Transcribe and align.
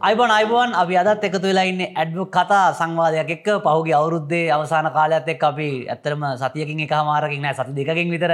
අයිබන් 0.00 0.30
අයිබුවන් 0.32 0.70
අපි 0.72 0.94
අදත් 0.96 1.20
එකතු 1.20 1.40
වෙලා 1.42 1.68
ඉන්න 1.68 1.80
ඇඩ්බු 1.82 2.24
කතා 2.26 2.72
සංවාදයක් 2.72 3.30
එක්ක. 3.30 3.48
පහුගේ 3.60 3.92
අවුරුද්දේ 3.92 4.48
අවසාන 4.48 4.88
කාලයක්ත් 4.88 5.28
එක් 5.28 5.42
අපි 5.42 5.66
ඇත්තරම 5.86 6.22
සතියකින් 6.36 6.80
එක 6.80 6.94
මාරකින් 7.04 7.42
නෑ 7.44 7.52
සති 7.52 7.72
දෙකින් 7.78 8.08
විතර 8.08 8.32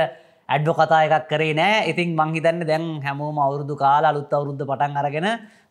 ඇඩ්ඩු 0.48 0.72
කතා 0.72 1.00
එකක් 1.06 1.26
කරේ 1.26 1.54
නෑ. 1.54 1.90
ඉතින් 1.90 2.14
මංහිතන්න 2.14 2.62
දැන් 2.62 2.84
හැමෝම 3.02 3.38
අවුරුදු 3.38 3.74
කාල 3.74 4.04
අලුත් 4.04 4.30
අවුරුද්ධ 4.30 4.62
පටන් 4.62 4.94
අරගෙන 4.94 5.26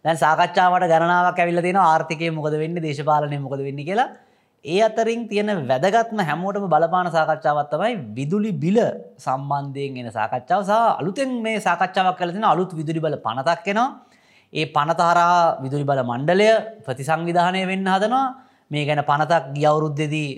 දැන් 0.05 0.17
සාකච්ඡාවට 0.17 0.84
ගණනාවක් 0.84 1.39
ඇවිල්ල 1.39 1.61
තියෙන 1.63 1.79
ආර්ථිකය 1.81 2.27
මොකද 2.30 2.53
වෙන්න 2.53 2.75
දේශපාලනය 2.77 3.39
මොකද 3.39 3.63
වෙන්න 3.63 3.80
කියලා. 3.81 4.09
ඒ 4.66 4.81
අතරින් 4.84 5.30
තියෙන 5.30 5.48
වැදගත්ම 5.63 6.20
හැමෝටම 6.21 6.66
බලපාන 6.67 7.07
සාකච්ඡාවත් 7.09 7.71
තමයි 7.71 7.93
විදුලි 8.17 8.52
බිල 8.53 8.80
සම්බන්ධයෙන් 9.17 9.95
එන 10.02 10.12
සාකච්ඡාව 10.12 10.62
සහ 10.62 10.75
අලුතෙන් 10.99 11.31
මේ 11.41 11.55
සාකච්ඡාවක් 11.59 12.20
කලතින 12.20 12.43
අලුත් 12.45 12.75
විදුලි 12.75 12.99
බල 12.99 13.16
පනතක් 13.27 13.67
එනවා. 13.67 13.89
ඒ 14.54 14.66
පනතහරා 14.67 15.62
විදුලි 15.62 15.85
බල 15.85 16.02
මණ්ඩලය 16.04 16.49
ප්‍රතිසංවිධානය 16.86 17.62
වෙන්න 17.66 17.88
හදනවා. 17.88 18.26
මේ 18.72 18.86
ගැන 18.86 19.02
පනතක් 19.03 19.53
ගියවුරුද්දෙදී 19.55 20.30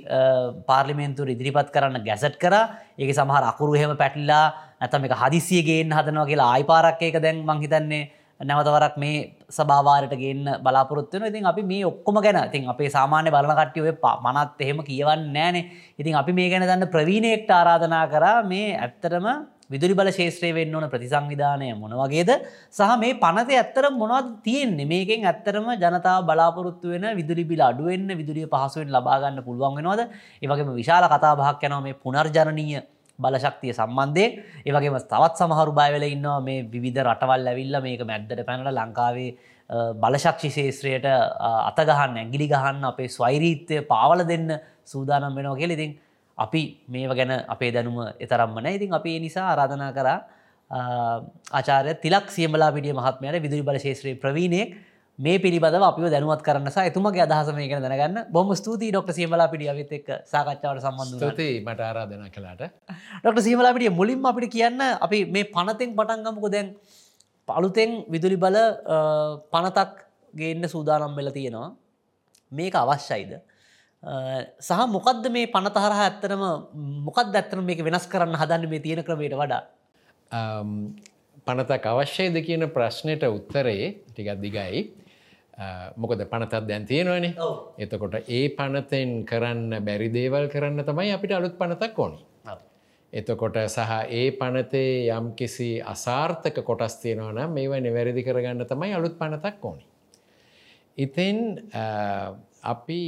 පාර්ලිමේන්තුර 0.68 1.28
ඉදිරිපත් 1.28 1.72
කරන්න 1.72 2.04
ගැසට් 2.04 2.36
කර. 2.38 2.56
ඒක 2.98 3.12
සමහර 3.12 3.44
අකුරු 3.46 3.76
එහෙම 3.76 3.96
පැටිල්ලා 3.96 4.46
නැතම 4.80 5.06
එක 5.06 5.16
හදිසියගේෙන් 5.16 5.92
හදනවා 5.92 6.30
කියලා 6.30 6.52
ආයිපාරක් 6.54 7.02
ඒක 7.02 7.18
දැන් 7.20 7.44
මංහිතන්නේ 7.44 8.04
නැවතවරක් 8.40 8.98
මේ 8.98 9.34
සභාවාරයට 9.50 10.14
ගන්න 10.14 10.62
බලාපොරත්වන 10.62 11.26
ඉතින් 11.26 11.46
අපි 11.46 11.64
මේ 11.64 11.86
ඔක්කොම 11.86 12.22
ගැන 12.22 12.38
තින් 12.52 12.70
අපේ 12.70 12.90
සාමාන්‍ය 12.90 13.32
බලන 13.32 13.54
කට්ටිය 13.54 13.92
මනත් 14.26 14.62
එහෙම 14.62 14.80
කියවන්න 14.84 15.34
නෑනේ 15.34 15.64
ඉතින් 15.98 16.16
අපි 16.16 16.34
මේ 16.34 16.50
ගැන 16.50 16.62
දන්න 16.64 16.88
ප්‍රවීණයෙක්ට 16.88 17.50
ආරාධනා 17.52 18.06
කරා 18.08 18.44
මේ 18.44 18.78
ඇත්තටම 18.78 19.26
විදුලි 19.70 19.94
බල 19.94 20.10
ශේත්‍රය 20.12 20.52
වෙන්න 20.52 20.76
ඕන 20.76 20.86
ප්‍රතිසංවිධානය 20.88 21.70
මොනවගේද 21.76 22.32
සහ 22.72 22.92
මේ 22.98 23.16
පනත 23.16 23.50
ඇත්තර 23.54 23.86
මොනවද 23.94 24.30
තියෙන්නේ? 24.44 24.86
මේකෙන් 24.86 25.26
ඇත්තරම 25.26 25.68
ජනතාව 25.76 26.22
බලාපොරොත්තු 26.24 26.94
වෙන 26.94 27.08
විදුලි 27.16 27.44
බිල 27.46 27.62
අඩුවෙන්න්න 27.62 28.12
විදුලිය 28.16 28.48
පහසුවෙන් 28.48 28.90
ලබාගන්න 28.90 29.44
පුළුවන් 29.44 29.76
වෙනවාද? 29.78 30.08
ඒවගේම 30.42 30.72
විශාල 30.74 31.08
කතා 31.08 31.34
බහක් 31.36 31.62
යනව 31.64 31.84
මේ 31.84 31.98
පුනර්ජනනීය 31.98 32.82
බලශක්තිය 33.20 33.74
සම්බන්ධය 33.74 34.26
ඒවගේම 34.64 34.98
තවත් 35.06 35.36
සමහරු 35.36 35.72
බයවෙල 35.74 36.04
ඉන්නවා 36.06 36.40
මේ 36.42 36.66
විධ 36.78 37.00
රටවල් 37.04 37.48
ඇවිල්ල 37.48 37.78
මේක 37.82 38.02
මැද්දට 38.04 38.44
පැනට 38.46 38.72
ලංකාවේ 38.72 39.30
බලශක්ෂි 39.98 40.50
ශේත්‍රයට 40.52 41.08
අතගහන්න 41.70 42.18
ඇගිලි 42.18 42.48
ගහන්න 42.48 42.84
අපේ 42.86 43.10
ස්වෛරීත්වය 43.10 43.82
පාවල 43.86 44.22
දෙන්න 44.24 44.60
සූදානම් 44.86 45.34
වෙනවා 45.34 45.58
කෙලෙතින් 45.58 45.98
අපි 46.38 46.62
මේව 46.94 47.12
ගැන 47.20 47.32
අපේ 47.54 47.72
දැනුම 47.76 47.98
එතරම්ම 48.20 48.58
නෑ. 48.64 48.76
ඉතින් 48.78 48.94
අපි 49.00 49.20
නිසා 49.20 49.46
ආරාධනා 49.52 49.92
කරා 49.98 50.20
ආචාරය 51.60 51.96
තිලක් 52.04 52.28
සියමලා 52.36 52.72
පිටිය 52.76 52.94
මහත්මයට 52.94 53.42
විදුරි 53.46 53.64
බල 53.70 53.80
ශේත්‍රයේ 53.86 54.20
ප්‍රවීණයෙක් 54.24 54.76
මේ 55.20 55.38
පිළිබඳව 55.44 55.84
අපිව 55.90 56.06
දැනුවත් 56.14 56.42
කරන්න 56.46 56.70
සහ 56.74 56.90
එතුමගේ 56.90 57.24
අදහස 57.26 57.50
මේ 57.58 57.68
ගැන 57.72 57.82
දැනගන්න. 57.86 58.18
බොම 58.36 58.50
ස්තුතියි 58.60 58.92
ඩොක්ට 58.94 59.18
සියමලා 59.18 59.48
පිටිය 59.54 59.70
අවිත් 59.74 59.92
එක් 59.98 60.08
සාකච්ඡාවට 60.32 60.86
සම්බන්ධ 60.86 61.36
ති 61.40 61.48
මට 61.66 61.82
ආරාධන 61.90 62.30
කලාට 62.36 62.62
ඩොක්ට 63.22 63.42
සියමලා 63.48 63.74
පිටිය 63.78 63.94
මුලින්ම 64.00 64.30
අපිට 64.32 64.54
කියන්න 64.56 64.82
අපි 65.06 65.20
මේ 65.34 65.50
පනතෙන් 65.56 65.96
පටන්ගමක 65.98 66.48
දැන් 66.56 66.70
පළුතෙන් 67.50 67.92
විදුලි 68.14 68.38
බල 68.46 68.58
පනතක් 69.54 69.92
ගේන්න 70.34 70.70
සූදානම් 70.74 71.16
වෙල 71.18 71.32
තියෙනවා. 71.38 71.70
මේක 72.52 72.76
අවශ්‍යයිද 72.76 73.32
සහ 74.04 74.88
මොකක්ද 74.88 75.26
මේ 75.32 75.48
පනතහර 75.48 75.94
ඇත්තරම 75.96 76.44
මොකක් 77.04 77.18
ඇත්තන 77.20 77.66
මේක 77.66 77.82
වෙනස් 77.82 78.06
කරන්න 78.08 78.36
හදන්න 78.36 78.70
මේ 78.70 78.80
තියෙන 78.80 79.04
ක්‍රමයට 79.04 79.34
වඩා? 79.34 79.64
පනතක් 81.48 81.86
අවශ්‍යයද 81.86 82.38
කියන 82.46 82.70
ප්‍රශ්නයට 82.70 83.24
උත්තරයේ 83.26 83.90
ටිකත් 84.14 84.40
දිගයි. 84.40 84.86
මොකද 85.98 86.22
පනතත් 86.24 86.64
දැන් 86.68 86.86
තියෙනවනේ. 86.86 87.34
එතකොට 87.78 88.22
ඒ 88.30 88.50
පනතෙන් 88.50 89.26
කරන්න 89.26 89.84
බැරි 89.84 90.10
දේවල් 90.10 90.48
කරන්න 90.48 90.86
තමයි 90.86 91.12
අපිට 91.12 91.32
අලුත් 91.32 91.58
පනතක් 91.58 91.98
ඕනි. 91.98 92.22
එතකොට 93.14 93.58
සහ 93.66 93.94
ඒ 94.10 94.32
පනතේ 94.32 95.10
යම් 95.10 95.34
කිසි 95.34 95.82
අසාර්ථක 95.82 96.62
කොටස් 96.64 97.00
තියෙනවන 97.02 97.40
මේවා 97.50 97.80
නිවැරදි 97.80 98.24
කරගන්න 98.24 98.62
තමයි 98.66 98.94
අලුත් 98.94 99.18
පනතක් 99.18 99.66
ඕනි. 99.66 99.86
ඉතින් 100.98 101.38
අපි 102.64 103.02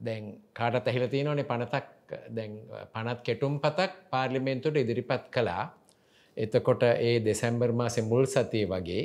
දැන් 0.00 0.24
කාටත් 0.52 0.86
ඇහිල 0.86 1.08
තියෙනවනේ 1.08 1.44
පනතක් 1.44 1.86
දැන් 2.30 2.56
පනත් 2.92 3.18
කෙටුම් 3.22 3.60
පතක් 3.60 4.10
පාර්ලිමෙන්තුට 4.10 4.76
ඉදිරිපත් 4.76 5.30
කළා 5.30 5.64
එතකොට 6.36 6.82
ඒ 6.82 7.14
දෙසැම්බර් 7.20 7.72
මාසෙ 7.72 8.02
මුල් 8.02 8.26
සතිය 8.26 8.66
වගේ 8.66 9.02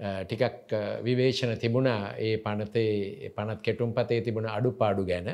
ටිකක් 0.00 0.72
විවේශන 1.02 1.56
තිබුණා 1.56 2.14
ඒ 2.18 2.36
පනතේ 2.38 3.30
පනත් 3.30 3.60
කෙටුම් 3.60 3.92
පතේ 3.92 4.20
තිබුණ 4.20 4.46
අඩු 4.48 4.72
පාඩු 4.72 5.04
ගැන 5.04 5.28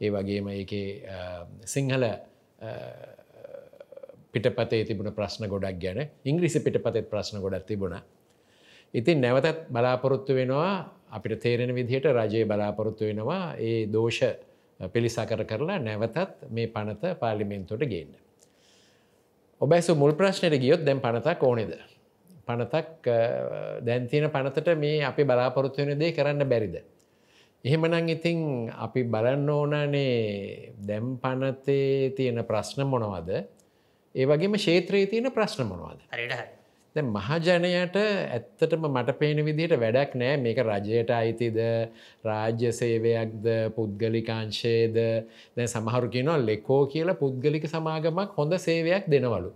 ඒ 0.00 0.10
වගේම 0.10 0.48
ඒක 0.50 0.72
සිංහල 1.64 2.04
පිටපතේ 4.32 4.82
තිබුණ 4.84 5.12
ප්‍රශ්න 5.12 5.46
ගොඩක් 5.46 5.78
ගැන 5.78 6.00
ඉංග්‍රිසි 6.24 6.58
පිටපතෙත් 6.60 7.06
ප්‍රශ්න 7.06 7.38
ගොඩක් 7.38 7.66
තිබුණ. 7.66 8.00
ඉතින් 8.94 9.20
නැවතත් 9.20 9.68
බලාපොරොත්තු 9.68 10.34
වෙනවා 10.34 10.90
අපිට 11.12 11.40
තේරෙන 11.40 11.74
විදිහට 11.74 12.08
රජයේ 12.10 12.44
බලාපොරොත්තු 12.44 13.04
වෙනවා 13.04 13.54
ඒ 13.60 13.86
දෝෂ 13.86 14.20
පිළිසකර 14.80 15.44
කරලා 15.44 15.78
නැවතත් 15.78 16.48
මේ 16.50 16.66
පනත 16.68 17.14
පාලිමෙන්තුවට 17.20 17.88
ගේන්න. 17.88 18.12
ඔබ 19.60 19.72
ඇසු 19.72 19.94
මුල් 19.94 20.14
ප්‍රශ්නයට 20.14 20.58
ගියොත් 20.58 20.84
දැන් 20.84 21.00
පනතක් 21.00 21.42
ඕනෙද. 21.42 21.74
පනතක් 22.46 23.04
දැන්තින 23.82 24.30
පනතට 24.30 24.74
මේ 24.76 25.04
අපි 25.04 25.24
බලාපොරොත්තු 25.24 25.82
වෙන 25.82 25.98
දේ 25.98 26.12
කරන්න 26.12 26.48
බැරිද. 26.48 26.80
එහෙමනං 27.64 28.08
ඉතින් 28.08 28.70
අපි 28.76 29.04
බලන්න 29.04 29.50
ඕනනේ 29.50 30.72
දැම් 30.80 31.18
පනතේ 31.18 32.10
තියෙන 32.16 32.42
ප්‍රශ්න 32.44 32.82
මොනවද 32.86 33.30
ඒ 34.14 34.26
වගේම 34.26 34.58
ශේත්‍රයේ 34.58 35.06
තියෙන 35.06 35.30
ප්‍රශ්න 35.30 35.64
මොනවද. 35.64 36.02
හරිට 36.10 36.61
දැ 36.96 37.04
මහජනයට 37.06 37.96
ඇත්තටම 37.96 38.82
මට 38.88 39.12
පේන 39.18 39.38
විදිහට 39.46 39.74
වැඩක් 39.82 40.12
නෑ 40.14 40.36
මේක 40.44 40.58
රජයට 40.62 41.10
අයිතිද 41.12 41.58
රාජ්‍ය 42.24 42.72
සේවයක්ද 42.72 43.46
පුද්ගලිකාංශයේද 43.76 44.96
දැ 45.56 45.66
සමහරු 45.66 46.10
කියනවා 46.14 46.38
ලෙකෝ 46.42 46.80
කියලා 46.86 47.18
පුද්ගලික 47.22 47.64
සමාගමක් 47.66 48.34
හොඳ 48.36 48.52
සේවයක් 48.58 49.04
දෙනවලු. 49.08 49.50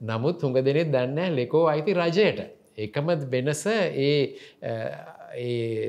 නමුත් 0.00 0.36
හුඟ 0.42 0.58
දෙනෙත් 0.68 0.92
දන්න 0.94 1.34
ලෙකෝ 1.40 1.64
අයිති 1.66 1.94
රජයට. 1.94 2.40
එකම 2.78 3.06
වෙනස 3.32 3.64
ඒ 3.66 4.14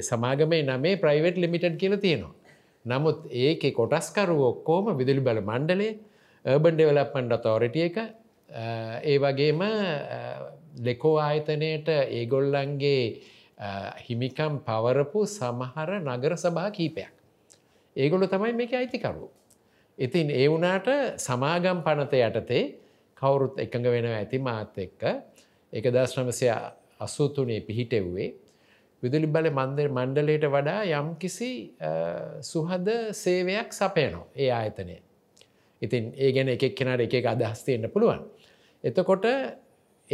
සමාගමේ 0.01 0.63
නමේ 0.63 0.95
ප්‍රයිවට් 0.95 1.37
ලිමිටඩ් 1.37 1.77
කියල 1.77 1.95
තියෙනවා. 1.97 2.33
නමුත් 2.85 3.29
ඒක 3.43 3.63
කොටස්කරු 3.73 4.39
ඔක්කෝම 4.49 4.91
විදුලි 4.97 5.21
බල 5.21 5.39
මණ්ඩලේර්බන් 5.43 6.75
ඩෙවලප්මන්ඩ 6.75 7.39
තෝරිටිය 7.45 7.87
එක 7.89 7.97
ඒ 9.03 9.17
වගේම 9.19 9.61
ලෙකෝ 10.73 11.17
ආයතනයට 11.19 11.87
ඒගොල්ලන්ගේ 11.89 13.21
හිමිකම් 13.99 14.59
පවරපු 14.61 15.25
සමහර 15.27 15.89
නගර 16.01 16.33
සභා 16.35 16.69
කීපයක්. 16.71 17.11
ඒගොල්ල 17.95 18.27
තමයි 18.27 18.53
මේක 18.53 18.73
අයිතිකරු. 18.73 19.29
ඉතින් 19.97 20.29
ඒ 20.31 20.47
වුනාට 20.47 20.87
සමාගම් 21.17 21.83
පනත 21.83 22.13
යටතේ 22.21 22.63
කවුරුත් 23.17 23.59
එකඟ 23.59 23.87
වෙන 23.87 24.05
ඇති 24.07 24.39
මාත් 24.39 24.77
එක්ක 24.77 25.03
එක 25.73 25.85
දශ්නමසය 25.87 26.49
අසුතුනේ 26.99 27.61
පිහිටෙව්වේ 27.61 28.29
විදුලි 29.03 29.27
බල 29.27 29.49
මන්දර 29.51 29.87
මණ්ඩලයට 29.89 30.45
වඩා 30.47 30.81
යම් 30.91 31.15
කිසි 31.15 31.51
සුහද 32.41 32.87
සේවයක් 33.13 33.69
සපයනෝ 33.71 34.25
ඒ 34.35 34.49
ආයතනය. 34.51 34.97
ඉතින් 35.81 36.13
ඒ 36.15 36.31
ගැන 36.31 36.49
එකක් 36.49 36.73
කෙනට 36.73 37.01
එක 37.09 37.25
අදහස්තියෙන්න්න 37.25 37.91
පුළුවන්. 37.91 38.23
එතකොට 38.83 39.25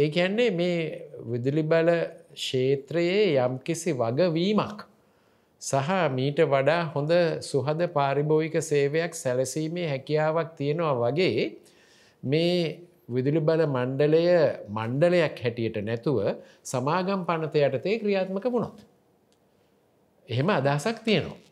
ඒ 0.00 0.08
කියන්නේ 0.08 0.50
මේ 0.52 0.76
විදුලි 1.24 1.64
බල 1.64 1.88
ක්ෂේත්‍රයේ 2.34 3.24
යම්කිසි 3.38 3.90
වගවීමක් 3.94 4.78
සහ 5.62 5.90
මීට 6.10 6.38
වඩා 6.46 6.82
හොඳ 6.94 7.12
සුහද 7.42 7.80
පාරිභෝයික 7.88 8.56
සේවයක් 8.62 9.12
සැලසීමේ 9.14 9.88
හැකියාවක් 9.88 10.54
තියෙනවා 10.56 10.94
වගේ 11.02 11.44
මේ 12.22 12.54
විදුලි 13.08 13.40
බල 13.40 13.62
මණ්ඩලය 13.68 14.22
මණ්ඩලයක් 14.70 15.36
හැටියට 15.38 15.76
නැතුව 15.82 16.18
සමාගම් 16.64 17.26
පනත 17.28 17.54
යටතේ 17.66 17.98
ක්‍රියාත්මක 17.98 18.46
වුණොත්. 18.46 18.78
එහෙම 20.28 20.48
අදහසක් 20.50 20.98
තියෙනවා. 21.04 21.49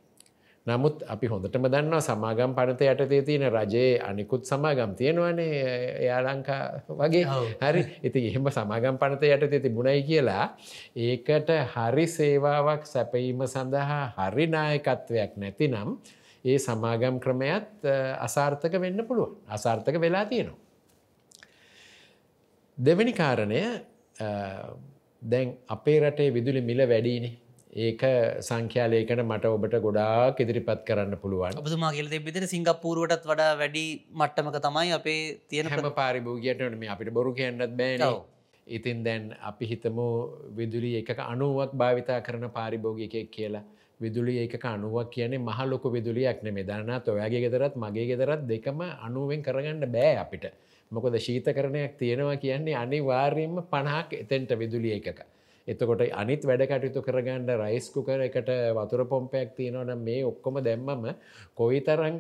නමුත් 0.68 1.02
අපි 1.06 1.26
හොඳටම 1.26 1.66
දන්නවා 1.66 2.00
සමාගම් 2.02 2.52
පනත 2.56 2.80
යටතේ 2.84 3.22
තියෙන 3.22 3.46
රජයේ 3.48 4.00
අනිකුත් 4.00 4.44
සමාගම් 4.44 4.92
තියෙනවනේ 4.94 5.48
එයාලංකා 6.02 6.62
වගේ. 6.90 7.24
හරි. 7.62 7.82
ඉති 8.02 8.26
එහෙම 8.28 8.50
සමාගම් 8.50 8.98
පනත 8.98 9.22
යටතේ 9.30 9.60
තිබුණයි 9.60 10.02
කියලා 10.02 10.44
ඒකට 10.98 11.50
හරි 11.74 12.06
සේවාවක් 12.08 12.86
සැපීම 12.86 13.42
සඳහා 13.46 14.04
හරි 14.18 14.46
නායකත්වයක් 14.48 15.36
නැතිනම් 15.36 15.98
ඒ 16.44 16.58
සමාගම් 16.58 17.18
ක්‍රමයත් 17.18 17.90
අසාර්ථක 18.20 18.74
වෙන්න 18.78 19.06
පුළුවන්. 19.08 19.36
අසාර්ථක 19.48 20.00
වෙලා 20.00 20.24
තියෙනවා. 20.26 20.58
දෙවැනි 22.78 23.12
කාරණය 23.14 23.62
දැන් 25.22 25.48
අපේ 25.68 25.98
රටේ 26.00 26.30
විදුලි 26.30 26.60
මිල 26.62 26.82
වැඩීනේ 26.86 27.47
ඒක 27.76 28.02
සංඛ්‍යාලයකට 28.40 29.20
මට 29.22 29.44
ඔබට 29.46 29.74
ගොඩාක් 29.84 30.40
ඉදිරිපත් 30.40 30.84
කරන්න 30.88 31.16
පුළුවන්. 31.22 31.52
ඔබතුමා 31.54 31.92
කියල 31.92 32.08
තිබිතර 32.08 32.46
සිංගප්පූරුවටත් 32.46 33.26
වඩා 33.26 33.58
වැඩි 33.58 33.84
මට්ටමක 34.10 34.56
තමයි 34.58 34.92
අපේ 34.92 35.40
තියෙන 35.48 35.68
හැම 35.68 35.92
පාරිභෝගයට 35.92 36.78
මේ 36.78 36.88
අපිට 36.88 37.12
බොරු 37.12 37.34
කියන්නත් 37.34 37.76
බෑන. 37.76 38.22
ඉතින් 38.66 39.04
දැන් 39.04 39.34
අපි 39.42 39.66
හිතමු 39.66 40.06
විදුලි 40.56 40.96
එක 40.96 41.12
අනුවක් 41.18 41.72
භාවිතා 41.74 42.20
කරන 42.22 42.48
පාරිභෝගිකයෙක් 42.50 43.30
කියලා. 43.30 43.64
විදුලි 44.00 44.38
ඒක 44.38 44.64
අනුවක් 44.64 45.10
කියන්නේ 45.10 45.38
මහලොක 45.40 45.84
විදුලියක් 45.92 46.42
නෙමේ 46.42 46.64
දන්නත් 46.64 47.08
ඔයාගේ 47.08 47.44
ගෙදරත් 47.44 47.76
මගේ 47.76 48.06
ගෙදරත් 48.06 48.48
දෙකම 48.48 48.80
අනුවෙන් 48.80 49.42
කරගන්න 49.42 49.92
බෑ 49.92 50.16
අපිට. 50.16 50.46
මොකද 50.90 51.16
ශීතකරණයක් 51.20 51.98
තියෙනවා 52.00 52.36
කියන්නේ 52.36 52.74
අනිවාර්යෙන්ම 52.74 53.58
පණහක් 53.72 54.22
එතෙන්ට 54.24 54.56
විදුලිය 54.56 54.94
එකක 55.00 55.20
එතකොට 55.68 56.02
අනිත් 56.12 56.42
වැඩ 56.42 56.64
කටයුතු 56.64 57.02
කරගන්න 57.02 57.50
රයිස්කුකර 57.56 58.20
එකට 58.20 58.50
වතුර 58.72 59.02
පොම්පයක් 59.06 59.52
තියෙනවන 59.54 59.92
මේ 60.00 60.24
ඔක්කොම 60.24 60.60
දැම්මම 60.60 61.04
කොයි 61.54 61.80
තරං 61.82 62.16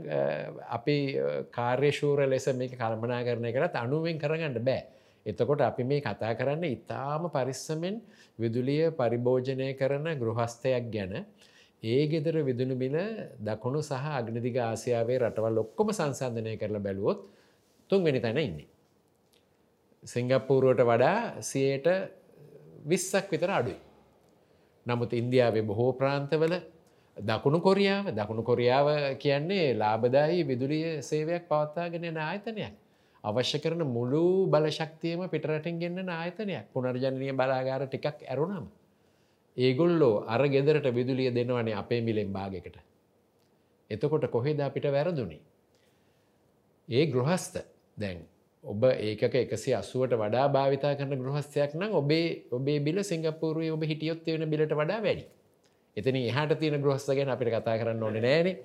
අපි 0.68 0.96
කාර්යශූර 1.50 2.26
ලෙස 2.26 2.46
මේක 2.54 2.74
කල්පනා 2.74 3.24
කරණය 3.24 3.52
කරත් 3.52 3.74
අනුවෙන් 3.76 4.18
කරගන්න 4.18 4.60
බෑ. 4.60 4.82
එතකොට 5.26 5.60
අපි 5.62 5.84
මේ 5.84 6.00
කතා 6.00 6.32
කරන්න 6.34 6.64
ඉතාම 6.66 7.30
පරිස්සමෙන් 7.30 7.96
විදුලිය 8.38 8.84
පරිභෝජනය 8.92 9.70
කරන 9.74 10.06
ගෘහස්ථයක් 10.14 10.92
ගැන 10.92 11.14
ඒ 11.82 12.02
ගෙදර 12.06 12.36
විදුණු 12.42 12.76
බිල 12.76 12.96
දකුණු 13.40 13.80
සහ 13.82 14.04
අගනිදික 14.12 14.56
ආසියාවේ 14.60 15.18
රටවල් 15.20 15.58
ඔක්කොම 15.58 15.88
සංසන්ධනය 15.90 16.56
කරලා 16.56 16.80
බැලුවොත් 16.80 17.18
තුන්වෙනි 17.90 18.20
තැන 18.20 18.38
ඉන්නේ. 18.38 18.68
සිංගප්පූරුවට 20.02 20.82
වඩා 20.82 21.42
සියයට 21.42 21.86
විස්සක් 22.78 23.30
විතර 23.30 23.50
අඩුයි. 23.50 23.78
නමුත් 24.86 25.12
ඉන්දියාවේ 25.12 25.62
බොහෝ 25.62 25.92
ප්‍රාන්තවල 25.92 26.54
දකුණු 27.16 27.60
කොරියාව 27.60 28.10
දකුණු 28.10 28.42
කොරියාව 28.42 29.18
කියන්නේ 29.18 29.74
ලාබදායි 29.74 30.46
විදුලිය 30.46 31.02
සේවයක් 31.02 31.48
පවත්තාගෙන 31.48 32.04
යන 32.04 32.18
ආයතනයක්. 32.18 32.74
අවශ්‍ය 33.24 33.58
කරන 33.58 33.82
මුළු 33.86 34.46
බලශක්තියම 34.46 35.28
පිටරටින් 35.28 35.78
ගෙන්න්න 35.78 36.08
ආයතනයක් 36.10 36.70
පුනර්ජනය 36.72 37.32
බලාගාර 37.32 37.86
ටිකක් 37.86 38.22
ඇරුණම. 38.24 38.66
ඒගොල්ලෝ 39.56 40.24
අර 40.26 40.42
ගෙදරට 40.48 40.86
විදුලිය 40.94 41.30
දෙනවනේ 41.30 41.74
අපේ 41.74 42.00
මිලෙන් 42.00 42.32
භාගකට. 42.32 42.78
එතකොට 43.90 44.30
කොහෙද 44.30 44.60
අපිට 44.60 44.86
වැරදුනේ. 44.86 45.40
ඒ 46.88 47.06
ගෘහස්ත 47.06 47.54
දැන් 47.98 48.18
ඔබ 48.64 48.84
ඒකක 48.84 49.34
එකසි 49.36 49.72
අසුවට 49.72 50.14
වඩා 50.14 50.48
භාවිතා 50.48 50.94
කරන 50.94 51.14
ගෘහස්තයක් 51.16 51.74
නම් 51.74 51.92
ඔබේ 51.92 52.44
ඔබේ 52.50 52.78
බිල 52.80 52.98
සිංගපූරුවේ 53.02 53.70
ඔබ 53.70 53.82
හිටියොත් 53.82 54.26
වෙන 54.26 54.50
බිලට 54.50 54.72
වඩා 54.72 55.00
වැඩි. 55.00 55.24
එතන 55.96 56.16
එහට 56.18 56.58
තියෙන 56.58 56.82
ගෘහස්ත 56.82 57.10
ගැන 57.10 57.28
අපිට 57.28 57.50
කතා 57.50 57.76
කරන්න 57.76 58.02
ඕනේ 58.02 58.20
නෑනේ. 58.20 58.56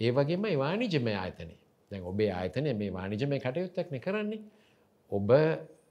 ඒ 0.00 0.10
වගේම 0.10 0.42
වානිජමය 0.56 1.14
ආයතනය. 1.14 1.54
දැන් 1.90 2.02
ඔබේ 2.04 2.30
ආයතනය 2.30 2.74
මේ 2.74 2.90
වානිජමය 2.90 3.38
කටයුත්තක්න 3.38 4.00
කරන්නේ. 4.00 4.40
ඔබ 5.12 5.30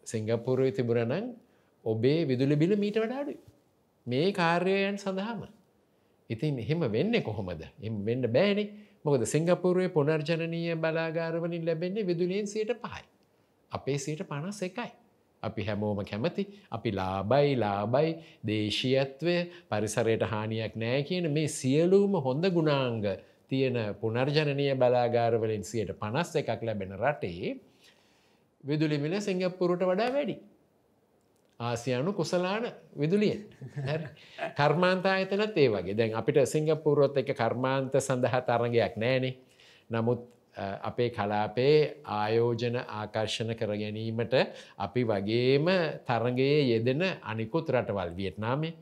සිංගපූරුවේ 0.05 0.71
තිබුණනම් 0.71 1.33
ඔබේ 1.85 2.19
විදුලි 2.25 2.55
බිල 2.55 2.75
මීට 2.75 2.97
වඩාඩුයි. 2.97 3.39
මේ 4.05 4.31
කාර්යයන් 4.33 4.97
සඳහාම. 4.97 5.47
ඉතින් 6.29 6.59
එහෙම 6.59 6.81
වෙන්න 6.89 7.21
කොහොමද 7.21 7.61
එම 7.79 8.05
වෙන්න 8.05 8.23
බෑනේ 8.29 8.69
මොකද 9.03 9.25
සිංගපුරුවේ 9.25 9.89
පුනර්ජනනීය 9.89 10.75
බලාගාරවලින් 10.77 11.65
ලැබෙන්නේ 11.65 12.05
විදුලියෙන් 12.05 12.47
සයට 12.47 12.71
පහයි. 12.75 13.10
අපේ 13.71 13.97
සීට 13.97 14.23
පනස් 14.23 14.61
එකයි. 14.61 14.91
අපි 15.43 15.61
හැමෝම 15.63 15.99
කැමති 16.03 16.43
අපි 16.69 16.89
ලාබයි 16.91 17.55
ලාබයි 17.55 18.09
දේශීයත්වය 18.43 19.35
පරිසරයට 19.69 20.23
හානියක් 20.25 20.73
නෑ 20.75 21.01
කියන 21.03 21.25
මේ 21.29 21.47
සියලූම 21.49 22.13
හොඳ 22.19 22.45
ගුණාංග 22.49 23.03
තියෙන 23.49 23.77
පුනර්ජනනය 23.95 24.67
බලාගාරවලින් 24.75 25.63
සියට 25.63 25.91
පනස් 25.95 26.35
එකක් 26.35 26.61
ලැබෙන 26.61 26.93
රටේ 26.95 27.57
විදුලිමිල 28.63 29.17
සිංගප්පුරුට 29.19 29.83
වඩා 29.83 30.09
වැඩි. 30.11 30.35
ආසියානු 31.59 32.13
කුසලාන 32.13 32.65
විදුලිය 32.99 33.35
කර්මාන්ත 34.57 35.05
අයතනත් 35.07 35.57
ඒ 35.57 35.69
වගේ 35.69 35.95
දැන් 35.95 36.15
අපිට 36.15 36.37
සිංගපුරුවොත් 36.45 37.17
එක 37.17 37.33
කර්මාන්ත 37.33 37.93
සඳහා 37.99 38.41
තරගයක් 38.41 38.95
නෑනේ 38.97 39.33
නමුත් 39.89 40.21
අපේ 40.55 41.09
කලාපේ 41.09 42.03
ආයෝජන 42.05 42.77
ආකර්ෂණ 42.77 43.55
කර 43.55 43.75
ගැනීමට 43.75 44.33
අපි 44.77 45.03
වගේම 45.05 45.67
තරගයේ 46.05 46.59
යෙදෙන 46.67 47.03
අනිකුත් 47.23 47.69
රටවල් 47.69 48.11
වියට්නාමේ 48.13 48.73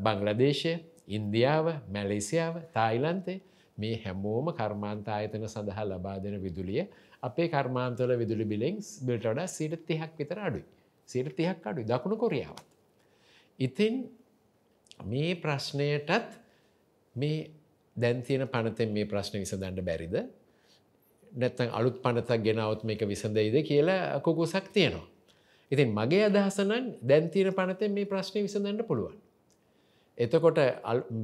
බංලදේශය 0.00 0.72
ඉන්දියාව 1.08 1.66
මැලේසියාව 1.88 2.54
තායිලන්තේ 2.72 3.40
මේ 3.78 3.96
හැමෝම 3.96 4.46
කර්මාන්ත 4.52 5.08
ආයතන 5.08 5.44
සඳහා 5.46 5.84
ලබා 5.86 6.16
දෙන 6.18 6.40
විදුලිය 6.42 6.86
අපේ 7.22 7.48
කර්මාන්තවල 7.48 8.12
විදුලි 8.18 8.44
බිලෙන් 8.44 8.80
බිල්ට 9.06 9.24
වඩා 9.24 9.46
සිට 9.48 9.86
තිහක් 9.86 10.12
විතර 10.18 10.38
අඩුයි. 10.38 10.64
සිට 11.08 11.36
තිහක් 11.36 11.60
අඩුයි. 11.62 11.84
දකුණු 11.84 12.16
කොරියාවත්. 12.16 12.64
ඉතින් 13.58 13.94
මේ 15.04 15.34
ප්‍රශ්නයටත් 15.36 16.30
මේ 17.16 17.50
දැන්තියන 17.96 18.48
පනතෙන් 18.48 18.90
මේ 18.92 19.06
ප්‍රශ්න 19.06 19.38
විසඳන්න 19.38 19.84
බැරිද? 19.84 20.16
නැත්තන් 21.36 21.70
අලුත් 21.70 22.00
පනතක් 22.02 22.40
ගෙනවත් 22.42 22.82
මේක 22.84 23.02
විසඳයිද 23.04 23.56
කියලා 23.62 24.20
කොකුසක් 24.20 24.66
තියෙනවා. 24.70 25.06
ඉතින් 25.70 25.88
මගේ 25.90 26.24
අදහසනන් 26.26 26.84
දැන්තියන 27.02 27.52
පනතෙන් 27.52 27.92
මේ 27.92 28.06
ප්‍රශ්නය 28.06 28.42
විසඳන්න 28.42 28.82
පුළුවන්. 28.84 29.16
එතකොට 30.18 30.58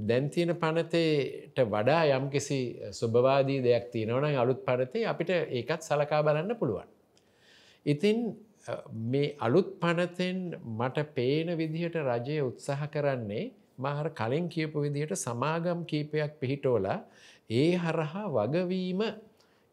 දැන්තියන 0.04 0.52
පනතේට 0.54 1.58
වඩා 1.66 2.02
යම්කිසි 2.10 2.60
සුභවාදී 2.92 3.60
දෙයක් 3.60 3.86
තියෙනවන 3.90 4.26
අලුත් 4.36 4.60
පනතේ 4.62 5.06
අපිට 5.06 5.30
ඒකත් 5.30 5.82
සලකා 5.82 6.22
බලන්න 6.22 6.56
පුළුවන්. 6.56 6.88
ඉතින් 7.86 8.18
මේ 9.04 9.34
අලුත් 9.38 9.68
පනතෙන් 9.78 10.38
මට 10.70 11.06
පේන 11.14 11.56
විදිහට 11.56 11.96
රජය 12.02 12.38
උත්සාහ 12.42 12.82
කරන්නේ 12.88 13.44
මහර 13.78 14.08
කලින් 14.12 14.46
කියපු 14.48 14.78
විදිහට 14.80 15.16
සමාගම් 15.16 15.80
කීපයක් 15.84 16.32
පිහිටෝලා 16.40 16.98
ඒ 17.50 17.70
හරහා 17.76 18.26
වගවීම 18.30 19.00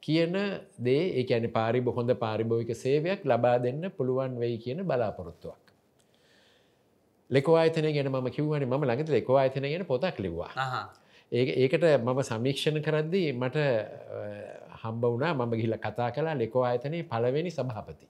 කියන 0.03 0.35
දේ 0.79 1.03
ඒකැන 1.19 1.47
පාරි 1.57 1.81
බොහොඳ 1.81 2.11
පාරිභෝවික 2.23 2.71
සේවයක් 2.83 3.25
ලබා 3.25 3.57
දෙන්න 3.65 3.81
පුළුවන් 3.97 4.39
වෙයි 4.43 4.57
කියන 4.57 4.79
බලාපොරොත්තුවක්. 4.83 5.63
ලෙකෝ 7.29 7.55
අයතන 7.55 7.87
ගෙන 7.93 8.09
ම 8.09 8.29
කිව්වන 8.37 8.65
ම 8.65 8.83
ළඟත 8.83 9.09
ලෙකෝ 9.17 9.37
අයතන 9.37 9.67
ගෙන 9.73 9.85
පොතක් 9.85 10.19
ලිවා. 10.19 10.51
ඒකට 11.31 11.83
මම 12.05 12.21
සමීක්ෂණ 12.29 12.81
කරද්දී 12.81 13.27
මට 13.33 13.57
හම්බ 14.81 15.03
වුණා 15.03 15.33
මම 15.33 15.51
ගිහිල 15.59 15.77
කතා 15.77 16.09
කලා 16.11 16.35
ලෙකෝ 16.43 16.63
අයතනයේ 16.63 17.03
පළවෙනි 17.11 17.51
සභහපති. 17.51 18.07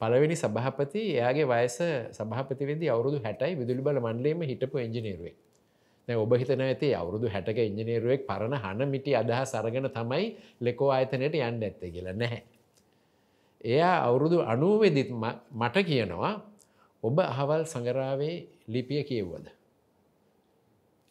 පළවෙනි 0.00 0.36
සභහපති 0.36 1.02
එයාගේ 1.16 1.46
වයස 1.52 1.78
සභහපති 2.18 2.62
වෙදි 2.70 2.86
අවුරුදු 2.94 3.18
හැටයි 3.26 3.54
විදුලි 3.60 3.82
බල 3.86 4.00
මන්ලේම 4.00 4.42
හිටපු 4.50 4.78
එංජිනේරුවේ. 4.78 5.34
ඔබ 6.08 6.34
හිතන 6.34 6.60
ඇති 6.60 6.94
අවුරුදු 6.94 7.28
හැටක 7.28 7.58
ඉංජිනේරුවෙක් 7.58 8.26
පරණ 8.26 8.54
හන 8.54 8.88
මිටි 8.88 9.14
අදහ 9.14 9.32
සරගෙන 9.44 9.86
තමයි 9.88 10.24
ලෙකෝ 10.60 10.90
ආයතනයට 10.90 11.34
යන්න 11.34 11.62
ඇත්ත 11.62 11.80
කියලා 11.84 12.12
නැහැ. 12.14 12.42
එයා 13.64 13.96
අවුරුදු 14.02 14.42
අනුවවෙදිත් 14.42 15.10
මට 15.52 15.76
කියනවා 15.84 16.34
ඔබ 17.02 17.18
අහවල් 17.20 17.62
සඟරාවේ 17.64 18.36
ලිපිය 18.68 19.02
කියව්වද. 19.02 19.46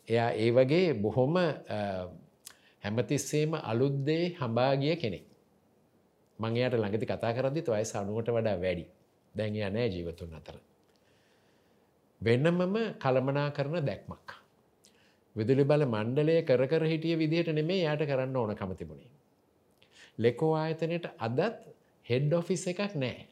එයා 0.07 0.31
ඒ 0.33 0.51
වගේ 0.51 0.93
බොහොම 0.95 1.35
හැමතිස්සේම 2.83 3.53
අලුද්දේ 3.63 4.35
හම්බාගිය 4.35 4.95
කෙනෙක්. 4.95 5.25
මංයාට 6.39 6.75
ළඟති 6.75 7.05
කතා 7.05 7.31
කරදි 7.31 7.63
ඔය 7.69 7.85
සනුවට 7.85 8.27
වඩා 8.27 8.57
වැඩි 8.57 8.85
දැන් 9.35 9.55
නෑ 9.73 9.87
ජීවතුන් 9.87 10.35
අතර. 10.35 10.59
වෙන්නමම 12.21 12.75
කළමනා 12.99 13.49
කරන 13.51 13.79
දැක්මක්. 13.81 14.40
විදුලි 15.35 15.63
බල 15.63 15.85
මණ්ඩලය 15.87 16.37
කර 16.43 16.67
කර 16.67 16.85
හිටිය 16.85 17.17
විදිහට 17.17 17.53
නෙමේ 17.53 17.81
යායට 17.81 18.05
කරන්න 18.05 18.35
ඕන 18.35 18.55
කමතිබුණේ. 18.55 19.09
ලෙකෝ 20.17 20.53
ආයතනයට 20.55 21.07
අදත් 21.19 21.41
හෙඩ් 22.05 22.33
ඔෆිස් 22.33 22.67
එකක් 22.67 22.95
නෑ. 22.95 23.27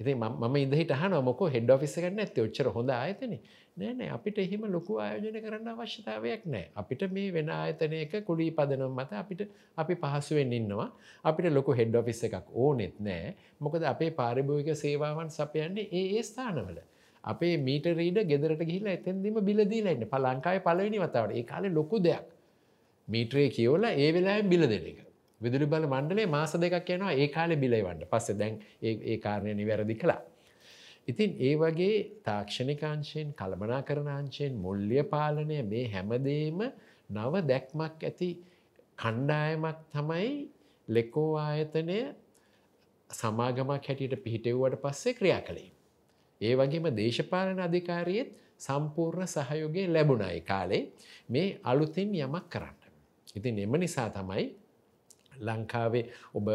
ඉති 0.00 0.14
ම 0.14 0.56
ඉදහිට 0.56 0.92
හන 0.92 1.16
මොක 1.24 1.40
හෙඩ් 1.48 1.70
ඔෆිස් 1.70 1.96
එකක් 1.98 2.14
නැති 2.14 2.44
ඔච්චර 2.44 2.68
හොඳ 2.76 2.90
ආයතන. 2.90 3.34
නෑනෑ 3.76 4.10
අපිට 4.10 4.38
එහෙම 4.38 4.64
ලොකු 4.68 4.98
ආයෝජන 4.98 5.40
කරන්න 5.40 5.72
අවශ්‍යතාවයක් 5.72 6.44
නෑ. 6.46 6.68
අපිට 6.76 7.02
මේ 7.10 7.32
වෙන 7.32 7.48
ආයතනයක 7.50 8.14
කුඩී 8.28 8.50
පදනම් 8.52 8.92
මත 8.94 9.12
අපිට 9.14 9.42
අපි 9.76 9.94
පහසුවෙන් 9.96 10.52
ඉන්නවා. 10.52 10.88
අපිට 11.24 11.52
ලොකු 11.52 11.72
හෙඩ් 11.72 11.96
ඔෆිස් 11.96 12.24
එකක් 12.28 12.52
ඕනෙත් 12.54 13.00
නෑ. 13.00 13.34
මොකද 13.60 13.82
අපේ 13.84 14.10
පාරිභෝවික 14.20 14.76
සේවාවන් 14.76 15.30
සපයන්නේ 15.30 15.88
ඒ 15.90 16.06
ඒ 16.16 16.22
ස්ථානවල. 16.22 16.78
අපේ 17.24 17.54
මීට 17.58 17.86
රීඩ 17.92 18.18
ගෙදරට 18.24 18.62
ගිහිලා 18.70 18.96
එතැන්දිම 18.98 19.38
බිලදීලන්න 19.48 20.04
පලංකාය 20.06 20.58
පලවෙනි 20.60 20.98
වතාවට. 20.98 21.36
ඒ 21.38 21.44
කාලෙ 21.44 21.68
ලොකු 21.70 21.98
දෙයක්. 22.00 22.26
මීට්‍රේ 23.08 23.48
කියවල 23.50 23.84
ඒ 23.94 24.10
වෙලා 24.12 24.42
බිල 24.44 24.64
දෙන 24.64 24.86
එක. 24.86 25.00
විදුලි 25.40 25.66
බල 25.66 25.86
මණ්ඩලේ 25.86 26.28
මාස 26.28 26.52
දෙකක් 26.56 26.90
යනවා 26.90 27.14
ඒ 27.14 27.28
කාලෙ 27.28 27.56
බිලයිවන්න 27.56 28.04
පස්ස 28.10 28.38
දැන් 28.40 28.54
ඒ 28.82 29.16
කාරණය 29.18 29.54
නිවැරදි 29.54 29.94
කළා. 29.94 30.20
ඉතින් 31.08 31.30
ඒ 31.40 31.54
වගේ 31.56 31.94
තාක්ෂණිකාංශයෙන් 32.24 33.28
කළමනා 33.32 33.82
කරනාංශයෙන් 33.82 34.52
මුල්්‍ය 34.64 35.02
පාලනය 35.04 35.58
මේ 35.64 35.84
හැමදේම 35.94 36.60
නව 37.10 37.34
දැක්මක් 37.50 38.04
ඇති 38.08 38.30
කණ්ඩායමක් 38.96 39.78
තමයි 39.92 40.32
ලෙකෝ 40.88 41.30
ආයතනය 41.38 41.98
සමාගමක් 43.10 43.86
හැටියට 43.88 44.22
පිහිටෙව්වට 44.24 44.82
පස්සේ 44.84 45.14
ක්‍රියා 45.14 45.40
කළේ. 45.40 45.70
ඒ 46.42 46.54
වගේම 46.54 46.88
දේශපාලන 46.92 47.60
අධිකාරියත් 47.60 48.30
සම්පූර්ණ 48.58 49.28
සහයෝගය 49.28 49.86
ලැබුණයි 49.88 50.40
කාලේ 50.42 50.82
මේ 51.28 51.58
අලුතින් 51.64 52.14
යමක් 52.16 52.46
කරන්න. 52.48 52.78
ඉතින් 53.34 53.58
එම 53.58 53.74
නිසා 53.78 54.08
තමයි 54.10 54.44
ලංකාවේ 55.40 56.04
ඔබ 56.34 56.48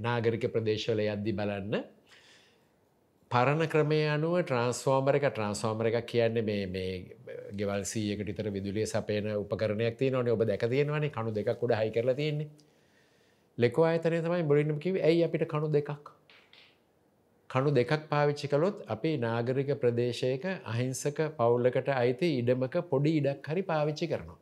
නාගරික 0.00 0.44
ප්‍රදේශවල 0.48 1.00
යද්දි 1.04 1.32
බලන්න 1.32 1.74
පරණ 3.30 3.66
ක්‍රමය 3.66 4.00
අනුව 4.08 4.36
ට්‍රන්ස්ෆෝර්මර 4.40 5.18
එක 5.18 5.26
ට්‍රන්ස්ෆෝර්මර 5.28 5.90
එක 5.90 6.06
කියන්නේ 6.06 6.42
මේ 6.42 6.66
මේ 6.68 6.92
ගෙවල් 7.54 7.84
සීයකට 7.84 8.28
විතර 8.28 8.50
විදුලිය 8.50 8.86
සපයන 8.86 9.28
උපකරණයක් 9.34 9.98
තියෙනවනේ 9.98 10.32
ඔබ 10.32 10.44
දැක 10.44 10.64
තියෙනවනේ 10.66 11.10
කණු 11.10 11.34
දෙකක් 11.34 11.62
උඩ 11.62 11.76
හයි 11.76 11.90
කරලා 11.90 12.14
තියෙන්නේ 12.14 12.48
ලෙකෝ 13.58 13.84
ආයතනය 13.84 14.22
තමයි 14.22 14.44
මුලින්ම 14.44 14.78
කිව්වේ 14.78 15.04
ඇයි 15.04 15.24
අපිට 15.24 15.44
කණු 15.46 15.68
දෙකක් 15.70 16.14
කණු 17.50 17.70
දෙකක් 17.70 17.92
පාවිච්චි 18.08 18.46
කළොත් 18.46 18.84
අපි 18.86 19.10
නාගරික 19.18 19.70
ප්‍රදේශයක 19.80 20.44
අහිංසක 20.66 21.18
පවුල්ලකට 21.38 21.88
අයිති 21.94 22.28
ඉඩමක 22.40 22.76
පොඩි 22.90 23.12
ඉඩක් 23.20 23.48
හරි 23.48 23.62
පාවිච්චි 23.62 24.06
කරනවා. 24.06 24.38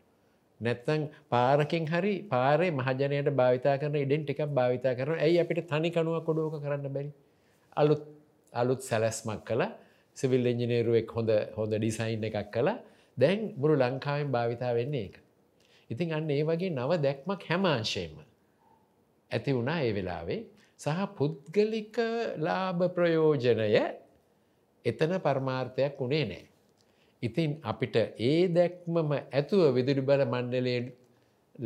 නැත්තං 0.61 1.03
පාරකින් 1.31 1.87
හරි 1.87 2.15
පාරේ 2.25 2.71
මහජනයට 2.73 3.31
භාවිතා 3.33 3.77
කරන 3.77 3.97
ඉඩෙන් 3.97 4.23
ටිකක් 4.23 4.43
භාවිතා 4.51 4.95
කරන 4.95 5.19
ඇයි 5.19 5.39
අපිට 5.39 5.61
තනි 5.69 5.91
කනුව 5.91 6.17
කොඩුවක 6.25 6.57
කරන්න 6.59 6.89
බැරි? 6.89 7.13
අලුත් 7.77 8.03
අලුත් 8.53 8.81
සැලැස්මක් 8.81 9.45
කළ. 9.45 9.63
සිවිල් 10.17 10.47
එංජිනේරුවෙක් 10.47 11.09
හොඳ 11.11 11.31
හොඳ 11.57 11.73
ඩිසයින් 11.75 12.25
එකක් 12.25 12.51
කළ. 12.51 12.71
දැන් 13.19 13.39
මුරු 13.57 13.75
ලංකාවෙන් 13.77 14.29
භාවිතා 14.31 14.73
වෙන්නේ 14.75 15.05
එක. 15.05 15.17
ඉතින් 15.91 16.13
අන්න 16.13 16.31
ඒ 16.31 16.43
වගේ 16.43 16.71
නව 16.71 16.91
දැක්මක් 16.99 17.43
හැමාංශයම 17.51 18.15
ඇති 19.31 19.51
වුණා 19.53 19.79
ඒ 19.81 19.95
වෙලාවේ. 19.95 20.43
සහ 20.81 20.89
පුද්ගලික 21.17 21.97
ලාභ 22.39 22.81
ප්‍රයෝජනය 22.89 23.73
එතන 24.85 25.13
පරමාර්ථයක් 25.19 25.95
වුණේ 25.97 26.25
නෑ. 26.25 26.45
ඉතින් 27.23 27.51
අපිට 27.63 27.97
ඒ 28.21 28.49
දැක්මම 28.49 29.11
ඇතුව 29.13 29.63
විදුලි 29.73 30.03
බල 30.03 30.23
මණ්ඩලයෙන් 30.25 30.85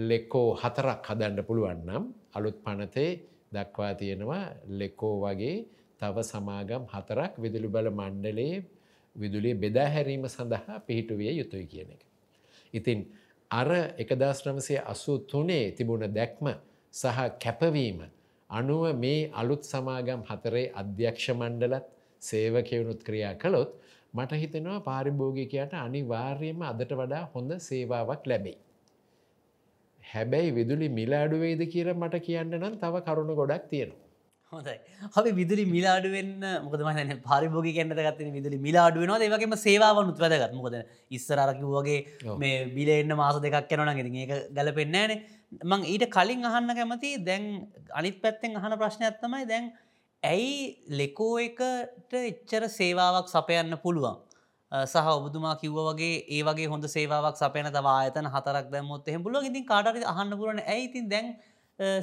ලෙකෝ 0.03 0.49
හතරක් 0.55 1.01
හදන්න 1.05 1.43
පුළුවන් 1.43 1.81
නම් 1.87 2.05
අලුත් 2.35 2.59
පනතේ 2.59 3.11
දක්වා 3.53 3.93
තියෙනවා 3.95 4.45
ලෙකෝ 4.73 5.15
වගේ 5.19 5.57
තව 6.01 6.17
සමාගම් 6.23 6.85
හතරක් 6.87 7.33
විදුලි 7.37 7.69
බල 7.69 7.89
මණ්ඩලයේ 7.91 8.63
විදුලිය 9.17 9.55
බෙදා 9.55 9.89
හැරීම 9.89 10.25
සඳහා 10.27 10.79
පිහිටුවිය 10.81 11.33
යුතුයි 11.33 11.67
කියන 11.67 11.91
එක. 11.91 12.03
ඉතින් 12.75 12.99
අර 13.51 13.71
එකදස් 13.99 14.39
නමසය 14.47 14.75
අසූ 14.85 15.19
තුනේ 15.25 15.67
තිබුණ 15.73 16.07
දැක්ම 16.09 16.47
සහ 16.95 17.19
කැපවීම 17.39 18.01
අනුව 18.51 18.83
මේ 19.03 19.21
අලුත් 19.33 19.63
සමාගම් 19.63 20.23
හතරේ 20.31 20.67
අධ්‍යක්ෂ 20.81 21.27
මණ්ඩලත් 21.33 21.87
සේවකයවුණුත් 22.23 23.01
ක්‍රියා 23.09 23.35
කළොත් 23.35 23.71
මට 24.15 24.41
හිතෙනවා 24.43 24.81
පාරිභෝගිකයට 24.81 25.75
අනිවාර්යයෙන්ම 25.81 26.63
අදට 26.71 26.93
වඩා 27.01 27.25
හොඳ 27.35 27.53
සේවාවක් 27.69 28.23
ලැබෙයි. 28.27 28.59
හැබැයි 30.03 30.55
විදුලි 30.59 30.89
මිලාඩුවේද 30.99 31.63
කියර 31.73 31.89
මට 31.95 32.25
කියන්න 32.27 32.55
නම් 32.59 32.75
තව 32.83 33.03
කරුණු 33.07 33.35
ගොඩක් 33.41 33.67
තියෙනවා. 33.71 34.10
හොඳයි. 34.53 34.77
අපි 35.19 35.31
විදුලි 35.39 35.65
මිලාඩුවෙන් 35.75 36.31
මොකද 36.65 36.81
මන 36.87 37.11
පරිභෝගි 37.27 37.73
කන්නට 37.77 38.01
ගත්තන 38.07 38.33
විදුලි 38.37 38.59
මිලාඩුවනවා 38.67 39.19
ඒවගේම 39.27 39.55
සේවාවනුත් 39.67 40.19
වැදගත්. 40.23 40.55
මොකද 40.59 40.77
ඉස්සරරකි 41.17 41.67
වගේ 41.75 41.99
මේ 42.43 42.57
බිලෙන්න 42.77 43.15
මාස 43.21 43.39
දෙකක් 43.45 43.69
කැනන 43.71 43.93
ගෙති 43.99 44.25
ඒක 44.25 44.33
ගැලපෙන්නෑන 44.57 45.13
මං 45.71 45.87
ඊට 45.93 46.07
කලින් 46.17 46.49
අහන්න 46.51 46.75
කැමති 46.79 47.13
දැන් 47.29 47.45
අනිත් 48.01 48.19
පැත්තෙන් 48.25 48.59
අහන 48.61 48.75
ප්‍රශ්නයක් 48.81 49.21
තමයි 49.23 49.47
දැන් 49.53 49.71
ඇයි 50.23 50.57
ලෙකෝ 51.01 51.37
එකට 51.47 52.19
එච්චර 52.23 52.67
සේවාවක් 52.79 53.31
සපයන්න 53.35 53.79
පුළුවන්? 53.85 54.19
සහ 54.73 55.07
ඔබතුමා 55.13 55.55
කිව්ව 55.63 55.79
වගේ 55.87 56.19
ඒ 56.37 56.43
වගේ 56.49 56.67
හොඳ 56.73 56.85
සේවාවක් 56.97 57.39
සපයන 57.39 57.71
තව 57.77 57.87
ආයතන 57.93 58.27
හතරක් 58.35 58.67
දැම්මොත් 58.75 59.09
එහෙම 59.09 59.23
පුළුවන්. 59.25 59.49
ඉතින් 59.51 59.65
කාටට 59.71 60.11
අහන්න 60.13 60.37
පුළුවන් 60.39 60.61
ඇයි 60.65 60.91
ඉතින් 60.91 61.09
දැන් 61.15 61.31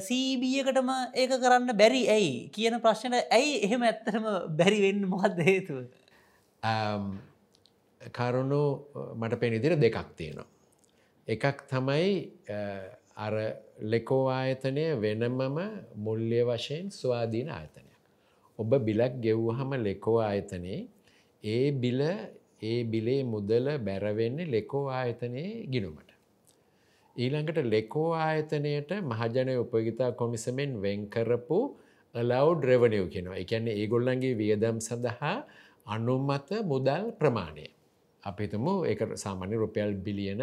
සීබියකටම 0.06 0.90
ඒක 1.14 1.32
කරන්න 1.42 1.70
බැරි 1.80 2.02
ඇයි 2.16 2.34
කියන 2.54 2.76
ප්‍රශ්න 2.84 3.14
ඇයි 3.38 3.54
එහෙම 3.66 3.82
ඇත්තරම 3.88 4.24
බැරි 4.60 4.78
වෙන්න 4.84 5.08
මොහත් 5.14 5.38
හේතුව 5.48 5.82
කරුණු 8.00 8.62
මට 9.20 9.40
පෙනිදිර 9.42 9.72
දෙකක් 9.76 9.98
තියෙනවා. 10.18 10.48
එකක් 11.28 11.58
තමයි 11.70 12.10
අර 13.16 13.34
ලෙකෝ 13.92 14.24
ආයතනය 14.30 14.84
වෙනමම 15.04 15.58
මුල්්‍ය 16.06 16.40
වශයෙන් 16.50 16.90
ස්වාධීන 16.90 17.48
ආයතනය. 17.50 17.92
ඔබ 18.58 18.70
බිලක් 18.88 19.14
ගෙව්වහම 19.24 19.70
ලෙකෝ 19.86 20.18
ආයතනයේ 20.20 20.80
ඒ 21.44 21.70
බිල 21.82 22.00
ඒ 22.62 22.78
බිලේ 22.92 23.22
මුදල 23.24 23.66
බැරවෙන්නේ 23.86 24.50
ලෙකෝ 24.56 24.86
ආයතනයේ 24.90 25.66
ගිනුමට. 25.72 26.07
ඊළඟට 27.18 27.58
ලෙකෝ 27.66 28.10
ආයතනයට 28.16 28.90
මහජනය 29.04 29.54
උපගිතා 29.56 30.10
කොමිසමෙන් 30.12 30.72
වෙන්කරපු 30.82 31.58
ලව් 32.14 32.48
රෙවනිව් 32.62 33.04
කෙනවා 33.08 33.40
එකන්නේ 33.42 33.74
ඒගොල්ලන්ගේ 33.74 34.34
වියදම් 34.34 34.78
සඳහා 34.80 35.36
අනුමත 35.86 36.50
මුදල් 36.64 37.04
ප්‍රමාණය. 37.12 37.66
අපිතුමු 38.22 38.74
එක 38.84 39.00
සාමාන්‍ය 39.16 39.54
රුපියල් 39.56 39.92
බිලියන 39.96 40.42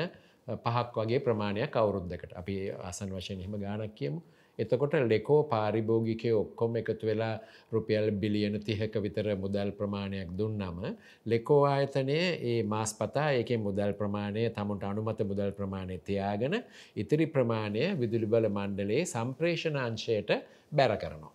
පහක් 0.55 0.96
වගේ 0.98 1.20
ප්‍රමාණයක් 1.20 1.74
අවුරුද්ධකට 1.74 2.32
අපි 2.34 2.55
අසන් 2.82 3.10
වශයෙන් 3.12 3.39
එහෙම 3.39 3.55
ගානක් 3.58 3.94
කියමු. 3.94 4.20
එතකොට 4.59 4.93
ලෙකෝ 5.05 5.39
පාරිභෝගිකය 5.45 6.31
ඔක්කොම 6.33 6.77
එකතු 6.81 7.07
වෙලා 7.09 7.35
රුපියල් 7.71 8.07
බිලියන 8.13 8.55
තිහක 8.62 8.95
විතර 9.05 9.27
මුදල් 9.35 9.71
ප්‍රමාණයක් 9.71 10.29
දුන්නම 10.33 10.79
ලෙකෝ 11.25 11.62
ආයතනය 11.65 12.17
ඒ 12.43 12.57
මාස් 12.65 12.93
පතා 12.93 13.29
ඒක 13.31 13.51
මුදල් 13.59 13.93
ප්‍රමාණය 13.93 14.43
තමුට 14.50 14.83
අනුමත 14.83 15.21
මුදල් 15.24 15.51
ප්‍රමාණය 15.59 15.97
තියාගෙන 16.01 16.55
ඉතිරි 16.95 17.27
ප්‍රමාණය 17.27 17.83
විදුලි 17.95 18.27
බල 18.27 18.47
මණ්ඩලේ 18.50 19.01
සම්ප්‍රේෂණංශයට 19.05 20.31
බැර 20.71 20.93
කරනවා. 20.97 21.33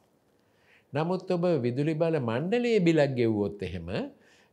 නමුත් 0.93 1.31
ඔබ 1.31 1.45
විදුලි 1.63 1.95
බල 1.95 2.17
මණ්ඩලයේ 2.21 2.81
බිලක් 2.81 3.13
ගෙව්වොත් 3.19 3.63
එහෙම 3.63 3.89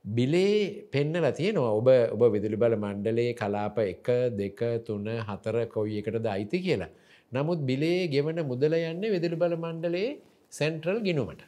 බිලේ 0.05 0.88
පෙන්නලා 0.91 1.31
තියෙනවා 1.31 1.71
ඔබ 1.71 1.88
ඔබ 2.15 2.21
විදුලි 2.33 2.57
බල 2.57 2.75
මණ්ඩලයේ 2.75 3.33
කලාප 3.33 3.77
එක 3.86 4.07
දෙක 4.38 4.59
තුන 4.86 5.07
හතර 5.27 5.57
කොයි 5.67 6.00
එකටද 6.01 6.27
අයිති 6.27 6.59
කියලා. 6.62 6.91
නමුත් 7.31 7.60
බිලේ 7.62 8.07
ගෙවන 8.07 8.39
මුදල 8.46 8.74
යන්නේ 8.74 9.12
වෙදිලි 9.12 9.36
බල 9.36 9.55
මණ්ඩලේ 9.55 10.10
සැන්ට්‍රල් 10.51 11.00
ගිනුමට. 11.01 11.41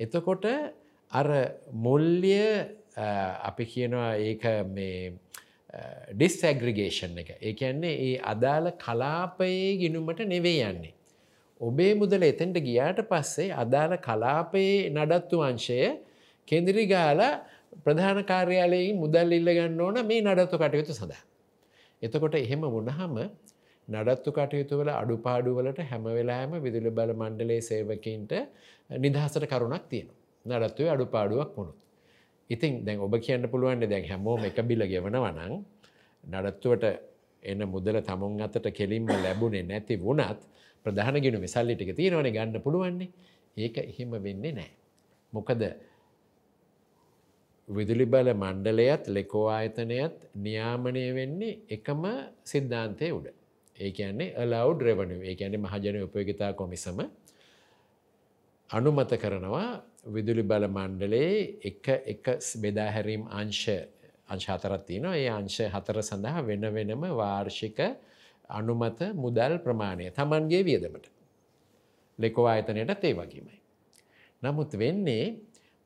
එතකොට 0.00 0.46
අර 1.12 1.28
මුල්්‍ය 1.72 2.32
අපි 3.42 3.64
කියනවා 3.64 4.10
ඒක 4.20 4.44
මේ 4.68 5.12
ඩිස්ඇග්‍රිගේෂන් 6.12 7.18
එක 7.18 7.30
ඒ 7.38 7.52
කියන්නේ 7.52 7.94
ඒ 8.06 8.16
අදාළ 8.24 8.66
කලාපයේ 8.76 9.78
ගිනුමට 9.78 10.20
නෙවේ 10.26 10.58
යන්නේ. 10.62 10.94
ඔබේ 11.60 11.92
මුදල 11.94 12.22
එතෙන්ට 12.22 12.58
ගියාට 12.60 13.00
පස්සේ 13.04 13.54
අදාළ 13.54 13.94
කලාපයේ 13.98 14.90
නඩත්තු 14.90 15.42
වංශය 15.42 15.80
කෙන්දිරි 16.48 16.86
ගාල 16.86 17.20
ප්‍රධාන 17.80 18.20
කාර්යාලයෙන් 18.24 18.96
මුදල් 18.96 19.32
ඉල්ල 19.32 19.48
ගන්න 19.50 19.80
ඕන 19.80 20.02
මේ 20.06 20.20
නඩත්තු 20.20 20.58
කටයුතු 20.58 20.92
සඳහා. 20.92 21.22
එතකොට 22.02 22.34
එහෙම 22.36 22.62
වුණහම 22.68 23.14
නඩත්තු 23.88 24.30
කටයුතු 24.30 24.78
වල 24.78 24.90
අඩුපාඩුවලට 24.92 25.78
හැම 25.82 26.04
වෙලාම 26.08 26.52
විදුලි 26.62 26.90
බල 26.90 27.12
මණ්ඩලේ 27.12 27.60
සේවකින්ට 27.60 28.32
නිදහසට 28.96 29.46
කරුණක් 29.46 29.84
තියෙනවා. 29.88 30.18
නඩත්තුවේ 30.44 30.90
අඩුපාඩුවක් 30.90 31.50
වුණොත්. 31.56 31.78
ඉතින් 32.50 32.84
දැන් 32.84 33.00
ඔබ 33.00 33.14
කියන්න 33.18 33.48
පුළුවන්න්නේ 33.48 33.88
දැන් 33.88 34.04
හැමෝම 34.04 34.44
එක 34.44 34.58
බිල 34.62 34.82
ගෙවනවා 34.86 35.32
නම් 35.32 35.54
නඩත්තුවට 36.24 36.84
එන 37.42 37.60
මුදල 37.66 37.98
තමුන් 38.00 38.40
අතට 38.40 38.66
කෙලින්ම 38.70 39.06
ලැබුණේ 39.18 39.64
නැති 39.64 39.96
වුණත් 39.98 40.40
ප්‍රධාන 40.86 41.18
ගෙනුමේ 41.18 41.48
සල්ලි 41.48 41.74
ටික 41.74 41.96
තියෙනවනේ 41.96 42.32
ගන්න 42.32 42.62
පුළුවන්නේ. 42.62 43.10
ඒක 43.56 43.76
එහෙම 43.80 44.10
වෙන්නේ 44.18 44.52
නැහැ. 44.52 44.74
මොකද 45.32 45.62
විදුලි 47.68 48.06
බල 48.06 48.28
මණ්ඩලයත් 48.34 49.04
ලෙකෝ 49.08 49.46
ආයතනයත් 49.48 50.16
නියාමනය 50.36 51.04
වෙන්නේ 51.14 51.58
එකම 51.68 52.02
සිද්ධාන්තය 52.44 53.10
උඩ. 53.10 53.41
ඒ 53.82 53.90
කියන්නේ 53.92 54.28
allowed 54.36 54.80
revenue 54.82 55.22
ඒ 55.22 55.34
කියන්නේ 55.34 55.64
මහජන 55.66 56.02
උපයෝගිතා 56.02 56.52
කොමිසම 56.54 56.98
අනුමත 58.70 59.12
කරනවා 59.22 59.70
විදුලි 60.06 60.42
බල 60.42 60.64
මණ්ඩලයේ 60.68 61.40
එක 61.62 61.88
එක 62.06 62.26
බෙදා 62.56 62.90
හැරීම් 62.90 63.24
අංශ 63.32 63.66
අංශ 64.28 64.48
හතරක් 64.48 64.82
තියෙනවා. 64.86 65.16
ඒ 65.16 65.30
අංශ 65.30 65.60
හතර 65.68 65.98
සඳහා 66.02 66.42
වෙන 66.42 66.64
වෙනම 66.74 67.02
වාර්ෂික 67.12 67.78
අනුමත 68.50 69.00
මුදල් 69.14 69.54
ප්‍රමාණය 69.58 70.10
Tamanගේ 70.10 70.62
වියදමට. 70.62 71.06
ලෙකෝ 72.18 72.46
ආයතනයටත් 72.46 73.04
ඒ 73.04 73.14
වගේමයි. 73.14 73.56
නමුත් 74.42 74.72
වෙන්නේ 74.74 75.26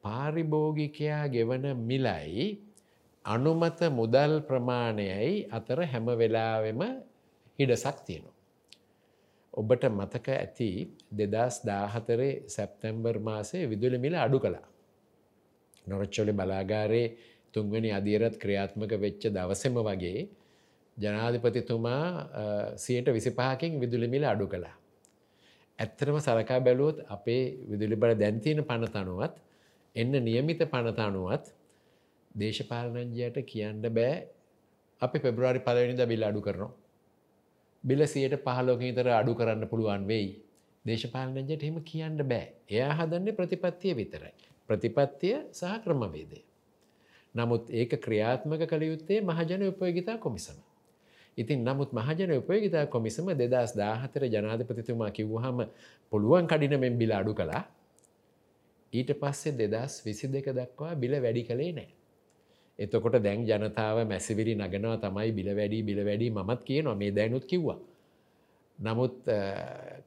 පාරිභෝගිකයා 0.04 1.24
ගෙවන 1.28 1.64
මිලයි 1.82 2.46
අනුමත 3.24 3.80
මුදල් 3.90 4.32
ප්‍රමාණයයි 4.48 5.50
අතර 5.50 5.78
හැම 5.84 6.06
වෙලාවෙම 6.14 6.80
හිඩසක් 7.58 7.98
තියෙනවා. 8.06 8.34
ඔබට 9.54 9.84
මතක 9.90 10.26
ඇති 10.34 10.70
දෙදස් 11.12 11.54
දාහතරේ 11.64 12.32
සැප්තැම්බර් 12.46 13.16
මාසේ 13.20 13.62
විදුලි 13.66 13.98
මිල 13.98 14.14
අඩු 14.16 14.38
කළා. 14.38 14.66
නොරච්චොලි 15.86 16.32
බලාගාරයේ 16.32 17.08
තුන්වැනි 17.54 17.90
අධීරත් 17.90 18.34
ක්‍රියාත්මක 18.36 18.92
වෙච්ච 18.96 19.22
දවසෙම 19.28 19.76
වගේ 19.80 20.20
ජනාධිපතිතුමා 20.96 22.04
සියට 22.76 23.08
විසිපහකින් 23.08 23.80
විදුලිමිල 23.80 24.24
අඩු 24.24 24.46
කළා. 24.46 24.76
ඇත්තරම 25.78 26.16
සලකා 26.18 26.60
බැලුවොත් 26.60 26.98
අපේ 27.08 27.42
විදුලිබල 27.70 28.12
දැන්තියන 28.14 28.60
පනතනුවත් 28.64 29.34
එන්න 29.96 30.12
නියමිත 30.24 30.60
පනතනුවත් 30.66 31.44
දේශපාලනංජයට 32.34 33.36
කියන්න 33.44 33.84
බෑ 33.90 34.14
අපි 35.02 35.18
පෙබ්‍රවාරි 35.18 35.60
පලවෙනිද 35.60 36.00
බිල් 36.06 36.24
අඩු 36.24 36.40
කරනවා. 36.40 36.72
බිල 37.86 38.06
සියට 38.06 38.34
පහලෝකින් 38.40 38.94
තර 38.94 39.08
අඩු 39.12 39.34
කරන්න 39.34 39.68
පුළුවන් 39.68 40.06
වෙයි. 40.06 40.28
දේශපාලනජයට 40.84 41.62
හෙම 41.62 41.78
කියන්න 41.82 42.18
බෑ. 42.24 42.46
එයා 42.68 42.92
හදන්නේ 42.94 43.32
ප්‍රතිපත්තිය 43.32 43.94
විතරයි. 43.94 44.34
ප්‍රතිපත්තිය 44.68 45.36
සහ 45.52 45.74
ක්‍රමවේදය. 45.84 46.40
නමුත් 47.34 47.70
ඒක 47.72 47.92
ක්‍රියාත්මක 48.00 48.62
කළ 48.64 48.84
යුත්තේ 48.84 49.20
මහජන 49.22 49.62
උපයෝගිතා 49.64 50.18
කොමිසම. 50.18 50.58
ඉතින් 51.38 51.58
නමුත් 51.62 51.90
මහජන 51.92 52.32
උපයෝගිතා 52.32 52.86
කොමිසම 52.86 53.26
දෙදස් 53.34 53.72
දාහතර 53.74 54.22
ජනාධපතිතුමා 54.26 55.10
කිව්වහම 55.10 55.58
පුළුවන් 56.12 56.46
කඩිනමෙන් 56.46 56.94
බිල 56.98 57.12
අඩු 57.12 57.34
කළා 57.34 57.64
ඊට 58.92 59.10
පස්සේ 59.14 59.52
දෙදස් 59.54 60.00
විසි 60.04 60.26
දෙක 60.28 60.48
දක්වා 60.50 60.94
බිල 60.94 61.14
වැඩි 61.18 61.42
කළේ 61.44 61.72
නෑ. 61.72 61.90
එතකොට 62.78 63.18
දැන් 63.26 63.44
ජනතාව 63.48 63.98
මැසිවිරි 64.12 64.54
නගනවා 64.54 64.96
තමයි 65.04 65.30
බිල 65.38 65.50
වැඩි 65.58 65.82
බිල 65.82 66.00
වැඩි 66.08 66.30
මත් 66.30 66.60
කියනවා 66.68 66.96
මේ 67.02 67.12
දැනුත් 67.18 67.46
කිව්වා. 67.52 67.78
නමුත් 68.78 69.14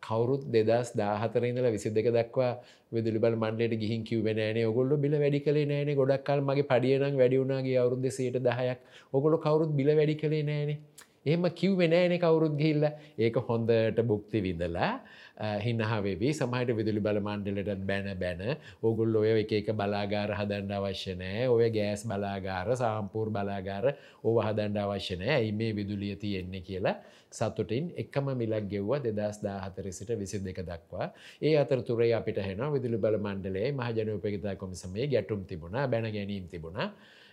කවරුත් 0.08 0.44
දෙදස් 0.54 0.94
දාහතරඉඳල 1.02 1.68
විසි 1.76 1.90
දෙක 1.90 2.10
දක්වා 2.18 2.52
විදුලිබල 2.96 3.36
මන්ඩලට 3.42 3.82
ගිහින් 3.84 4.02
කිව්වෙනෑනේ 4.10 4.66
ඔගොල්ල 4.72 4.94
බිල 5.06 5.16
වැඩි 5.24 5.40
කලේ 5.48 5.66
නෑනේ. 5.72 5.98
ගොඩක්කල් 6.02 6.42
මගේ 6.50 6.70
පඩියනම් 6.72 7.18
වැඩියුණගේ 7.22 7.78
අවුරුද්ධ 7.84 8.10
සයට 8.18 8.38
දහයක්. 8.48 8.80
ඔගොල 9.14 9.38
කවරුත් 9.46 9.72
බිල 9.80 9.90
වැඩි 10.00 10.16
කළේ 10.22 10.44
නෑනේ. 10.50 10.78
එහෙම 11.26 11.50
කිව්වෙ 11.62 11.88
නෑනේ 11.94 12.22
කවුරුත් 12.26 12.54
ගිහිල්ල. 12.62 12.86
ඒක 13.18 13.36
හොඳට 13.50 14.00
බුක්ති 14.12 14.46
විඳලා 14.46 14.92
හින්නහාවේවී 15.39 16.34
සමහට 16.34 16.75
විදුලි 16.75 17.00
බල 17.00 17.19
මණ්ඩලටත් 17.19 17.84
බැන 17.84 18.08
බැන 18.15 18.41
ඔගුල් 18.84 19.15
ඔය 19.15 19.29
එක 19.34 19.51
එක 19.51 19.69
බලාගාර 19.74 20.34
හදන්ඩ 20.36 20.74
අවශ්‍ය 20.74 21.15
නෑ. 21.15 21.48
ඔය 21.48 21.69
ගෑස් 21.72 22.03
බලාගාර 22.05 22.75
සාම්පූර් 22.75 23.31
බලාගාර 23.31 23.86
ඕව 24.24 24.41
හදන්ඩ 24.43 24.77
අවශ්‍ය 24.77 25.15
නෑ. 25.15 25.31
ඇයි 25.31 25.53
මේ 25.53 25.72
විදුලිය 25.74 26.15
තියෙන්නේ 26.15 26.62
කියලා 26.62 26.96
සතුටින් 27.31 27.93
එකම 27.96 28.27
මිලක් 28.34 28.67
ගෙව්ව 28.67 28.91
දෙදස් 29.08 29.39
දාහතර 29.39 29.88
සිට 29.91 30.12
විසි 30.13 30.39
දෙක 30.39 30.60
දක්වා. 30.62 31.08
ඒ 31.41 31.55
අතර 31.55 31.79
තුරේ 31.84 32.12
අපිට 32.13 32.39
හෙන 32.39 32.60
විදුලි 32.69 32.98
බල 32.98 33.17
මණ්ඩලේ 33.17 33.72
මහජන 33.74 34.12
උපගතා 34.12 34.55
කොමිසමේ 34.55 35.08
ගැටුම් 35.08 35.46
තිබුණා 35.46 35.88
බැන 35.88 36.12
ගැනීම් 36.12 36.48
තිබුණා. 36.48 36.91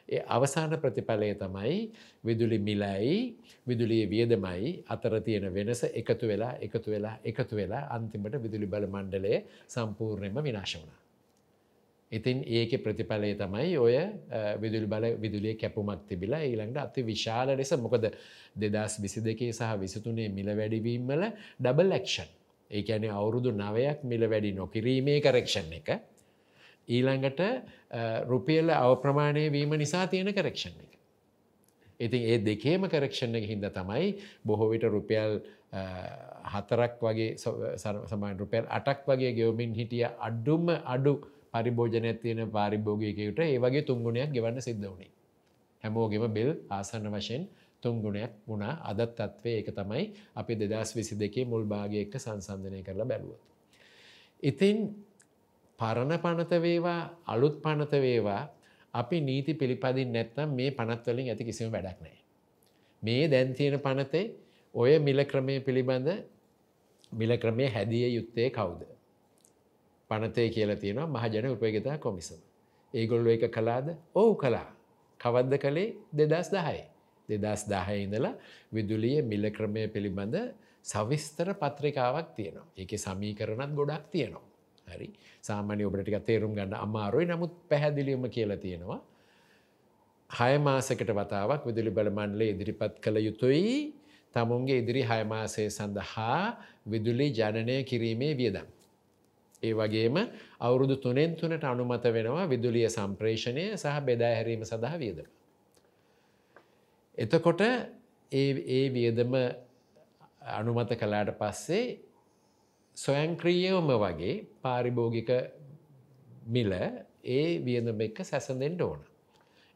ඒ 0.09 0.21
අවසාන 0.29 0.73
ප්‍රතිඵලය 0.79 1.31
තමයි 1.35 1.79
විදුලි 2.25 2.59
මිලයි 2.61 3.17
විදුලිය 3.67 4.05
වියදමයි 4.07 4.69
අතර 4.87 5.15
තියෙන 5.21 5.47
වෙනස 5.53 5.83
එකතු 5.93 6.29
වෙලා 6.31 6.53
එකතු 6.61 6.89
වෙලා 6.91 7.17
එකතු 7.25 7.55
වෙලා 7.57 7.83
අන්තිමට 7.91 8.37
විදුලි 8.39 8.67
බල 8.67 8.87
මණ්ඩලය 8.87 9.35
සම්පූර්ණයම 9.69 10.39
විනාශ 10.41 10.77
වුණා. 10.77 11.01
ඉතින් 12.13 12.45
ඒක 12.49 12.73
ප්‍රතිඵලය 12.79 13.35
තමයි 13.35 13.75
ඔය 13.79 13.97
විදුලි 14.63 14.87
බල 14.87 15.05
විදුලිය 15.19 15.55
කැපුමක් 15.57 16.07
තිබිලා 16.09 16.43
ඊළඟට 16.43 16.79
අති 16.79 17.03
විශාල 17.03 17.51
ලෙස 17.53 17.73
මොකද 17.77 18.07
දෙදස් 18.57 18.95
විසි 19.03 19.21
දෙකේ 19.21 19.53
සහ 19.53 19.75
විසිතුනේ 19.77 20.29
මිල 20.31 20.51
වැඩිවීම්වල 20.53 21.23
ඩබල් 21.59 21.91
ලක්ෂන්. 21.93 22.31
ඒ 22.71 22.83
ඇනේ 22.85 23.11
අවුරුදු 23.11 23.51
නවයක් 23.53 23.99
මිල 24.05 24.23
වැඩි 24.31 24.53
නොකිරීමේ 24.55 25.19
කරක්ෂන් 25.21 25.75
එක 25.81 25.89
ඊළඟට 26.89 27.41
රුපියල 28.27 28.71
අවප්‍රමාණය 28.73 29.51
වීම 29.51 29.73
නිසා 29.75 30.07
තියෙන 30.07 30.31
කරක්ෂණ 30.31 30.79
එක. 30.79 30.93
ඉතින් 32.01 32.23
ඒ 32.25 32.39
දෙකේම 32.41 32.87
කරක්ෂණ 32.87 33.35
එක 33.35 33.47
හින්ද 33.47 33.67
තමයි 33.71 34.09
බොහෝවිට 34.45 34.85
රුපියල් 34.89 35.41
හතරක් 36.47 37.01
වගේ 37.01 37.31
සමන් 37.37 38.39
රුපියල් 38.39 38.65
අටක් 38.71 39.03
වගේ 39.05 39.33
ගෙවමින් 39.33 39.75
හිටිය 39.75 40.07
අඩුම 40.21 40.71
අඩු 40.87 41.15
පරිභෝජනය 41.53 42.13
තියෙන 42.17 42.51
පාරිභෝගයකයට 42.51 43.39
ඒ 43.41 43.59
වගේ 43.59 43.83
තුංගුණයක් 43.83 44.31
ගෙවන්න 44.31 44.61
සිද්ධ 44.61 44.85
වුණේ. 44.85 45.11
හැමෝගෙම 45.85 46.27
බෙල් 46.31 46.51
ආසන්න 46.71 47.09
වශයෙන් 47.11 47.49
තුංගුණයක් 47.83 48.33
වුණා 48.47 48.75
අදත් 48.83 49.17
තත්වේ 49.17 49.57
ඒක 49.57 49.69
තමයි 49.73 50.05
අපි 50.35 50.53
දෙදස් 50.57 50.91
විසි 50.97 51.15
දෙකේ 51.15 51.45
මුල් 51.45 51.65
භාගය 51.65 51.99
එක්ක 51.99 52.15
සංසන්ධනය 52.17 52.81
කරලා 52.83 53.07
බැලුවත්. 53.07 53.41
ඉතින් 54.43 54.77
පරණ 55.79 56.19
පනත 56.19 56.53
වේවා 56.63 57.01
අලුත් 57.27 57.57
පනත 57.63 57.93
වේවා 58.01 58.43
අපි 58.95 59.21
නීති 59.21 59.55
පිළිපදින් 59.55 60.13
නැත්නම් 60.13 60.51
මේ 60.51 60.71
පනත්වලින් 60.71 61.29
ඇති 61.29 61.45
කිසිම 61.45 61.73
වැඩක් 61.73 61.99
නෑ. 62.01 62.19
මේ 63.03 63.31
දැන් 63.31 63.55
තියෙන 63.55 63.81
පනතේ 63.81 64.25
ඔය 64.75 64.99
මිල 64.99 65.25
ක්‍රමය 65.25 65.61
පිළිබඳ 65.61 66.09
මිල 67.13 67.33
ක්‍රමය 67.39 67.69
හැදිය 67.69 68.07
යුත්තේ 68.15 68.49
කවුද. 68.51 68.83
පනතේ 70.11 70.49
කියලා 70.51 70.77
තියෙනවා 70.77 71.07
මහජන 71.09 71.51
උපයගතා 71.51 71.99
කොමිසම. 71.99 72.41
ඒගොල්ලො 72.95 73.31
එක 73.31 73.45
කලාද 73.51 73.89
ඔවු 74.15 74.35
කලා 74.35 74.69
කවද්ද 75.21 75.55
කළේ 75.59 75.89
දෙදස් 76.13 76.51
දහයි. 76.51 76.83
දෙදස් 77.29 77.63
දාහය 77.69 77.99
ඉඳලා 78.03 78.35
විදුලිය 78.73 79.23
මිල 79.23 79.45
ක්‍රමය 79.51 79.89
පිළිබඳ 79.89 80.37
සවිස්තර 80.85 81.49
පත්‍රිකාවක් 81.55 82.29
තියෙනවා. 82.37 82.67
ඒක 82.77 82.93
සමීකරණත් 82.97 83.73
ගොඩක් 83.75 84.05
තියෙනවා. 84.13 84.46
හරි 84.87 85.09
සාමාන්‍ය 85.43 85.83
ඔබට 85.85 86.03
ටික 86.03 86.25
තේරුම් 86.25 86.55
ගන්න 86.55 86.75
අමාරුයි 86.77 87.27
නමුත් 87.27 87.53
පැහැදිලිවම 87.69 88.25
කියලා 88.29 88.57
තියෙනවා. 88.57 89.01
හය 90.31 90.53
මාසකට 90.59 91.11
වතාවක් 91.11 91.63
විදුලි 91.65 91.91
බල 91.91 92.11
මණ්ඩලය 92.11 92.47
ඉදිරිපත් 92.51 92.95
කළ 93.01 93.19
යුතුයි 93.21 93.95
තමුන්ගේ 94.35 94.79
ඉදිරි 94.83 95.03
හයමාසය 95.03 95.67
සඳහා 95.71 96.41
විදුලි 96.87 97.27
ජනනය 97.31 97.77
කිරීමේ 97.85 98.33
වියදම්. 98.35 98.67
ඒ 99.63 99.73
වගේම 99.73 100.17
අවුරුදු 100.61 100.97
තුනෙන් 100.97 101.31
තුනට 101.35 101.65
අනුමත 101.65 102.05
වෙනවා 102.09 102.47
විදුලිය 102.47 102.89
සම්ප්‍රේෂණය 102.89 103.65
සහ 103.75 103.97
බෙදා 104.01 104.33
හැරීම 104.35 104.65
සඳහා 104.65 104.97
වියදම. 104.99 105.29
එතකොට 107.19 107.63
ඒ 108.33 108.85
වියදම 108.91 109.33
අනුමත 110.53 110.91
කලාට 110.95 111.31
පස්සේ 111.39 111.85
සොයංක්‍රියවම 112.97 113.91
වගේ 113.97 114.35
පාරිභෝගික 114.63 115.31
මිල 116.49 116.73
ඒ 117.27 117.47
වියදම 117.61 118.01
එක්ක 118.01 118.19
සැසඳෙන්ට 118.23 118.81
ඕන. 118.81 119.01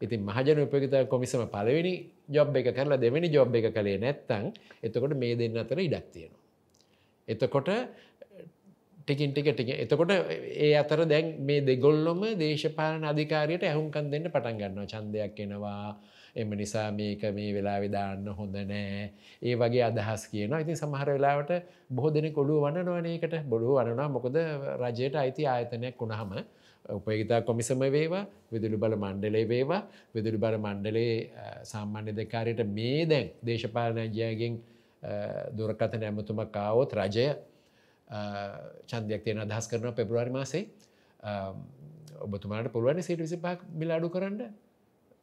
ඉතින් 0.00 0.20
මහජන 0.22 0.58
උපයගතා 0.58 1.04
කොමිසම 1.06 1.42
පලවෙනි 1.46 1.94
ජොබ් 2.28 2.56
එක 2.56 2.68
කරලා 2.72 2.96
දෙවැනි 2.96 3.28
ජොබ් 3.28 3.54
එක 3.54 3.66
කළේ 3.70 3.98
නැත්තං 3.98 4.46
එතකොට 4.82 5.14
මේ 5.14 5.34
දෙන්න 5.34 5.58
අතර 5.58 5.78
ඉඩක් 5.78 6.06
තියෙනවා. 6.08 6.40
එතකොට 7.28 7.68
ටිකින් 9.00 9.30
ටික 9.30 9.50
ටික 9.50 9.70
එතකොට 9.76 10.12
ඒ 10.58 10.72
අතර 10.74 11.04
දැන් 11.04 11.26
මේ 11.40 11.60
දෙගොල්ලොම 11.62 12.22
දේශපාලන 12.36 13.04
අධිකාරයට 13.04 13.64
ඇහුම්කන් 13.64 14.08
දෙන්න 14.08 14.26
පටන් 14.26 14.60
ගන්නවා 14.60 14.90
චන්දයක් 14.92 15.40
එනවා 15.40 15.84
එම 16.36 16.50
නිසා 16.52 16.90
මේක 16.92 17.22
මේ 17.34 17.50
වෙලා 17.54 17.78
විදාන්න 17.80 18.26
හොඳ 18.30 18.56
නෑ. 18.64 19.10
ඒ 19.42 19.54
වගේ 19.56 19.82
අදහස් 19.82 20.22
කියන 20.28 20.54
ඉතින් 20.54 20.76
සමහර 20.76 21.08
වෙලාවට 21.08 21.52
බොහෝ 21.90 22.10
දෙනෙ 22.10 22.30
කොළුව 22.30 22.64
වන්නනවනයකට 22.64 23.34
බොඩුව 23.44 23.76
වනවා 23.80 24.08
මොකද 24.08 24.36
රජයට 24.82 25.14
අයිති 25.16 25.46
ආයතනයක් 25.46 25.96
වුණහම 25.98 26.32
උපයගතා 26.84 27.40
කොමිසම 27.42 27.80
වේවා 27.88 28.24
විදුලි 28.52 28.76
බල 28.76 28.96
මණ්ඩලේ 28.96 29.46
වේවා. 29.48 29.82
විදුලි 30.14 30.38
බල 30.38 30.56
මණ්ඩලේ 30.58 31.14
සාමාන්‍ය 31.64 32.12
දෙකාරයට 32.12 32.62
මේ 32.68 33.06
දැන් 33.06 33.30
දේශපාලනජයගෙන් 33.42 34.54
දුරකථන 35.56 36.02
ඇමතුමක් 36.02 36.50
කාවොත් 36.50 36.92
රජය 36.94 37.28
චන්දයක් 38.88 39.22
තියෙන 39.24 39.40
අදහස් 39.40 39.68
කරන 39.68 39.94
පෙබ්‍රවාරි 39.94 40.30
මාසේ. 40.30 40.64
ඔබතුමාට 42.20 42.72
පුළුවන් 42.72 43.02
සිට 43.02 43.18
විසිපාක් 43.18 43.60
මිලාඩු 43.72 44.08
කරන්න? 44.08 44.40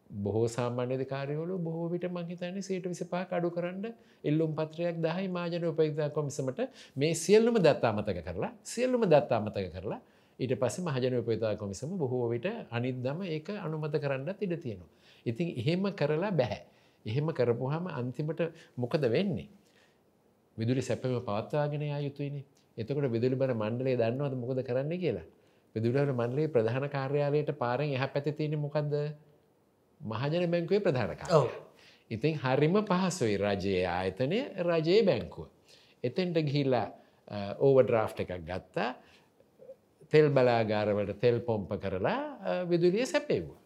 බොහෝ 0.09 0.47
සාමාන්‍ය 0.47 1.05
කාරයවල 1.05 1.51
බොහෝ 1.59 1.87
විට 1.89 2.05
මහිතන්නේ 2.09 2.61
සේට 2.61 2.85
විසිපා 2.85 3.23
අඩු 3.31 3.49
කරන්න 3.49 3.85
එල්ලුම් 4.23 4.51
පත්‍රයක් 4.55 4.97
දහයි 4.97 5.27
මාජන 5.29 5.65
උපයක්තා 5.65 6.09
කොමිසමට 6.09 6.59
මේ 6.95 7.13
සියල්ලුම 7.15 7.57
දත්තාමතක 7.59 8.19
කරලා 8.23 8.51
සියල්ලුම 8.63 9.03
දත්තාමතක 9.05 9.67
කරලා 9.73 10.01
ඊට 10.39 10.53
පස්සේ 10.55 10.83
මහජන 10.83 11.15
උපයතා 11.15 11.55
කොමිසම 11.55 11.97
බොහෝ 11.97 12.29
විට 12.29 12.47
අනිද්දම 12.71 13.21
ඒක 13.25 13.49
අනුමත 13.57 13.95
කරන්නත් 13.97 14.39
ඉඩ 14.39 14.53
තියෙනවා. 14.55 14.89
ඉතින් 15.25 15.47
එහෙම 15.53 15.83
කරලා 15.93 16.31
බැහැ. 16.31 16.61
එහෙම 17.05 17.27
කරපුහම 17.29 17.85
අන්තිමට 17.91 18.41
මොකද 18.75 19.03
වෙන්නේ. 19.07 19.49
විදුලි 20.57 20.81
සැපම 20.81 21.17
පවත්වාගෙන 21.21 21.81
යා 21.83 21.99
යුතුයිනේ 21.99 22.45
එතකොට 22.77 23.09
විදුලි 23.09 23.35
බර 23.35 23.51
මණ්ඩලේ 23.53 23.95
දන්නවද 23.95 24.35
මොකද 24.35 24.61
කරන්න 24.61 24.93
කියලා. 24.95 25.27
විදුලට 25.75 26.13
මන්ලේ 26.13 26.47
ප්‍රධාන 26.47 26.85
කාර්යාලයට 26.87 27.51
පාරෙන් 27.55 27.89
එහ 27.91 28.03
පැති 28.07 28.31
තියෙන 28.31 28.59
මොකක්ද 28.59 28.93
මහජන 30.01 30.51
බැංකුවේ 30.51 30.79
ප්‍රධානකා. 30.79 31.29
ඔව්. 31.31 31.49
ඉතින් 32.11 32.39
හරිම 32.39 32.75
පහසුයි 32.83 33.37
රජයේ 33.37 33.85
ආයතනය 33.87 34.39
රජයේ 34.61 35.03
බැංකුව. 35.03 35.47
එතෙන්ට 36.03 36.37
ගිහිල්ලා 36.39 36.87
ඕව 37.59 37.83
ඩ්‍රාෆ් 37.83 38.19
එකක් 38.19 38.33
ගත්තා 38.49 38.89
තෙල් 40.09 40.29
බලාගාරවලට 40.29 41.19
තෙල් 41.19 41.39
පොම්ප 41.41 41.71
කරලා 41.83 42.19
විදුලිය 42.69 43.05
සැපේවා. 43.05 43.59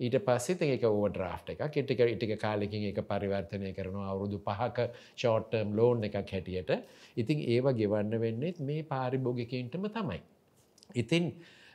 ඊට 0.00 0.16
පස්සේ 0.26 0.72
එක 0.74 0.84
ඕ 0.88 1.08
ඩ්‍රාෆ් 1.08 1.50
එක 1.52 1.62
කෙටික 1.68 2.00
ඉටික 2.06 2.32
කාලෙකින් 2.40 2.88
එක 2.90 3.00
පරිවර්තනය 3.04 3.72
කරනවා 3.76 4.08
අවුරුදු 4.12 4.38
පහක 4.40 4.88
ෂෝට්ටර්ම් 5.14 5.74
ලෝන් 5.76 6.04
එකක් 6.04 6.16
හැටියට 6.16 6.70
ඉතින් 7.16 7.42
ඒවා 7.54 7.76
ගෙවන්න 7.80 8.20
වෙන්නෙත් 8.20 8.60
මේ 8.60 8.82
පාරිභෝගිකන්ටම 8.84 9.84
තමයි. 9.96 10.20
ඉතින් 10.94 11.24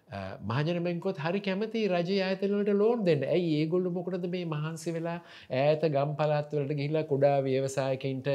මහජන 0.09 0.83
බැංකොත් 0.83 1.17
හරි 1.17 1.39
කැමති 1.39 1.87
රජ 1.87 2.19
අතලට 2.21 2.69
ලෝන් 2.71 3.03
දෙන්න. 3.03 3.23
ඇයි? 3.25 3.49
ඒගොල්ලු 3.59 3.91
මොකටද 3.91 4.27
මේ 4.29 4.45
මහන්සි 4.45 4.93
වෙලා 4.93 5.17
ඇත 5.51 5.81
ගම් 5.87 6.13
පලත්වලට 6.15 6.73
ගිහිලා 6.73 7.03
කුඩා 7.03 7.41
ව්‍යවසායකන්ට 7.41 8.29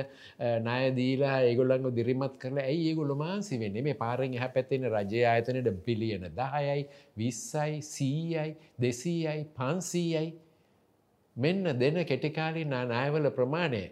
නයදීලා 0.61 1.37
ඒගොල්ලංග 1.43 1.87
දිරිමත් 1.93 2.35
කරලා 2.37 2.65
ඇයි 2.65 2.89
ඒගොල්ල 2.89 3.15
මාන්සි 3.17 3.59
වෙන්නේ? 3.59 3.83
මේ 3.83 3.95
පාරෙන් 3.95 4.35
හැ 4.35 4.51
පැත්තිෙන 4.51 4.89
රජය 4.89 5.23
ආයතනයට 5.25 5.71
පිලියන 5.85 6.27
දහයයි 6.33 6.87
විස්සයි 7.17 7.81
සීයයි 7.85 8.57
දෙසීයයි 8.79 9.47
පන්සීයයි. 9.55 10.29
මෙන්න 11.37 11.65
දෙන 11.79 12.05
කෙටිකාලි 12.05 12.65
නානායවල 12.67 13.31
ප්‍රමාණය 13.31 13.85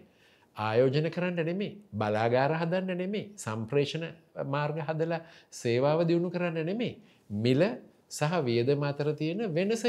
ආයෝජන 0.57 1.07
කරන්න 1.09 1.45
නෙමේ 1.45 1.71
බලාගාර 1.93 2.51
හදන්න 2.53 2.97
නෙමේ 2.97 3.23
සම්ප්‍රේෂණ 3.37 4.05
මාර්ග 4.47 4.81
හදලා 4.81 5.21
සේවාව 5.53 6.03
දියුණු 6.03 6.29
කරන්න 6.29 6.59
නෙමේ 6.65 6.91
මිල 7.29 7.61
සහ 8.09 8.33
වියදම 8.45 8.83
අතර 8.83 9.13
තියෙන 9.13 9.41
වෙනස 9.53 9.83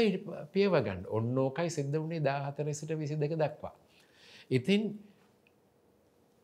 පියවගන්න 0.53 1.05
ඔන්නෝකයි 1.09 1.69
සිද්ධ 1.69 1.97
වුණේ 1.97 2.21
දාහතර 2.21 2.69
සිට 2.73 2.93
විසි 2.93 3.15
දෙක 3.15 3.33
දක්වා. 3.33 3.73
ඉතින් 4.49 4.81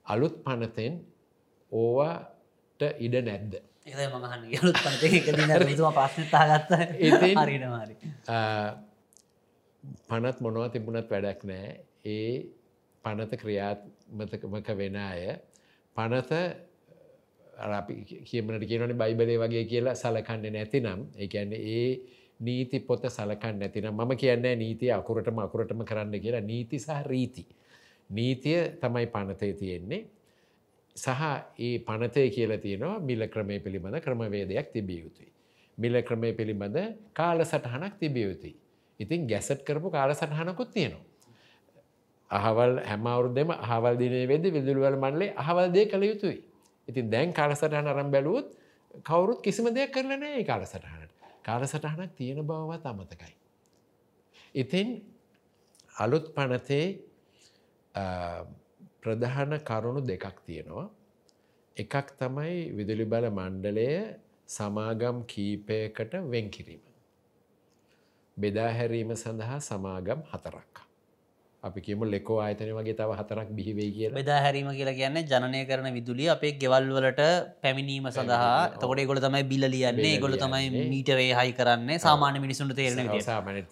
අලුත් 0.05 0.36
පනතෙන් 0.43 0.93
ඕවාට 1.71 2.81
ඉඩ 2.99 3.15
නැද්ද. 3.21 3.53
පනත් 10.07 10.38
මොනවා 10.41 10.69
තිබුණත් 10.69 11.10
වැඩක් 11.10 11.43
නෑ. 11.43 11.69
ඒ 12.05 12.31
පනත 13.03 13.31
ක්‍රියාත්මතකමක 13.41 14.69
වෙන 14.75 14.97
අය 14.97 15.21
පනත 15.95 16.31
අපි 17.58 17.93
කියමට 18.24 18.65
කියනන 18.65 18.93
බයිබලේ 18.93 19.38
වගේ 19.38 19.65
කියලා 19.65 19.96
සලකන්න 19.96 20.54
නැතිනම් 20.54 21.00
එකන්න 21.17 21.54
ඒ 21.54 22.00
නීති 22.39 22.80
පොත 22.82 23.06
සලකන්න 23.08 23.60
නැතිනම් 23.60 23.93
මම 23.93 24.12
කියන්න 24.15 24.46
නීතිය 24.56 24.91
අකුරටම 24.91 25.39
අකුරටම 25.39 25.82
කරන්න 25.84 26.20
කියලා 26.20 26.41
නීති 26.41 26.80
සහ 26.80 27.02
රීති. 27.06 27.46
නීතිය 28.10 28.60
තමයි 28.78 29.08
පනතය 29.08 29.54
තියෙන්නේ 29.54 30.06
සහ 30.96 31.22
ඒ 31.60 31.80
පනතය 31.80 32.30
කියලා 32.30 32.58
තියෙනවා 32.58 33.00
මිල 33.02 33.28
ක්‍රමය 33.28 33.60
පිළිබඳ 33.60 34.00
ක්‍රමවේදයක් 34.00 34.72
තිබිය 34.72 35.02
යුතුයි. 35.02 35.32
මිල 35.78 36.02
ක්‍රමය 36.04 36.34
පිළිබඳ 36.34 36.78
කාල 37.13 37.41
සටහනක් 37.43 38.00
තිබිය 38.00 38.24
යුතුයි. 38.24 38.56
ඉතින් 39.00 39.28
ගැසට් 39.28 39.62
කරපු 39.63 39.89
කාල 39.89 40.13
සටහනකුත් 40.13 40.74
තියෙනවා. 40.74 41.06
අහවල් 42.32 42.74
හැමවරුදම 42.82 43.50
අහවල් 43.52 43.96
දිනේ 43.98 44.28
වෙද 44.28 44.46
විදුළුවල 44.48 44.98
මන්ලේ 44.98 45.34
අහවල්දය 45.36 45.86
කළ 45.86 46.04
යුතුයි. 46.04 46.39
ඉතින් 46.88 47.10
දැන් 47.10 47.34
කාලසටහන 47.34 47.88
අරම් 47.88 48.12
බැලුවොත් 48.12 48.47
කවුරුත් 49.04 49.41
කිසිම 49.41 49.67
දෙයක් 49.69 49.91
කරලා 49.91 50.17
නෑ 50.17 50.43
කාලසටහනට. 50.43 51.12
කාලසටහනක් 51.43 52.15
තියෙන 52.15 52.41
බවවත් 52.43 52.86
අමතකයි. 52.86 53.34
ඉතින් 54.56 54.88
අලුත් 55.95 56.26
පනතේ 56.34 56.86
ප්‍රධාන 59.02 59.52
කරුණු 59.62 60.02
දෙකක් 60.04 60.38
තියෙනවා. 60.45 60.88
එකක් 61.78 62.08
තමයි 62.17 62.56
විදුලි 62.71 63.06
බල 63.06 63.30
මණ්ඩලය 63.30 63.89
සමාගම් 64.50 65.17
කීපයකට 65.26 66.13
වෙන්කිරීම. 66.26 66.84
බෙදාහැරීම 68.38 69.12
සඳහා 69.15 69.60
සමාගම් 69.62 70.21
හතරක්. 70.32 70.87
අපි 71.69 71.82
කියම 71.88 72.03
ලෙකෝ 72.13 72.39
ආයතන 72.45 72.71
වගේ 72.77 72.95
තව 72.99 73.17
හතරක් 73.19 73.49
බිහිවේ 73.58 73.89
කිය 73.95 74.10
බෙදා 74.17 74.39
හැරීම 74.45 74.69
කියලා 74.80 74.95
කියන්නේ 74.99 75.25
ජනය 75.32 75.62
කරන 75.69 75.88
විදුලිය 75.97 76.30
අපේ 76.36 76.53
ගෙවල්වලට 76.63 77.21
පැමිණීම 77.63 78.10
සඳහා. 78.17 78.80
තකොට 78.82 79.03
ගොල 79.12 79.21
තමයි 79.25 79.43
බිල 79.51 79.65
ලියන්නේ. 79.75 80.13
ගොල 80.25 80.38
තමයි 80.43 80.86
මීටවේ 80.93 81.30
හයි 81.39 81.53
කරන්න. 81.60 81.91
සාමාන්‍ය 82.06 82.43
මිනිසුන්ට 82.45 82.75
තේරන 82.80 82.99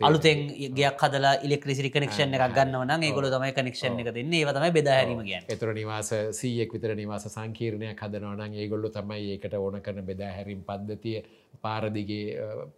අලුතෙන් 0.09 0.45
ගයක් 0.79 1.05
හදලා 1.05 1.35
ඉලෙක්ට්‍රිසි 1.47 1.93
කනෙක්ෂන් 1.97 2.37
එකක් 2.39 2.57
ගන්නවන 2.57 3.07
ඒගොල 3.09 3.29
තමයි 3.35 3.53
කනෙක්ෂන් 3.59 3.99
එක 4.03 4.13
දෙන්නේ. 4.19 4.43
ඒ 4.43 4.55
තමයි 4.57 4.71
බෙදාහැරීම 4.79 5.23
කියන්න. 5.29 5.49
එතුර 5.55 5.73
නිවාස 5.79 6.11
සීයෙක් 6.39 6.75
විතර 6.75 6.95
නිවාස 7.01 7.27
සංකීර්ණයක් 7.35 8.05
හදනවනන් 8.05 8.59
ඒගොල්ලු 8.61 8.93
තමයි 8.97 9.31
ඒකට 9.35 9.57
ඕන 9.59 9.81
කරන 9.85 10.05
බෙදාහැරිම් 10.09 10.61
පද්ධතිය 10.69 11.23
පාරදිගේ 11.61 12.25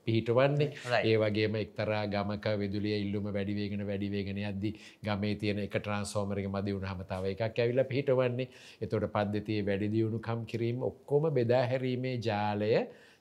පිහිටවන්නේ. 0.06 0.70
ඒ 1.04 1.16
වගේම 1.18 1.56
එක්තරා 1.62 2.04
ගමක 2.08 2.56
විදුලිය 2.62 2.96
ඉල්ලුම 3.00 3.32
වැඩිවේගෙන 3.34 3.84
වැඩිවේගෙන 3.90 4.44
අද්දි 4.52 4.74
ගමේ 5.04 5.36
තියෙන 5.36 5.63
එක 5.66 5.76
ට්‍රන්ස්ෝමරක 5.78 6.48
මද 6.48 6.76
වුණ 6.76 6.90
හමතාව 6.92 7.30
එකක් 7.34 7.60
ඇවිල 7.60 7.84
පිහිටවන්නේ. 7.92 8.48
එතොට 8.82 9.10
පද්ධතිය 9.10 9.66
වැඩිදියුණු 9.70 10.20
කම් 10.20 10.46
කිරීම 10.46 10.84
ඔක්කොම 10.84 11.30
බෙදාහැරීමේ 11.34 12.16
ජාලය 12.20 12.72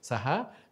සහ 0.07 0.27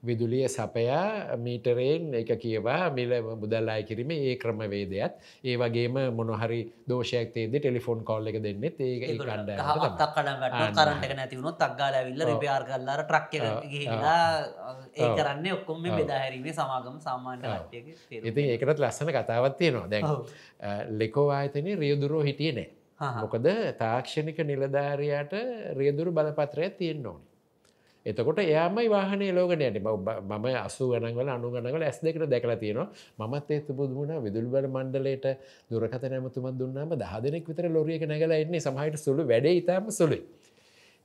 විදුලිය 0.04 0.44
සපයා 0.48 1.36
මීටරයෙන් 1.36 2.12
එක 2.14 2.30
කියවා 2.42 2.90
මිල 2.90 3.12
මුදල් 3.34 3.68
අය 3.68 3.82
කිරීම 3.88 4.10
ඒ 4.12 4.34
ක්‍රමවේදයත්. 4.36 5.14
ඒ 5.44 5.56
වගේම 5.56 5.96
මොනහරි 6.18 6.60
දෝෂයක් 6.88 7.32
තේද 7.34 7.56
ටෙලිෆෝන් 7.56 8.04
කොල්ල 8.04 8.28
එක 8.28 8.38
දෙන්නෙත් 8.46 8.78
ඒ 8.80 8.94
කණ්ඩ 9.00 9.50
කරට 11.00 11.16
නැතිවුණු 11.16 11.52
තක්ගාල 11.56 11.98
ඇවිල්ල 12.00 12.26
රිපයාර් 12.30 12.62
කල්ලාර 12.70 13.04
ට්‍රක් 13.04 13.32
ගිහිලා 13.64 14.22
ඒ 14.94 15.10
කරන්න 15.18 15.50
ඔක්කොම 15.56 15.82
බෙදාහැරීමේ 15.90 16.56
සමාගම 16.60 16.96
සාමාන්‍ය 17.00 17.42
ඉති 18.22 18.48
ඒකටත් 18.52 18.78
ලස්සන 18.78 19.12
කතාවත් 19.18 19.58
තියෙනවා. 19.58 19.88
දැන් 19.88 20.04
ලෙකෝ 21.00 21.28
ආයතනය 21.32 21.76
රියදුරෝ 21.84 22.22
හිටිය 22.22 22.52
නෑ. 22.52 22.68
මොකද 23.20 23.46
තාක්ෂණික 23.78 24.38
නිලධාරයාට 24.44 25.32
රියදුරු 25.78 26.10
බලපත්‍රය 26.12 26.68
තියෙන්න්න 26.80 27.06
ඕනි 27.06 27.33
එතකොට 28.06 28.38
එයාමයි 28.38 28.88
වාහනේ 28.88 29.32
ලෝකනයට 29.32 29.76
මම 29.80 30.46
අසු 30.58 30.88
ගනගල 30.92 31.28
අනු 31.28 31.50
ගනගල 31.50 31.82
ඇස් 31.82 31.98
දෙකට 32.00 32.24
දැකලා 32.26 32.56
තියෙනවා 32.56 33.28
මත් 33.28 33.50
ඒත් 33.50 33.68
පුදුමුණ 33.70 34.12
විදුල්බල 34.24 34.66
මණ්ඩලට 34.68 35.26
දුරකත 35.70 36.04
නැමතුමත් 36.04 36.58
දුන්නාම 36.58 36.92
දහ 36.94 37.14
දෙනෙක් 37.24 37.48
විතර 37.48 37.68
ලොරියක 37.68 38.04
නැගලා 38.04 38.40
එන්නේ 38.44 38.60
සමහට 38.60 38.98
සුළු 38.98 39.24
වැඩ 39.24 39.48
ඉතාම 39.52 39.88
සුළුයි. 39.90 40.22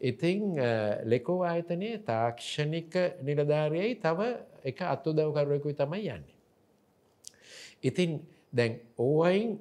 ඉතිං 0.02 0.60
ලෙකෝ 1.06 1.40
ආයතනයේ 1.44 2.04
තාක්ෂණික 2.04 2.94
නිලධාරයයි 3.22 3.96
තව 3.98 4.20
එක 4.64 4.82
අත්තු 4.86 5.14
දවකරුවෙකුයි 5.14 5.76
තමයි 5.76 6.04
යන්නේ. 6.10 6.36
ඉතින් 7.84 8.20
දැන් 8.52 8.80
ඕවයින් 8.98 9.56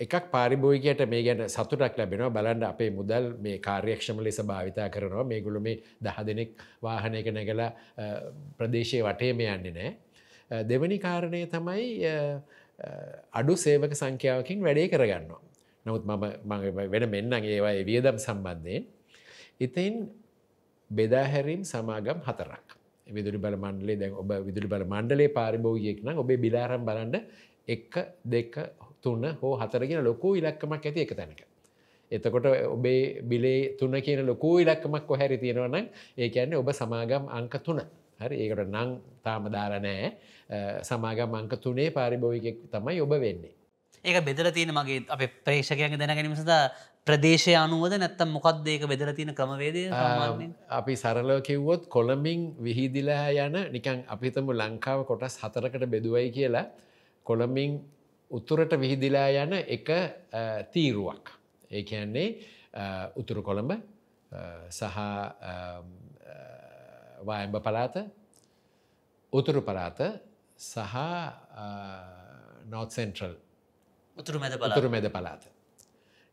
එකක් 0.00 0.30
පාරිභෝගයට 0.32 1.02
මේ 1.12 1.22
ගැන 1.22 1.42
සතුටක් 1.48 1.98
ලැබෙනවා 1.98 2.30
බලන්ඩ 2.36 2.64
අපේ 2.64 2.90
මුදල් 2.90 3.24
මේ 3.44 3.58
කාර්යක්ෂම 3.58 4.20
ලෙස 4.26 4.40
භාවිතා 4.50 4.88
කරනවා 4.88 5.24
මේ 5.24 5.40
ගුළු 5.46 5.60
මේ 5.60 5.76
දහ 6.00 6.18
දෙනෙක් 6.28 6.50
වාහනයක 6.82 7.28
නැගලා 7.36 7.70
ප්‍රදේශය 8.58 9.02
වටේම 9.06 9.44
යන්නේ 9.46 9.72
නෑ. 9.72 9.90
දෙවනි 10.70 10.98
කාරණය 10.98 11.42
තමයි 11.46 11.86
අඩු 13.32 13.54
සේවක 13.56 13.92
සංඛ්‍යාවකින් 13.94 14.64
වැඩේ 14.66 14.88
කරගන්නවා. 14.88 15.42
නමුත් 15.86 16.04
මම 16.04 16.90
වෙන 16.94 17.04
මෙන්නම් 17.10 17.44
ඒවා 17.44 17.76
වියදම් 17.84 18.16
සම්බන්ධයෙන්. 18.18 18.84
ඉතින් 19.60 19.94
බෙදාහැරීම් 20.90 21.62
සමාගම් 21.64 22.20
හතරක්. 22.28 22.66
විදුලි 23.06 23.38
බල 23.38 23.56
මණ්ඩලේ 23.56 23.98
දැන් 24.00 24.12
ඔබ 24.14 24.30
විදුලි 24.48 24.68
බල 24.72 24.84
මණ්ඩලේ 24.86 25.30
පාරිභෝගියෙක් 25.38 25.98
නම් 26.04 26.22
ඔබේ 26.22 26.42
බිලාරම් 26.44 26.82
බලන්න 26.88 27.16
එක 27.68 27.92
දෙක 28.24 28.54
තුන්න 29.02 29.24
හෝ 29.42 29.54
හතරගෙන 29.60 30.04
ලොකු 30.04 30.34
ඉලක්කමක් 30.40 30.86
ඇති 30.86 31.00
එක 31.06 31.14
තැනක. 31.20 31.40
එතකොට 32.10 32.46
ඔබේ 32.74 33.22
බිලේ 33.22 33.76
තුන 33.78 33.94
කියන 34.06 34.26
ලොකු 34.26 34.58
ඉලක්කමක් 34.58 35.06
කොහැරි 35.06 35.38
තියෙනවනම් 35.38 35.86
ඒ 36.18 36.28
ඇන්නේ 36.30 36.60
ඔබ 36.62 36.70
සමාගම් 36.72 37.24
අංක 37.38 37.54
තුන. 37.64 37.80
හරි? 38.20 38.36
ඒකට 38.42 38.68
නං 38.68 38.90
තාම 39.24 39.48
දාලා 39.54 39.80
නෑ 39.80 40.12
සමාගම් 40.82 41.34
අංක 41.40 41.52
තුනේ 41.64 41.90
පාරිභෝවිකෙක් 41.90 42.56
තමයි 42.72 43.00
ඔබ 43.00 43.12
වෙන්නේ. 43.24 43.54
ඒක 44.04 44.24
බෙදල 44.24 44.48
තියෙන 44.56 44.72
මගේ 44.72 45.04
අප 45.08 45.22
ප්‍රේක්ෂකයන් 45.46 45.98
දැනගැනීම 46.00 46.36
සඳ 46.36 46.54
ප්‍රදේශය 47.06 47.54
අනුවද 47.56 47.94
නැත්තම් 48.02 48.30
මොකක්ද 48.36 48.66
ඒක 48.72 48.84
බෙදල 48.92 49.12
තියෙන 49.18 49.32
ක්‍රමවේදය 49.38 49.82
අපි 50.80 50.94
සරලව 51.02 51.40
කිව්වොත් 51.48 51.88
කොළඹින් 51.94 52.40
විහිදිලා 52.66 53.30
යන 53.46 53.56
නිකන් 53.76 54.04
අපිතම 54.14 54.52
ලංකාව 54.60 55.06
කොටස් 55.10 55.38
හතරකට 55.42 55.86
බෙදුවයි 55.94 56.28
කියලා. 56.36 56.66
කොළඹින් 57.26 57.80
උතුරට 58.30 58.72
විහිදිලා 58.82 59.28
යන 59.44 59.52
එක 59.76 59.88
තීරුවක්. 60.72 61.24
ඒ 61.70 61.82
කියන්නේ 61.90 62.28
උතුරු 63.20 63.42
කොළඹ 63.48 63.72
සහ 64.70 64.98
වායම්භ 67.28 67.60
පලාත 67.66 67.96
උතුරු 69.32 69.60
පලාත 69.68 70.00
සහ 70.58 70.96
නෝත් 72.72 72.90
සෙන්ට්‍රල් 72.96 73.34
උතුරු 74.16 74.38
මැද 74.94 75.08
පලාත. 75.16 75.42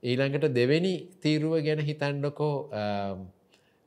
ඊළඟට 0.04 0.46
දෙවෙනි 0.60 0.94
තීරුව 1.24 1.54
ගැන 1.66 1.82
හිතන්ඩකෝ 1.90 2.56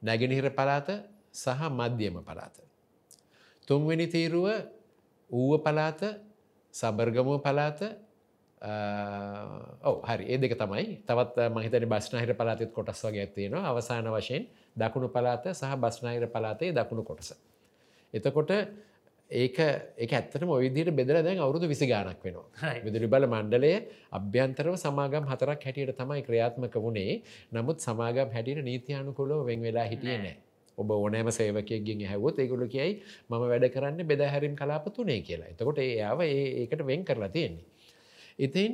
නැගෙනහිර 0.03 0.51
පලාත 0.59 0.89
සහ 1.33 1.63
මධ්‍යම 1.79 2.17
පලාත. 2.29 2.57
තුන්වෙනි 3.69 4.07
තීරුව 4.15 4.47
ඌව 5.31 5.53
පලාත 5.67 6.01
සබර්ගමුව 6.75 7.41
පලාත 7.41 7.81
ඔව 9.83 10.03
හරි. 10.03 10.25
ඒ 10.27 10.39
දෙක 10.39 10.55
තමයි. 10.55 11.03
තවත් 11.03 11.49
මහිතන 11.51 11.87
බස්නාහිර 11.87 12.35
පලාතත් 12.35 12.73
කොටස් 12.73 13.03
වගේ 13.03 13.25
ඇත්තියෙනවා 13.25 13.65
අවසාන 13.67 14.07
වශයෙන් 14.09 14.47
දකුණු 14.77 15.09
පලාත 15.09 15.45
සහ 15.53 15.75
බස්නාහිර 15.77 16.27
පලාතේ 16.29 16.73
දකුණු 16.73 17.03
කොටස. 17.03 17.33
එතකොට 18.15 18.51
ඒක 19.31 19.59
ඒක 19.97 20.13
ඇත්තට 20.13 20.45
මොවිදිට 20.45 20.91
බෙදර 20.93 21.23
දැන් 21.23 21.39
අවුරුදු 21.39 21.67
විසි 21.67 21.87
ගානක් 21.87 22.21
වෙනවා. 22.21 22.75
විදුලි 22.85 23.07
බල 23.07 23.27
මණ්ඩලය 23.27 23.73
අභ්‍යන්තරව 24.13 24.77
සමාගම් 24.77 25.25
හතරක් 25.25 25.65
හැටියට 25.65 25.97
තමයි 25.97 26.23
ක්‍රියාත්මක 26.23 26.75
වුණේ. 26.77 27.23
නමුත් 27.53 27.79
සමාගම් 27.81 28.29
හැටියට 28.31 28.63
නීතියානුකොලෝ 28.63 29.41
වෙන් 29.45 29.63
වෙලා 29.63 29.87
හිටිය 29.87 30.19
නෑ 30.19 30.37
ඔබ 30.79 30.91
ඕනෑම 30.91 31.31
සේවකයක්ගෙන් 31.31 32.05
හැවොත් 32.11 32.39
ඒගොලු 32.39 32.69
කියයි 32.69 32.93
මම 33.31 33.45
වැඩ 33.53 33.67
කරන්න 33.75 34.09
බෙදහැරිම් 34.11 34.55
කලාප 34.57 34.87
තුනේ 34.97 35.21
කියලා 35.21 35.53
එතකොට 35.53 35.79
ඒයාව 35.79 36.21
ඒකට 36.27 36.87
වෙන් 36.91 37.05
කරලා 37.05 37.29
තියෙන්නේ. 37.29 37.67
ඉතින් 38.39 38.73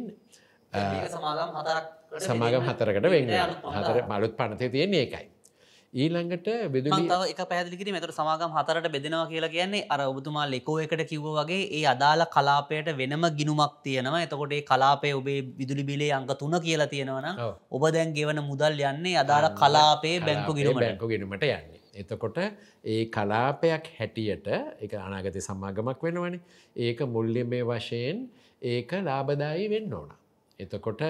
සමාගම් 0.72 1.50
හතරක් 1.56 1.86
සමාගම් 2.20 2.68
හතරකට 2.68 3.08
වෙන්න 3.14 3.32
හතර 3.76 4.04
මලුත් 4.12 4.36
පනතය 4.36 4.68
තියෙන්නේ 4.68 5.02
ඒකයි. 5.06 5.26
ඊළඟට 5.94 6.48
තව 6.68 7.26
එක 7.32 7.40
පැදිලිකිරි 7.50 7.92
මෙතර 7.94 8.10
සමාගම් 8.12 8.52
හතරට 8.56 8.88
බෙදෙනවා 8.94 9.28
කියලා 9.30 9.52
කියන්නේ 9.54 9.86
අර 9.88 10.00
ඔබතුමා 10.04 10.46
ලෙකෝ 10.54 10.76
එකට 10.84 11.02
කිව්ව 11.12 11.28
වගේ 11.38 11.62
ඒ 11.78 11.84
අදාළ 11.92 12.24
කලාපයට 12.34 12.90
වෙනම 13.00 13.24
ගිනුමක් 13.38 13.80
තියෙනවා 13.86 14.20
එතකොට 14.26 14.52
ඒ 14.52 14.62
කලාපය 14.70 15.12
ඔබේ 15.20 15.40
විදුලි 15.60 15.84
බිලේ 15.90 16.12
අංක 16.18 16.32
තුන 16.42 16.56
කියලා 16.66 16.90
තියෙනවන. 16.92 17.28
ඔබ 17.70 17.84
දැන් 17.96 18.12
ගෙවන 18.18 18.42
මුදල් 18.50 18.84
යන්නේ 18.90 19.16
අදාළ 19.24 19.48
කලාපේ 19.62 20.16
බැංකු 20.20 20.58
ගිරුමට 20.58 20.84
බැංකු 20.84 21.08
ගෙනුමට 21.12 21.46
යන්නේ. 21.48 21.75
එතකොට 21.96 22.38
ඒ 22.86 23.02
කලාපයක් 23.08 23.86
හැටියට 23.98 24.48
එක 24.80 24.92
අනාගත 24.98 25.38
සමාගමක් 25.40 26.02
වෙනවනේ 26.02 26.40
ඒක 26.78 27.00
මුල්ලිමේ 27.08 27.64
වශයෙන් 27.64 28.28
ඒක 28.62 28.92
ලාබදායි 29.02 29.66
වෙන්න 29.68 29.92
ඕන. 29.92 30.10
එතකොට 30.60 31.02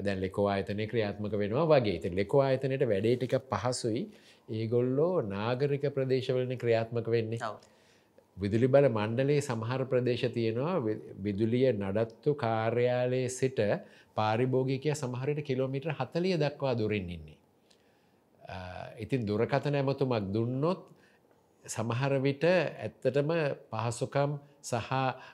දැන් 0.00 0.20
ලෙකෝ 0.20 0.46
ආයතනය 0.48 0.86
ක්‍රියාත්මක 0.86 1.34
වෙනවා 1.34 1.66
වගේ 1.68 1.98
ති 1.98 2.14
ලෙකෝ 2.14 2.42
ආයතනයට 2.42 2.86
වැඩේ 2.86 3.16
ටික 3.16 3.36
පහසුයි 3.50 4.02
ඒගොල්ලෝ 4.50 5.14
නාගරික 5.24 5.84
ප්‍රදේශවලන 5.90 6.56
ක්‍රියාත්මක 6.58 7.06
වෙන්නේ. 7.08 7.40
විදුලි 8.36 8.68
බල 8.68 8.88
මණ්ඩලේ 8.88 9.40
සමහර 9.40 9.82
ප්‍රදේශ 9.84 10.26
තියෙනවා 10.34 10.76
විදුලිය 11.18 11.66
නඩත්තු 11.72 12.34
කාර්යාලයේ 12.36 13.28
සිට 13.30 13.60
පාරිභෝගිකය 14.16 14.94
සමහරයට 14.94 15.40
කිලෝමිටර් 15.42 15.92
හතලිය 15.92 16.36
දක්වා 16.36 16.74
දුරින් 16.74 17.10
ඉන්නේ. 17.10 17.38
ඉතින් 18.98 19.20
දුරකථන 19.24 19.74
ඇමතුමක් 19.74 20.14
දුන්නොත් 20.28 20.80
සමහර 21.64 22.12
විට 22.20 22.44
ඇත්තටම 22.44 23.30
පහසුකම් 23.70 24.38
සහ 24.62 24.90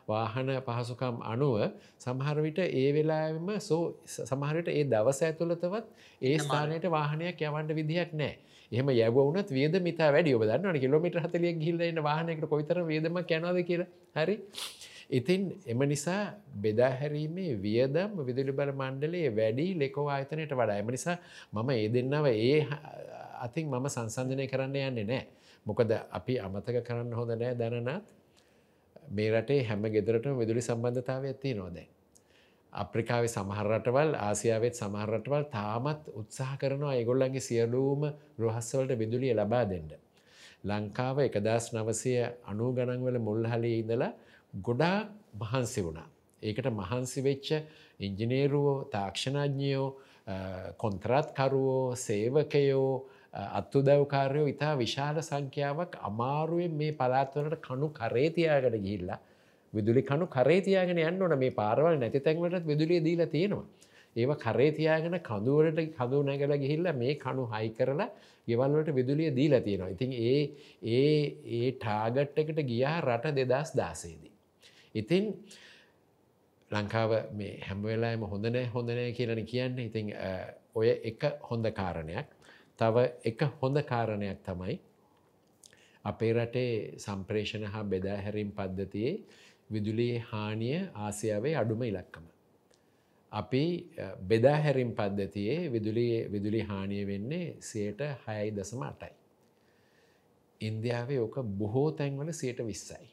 වාහන 0.07 0.49
පහසුකම් 0.63 1.15
අනුව 1.25 1.57
සමහර 1.99 2.37
විට 2.41 2.59
ඒ 2.59 2.89
වෙලාම 2.93 3.49
සෝ 3.61 3.83
සමහරට 4.07 4.69
ඒ 4.71 4.85
දවස 4.87 5.21
ඇතුළතවත් 5.23 5.87
ඒ 6.23 6.37
ස්ථානයට 6.39 6.85
වාහනයක් 6.89 7.41
යවන්ට 7.43 7.73
විදිහක් 7.75 8.13
නෑ 8.15 8.35
එහම 8.73 8.89
යවුනත් 8.91 9.51
වියද 9.51 9.75
මිත 9.81 9.99
වැඩි. 9.99 10.35
ඔබ 10.35 10.45
දන්න 10.45 10.77
කිලමිට 10.77 11.17
හතලිය 11.17 11.53
ගිල්ලන්න 11.57 12.01
වාහනකට 12.01 12.45
කොවිතර 12.47 12.81
වියදම 12.85 13.17
කැනද 13.25 13.61
කියලා. 13.63 13.89
හරි 14.15 14.37
ඉතින් 15.11 15.43
එම 15.67 15.81
නිසා 15.85 16.23
බෙදාහැරීමේ 16.55 17.57
වියදම් 17.57 18.13
විදුලි 18.21 18.53
බල 18.53 18.73
මණ්ඩලේ 18.73 19.29
වැඩි 19.31 19.67
ලෙකෝ 19.75 20.09
ආයතනයට 20.09 20.53
වඩා 20.53 20.79
එම 20.79 20.91
නිසා 20.91 21.17
මම 21.53 21.71
ඒ 21.73 21.89
දෙන්නව 21.89 22.27
ඒ 22.29 22.61
හ- 22.63 22.83
අතින් 23.41 23.67
මම 23.67 23.87
සංසන්ධනය 23.89 24.47
කරන්න 24.47 24.77
යන්නේ 24.79 25.05
නෑ 25.05 25.25
මොකද 25.67 25.91
අපි 26.11 26.35
අමතක 26.39 26.77
කරන්න 26.85 27.13
හොඳ 27.13 27.31
නෑ 27.35 27.55
දැනනත් 27.55 28.05
මේ 29.11 29.31
රටේ 29.33 29.63
හැම 29.65 29.83
ගෙදරටම 29.87 30.37
විදුලි 30.39 30.61
සම්බන්ධතාව 30.61 31.25
ඇති 31.25 31.55
නොදැ. 31.55 31.87
අප්‍රිකාවේ 32.73 33.29
සමහරටවල් 33.29 34.13
ආසියාවත් 34.19 34.75
සමහරටවල් 34.75 35.45
තාමත් 35.51 36.03
උත්සාහ 36.15 36.53
කරනවා 36.59 36.95
ඒගොල්ලන්ගේ 36.95 37.41
සියලූම 37.41 38.03
ගෘහස්සවලට 38.39 38.99
විදුලිය 38.99 39.33
ලබා 39.35 39.65
දෙන්න. 39.65 39.89
ලංකාව 40.65 41.19
එකදස් 41.21 41.73
නවසය 41.73 42.13
අනූ 42.45 42.71
ගණන්වල 42.73 43.19
මුල්හලේ 43.19 43.79
ඉඳලා 43.79 44.13
ගොඩා 44.55 45.09
මහන්සි 45.35 45.81
වුණා. 45.81 46.09
ඒකට 46.43 46.69
මහන්සි 46.73 47.21
වෙච්ච 47.23 47.49
ඉංජිනේරුවෝ 48.01 48.77
තාක්ෂණඥයෝ 48.93 49.89
කොන්ත්‍රාත්කරුවෝ 50.77 51.97
සේවකයෝ 51.97 52.91
අත්තුදවකාරයෝ 53.53 54.47
ඉතා 54.47 54.75
විශාල 54.77 55.19
සංඛ්‍යාවක් 55.23 55.99
අමාරුවෙන් 56.03 56.75
මේ 56.75 56.93
පලාත්වලට 56.93 57.59
කණු 57.61 57.89
කරේතියාගට 57.91 58.79
ගිහිල්ලා 58.79 59.19
විදුලි 59.73 60.03
කණු 60.03 60.27
කරේතියාගෙන 60.29 61.01
යන්න 61.01 61.23
ඕන 61.23 61.39
මේ 61.39 61.53
පාරවල් 61.53 61.99
නැති 61.99 62.21
තැන්වලට 62.21 62.67
විදුලිය 62.67 63.01
දීලා 63.01 63.29
තියෙනවා. 63.29 63.67
ඒව 64.17 64.33
කරේතියාගෙන 64.37 65.19
කඳුවලට 65.21 65.81
කඳු 65.93 66.23
නැගල 66.23 66.57
ගිහිල්ල 66.57 66.89
මේ 66.95 67.15
කණු 67.17 67.45
හයි 67.47 67.71
කරලා 67.71 68.09
ගෙවල්වලට 68.49 68.91
විදුලිය 68.95 69.31
දීලා 69.33 69.61
තියෙනවා. 69.61 69.91
ඉතින් 69.91 70.13
ඒ 70.23 70.41
ඒ 70.89 71.15
ඒ 71.53 71.71
ටාගට් 71.75 72.39
එකට 72.39 72.61
ගියා 72.65 72.97
රට 73.03 73.37
දෙදස් 73.43 73.77
දාසේදී. 73.77 74.33
ඉතින් 74.95 75.25
ලංකාව 76.71 77.13
මේ 77.33 77.61
හැම්වෙලාම 77.61 78.23
හොඳනෑ 78.33 78.67
හොඳනෑ 78.67 79.13
කියලන 79.13 79.45
කියන්න 79.47 79.79
ඉතින් 79.79 80.13
අ, 80.15 80.31
ඔය 80.75 80.89
එක 81.05 81.23
හොඳ 81.51 81.67
කාරණයක් 81.73 82.27
තව 82.79 82.97
එක 83.25 83.41
හොඳ 83.63 83.83
කාරණයක් 83.83 84.39
තමයි 84.45 84.79
අපේ 86.05 86.33
රටේ 86.33 86.73
සම්ප්‍රේෂණ 86.99 87.65
හා 87.67 87.85
බෙදා 87.85 88.17
හැරීම් 88.17 88.51
පද්ධතියේ 88.53 89.15
විදුලියේ 89.71 90.19
හානිය 90.31 90.77
ආසියාවේ 90.97 91.55
අඩුම 91.57 91.83
ඉලක්කම. 91.83 92.25
අපි 93.33 93.63
අ, 93.99 94.17
බෙදා 94.23 94.57
හැරිම් 94.57 94.93
පද්ධතියේ 94.93 95.73
විදුලියේ 95.73 96.33
විදුලි 96.33 96.61
හානිය 96.63 97.07
වෙන්නේ 97.07 97.57
සයට 97.61 98.01
හයයි 98.27 98.51
දසම 98.57 98.83
අටයි. 98.83 99.13
ඉන්දියාවේ 100.61 101.21
ඕක 101.21 101.37
බොහෝ 101.59 101.91
තැන්වල 101.93 102.33
සයට 102.33 102.61
විස්සයි. 102.67 103.07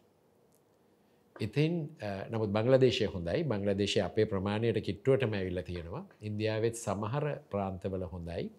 ඉතින් 1.36 1.90
අ, 2.02 2.28
නමුත් 2.32 2.50
බංලදේශය 2.50 3.08
හොඳයි 3.08 3.44
බංලදේශය 3.44 4.00
අපේ 4.02 4.26
ප්‍රමාණයට 4.26 4.80
කිට්ටුවටම 4.82 5.34
ඇවිල්ල 5.34 5.62
තියෙනවා 5.62 6.04
ඉන්දියාවත් 6.22 6.76
සමහර 6.76 7.26
ප්‍රාන්තවල 7.52 8.06
හොඳයි. 8.08 8.50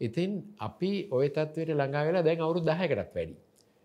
ඉතින් 0.00 0.30
අපි 0.58 1.08
ඔය 1.10 1.28
තත්වයට 1.28 1.72
ළඟා 1.72 2.04
වෙලා 2.06 2.22
දැන් 2.22 2.40
අවුරු 2.40 2.60
දහයකටත් 2.60 3.14
වැඩි. 3.14 3.36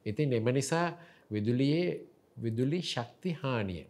ඉතින් 0.06 0.34
එම 0.34 0.48
නිසා 0.52 0.88
විදුලියේ 1.32 2.02
විදුලි 2.38 2.82
ශක්ති 2.84 3.32
හානිය 3.34 3.86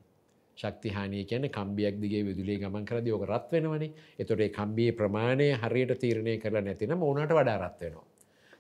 ශක්ති 0.58 0.90
හානිය 0.90 1.24
කියන 1.26 1.50
කම්බියක් 1.50 1.96
දිගේ 2.00 2.24
විදුලිය 2.24 2.58
ගමන් 2.58 2.86
කරදි 2.86 3.12
ඕක 3.12 3.26
රත් 3.26 3.52
වෙනවනි 3.52 3.90
එතොට 4.20 4.40
ඒ 4.40 4.50
කම්බියේ 4.50 4.92
ප්‍රමාණය 4.92 5.48
හරියට 5.54 5.98
තීරණය 6.00 6.38
කරලා 6.38 6.62
නැතින 6.62 6.94
ඕනට 6.94 7.32
වඩා 7.32 7.58
රත් 7.58 7.80
වෙනවා. 7.82 8.06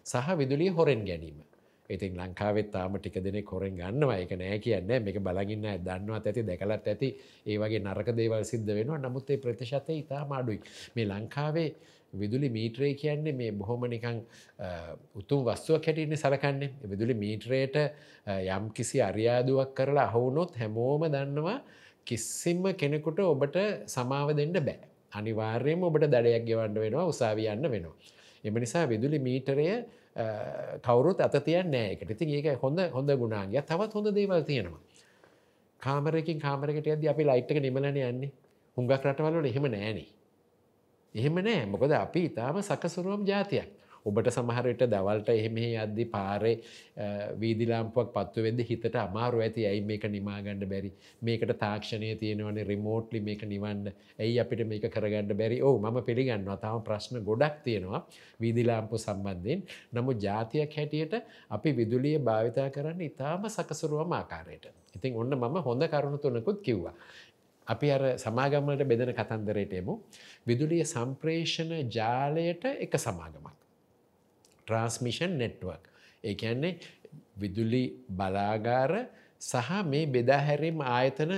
සහ 0.03 0.37
විදුලිය 0.37 0.69
හොරෙන් 0.69 1.05
ගැනීම. 1.05 1.39
ඉතින් 1.89 2.17
ලංකාවෙත් 2.17 2.71
තාම 2.71 2.97
ටික 2.97 3.17
දෙනෙ 3.23 3.41
කොරෙන් 3.43 3.75
ගන්නවා. 3.77 4.17
එක 4.19 4.31
නෑ 4.33 4.59
කියන්න. 4.59 4.87
මේක 5.03 5.17
බලගන්න 5.19 5.65
දන්නවත් 5.79 6.25
ඇති 6.27 6.43
දැකලත් 6.43 6.87
ඇති. 6.87 7.09
ඒ 7.45 7.57
වගේ 7.57 7.79
නරක 7.81 8.09
දේවල් 8.15 8.43
සිද්ධ 8.43 8.71
වෙනවා. 8.71 8.97
නමුත් 8.99 9.29
ඒ 9.29 9.37
ප්‍රතිශතය 9.37 9.93
ඉතා 9.99 10.23
මාඩුයි 10.25 10.59
මේ 10.95 11.05
ලංකාවේ 11.05 11.69
විදුලි 12.13 12.49
මීට්‍රේ 12.49 12.93
කියන්නේ 12.95 13.33
මේ 13.33 13.51
බොහොම 13.51 13.81
නිකං 13.87 14.19
අ, 14.59 14.67
උතුම් 15.15 15.43
වස්තුවක් 15.45 15.85
හැටින්නේ 15.85 16.17
සලකන්නේ. 16.17 16.69
විදුලි 16.83 17.13
මීට්‍රේට 17.15 17.75
යම් 18.49 18.69
කිසි 18.71 19.01
අරියාදුවක් 19.01 19.73
කරලා 19.75 20.07
අහුවුණොත් 20.09 20.55
හැමෝම 20.55 21.03
දන්නවා 21.07 21.57
කිසිම්ම 22.07 22.63
කෙනෙකුට 22.75 23.19
ඔබට 23.21 23.57
සමාව 23.87 24.31
දෙන්න 24.37 24.53
බෑ. 24.59 24.77
අනිවාර්යම 25.13 25.83
ඔබට 25.83 26.07
දඩයක් 26.07 26.45
ගෙවන්න 26.47 26.79
වෙනවා 26.79 27.05
උසාවියන්න 27.07 27.67
වෙනවා. 27.71 27.95
එම 28.43 28.55
නිසා 28.63 28.85
විදුලි 28.87 29.19
මීටරය 29.19 29.67
අ, 29.69 29.77
කවුරුත් 30.81 31.19
අත 31.19 31.35
තියන් 31.43 31.71
නෑ 31.71 31.93
එකට 31.93 32.11
ඉතින් 32.11 32.29
ඒක 32.31 32.59
හොඳ 32.59 32.79
හොඳ 32.89 33.09
ගුණාගය 33.13 33.61
තවත් 33.61 33.93
හොඳ 33.93 34.11
දේවල් 34.11 34.43
තියෙනවා. 34.43 34.81
කාමරකින් 35.79 36.39
කාමරකට 36.39 36.87
ඇද 36.87 37.03
අපි 37.05 37.23
ලයිට්ක 37.23 37.59
නිමලන 37.59 37.85
යන්නේ 37.85 38.31
හුඟක් 38.77 39.03
රටවල්ලට 39.03 39.45
එහෙම 39.45 39.67
නෑනේ. 39.67 40.07
එහෙම 41.15 41.35
නෑ 41.37 41.65
මොකද 41.65 41.91
අපි 41.93 42.25
ඉතාම 42.25 42.61
සකසුරුවම් 42.61 43.25
ජාතියක්. 43.25 43.69
ඔබට 44.05 44.29
සමහරට 44.35 44.83
දවල්ට 44.93 45.29
එහෙමෙහි 45.33 45.71
අද්දි 45.83 46.05
පාරේ 46.15 46.55
වීදිලාම්පුවක් 47.41 48.11
පත්ව 48.15 48.45
වෙද 48.47 48.59
හිතට 48.69 48.97
අමාරු 49.05 49.41
ඇති. 49.45 49.65
ඇයි 49.69 49.81
මේක 49.89 50.05
නිමාගණ්ඩ 50.15 50.65
බැරි? 50.73 50.91
මේකට 51.21 51.53
තාක්ෂණය 51.63 52.11
තියෙනවන 52.21 52.61
රිමෝට්ලි 52.71 53.21
මේක 53.29 53.43
නිවන්න. 53.53 53.91
ඇයි 54.19 54.39
අපිට 54.43 54.63
මේක 54.71 54.87
කරගන්න 54.95 55.35
බැරි? 55.41 55.59
ඕ 55.61 55.75
ම 55.79 56.01
පිළිගන්නවා. 56.09 56.57
තම 56.63 56.85
ප්‍රශ්න 56.87 57.21
ගොඩක් 57.29 57.61
තියෙනවා 57.65 58.01
වීදිලාම්පු 58.41 59.01
සම්බන්ධයෙන්. 59.05 59.67
නමු 59.93 60.17
ජාතියක් 60.25 60.77
හැටියට 60.77 61.15
අපි 61.49 61.75
විදුලිය 61.81 62.17
භාවිතා 62.19 62.69
කරන්න 62.69 63.01
ඉතාම 63.09 63.49
සකසරුවම 63.49 64.17
ආකාරයට. 64.21 64.65
ඉතින් 64.95 65.17
ඔන්න 65.21 65.33
මම 65.33 65.57
හොඳ 65.67 65.83
කරුණු 65.93 66.17
තුනකුත් 66.17 66.61
කිව්වා. 66.61 66.95
අපි 67.67 67.87
අර 67.91 68.01
සමාගමලට 68.17 68.85
බෙදන 68.85 69.11
කතන්දරයට 69.19 69.73
එමු. 69.81 69.93
විදුලිය 70.47 70.83
සම්ප්‍රේෂණ 70.85 71.73
ජාලයට 71.89 72.65
එක 72.85 72.93
සමාගමක්. 73.05 73.54
Transmission 74.67 75.37
network. 75.37 75.81
ඒ 76.23 76.35
කියන්නේ 76.35 76.79
විදුලි 77.37 77.83
බලාගාර 78.11 78.93
සහ 79.41 79.83
මේ 79.85 80.05
බෙදාහැරීම් 80.07 80.79
ආයතන 80.81 81.33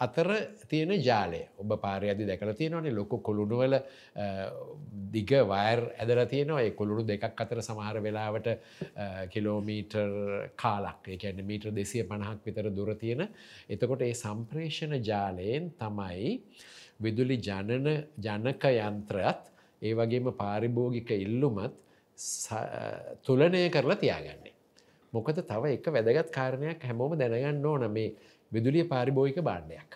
අතර 0.00 0.28
තියෙන 0.68 0.92
ජාලය. 1.00 1.40
ඔබ 1.58 1.70
පාරයදි 1.80 2.26
දැකල 2.26 2.52
තියෙනවනේ 2.52 2.90
ලොකු 2.90 3.20
කොළුණුවල 3.20 3.74
දිග 5.12 5.30
වයර් 5.52 5.80
ඇදල 5.94 6.20
තියෙනවා. 6.26 6.62
ඒ 6.62 6.70
කොළුණු 6.70 7.04
දෙකක් 7.04 7.40
අතර 7.44 7.62
සමහර 7.62 8.00
වෙලාවට 8.00 8.48
කිලෝමීටර් 9.30 10.10
කාලක් 10.56 11.08
ඒකැන්න 11.08 11.44
මීටර් 11.44 11.70
දෙසිය 11.70 12.04
පණහක් 12.04 12.40
විතර 12.44 12.70
දුර 12.70 12.94
තියෙන. 12.96 13.28
එතකොට 13.68 14.02
ඒ 14.02 14.14
සම්ප්‍රේෂණ 14.14 14.98
ජාලයෙන් 15.02 15.70
තමයි 15.78 16.34
විදුලි 17.00 17.38
ජනන 17.38 17.88
ජනක 18.18 18.64
යන්ත්‍රයත් 18.80 19.50
ඒ 19.82 19.94
වගේම 19.94 20.34
පාරිභෝගික 20.42 21.10
ඉල්ලුමත් 21.16 21.80
තුලනය 23.22 23.70
කරලා 23.70 23.96
තියාගන්නේ. 23.96 24.54
මොකද 25.12 25.42
තව 25.42 25.74
එක 25.76 25.86
වැදගත් 25.88 26.30
කාරණයක් 26.30 26.82
හැමෝම 26.82 27.18
දැනගන්න 27.18 27.66
ඕන 27.66 27.90
මේ 27.90 28.14
විදුලිය 28.52 28.84
පාරිභෝයික 28.84 29.42
බාණ්ඩයක්. 29.42 29.90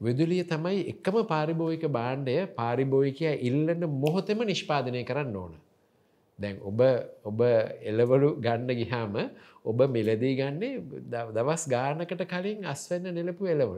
විදුලිය 0.00 0.44
තමයි 0.44 0.84
එකම 0.92 1.16
පාරිභෝයික 1.26 1.84
බාණ්ඩය 1.88 2.36
පාරිභෝයිකය 2.56 3.32
ඉල්ලන්න 3.48 3.84
මොහොතෙම 3.96 4.44
නිෂ්පාදනය 4.44 5.04
කරන්න 5.04 5.36
ඕන. 5.36 5.54
දැන් 6.38 6.60
ඔබ 6.62 6.80
ඔබ 7.24 7.40
එලවලු 7.82 8.30
ගන්න 8.40 8.70
ගිහාම 8.76 9.16
ඔබ 9.64 9.78
මිලදී 9.88 10.34
ගන්නේ 10.36 10.72
දවස් 11.34 11.64
ගානකට 11.68 12.24
කලින් 12.26 12.64
අස්වන්න 12.66 13.14
නෙලපු 13.14 13.44
එලව 13.46 13.76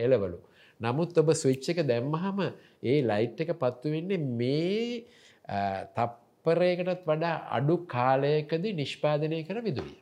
එලවලු. 0.00 0.38
නමුත් 0.80 1.16
ඔබ 1.16 1.32
ස්විච්ච 1.34 1.70
එක 1.72 1.80
දැම්මහම 1.86 2.44
ඒ 2.82 2.98
ලයිට් 3.02 3.40
එක 3.40 3.56
පත්තු 3.56 3.94
වෙන්නේ 3.94 4.20
මේ 4.40 5.02
තප්පරයකටත් 6.44 7.04
වඩා 7.08 7.36
අඩු 7.56 7.74
කාලයකද 7.88 8.64
නිෂ්පාදනය 8.80 9.38
කර 9.48 9.58
විදුලිය. 9.66 10.00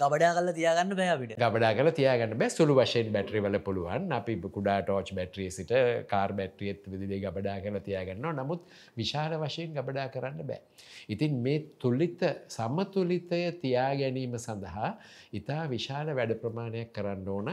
ගබඩා 0.00 0.32
කල 0.36 0.50
තියාගන්න 0.58 0.92
බෑපිට 0.98 1.32
ගබඩා 1.38 1.70
කල 1.78 1.90
තියාගන්න 1.98 2.34
බෑ 2.40 2.50
සුළු 2.50 2.74
වශයෙන් 2.78 3.08
බැට්‍රිවල 3.14 3.56
පුළුවන් 3.66 4.12
අපි 4.12 4.34
කුඩා 4.56 4.76
ටෝච් 4.82 5.10
බැට්‍රිය 5.18 5.48
සිට 5.50 5.72
කාර් 6.12 6.30
බැට්‍රියත් 6.40 6.82
විදිදේ 6.92 7.20
ගබඩා 7.24 7.56
කල 7.64 7.78
තියාගන්නවා 7.88 8.34
නමුත් 8.38 8.62
විශාල 9.00 9.34
වශයෙන් 9.44 9.72
ගබඩා 9.78 10.08
කරන්න 10.14 10.42
බෑ. 10.50 10.60
ඉතින් 11.08 11.40
මේ 11.46 11.58
තුල්ලිත 11.82 12.22
සමතුලිතය 12.56 13.42
තියා 13.62 13.90
ගැනීම 14.02 14.36
සඳහා 14.38 14.90
ඉතා 15.32 15.62
විශාල 15.74 16.10
වැඩ 16.18 16.34
ප්‍රමාණයක් 16.42 16.92
කරන්න 16.92 17.30
ඕන 17.36 17.50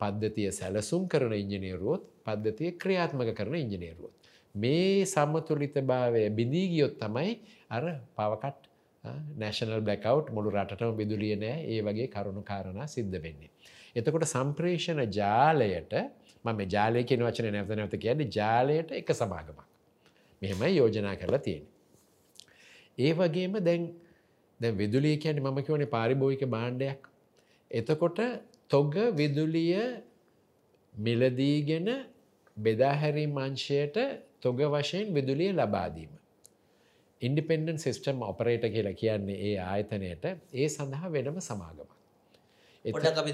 පද්ධතිය 0.00 0.50
සැලසුම් 0.52 1.08
කරන 1.08 1.34
ඉංජිනේරුවොත් 1.34 2.06
පද්ධතිය 2.26 2.76
ක්‍රියාත්මක 2.82 3.34
කරන 3.40 3.56
ඉංජිනේරුවොත්. 3.56 4.14
මේ 4.54 5.04
සම්මතුලිත 5.04 5.76
භාවය 5.82 6.22
බිඳීගියොත් 6.30 6.94
තමයි 6.98 7.32
අර 7.70 7.84
පවකට් 8.16 8.70
නැශනල් 9.38 9.82
බැකව් 9.82 10.30
මුළු 10.30 10.50
රටම 10.56 10.92
බිදුලිය 10.96 11.34
නෑ 11.36 11.56
ඒ 11.66 11.80
වගේ 11.80 12.08
කරුණු 12.08 12.42
කාරණා 12.42 12.86
සිද්ධ 12.86 13.16
වෙන්නේ. 13.24 13.50
එතකොට 13.96 14.26
සම්ප්‍රේෂණ 14.26 15.02
ජාලයට 15.10 15.94
මම 16.44 16.60
ජාලය 16.68 17.04
කියෙන 17.04 17.26
වචන 17.26 17.50
නැවත 17.52 17.72
නැවත 17.72 17.96
කියන්නේ 17.96 18.30
ජාලයට 18.30 18.90
එක 18.92 19.10
සමාගමක්. 19.12 19.60
මෙහෙමයි 20.42 20.72
යෝජනා 20.76 21.16
කරලා 21.16 21.38
තියෙන. 21.38 21.64
ඒ 22.98 23.12
වගේම 23.12 23.54
දැන් 23.60 23.84
දැ 24.60 24.72
විදුලිය 24.72 25.16
කියන්න 25.16 25.42
මම 25.42 25.60
කිවනේ 25.62 25.92
පාරිභෝයික 25.96 26.44
බාණ්ඩයක්. 26.48 27.00
එතකොට 27.70 28.18
තොග 28.70 28.94
විදුලිය 29.16 29.74
මිලදීගෙන 30.94 31.88
බෙදාහැරී 32.56 33.28
මංශයට 33.28 33.96
තොග 34.44 34.60
වශයෙන් 34.74 35.14
විදුලිය 35.16 35.50
ලබාදීම. 35.52 36.12
ඉන්ඩිපෙන්ඩන් 37.22 37.78
සිස්ටම් 37.78 38.22
ඔපරේට 38.22 38.64
කියලා 38.68 38.94
කියන්නේ 38.94 39.36
ඒ 39.48 39.56
ආයතනයට 39.64 40.24
ඒ 40.54 40.68
සඳහා 40.68 41.12
වෙනම 41.12 41.38
සමාගමක්. 41.40 41.90
එොඩක් 42.84 43.18
අපි 43.22 43.32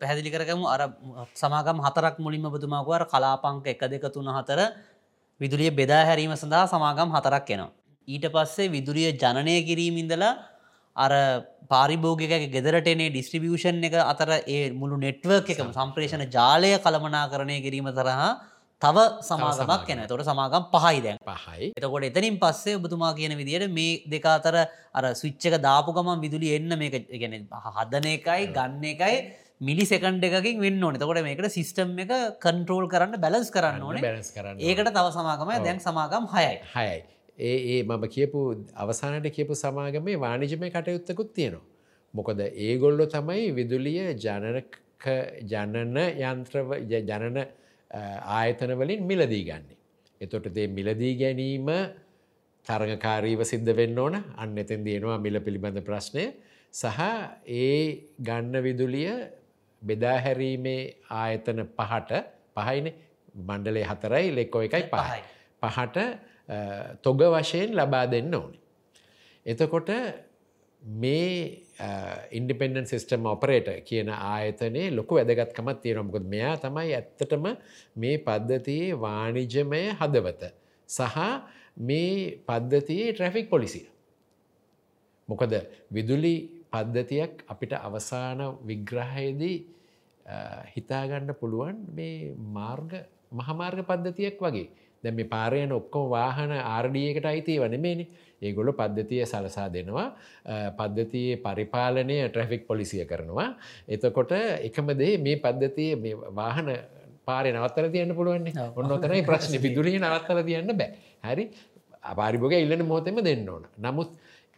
පැහැදිලි 0.00 0.30
කරකමු 0.30 0.66
අර 0.74 0.82
සමාගම් 1.34 1.78
හතරක් 1.86 2.16
මුලින්ම 2.18 2.46
බතුමාකුවර 2.54 3.04
කලාපංක 3.12 3.66
එක 3.66 3.82
දෙක 3.92 4.04
තුන 4.14 4.28
හතර 4.28 4.60
විදුලිය 5.40 5.70
බෙදා 5.72 6.04
හැරීම 6.08 6.34
සඳහා 6.34 6.64
සමාගම් 6.66 7.10
හතරක් 7.16 7.50
එනවා. 7.50 7.72
ඊට 8.08 8.26
පස්සේ 8.34 8.70
විදුලිය 8.70 9.10
ජනනය 9.14 9.56
කිරීමින්දලා 9.68 10.32
අර 10.96 11.12
පාරිභෝගික 11.68 12.32
ගෙදරටනේ 12.54 13.10
ඩිස්ට්‍රිබියෂන් 13.10 13.82
එක 13.82 13.94
අතර 14.04 14.30
ඒ 14.46 14.70
මුළු 14.72 14.96
නෙට්වර්ක් 14.98 15.48
එකම 15.48 15.70
සම්ප්‍රේෂණ 15.72 16.24
ජාලය 16.28 16.72
කළමනා 16.78 17.26
කරණය 17.32 17.58
කිරීම 17.66 17.88
තරහා 17.90 18.30
තව 18.82 18.96
සමාගමක් 19.22 19.90
එන 19.94 20.00
තොට 20.08 20.24
සමාගම් 20.28 20.64
පහයි 20.74 21.02
දැන්. 21.04 21.18
පහයි. 21.24 21.68
එතකොට 21.78 22.08
එතනින් 22.08 22.38
පස්සේ 22.42 22.78
ඔබතුමා 22.78 23.12
කියන 23.18 23.34
විදියට 23.40 23.68
මේ 23.70 24.02
දෙක 24.14 24.26
අතර 24.32 24.56
අර 24.94 25.04
ස්විච්චක 25.20 25.56
දාපු 25.66 25.94
ගමන් 25.98 26.24
විදුලි 26.24 26.50
එන්න 26.56 26.78
මේක 26.82 26.96
ගැන 27.14 27.38
හදන 27.68 28.10
එකයි 28.16 28.50
ගන්න 28.58 28.84
එකයි 28.92 29.16
මිලි 29.60 29.86
සෙකන්ඩ 29.86 30.24
එකකින් 30.30 30.60
වෙන්න 30.60 30.82
ඕන. 30.82 30.98
තකොට 30.98 31.22
මේකට 31.22 31.50
සිිස්ටම් 31.56 31.94
එක 32.04 32.12
කන්ට්‍රෝල් 32.44 32.86
කරන්න 32.94 33.22
බැලස් 33.24 33.50
කරන්න 33.56 33.82
ඕන. 33.82 34.00
බැලස් 34.00 34.30
කරන්න 34.36 34.60
ඒකට 34.60 34.90
තව 34.90 35.06
සමාගමයි 35.18 35.58
දැන් 35.66 35.82
සමාගම් 35.86 36.28
හයයි. 36.34 36.54
හයයි. 36.74 36.98
ඒ 37.40 37.56
ඒ 37.72 37.82
මම 37.84 38.04
කියපු 38.08 38.40
අවසානට 38.76 39.30
කියපු 39.36 39.54
සමාගමේ 39.56 40.18
වානිජමය 40.18 40.70
කටයුත්තකුත් 40.70 41.34
තියෙනවා. 41.34 41.66
මොකද 42.14 42.40
ඒගොල්ලො 42.40 43.06
තමයි 43.08 43.48
විදුලිය 43.54 44.12
ජනක 44.16 45.06
ජනන 45.50 45.96
යන්ත්‍රව 46.22 46.78
ජනන 46.90 47.38
ආයතනවලින් 47.92 49.02
මිලදී 49.04 49.44
ගන්නේ. 49.44 49.78
එතොට 50.20 50.48
දේ 50.54 50.68
මිලදී 50.68 51.14
ගැනීම 51.16 51.68
තරඟකාරීව 52.66 53.42
සිද්ධ 53.44 53.72
වෙන්න 53.76 53.98
ඕන 53.98 54.16
අන්න 54.36 54.58
එතෙන් 54.58 54.84
තියෙනවා 54.84 55.18
මිල 55.18 55.38
පිළිබඳ 55.40 55.80
ප්‍රශ්නය 55.82 56.24
සහ 56.74 57.00
ඒ 57.58 57.78
ගන්න 58.18 58.54
විදුලිය 58.62 59.12
බෙදාහැරීමේ 59.82 60.82
ආයතන 61.12 61.60
පහට 61.68 62.12
පහයින 62.56 62.86
මණ්ඩලේ 63.40 63.84
හතරයි 63.84 64.26
ලෙක්කෝ 64.30 64.62
එකයි 64.62 64.84
පහයි. 64.88 65.20
පහට 65.62 65.98
තොග 67.02 67.20
වශයෙන් 67.34 67.74
ලබා 67.74 68.06
දෙන්න 68.06 68.34
ඕනි. 68.34 68.58
එතකොට 69.46 69.90
මේ 70.82 71.62
ඉන්ඩිපෙන්ඩන් 72.38 72.86
සිස්ටම් 72.86 73.26
ඔපරේට 73.26 73.68
කියන 73.88 74.10
ආයතනයේ 74.14 74.90
ලොකු 74.90 75.18
වැදගත්කමත් 75.18 75.80
තියෙනොමකොත් 75.82 76.26
මෙයා 76.34 76.56
තමයි 76.64 76.94
ඇත්තටම 76.98 77.46
මේ 77.96 78.16
පද්ධතියේ 78.26 78.98
වානිජමය 79.04 79.82
හදවත 80.00 80.52
සහ 80.88 81.18
මේ 81.88 82.42
පද්ධතියේ 82.48 83.12
ට්‍රැෆික් 83.12 83.50
පොලිසිය. 83.50 83.86
මොකද 85.28 85.54
විදුලි 85.90 86.36
පද්ධතියක් 86.70 87.44
අපිට 87.48 87.72
අවසාන 87.78 88.40
විග්‍රහයේදී 88.68 89.56
හිතාගන්න 90.74 91.34
පුළුවන් 91.40 91.76
මේ 91.94 92.34
මාර්ග 92.50 92.92
මහමාර්ග 93.32 93.84
පද්ධතියක් 93.84 94.38
වගේ. 94.38 94.68
දැ 95.04 95.12
මේ 95.12 95.26
පාරයන 95.26 95.72
ඔක්කොම 95.72 96.10
වාහන 96.10 96.52
ආර්ඩියකට 96.52 97.26
අයිතිය 97.26 97.58
වනමේනි 97.58 98.04
ඒගොලු 98.42 98.72
පද්ධතිය 98.72 99.22
සලසා 99.24 99.68
දෙනවා. 99.76 100.08
පද්ධතියේ 100.78 101.36
පරිපාලනය 101.38 102.16
ට්‍රැෆික් 102.24 102.66
පොලිසිය 102.66 103.04
කරනවා. 103.04 103.48
එතකොට 103.88 104.32
එකමදේ 104.68 105.12
මේ 105.18 105.36
පද්ධතිය 105.38 105.90
වාහන 106.40 106.70
පාරය 107.24 107.52
නවත්තල 107.52 107.90
තියන්න 107.94 108.14
පුළුවන්නේ. 108.14 108.66
ඔන්නොතනයි 108.76 109.22
ප්‍රශ්න. 109.24 109.58
විදුලිය 109.66 109.98
නවත්තල 109.98 110.42
තියන්න 110.50 110.74
බෑ. 110.74 110.90
හරි. 111.28 111.46
අපාරිභෝග 112.02 112.54
ඉල්ලන 112.58 112.84
මොහොතෙම 112.84 113.22
දෙන්න 113.22 113.48
ඕන. 113.48 113.64
නමුත් 113.78 114.10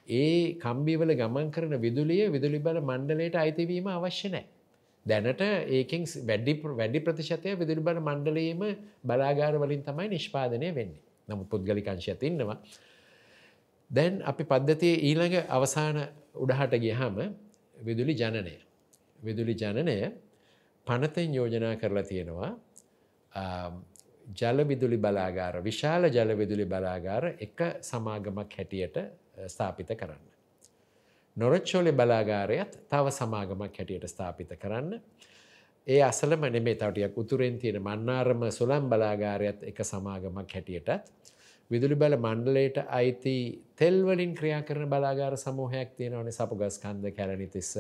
ඒ 0.09 0.57
කම්බිවල 0.65 1.13
ගමන් 1.21 1.49
කරන 1.51 1.77
විදුලිය 1.81 2.27
විදුලි 2.31 2.59
බල 2.59 2.81
මණ්ඩලයට 2.91 3.37
අයිතිවීම 3.37 3.89
අවශ්‍ය 3.89 4.31
නෑ. 4.35 4.47
දැනට 5.07 5.43
ඒකින් 5.79 6.05
වැඩි 6.31 6.55
වැඩි 6.81 7.05
ප්‍රතිශතය 7.07 7.57
විදුලි 7.63 7.85
බල 7.89 8.01
මණ්ඩලයේම 8.01 8.63
බලාගාර 9.05 9.55
වලින් 9.59 9.85
තමයි 9.89 10.09
නිෂ්පාදනය 10.09 10.71
වෙන්නේ. 10.81 11.03
නමුත් 11.29 11.49
පුද්ගලිකංශයත් 11.49 12.23
ඉන්නවා 12.23 12.59
දැන් 13.95 14.23
අපි 14.23 14.45
පද්ධතිය 14.45 14.95
ඊළඟ 15.01 15.37
අවසාන 15.49 15.97
උඩහට 16.37 16.75
ගියහම 16.79 17.17
විදුලි 17.79 18.15
ජනනය. 18.15 18.55
විදුලි 19.19 19.55
ජනනය 19.55 19.97
පනතෙන් 20.87 21.35
යෝජනා 21.35 21.75
කරලා 21.77 22.05
තියෙනවා 22.05 22.53
ජල 24.33 24.59
විදුලි 24.65 24.99
බලාගාර 24.99 25.63
විශාල 25.63 26.09
ජල 26.09 26.31
විදුලි 26.35 26.67
බලාගාර 26.67 27.25
එක 27.39 27.59
සමාගමක් 27.83 28.53
හැටියට 28.53 28.97
ස්ථාපිත 29.47 29.91
කරන්න. 29.93 30.25
නොරච්චෝලෙ 31.37 31.93
බලාගාරයත් 31.93 32.73
තව 32.89 33.11
සමාගමක් 33.13 33.75
හැටියට 33.75 34.07
ස්ථාපිත 34.07 34.51
කරන්න. 34.57 35.01
ඒ 35.87 36.03
අසලම 36.03 36.41
නෙමේ 36.49 36.75
තවටියක් 36.77 37.17
උතුරෙන් 37.17 37.59
තියෙන 37.59 37.83
මන්නාරම 37.83 38.51
සුළම් 38.51 38.89
බලාගාරයත් 38.89 39.63
එක 39.65 39.85
සමාගමක් 39.85 40.51
හැටියටත් 40.51 40.91
විදුලි 41.71 41.97
බල 41.97 42.17
මණ්ඩලයට 42.17 42.79
අයිති 42.91 43.37
තෙල්වලින් 43.77 44.33
ක්‍රියා 44.35 44.63
කරන 44.63 44.89
බලාගාර 44.89 45.37
සමූහයක් 45.37 45.97
තියෙනවන 45.97 46.31
සපුගස් 46.31 46.79
කන්ද 46.79 47.13
කැලනි 47.17 47.49
තිස්ස. 47.49 47.73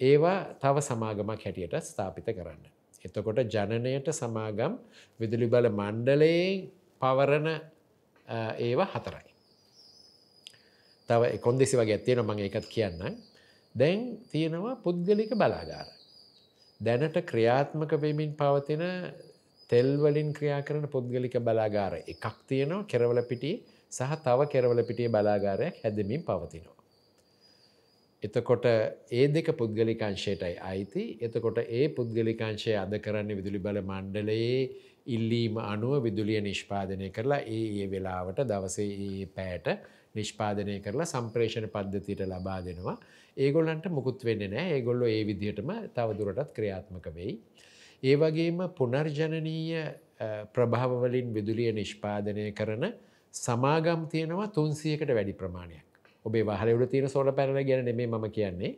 ඒවා 0.00 0.38
තව 0.56 0.76
සමාගමක් 0.80 1.42
හැටියට 1.44 1.76
ස්ථාපිත 1.82 2.28
කරන්න. 2.30 2.64
එතකොට 3.04 3.40
ජනනයට 3.46 4.10
සමාගම් 4.12 4.74
විදුලි 5.20 5.46
බල 5.46 5.68
මණ්ඩලයෙන් 5.70 6.68
පවරණ 7.00 7.48
ඒවා 8.58 8.88
හතරයි. 8.94 9.32
තව 11.08 11.22
එකොන් 11.32 11.58
දෙසි 11.58 11.76
වගේ 11.76 11.98
ඇත්තියෙන 11.98 12.24
මං 12.24 12.38
එකත් 12.48 12.66
කියන්න. 12.68 13.02
දැන් 13.74 14.00
තියෙනවා 14.30 14.76
පුද්ගලික 14.76 15.32
බලාගාර. 15.34 15.88
දැනට 16.80 17.16
ක්‍රියාත්මක 17.24 17.92
වෙමින් 17.96 18.32
පවතින 18.34 18.82
තෙල්වලින් 19.70 20.30
ක්‍රියා 20.32 20.62
කරන 20.62 20.86
පුද්ගලික 20.88 21.36
බලාගාර 21.40 21.94
එකක් 22.04 22.24
තියෙනවා 22.48 22.86
කෙරවල 22.86 23.20
පිටි 23.24 23.52
සහ 23.92 24.16
තව 24.24 24.38
කෙරවල 24.46 24.80
පිටිය 24.82 25.08
බලාගාරයක් 25.08 25.80
හැදමින් 25.82 26.22
පවතිනවා. 26.22 26.76
එතකොට 28.22 28.66
ඒ 29.12 29.26
දෙක 29.28 29.48
පුද්ගලිකංශයටයි 29.52 30.54
අයිති 30.62 31.02
එතකොට 31.20 31.58
ඒ 31.70 31.86
පුද්ගලිකංශය 31.90 32.72
අද 32.74 32.94
කරන්න 32.98 33.36
විදුලි 33.38 33.60
බල 33.60 33.80
මණ්ඩලයේ 33.82 34.62
ඉල්ලීම 35.08 35.58
අනුව 35.64 35.94
විදුලිය 36.02 36.40
නිෂ්පාදනය 36.40 37.10
කරලා 37.10 37.42
ඒ 37.48 37.66
ඒ 37.74 37.86
වෙලාවට 37.88 38.40
දවසේ 38.44 38.88
ඒ 39.00 39.26
පෑට 39.28 39.68
නිෂ්පාදනය 40.14 40.74
කරලා 40.80 41.06
සම්ප්‍රේෂණ 41.06 41.68
පද්ධතියට 41.68 42.24
ලබා 42.24 42.58
දෙනවා 42.66 42.96
ඒගොල්ලන්ට 43.36 43.86
මුකුත් 43.90 44.24
වෙන්න 44.24 44.44
නෑ 44.48 44.66
ඒගොල්ලො 44.72 45.06
ඒ 45.08 45.22
විදිහටම 45.24 45.70
තවදුරටත් 45.94 46.54
ක්‍රියාත්මක 46.56 47.06
වෙයි. 47.14 47.34
ඒ 48.02 48.16
වගේම 48.16 48.58
පුනර්ජනනීය 48.70 49.82
ප්‍රභාවවලින් 50.52 51.34
විදුලිය 51.34 51.72
නිෂ්පාදනය 51.72 52.52
කරන 52.52 52.84
සමාගම් 53.34 54.06
තියෙනවා 54.08 54.48
තුන්සියකට 54.50 55.10
වැඩි 55.10 55.34
ප්‍රමාණයක්. 55.34 55.84
ඔබේ 56.24 56.44
වහලවුඩ 56.44 56.90
තියෙන 56.90 57.08
සෝල 57.08 57.32
පැරල 57.32 57.58
ගැන 57.62 57.84
නෙමේ 57.84 58.06
ම 58.08 58.30
කියන්නේ 58.30 58.72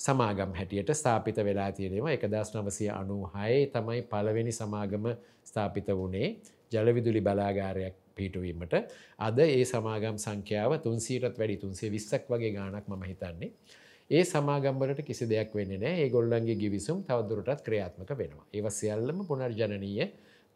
සමාගම් 0.00 0.54
හැටියට 0.54 0.90
ස්ථාපිත 0.92 1.36
වෙලා 1.38 1.70
තියෙනවා 1.72 2.12
එකදස් 2.12 2.54
නවසය 2.54 2.88
අනු 2.90 3.18
හය 3.34 3.66
තමයි 3.68 4.02
පළවෙනි 4.04 4.52
සමාගම 4.52 5.04
ස්ථාපිත 5.44 5.88
වුණේ 5.90 6.28
ජලවිදුලි 6.72 7.20
බලාගාරයක් 7.20 7.94
පිටුවීමට 8.14 8.74
අද 9.18 9.38
ඒ 9.40 9.64
සමාගම් 9.64 10.16
සංඛ්‍යාව 10.18 10.72
තුන්සීටත් 10.80 11.38
වැඩි 11.38 11.56
තුන්සේ 11.56 11.90
විස්සක් 11.90 12.28
වගේ 12.28 12.52
ගානක් 12.52 12.88
ම 12.88 13.02
හිතන්නේ. 13.02 13.52
ඒ 14.10 14.24
සමාගම්වලට 14.24 15.04
කිසි 15.04 15.26
දෙයක් 15.26 15.54
වෙන්න 15.54 15.72
නෑ 15.76 16.02
ඒ 16.02 16.10
ගොල්ලන්ගේ 16.10 16.56
ගිවිසුම් 16.56 16.98
තවදුරටත් 17.04 17.62
ක්‍රියාත්මක 17.62 18.10
වෙනවා. 18.14 18.44
ඒව 18.52 18.68
සියල්ලම 18.70 19.24
පුනර්ජනනීය 19.26 20.06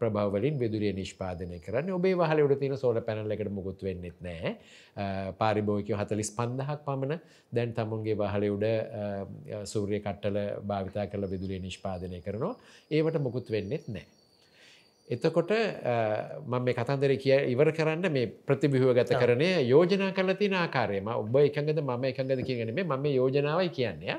ප්‍රභවලින් 0.00 0.58
විදුරිය 0.58 0.92
නිෂ්පාදනය 0.92 1.58
කරන්න 1.58 1.92
ඔබේ 1.92 2.14
වහලට 2.14 2.58
තින 2.60 2.76
සෝල 2.76 3.00
පැනල 3.00 3.32
එකට 3.32 3.50
මුකුත් 3.50 3.84
වෙන්නෙත් 3.86 4.18
නෑ 4.20 4.52
පාරිභෝයක 5.40 5.92
හතලිස් 5.94 6.32
පන්දහක් 6.36 6.84
පමණ 6.84 7.22
දැන් 7.52 7.72
තමුන්ගේ 7.72 8.16
වහලෙවුඩ 8.16 8.66
සූරිය 9.66 10.00
කට්ටල 10.00 10.38
භාවිතා 10.64 11.06
කරල 11.06 11.28
විදුලිය 11.28 11.60
නිෂ්පාදනය 11.60 12.20
කරනවා 12.20 12.54
ඒවට 12.90 13.20
මුකුත් 13.20 13.50
වෙන්නෙත් 13.50 13.88
නෑ. 13.88 14.06
එතකොට 15.08 15.50
මම 15.50 16.54
මේ 16.60 16.74
කතන්දර 16.74 17.12
කිය 17.16 17.52
ඉවර 17.52 17.70
කරන්න 17.72 18.10
මේ 18.10 18.26
ප්‍රතිබිහුව 18.26 18.90
ගත 18.92 19.14
කරනය 19.14 19.50
යෝජනා 19.64 20.10
කල 20.12 20.34
තින 20.34 20.54
ආකාරයම 20.54 21.06
ඔබ 21.12 21.36
එකඟද 21.38 21.78
මම 21.80 22.04
එකඟද 22.06 22.42
කියගෙනීම 22.42 22.82
මම 22.84 23.06
යෝජනාවයි 23.12 23.70
කියන්නේ. 23.70 24.18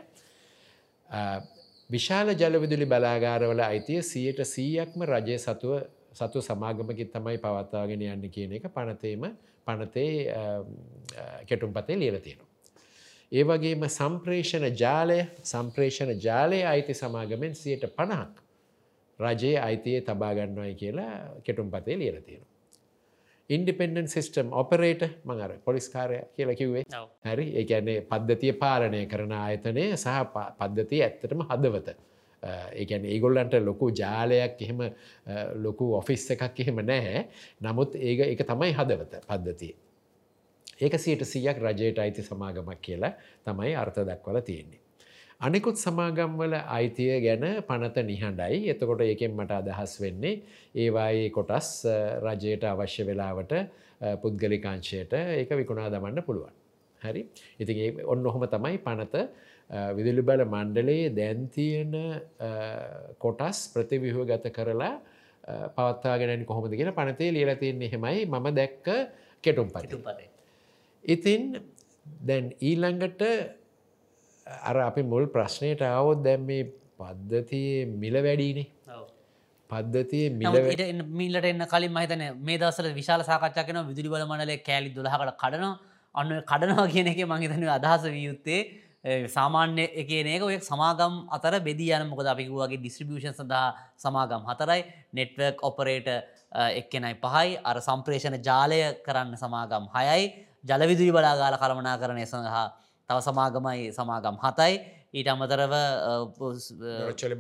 විශාල 1.90 2.32
ජලවිදුලි 2.34 2.86
බලාගාරවල 2.86 3.62
අයිතිය 3.62 4.02
සියයට 4.04 4.42
සීයක්ම 4.46 5.04
රජය 5.06 5.38
සතුව 5.38 5.76
සතු 6.14 6.42
සමාගමකින් 6.42 7.10
තමයි 7.10 7.38
පවත්තාගෙන 7.38 8.02
යන්න 8.04 8.26
කියන 8.30 8.56
එක 8.56 8.72
පනතේම 8.72 9.28
පනතේ 9.66 10.10
කෙටුම් 11.48 11.74
පතේ 11.74 11.98
ලියල 11.98 12.20
තියෙනවා. 12.20 12.48
ඒ 13.32 13.44
වගේම 13.44 13.88
සම්ප්‍රේෂණ 13.92 14.72
ජාලය 14.74 15.20
සම්ප්‍රේෂණ 15.44 16.16
ජාලය 16.18 16.64
අයිති 16.66 16.94
සමාගමෙන් 16.96 17.56
සියයට 17.56 17.90
පණහක් 17.92 18.47
රජයේ 19.20 19.58
අයිතියේ 19.60 20.02
තබාගන්නවයි 20.02 20.76
කියලා 20.76 21.42
කෙටුම් 21.44 21.72
පතේ 21.72 21.98
ලියල 22.00 22.22
තියෙනවා. 22.22 22.54
ඉන්ඩිපෙන්ඩන් 23.50 24.08
සිිස්ටම් 24.08 24.50
ඔපරේට 24.52 25.04
මඟර 25.26 25.54
පොලිස්කාරය 25.66 26.20
කියල 26.36 26.52
කිව්වේ 26.56 26.84
හැරි 27.26 27.48
ඒඇන්නේ 27.62 28.02
පද්ධතිය 28.10 28.54
පාලනය 28.64 29.06
කරන 29.08 29.34
ආයතනය 29.34 29.86
සහ 29.96 30.18
පද්ධතිය 30.60 31.02
ඇත්තටම 31.04 31.44
හදවත. 31.50 31.96
ඒකැන 32.74 33.06
ඒගොල්ලන්ට 33.06 33.56
ලොකු 33.66 33.90
ජාලයක් 33.92 34.62
එහෙම 34.62 34.84
ලොකු 35.66 35.94
ඔෆිස් 35.96 36.30
එකක් 36.36 36.60
එහෙම 36.60 36.84
නැහැ 36.86 37.24
නමුත් 37.62 37.96
ඒක 37.96 38.26
එක 38.28 38.44
තමයි 38.52 38.74
හදවත 38.74 39.24
පද්ධතිය. 39.30 39.74
ඒක 40.82 41.00
සියට 41.00 41.24
සියක් 41.26 41.64
රජයට 41.64 42.04
අයිති 42.04 42.24
සමාගමක් 42.24 42.82
කියලා 42.82 43.14
තමයි 43.46 43.74
අර්ථ 43.76 44.04
දක්වල 44.04 44.42
තියෙන්නේ. 44.42 44.82
අනෙකුත් 45.42 45.78
සමාගම්වල 45.78 46.54
අයිතිය 46.68 47.22
ගැන 47.22 47.44
පනත 47.62 48.04
නිහඬයි 48.04 48.70
එතකොට 48.74 49.02
ඒකෙන් 49.02 49.34
මට 49.34 49.58
අදහස් 49.62 49.92
වෙන්නේ 50.02 50.42
ඒවායේ 50.76 51.28
කොටස් 51.30 51.70
රජයට 52.26 52.64
අවශ්‍ය 52.66 53.04
වෙලාවට 53.06 53.54
පුද්ගලිකාංශයට 54.24 55.14
ඒක 55.14 55.52
විකුණා 55.52 55.92
දමන්න 55.94 56.26
පුළුවන්. 56.26 56.56
හරි 57.02 57.22
ඉතින් 57.60 58.02
ඔන්න 58.06 58.26
ඔහොම 58.26 58.46
තමයි 58.48 58.80
පනත 58.80 59.16
විදුලි 59.94 60.24
බල 60.24 60.44
මණ්ඩලයේ 60.46 61.14
දැන්තියන 61.14 61.94
කොටස් 63.20 63.60
ප්‍රතිවිහුව 63.76 64.26
ගත 64.26 64.54
කරලා 64.58 64.96
පවත්තාගෙනනි 65.78 66.46
කොහොමද 66.46 66.74
කියෙන 66.74 66.94
පනතේ 66.94 67.30
ලියල 67.30 67.54
තියන්නේ 67.56 67.92
හෙමයි 67.94 68.26
මම 68.26 68.48
දැක්ක 68.56 68.90
කෙටුම් 69.44 69.70
පරිටු 69.70 70.02
පත. 70.02 70.20
ඉතින් 71.04 71.62
දැන් 72.26 72.46
ඊළඟට 72.60 73.22
අර 74.64 74.76
අපි 74.80 75.04
මුල් 75.04 75.28
ප්‍රශ්නයට 75.36 75.82
අවොත් 75.82 76.24
දැම් 76.24 76.46
මේ 76.46 76.64
පද්ධතියේ 77.00 77.86
මිල 78.04 78.18
වැඩීනේ. 78.28 78.68
පද්ධතිය 79.70 80.26
මිල 80.32 80.58
මිල්ලට 81.20 81.48
එන්න 81.52 81.68
කලින් 81.74 81.92
මහිතන 81.92 82.24
මේ 82.48 82.58
දසල 82.58 82.90
විශාල 82.94 83.24
සාකච්ඡාකන 83.30 83.80
විදුලි 83.90 84.10
බල 84.14 84.26
මනලේ 84.32 84.60
කෑලි 84.68 84.94
දොලහකට 84.98 85.38
කඩන 85.44 85.66
අන්න 86.16 86.36
කඩනවා 86.52 86.88
කියන 86.94 87.14
එක 87.14 87.24
මහිතන 87.34 87.68
අදහස 87.78 88.08
වියයුත්තේ 88.16 88.62
සාමාන්‍ය 89.28 89.86
එකනක 90.02 90.44
ඔය 90.44 90.58
සමාගම් 90.62 91.14
අතර 91.30 91.60
බෙදී 91.68 91.92
යන 91.98 92.08
මොකද 92.12 92.28
අපිකුවගේ 92.28 92.80
ඩිස්ට්‍රිබියෂන් 92.80 93.38
සඳහා 93.40 93.68
සමාගම් 93.98 94.44
හතරයි. 94.50 94.82
නෙට්වර්ක් 95.14 95.64
ඔපරේට 95.64 96.08
එක්කෙනයි 96.80 97.16
පහයි. 97.24 97.60
අර 97.64 97.78
සම්ප්‍රේෂණ 97.80 98.42
ජාලය 98.48 98.80
කරන්න 99.06 99.38
සමාගම් 99.44 99.88
හයයි. 99.96 100.26
ජලවිදුරි 100.64 101.12
බලාගාල 101.12 101.56
කරමනා 101.62 101.98
කරණය 102.02 102.26
සඳහා 102.26 102.68
තව 103.10 103.18
සමාගමයි 103.24 103.92
සමාගම් 103.98 104.36
හතයි. 104.44 104.74
ඊට 105.14 105.28
අමතරව 105.32 105.74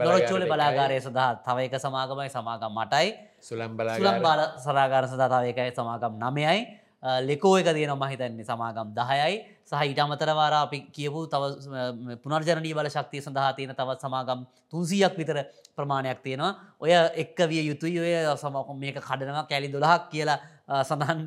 රොච්චොලි 0.09 0.45
බලාගාරය 0.51 0.97
සඳහා 1.03 1.43
තව 1.43 1.57
එක 1.67 1.75
සමාගමයි 1.85 2.29
සමාගම් 2.31 2.71
මටයි 2.79 3.07
සුලම් 3.43 3.75
බල 3.77 3.89
සරාගාර 4.65 5.03
සඳහා 5.11 5.29
තව 5.33 5.43
එකයි 5.51 5.71
සමාගම් 5.75 6.13
නමයයි 6.23 6.59
ලෙකෝ 7.27 7.57
එක 7.59 7.67
තියෙන 7.75 7.93
මහිතන්නේ 7.93 8.47
සමාගම් 8.47 8.95
දහයයි. 8.95 9.35
සහ 9.67 9.81
ඊට 9.83 9.99
අමතරවාර 9.99 10.53
අපි 10.63 10.79
කියපු 10.95 11.27
තව 11.27 11.43
පුනර්ජනී 12.23 12.73
බල 12.73 12.87
ශක්තිය 12.87 13.21
සඳහා 13.21 13.51
තියෙන 13.57 13.75
තවත් 13.75 13.99
සමාගම් 14.01 14.47
තුන්සීයක් 14.71 15.13
විතර 15.19 15.37
ප්‍රමාණයක් 15.75 16.23
තියෙනවා. 16.23 16.55
ඔය 16.79 16.91
එක්ක 17.23 17.37
විය 17.51 17.67
යුතුයි. 17.69 17.99
ඔය 17.99 18.13
සමකොම් 18.39 18.79
මේක 18.79 19.03
කඩනවා 19.03 19.45
කැලි 19.51 19.67
දොලහක් 19.75 20.09
කියලා 20.11 20.39
සඳහන් 20.67 21.19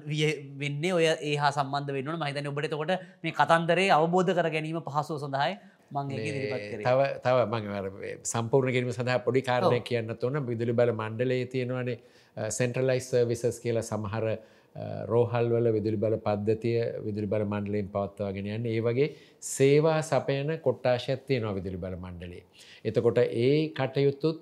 වෙන්න 0.56 0.84
ඔය 0.92 1.06
ඒ 1.06 1.34
හා 1.36 1.50
සම්බන්ධ 1.52 1.92
වෙන්න 1.98 2.18
මහිතන 2.18 2.48
ඔබට 2.48 2.68
තකොට 2.68 2.92
මේ 3.22 3.32
කතන්දරේ 3.32 3.90
අවබෝධ 3.90 4.32
කර 4.32 4.48
ගැනීම 4.50 4.80
පහසුව 4.82 5.18
සඳහයි 5.18 5.54
තව 6.84 7.08
තව 7.20 7.36
මං 7.48 8.22
සම්පූර්ණ 8.26 8.72
කිරීම 8.72 8.92
සඳහා 8.92 9.18
පොඩි 9.20 9.42
කාරණය 9.42 9.80
කියන්න 9.82 10.16
තුොන 10.16 10.40
විදුලි 10.44 10.74
බල 10.74 10.92
මණ්ඩලේ 10.92 11.42
තියෙනවානේ 11.46 11.98
සෙන්ට්‍රලයිස් 12.50 13.10
විසස් 13.26 13.60
කියලා 13.60 13.82
සමහර 13.84 14.26
රෝහල්වල 15.06 15.72
විදුලි 15.72 15.96
බල 15.98 16.16
පද්ධතිය 16.18 16.78
විදුලි 17.00 17.26
බල 17.26 17.44
මණ්ඩලයෙන් 17.44 17.88
පවත්වාගෙන 17.88 18.46
යන්න. 18.48 18.66
ඒ 18.66 18.80
වගේ 18.80 19.08
සේවා 19.40 19.98
සපයන 20.02 20.58
කොට්ටාශයක් 20.60 21.26
තියෙනවා 21.26 21.54
විදුලි 21.54 21.76
බල 21.78 21.96
මණ්ඩලේ. 21.96 22.44
එතකොට 22.84 23.18
ඒ 23.18 23.68
කටයුතුත් 23.70 24.38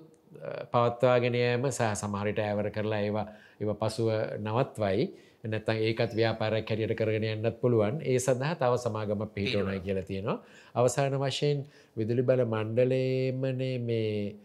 පවත්වාගෙනයම 0.71 1.69
සහ 1.69 1.93
සමහරිට 1.95 2.39
ඇවර 2.41 2.69
කරලා 2.69 3.01
ඒවා 3.01 3.27
ඒව 3.59 3.71
පසුව 3.75 4.09
නවත්වයි. 4.39 5.09
නැත්තන් 5.43 5.79
ඒකත් 5.79 6.13
ව්‍යාපාරයක් 6.13 6.69
හැටියට 6.69 6.97
කරගෙන 6.99 7.25
යන්නත් 7.25 7.59
පුළුවන්. 7.61 8.01
ඒ 8.03 8.19
සඳහා 8.19 8.55
තව 8.55 8.73
සමාගම 8.77 9.25
පිහිටෝනයි 9.29 9.79
කියලා 9.79 10.03
තියෙනවා. 10.03 10.37
අවසාන 10.75 11.15
වශයෙන් 11.15 11.65
විදුලි 11.97 12.23
බල 12.23 12.43
මණ්ඩලේමනේ 12.45 13.75
මේ 13.79 14.35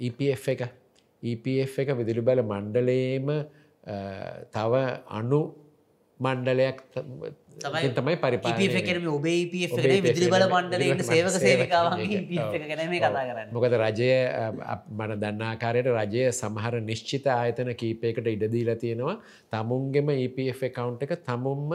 EPF 0.00 0.48
එක. 0.48 0.62
EPF 1.22 1.74
එක 1.78 1.96
විදුලි 1.96 2.22
බල 2.22 2.42
මණ්ඩලේම 2.42 3.28
තව 4.50 4.72
අනු 5.10 5.42
මණ්ඩලයක් 6.20 6.78
තමයි 7.60 8.16
පරිපාලනය 8.24 8.82
කරම 8.88 9.06
ඔබේ 9.14 9.40
පF 9.52 9.72
ඔබේ 9.76 10.00
විදිරි 10.06 10.28
බල 10.34 10.44
මණ්ඩලට 10.52 11.02
සේවක 11.10 11.28
බල 11.28 11.38
සේවිකාවන්ගේ 11.44 12.20
සේවක. 12.20 12.52
පF 12.52 12.68
ගැනම 12.70 12.94
කතා 12.96 13.24
කරන්න. 13.30 13.48
මොකද 13.56 13.74
රජය 13.82 14.10
මන 14.98 15.16
දන්නාකාරයට 15.22 15.90
රජය 15.96 16.22
සමහර 16.40 16.74
නිශ්චිත 16.90 17.26
ආයතන 17.38 17.72
කීපයකට 17.80 18.30
ඉඩදීලා 18.34 18.78
තියෙනවා. 18.84 19.16
තමුන්ගෙම 19.52 20.14
EPF 20.14 20.62
එකකවුන්් 20.68 20.96
එක 21.06 21.12
තමුන්ම 21.26 21.74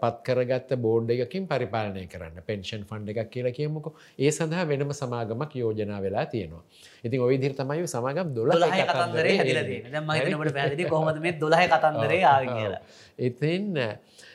පත්කරගත්ත 0.00 0.72
බෝඩ් 0.84 1.10
එකකින් 1.16 1.44
පරිපාලනය 1.50 2.06
කරන්න. 2.12 2.40
පෙන්ෂන් 2.48 2.82
ෆන්ඩ 2.88 3.12
එකක් 3.12 3.30
කියලා 3.34 3.54
කියමුක. 3.58 3.92
ඒ 4.18 4.30
සඳහා 4.38 4.64
වෙනම 4.70 4.92
සමාගමක් 5.02 5.52
යෝජනා 5.62 6.00
වෙලා 6.06 6.26
තියෙනවා. 6.32 6.64
ඉතින් 7.04 7.20
ඔයි 7.26 7.36
දිර 7.44 7.52
තමයි 7.60 7.86
සමාගම් 7.96 8.32
දොල 8.38 8.50
කතන්දරේ 8.52 9.36
හැදිල 9.38 9.60
තියෙන 9.70 9.92
දැම් 9.92 10.08
මහිතනට 10.08 10.56
පැදිලි 10.58 10.88
කොහොමද 10.94 11.20
මේ 11.26 11.36
දොලහ 11.44 11.62
කතන්දරේ 11.74 12.22
ආව 12.32 12.44
කියලා. 12.48 12.82
ඉතින් 13.28 13.64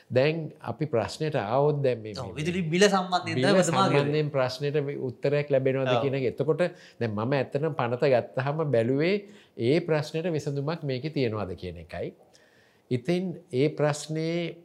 දැන් 0.09 0.51
අපි 0.61 0.85
ප්‍රශ්නයට 0.85 1.35
අවුත් 1.35 1.81
දැම 1.83 2.03
විදුලි 2.33 2.61
බිල 2.65 2.83
සම්බන්ධයෙන් 2.87 4.29
ප්‍රශ්නයට 4.29 4.77
උත්තරයක් 4.99 5.49
ලැබෙනවද 5.49 5.93
කියන 6.03 6.15
එතකොට 6.21 6.63
දැන් 6.99 7.11
මම 7.11 7.33
ඇත්තන 7.33 7.67
පනත 7.71 8.03
ගත්තහම 8.13 8.63
බැලුවේ 8.71 9.15
ඒ 9.59 9.79
ප්‍රශ්නයට 9.79 10.31
විසඳුමක් 10.31 10.83
මේක 10.83 11.11
තියෙනවාද 11.13 11.51
කියන 11.55 11.83
එකයි. 11.83 12.13
ඉතින් 12.91 13.23
ඒ 13.53 13.67
ප්‍රශ්නයේ 13.69 14.55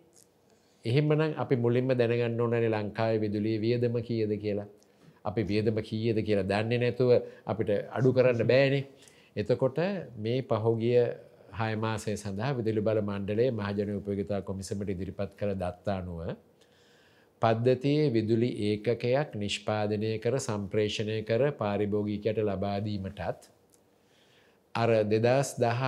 එහෙමනම් 0.84 1.34
අපි 1.36 1.56
මුලින්ම 1.56 1.90
දැනගන්න 1.92 2.40
ඕනනේ 2.40 2.70
ලංකාවේ 2.70 3.18
විදුලිය 3.18 3.58
වියදම 3.58 3.98
කීයද 4.00 4.32
කියලා. 4.38 4.68
අපි 5.24 5.42
වියදම 5.42 5.76
කීයද 5.80 6.18
කියලා 6.22 6.46
දන්නේ 6.46 6.78
නැතුව 6.78 7.10
අපිට 7.46 7.70
අඩු 7.90 8.14
කරන්න 8.14 8.46
බෑනේ. 8.46 8.84
එතකොට 9.36 9.78
මේ 10.16 10.38
පහුගිය 10.44 10.98
හයමාසය 11.52 12.16
සඳහා 12.16 12.52
විදුලි 12.52 12.80
බල 12.80 13.00
මණ්ඩලේ 13.02 13.50
මහජන 13.52 13.92
උපයෝගිතා 13.96 14.40
කොමිසමට 14.42 14.88
ඉදිරිපත් 14.88 15.32
කළ 15.38 15.54
දත්තානුව 15.56 16.20
පද්ධතියේ 17.42 18.08
විදුලි 18.10 18.50
ඒකකයක් 18.64 19.36
නිෂ්පාදනය 19.36 20.10
කර 20.18 20.38
සම්ප්‍රේෂණය 20.40 21.18
කර 21.24 21.44
පාරිභෝගිකයට 21.54 22.40
ලබාදීමටත් 22.42 23.48
අර 24.74 24.90
දෙදස් 25.04 25.54
දහ 25.58 25.82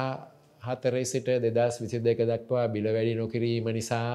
හතරේ 0.63 1.05
සිට 1.05 1.29
දෙදස් 1.47 1.81
විසි 1.81 2.01
දෙක 2.01 2.21
දක්වා 2.25 2.67
බිල 2.69 2.89
වැඩි 2.89 3.15
නොකිරීම 3.15 3.69
නිසා 3.71 4.11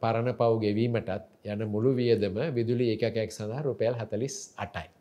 පරණ 0.00 0.34
පව් 0.34 0.58
ගෙවීමටත් 0.60 1.14
යන 1.46 1.64
මුළු 1.68 1.94
වියදම 1.94 2.36
විදුලි 2.52 2.90
ඒකකයක් 2.90 3.30
සඳහා 3.30 3.62
රුපයල් 3.62 3.94
හතලිස් 3.94 4.36
අටයි. 4.56 4.93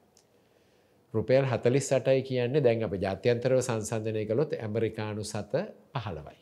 රුපයල් 1.14 1.45
හතලිස් 1.45 1.88
අටයි 1.91 2.22
කියන්නේ 2.22 2.61
දැන් 2.61 2.84
අප 2.84 2.93
ජාත්‍යන්තරව 2.95 3.59
සංසන්ධනය 3.61 4.26
කළොත් 4.26 4.53
ඇමරිකානු 4.55 5.24
සත 5.24 5.53
පහළවයි. 5.93 6.38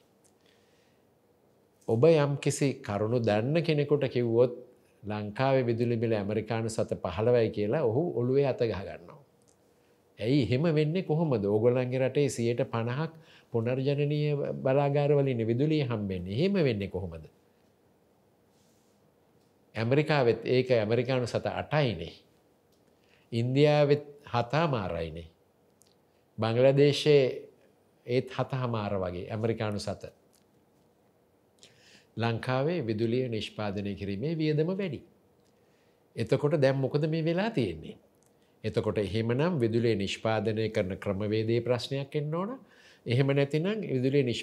ඔබ 1.87 2.03
යම් 2.05 2.33
කිසි 2.37 2.67
කරුණු 2.79 3.19
දන්න 3.19 3.57
කෙනෙකුට 3.61 4.05
කිව්වොත් 4.07 4.53
ලංකාවේ 5.03 5.65
විදුලි 5.65 5.97
බිල 5.97 6.13
ඇමරිකානු 6.13 6.69
සත 6.69 6.95
පහළවයි 6.97 7.49
කියලා 7.49 7.83
ඔහු 7.83 8.03
ඔළුවේ 8.15 8.47
අත 8.47 8.61
ගහගන්නවා. 8.61 9.19
ඇයි 10.19 10.43
එහෙම 10.43 10.63
වෙන්නේ 10.71 11.03
කොහොමද 11.03 11.43
ඕගොල්ලන්ගේ 11.45 11.99
රටේ 11.99 12.29
සියයට 12.29 12.63
පණහක් 12.65 13.11
පුනර්ජනනය 13.51 14.19
බලාගාරවලින් 14.55 15.41
විදුලිය 15.47 15.83
හම්බෙන්නේ 15.83 16.35
එහෙම 16.35 16.53
වෙන්නේ 16.55 16.87
කොහොමද. 16.87 17.25
ඇමරිකාවෙත් 19.75 20.45
ඒක 20.45 20.71
ඇමරිකානු 20.73 21.27
සත 21.27 21.45
අටයිනේ. 21.53 22.13
ඉන්දියාවෙත් 23.31 24.05
හතා 24.31 24.67
මාරයිනේ. 24.67 25.27
බංගලදේශයේ 26.37 27.25
ඒත් 28.05 28.31
හත 28.31 28.51
හමාර 28.53 28.93
වගේ 28.95 29.29
ඇමරිකානු 29.29 29.79
සත. 29.79 30.11
ලංකාවේ 32.17 32.79
විදුලිය 32.81 33.27
නිෂ්පාදනය 33.29 33.95
කිරීමේ 33.95 34.37
වියදම 34.37 34.71
වැඩි. 34.71 35.01
එතකොට 36.15 36.61
දැම් 36.61 36.77
මොකද 36.77 37.07
මේ 37.07 37.23
වෙලා 37.23 37.51
තියෙන්නේ. 37.51 37.97
එතකොට 38.63 38.97
එහෙමනම් 38.97 39.59
විදුලිය 39.59 39.95
නිෂ්පාදනය 39.95 40.69
කරන 40.69 40.97
ක්‍රමවේදේ 40.97 41.61
ප්‍රශ්නයක් 41.61 42.15
එන්න 42.15 42.35
ඕන 42.35 42.59
එහෙම 43.05 43.27
නැතිනම් 43.29 43.81
විදුලිය 43.83 44.33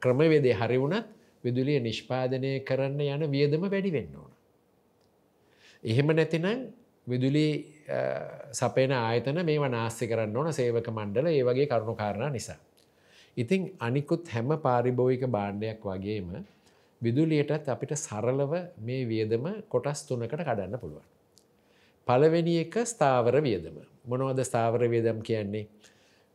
ක්‍රමවේදේ 0.00 0.54
හරි 0.54 0.78
වුණත් 0.78 1.06
විදුලිය 1.44 1.80
නිෂ්පාදනය 1.80 2.60
කරන්න 2.60 3.00
යන 3.00 3.30
වියදම 3.30 3.64
වැඩි 3.64 3.92
වෙන්න 3.92 4.14
ඕන. 4.16 4.30
එහෙම 5.82 6.06
නැතිනම් 6.10 6.68
විදුලි 7.06 7.48
සපේන 8.52 8.92
ආයතන 8.92 9.40
මේ 9.44 9.58
වනාස්ති 9.58 10.08
කරන්න 10.08 10.36
ඕන 10.36 10.52
සේවක 10.52 10.88
මණ්ඩල 10.90 11.28
ඒ 11.28 11.42
වගේ 11.42 11.66
කරුණු 11.66 11.94
කාරණා 11.94 12.30
නිසා. 12.30 12.58
ඉතිං 13.36 13.68
අනිකුත් 13.80 14.28
හැම 14.28 14.50
පාරිභෝයික 14.58 15.24
බාණ්ඩයක් 15.28 15.84
වගේම 15.84 16.32
විදුලියටත් 17.02 17.68
අපිට 17.68 17.94
සරලව 17.96 18.52
මේ 18.80 19.06
වියදම 19.06 19.46
කොටස් 19.68 20.02
තුනකට 20.06 20.34
කඩන්න 20.38 20.78
පුළුවන්. 20.78 21.06
පළවෙනි 22.06 22.58
එක 22.64 22.74
ස්ථාවර 22.84 23.40
වියදම. 23.40 23.78
මොනවද 24.04 24.44
ස්ථාවර 24.44 24.84
වියදම් 24.86 25.22
කියන්නේ. 25.22 25.66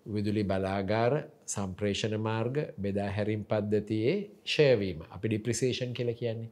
විදුලි 0.06 0.44
බලාගාර 0.44 1.14
සම්ප්‍රේෂණ 1.48 2.18
මාර්ග 2.20 2.58
බෙදා 2.78 3.10
හැරිම් 3.12 3.44
පද්ධතියේ 3.46 4.18
ෂයවීම 4.46 5.00
අපි 5.10 5.28
ඩිප්‍රිසේෂන් 5.28 5.94
කියල 5.94 6.12
කියන්නේ. 6.14 6.50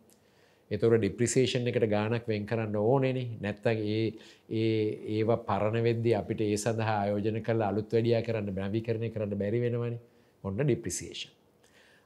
එතොර 0.71 0.95
ඩිප්‍රිසේෂන් 0.95 1.67
එකට 1.67 1.85
ගානක් 1.89 2.27
වෙන් 2.27 2.45
කරන්න 2.45 2.75
ඕනෙන 2.77 3.19
නැත්තන් 3.41 3.81
ඒ 3.87 4.03
ඒ 4.51 4.75
ඒවා 5.15 5.39
පරණ 5.41 5.83
වෙද්දි 5.83 6.15
අපිට 6.15 6.41
ඒ 6.41 6.57
සඳහා 6.57 6.97
ආයෝජන 6.97 7.39
කල 7.41 7.61
අලුත් 7.61 7.91
වැඩිය 7.91 8.21
කරන්න 8.21 8.53
බැවි 8.53 8.81
කරණය 8.81 9.09
කරන්න 9.09 9.37
බැරි 9.37 9.59
වෙනවනි 9.61 9.97
ඔන්න 10.43 10.61
ඩිප්‍රිසිේෂන්. 10.61 11.31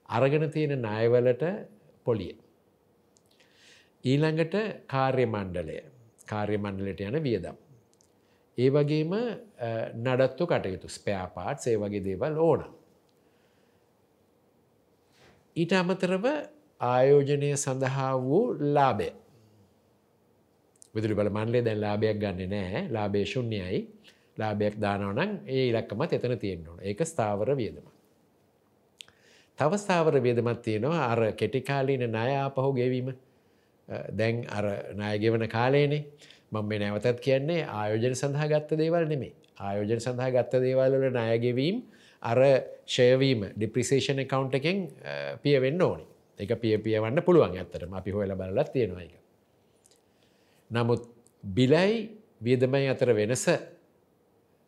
අරගෙන 0.10 0.48
තියෙන 0.52 0.82
නායවලට 0.82 1.44
පොලිය. 2.06 2.34
ඊළඟට 4.04 4.56
කාර්ය 4.88 5.26
මණ්ඩලය 5.28 5.78
කාර්ය 6.26 6.58
මණ්ඩලට 6.58 7.02
යන 7.02 7.22
වියදම්. 7.24 7.58
ඒ 8.58 8.70
වගේම 8.70 9.14
නඩත්තු 10.00 10.48
කටයුතු 10.48 10.90
ස්පෑපාට් 10.90 11.68
ඒ 11.68 11.78
වගේ 11.78 12.04
දේවල් 12.04 12.38
ඕන. 12.40 12.66
ඊට 15.56 15.74
අමතරව 15.74 16.26
ආයෝජනය 16.82 17.56
සඳහා 17.56 18.14
වූ 18.20 18.56
ලාබය. 18.70 19.10
විදුරි 20.96 21.16
බල 21.16 21.30
මන්ලේ 21.30 21.62
දැන් 21.62 21.82
ලාභයක් 21.82 22.18
ගන්න 22.18 22.50
නෑ 22.50 22.88
ලාබේ 22.90 23.26
ශුන්්‍යයයි 23.26 23.82
ලාභයක් 24.38 24.76
දානවනං 24.78 25.32
ඒ 25.48 25.68
ඉලක්කමත් 25.70 26.14
එතන 26.14 26.38
තියෙන්න්නවන 26.38 26.80
ඒක 26.82 27.00
ස්ථාවර 27.04 27.56
වියදම. 27.56 27.86
තව 29.60 29.72
ස්ථාවර 29.76 30.20
වියදමත් 30.20 30.62
තියෙනවා 30.62 31.04
අර 31.06 31.22
කෙටිකාලීන 31.34 32.06
ණය 32.08 32.32
ආපහු 32.36 32.72
ගෙවීම. 32.74 33.14
දැන් 34.12 34.46
අර 34.50 34.66
ණයගෙවන 34.94 35.48
කාලේනේ 35.48 36.04
මම 36.52 36.66
මේ 36.66 36.80
නැවතත් 36.80 37.20
කියන්නේ 37.20 37.62
ආයෝජන 37.72 38.16
සඳහා 38.16 38.48
ගත්ත 38.48 38.78
දේවල් 38.78 39.06
නෙමේ 39.08 39.34
ආයෝජන 39.60 40.02
සඳහා 40.02 40.32
ගත්ත 40.32 40.62
දේවල් 40.62 40.92
වල 40.94 41.12
ණයගෙවීම් 41.12 41.78
අර 42.22 42.40
ෂයවීම 42.88 43.46
ඩිප්‍රිසේෂන් 43.54 44.20
එකකවුන්් 44.20 44.50
එකෙන් 44.54 44.78
පියවෙන්න 45.44 45.82
ඕනි. 45.82 46.06
එක 46.40 46.60
පිය 46.60 46.78
පියවන්න 46.78 47.22
පුළුවන් 47.22 47.56
ඇත්තරම 47.56 47.94
අපි 47.94 48.12
හොයල 48.12 48.34
බලලත් 48.34 48.70
තියෙනවා 48.72 49.04
එක. 49.04 49.16
නමුත් 50.72 51.02
බිලයි 51.44 52.10
වියදමයි 52.42 52.90
අතර 52.90 53.14
වෙනස 53.14 53.46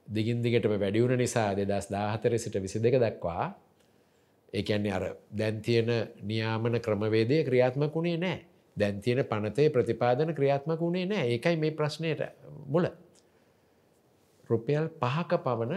දිගින් 0.07 0.41
දිගටම 0.41 0.76
වැඩියුණ 0.76 1.18
නිසා 1.18 1.55
දෙදස් 1.55 1.89
දාහතර 1.89 2.38
සිට 2.38 2.55
විසි 2.55 2.80
දෙක 2.80 2.95
දක්වා 2.95 3.45
ඒකන්නේ 4.53 4.93
අර 4.93 5.05
දැන්තියන 5.32 5.89
නියාමන 6.24 6.80
ක්‍රමවේදය 6.80 7.43
ක්‍රියාත්මක 7.43 7.93
වුණේ 7.93 8.18
නෑ 8.18 8.39
දැන්තියන 8.78 9.26
පනතේ 9.26 9.70
ප්‍රතිපාදන 9.70 10.34
ක්‍රියාත්මක 10.34 10.80
වුණේ 10.80 11.05
නෑ 11.05 11.28
ඒකයි 11.28 11.55
මේ 11.57 11.72
ප්‍රශ්නයට 11.72 12.22
මුල. 12.68 12.88
රුපියල් 14.49 14.88
පහක 14.95 15.43
පවන 15.43 15.74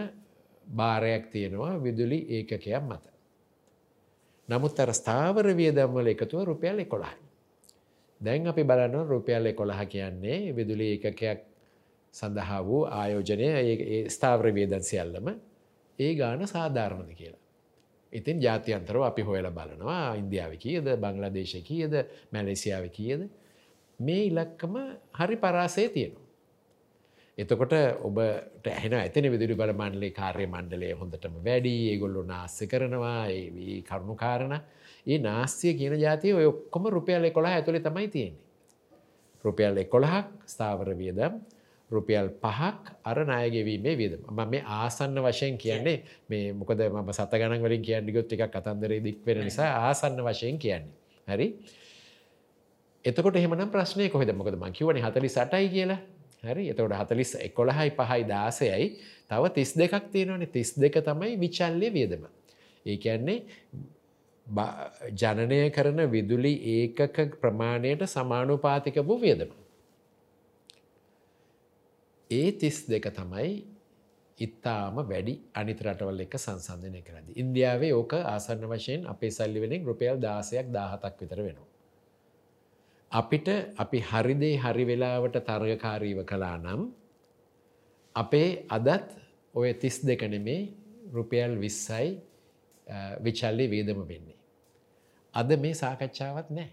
භාරයක් 0.71 1.27
තියෙනවා 1.27 1.73
විදුලි 1.77 2.19
ඒකකයක් 2.29 2.67
මත. 2.79 3.10
නමුත් 4.51 4.79
අර 4.79 4.91
ස්ථාවර 4.93 5.47
වියදම්වල 5.55 6.07
එකතුව 6.13 6.43
රුපියල් 6.49 6.83
එකොළහයි. 6.85 7.19
දැන් 8.21 8.47
අපි 8.47 8.63
බලන්න 8.63 9.07
රුපියල් 9.07 9.51
එකොළහ 9.51 9.85
කියන්නේ 9.87 10.55
විදුලි 10.55 10.87
ඒකකයක් 10.93 11.45
සඳහා 12.13 12.61
වූ 12.63 12.81
ආයෝජනය 12.91 13.47
ස්ථාවර 14.09 14.51
වියදන් 14.53 14.83
සියල්ලම 14.83 15.27
ඒ 15.99 16.11
ගාන 16.15 16.47
සාධාරණද 16.47 17.13
කියලා. 17.13 17.41
ඉතින් 18.13 18.41
ජාතියන්තරව 18.41 19.03
අපි 19.03 19.21
හොයල 19.21 19.47
බලනවා 19.49 20.15
ඉන්දියාව 20.15 20.57
කියද 20.59 20.87
බංලදේශ 20.97 21.55
කියද 21.63 21.93
මැලේසියාව 22.31 22.89
කියද 22.89 23.21
මේ 23.99 24.25
ඉලක්කම 24.25 24.75
හරි 25.13 25.37
පරාසය 25.37 25.87
තියෙනවා. 25.89 26.20
එතකොට 27.41 27.73
ඔබට 28.01 28.67
ඇහෙන 28.67 28.93
ඇතන 28.95 29.27
විදුරි 29.33 29.55
බල 29.55 29.73
මණ්ඩලේ 29.73 30.11
කාර්ය 30.11 30.45
මණ්ඩලය 30.47 30.91
හොඳටම 30.93 31.39
වැඩි. 31.39 31.73
ඒගොල්ලු 31.91 32.23
නාස්්‍ය 32.25 32.67
කරනවා. 32.67 33.29
ඒ 33.29 33.81
කරුණු 33.81 34.15
කාරණ. 34.15 34.55
ඒ 35.07 35.17
නාස්තිය 35.19 35.73
කියන 35.73 35.97
ජාතිය 35.99 36.33
ඔය 36.33 36.45
ඔක්කොම 36.45 36.89
රුපියල් 36.89 37.25
එකොලා 37.25 37.55
ඇතුළි 37.55 37.81
තමයි 37.81 38.07
තියෙන්නේ. 38.09 38.45
රුපියල් 39.45 39.77
එකොළහක් 39.77 40.45
ස්ථාවර 40.45 40.93
වියදම් 40.93 41.41
රුපියල් 41.91 42.29
පහක් 42.37 42.95
අර 43.03 43.17
නායගෙවීමේ 43.25 43.95
වියදම. 43.95 44.21
ම 44.27 44.39
මේ 44.47 44.63
ආසන්න 44.63 45.17
වශයෙන් 45.19 45.57
කියන්නේ 45.57 45.97
මේ 46.29 46.53
මොකද 46.53 46.79
ම 46.79 47.11
සත 47.11 47.31
ගන 47.33 47.57
වලින් 47.59 47.81
කියන්නගොත් 47.81 48.25
ටික් 48.25 48.47
කතන්දර 48.47 48.97
දික්වෙන 49.01 49.43
නිසා 49.43 49.71
ආසන්න 49.83 50.21
වශයෙන් 50.21 50.59
කියන්නේ. 50.59 50.93
හරි? 51.27 51.47
එතකොට 53.05 53.35
එහෙමනම් 53.35 53.69
ප්‍රශ්නය 53.69 54.09
කොහෙද? 54.09 54.31
මොකද 54.33 54.55
මංකිවන 54.55 54.99
හතලි 54.99 55.29
සටයි 55.29 55.69
කියලා. 55.69 55.99
හරි 56.43 56.63
එතකොට 56.67 56.93
හතලිස් 56.93 57.31
එකොළහයි 57.39 57.89
පහයි 57.91 58.21
දාසයයි 58.25 58.85
තව 59.29 59.43
තිස් 59.51 59.71
දෙකක් 59.73 60.11
තියෙනවනේ 60.11 60.49
තිස් 60.49 60.73
දෙක 60.75 60.95
තමයි 60.99 61.37
විචල්ලය 61.37 61.89
වියදම. 61.89 62.23
ඒකන්නේ 62.85 63.37
ජනනය 65.13 65.59
කරන 65.69 65.99
විදුලි 66.07 66.53
ඒකක 66.75 67.17
ප්‍රමාණයට 67.37 68.07
සමානුපාතික 68.07 68.97
වූ 69.01 69.19
වියදම. 69.19 69.51
ඒ 72.29 72.51
තිස් 72.53 72.77
දෙක 72.85 73.05
තමයි 73.11 73.51
ඉත්තාම 74.37 74.95
වැඩි 75.03 75.33
අනිත 75.53 75.79
රටවල් 75.79 76.25
එක 76.25 76.35
සංසන්ධනය 76.37 77.01
කරද. 77.01 77.27
ඉන්දියාවේ 77.35 77.93
ඕක 77.93 78.13
ආසන්න 78.25 78.65
වශයෙන් 78.67 79.05
අපේ 79.05 79.31
සල්ලි 79.31 79.61
වෙනින් 79.61 79.85
රුපියල් 79.85 80.17
දාසයක් 80.19 80.71
දාහතක් 80.71 81.21
විතර 81.21 81.39
වෙනවා. 81.39 81.70
අපිට 83.11 83.47
අපි 83.77 83.99
හරිදේ 84.01 84.57
හරි 84.57 84.83
වෙලාවට 84.85 85.37
තරගකාරීව 85.47 86.19
කලා 86.25 86.57
නම් 86.57 86.81
අපේ 88.15 88.49
අදත් 88.69 89.07
ඔය 89.55 89.73
තිස් 89.73 89.97
දෙක 90.01 90.21
නෙමේ 90.29 90.59
රුපියල් 91.13 91.57
විස්සයි 91.59 92.07
විචල්ලි 93.19 93.65
වේදම 93.73 93.99
වෙන්නේ. 94.07 94.37
අද 95.33 95.49
මේ 95.59 95.73
සාකච්ඡාවත් 95.73 96.49
නෑ. 96.49 96.69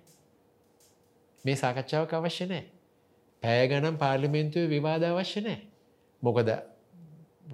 මේ 1.44 1.56
සාකච්ඡාවක් 1.56 2.12
අවශ්‍ය 2.12 2.46
නෑ. 2.46 2.64
පෑගනම් 3.42 3.96
පාර්ලිමෙන්තුව 3.96 4.70
විවාද 4.74 5.02
අවශ්‍ය 5.04 5.40
නෑ. 5.40 5.58
මොකද 6.22 6.48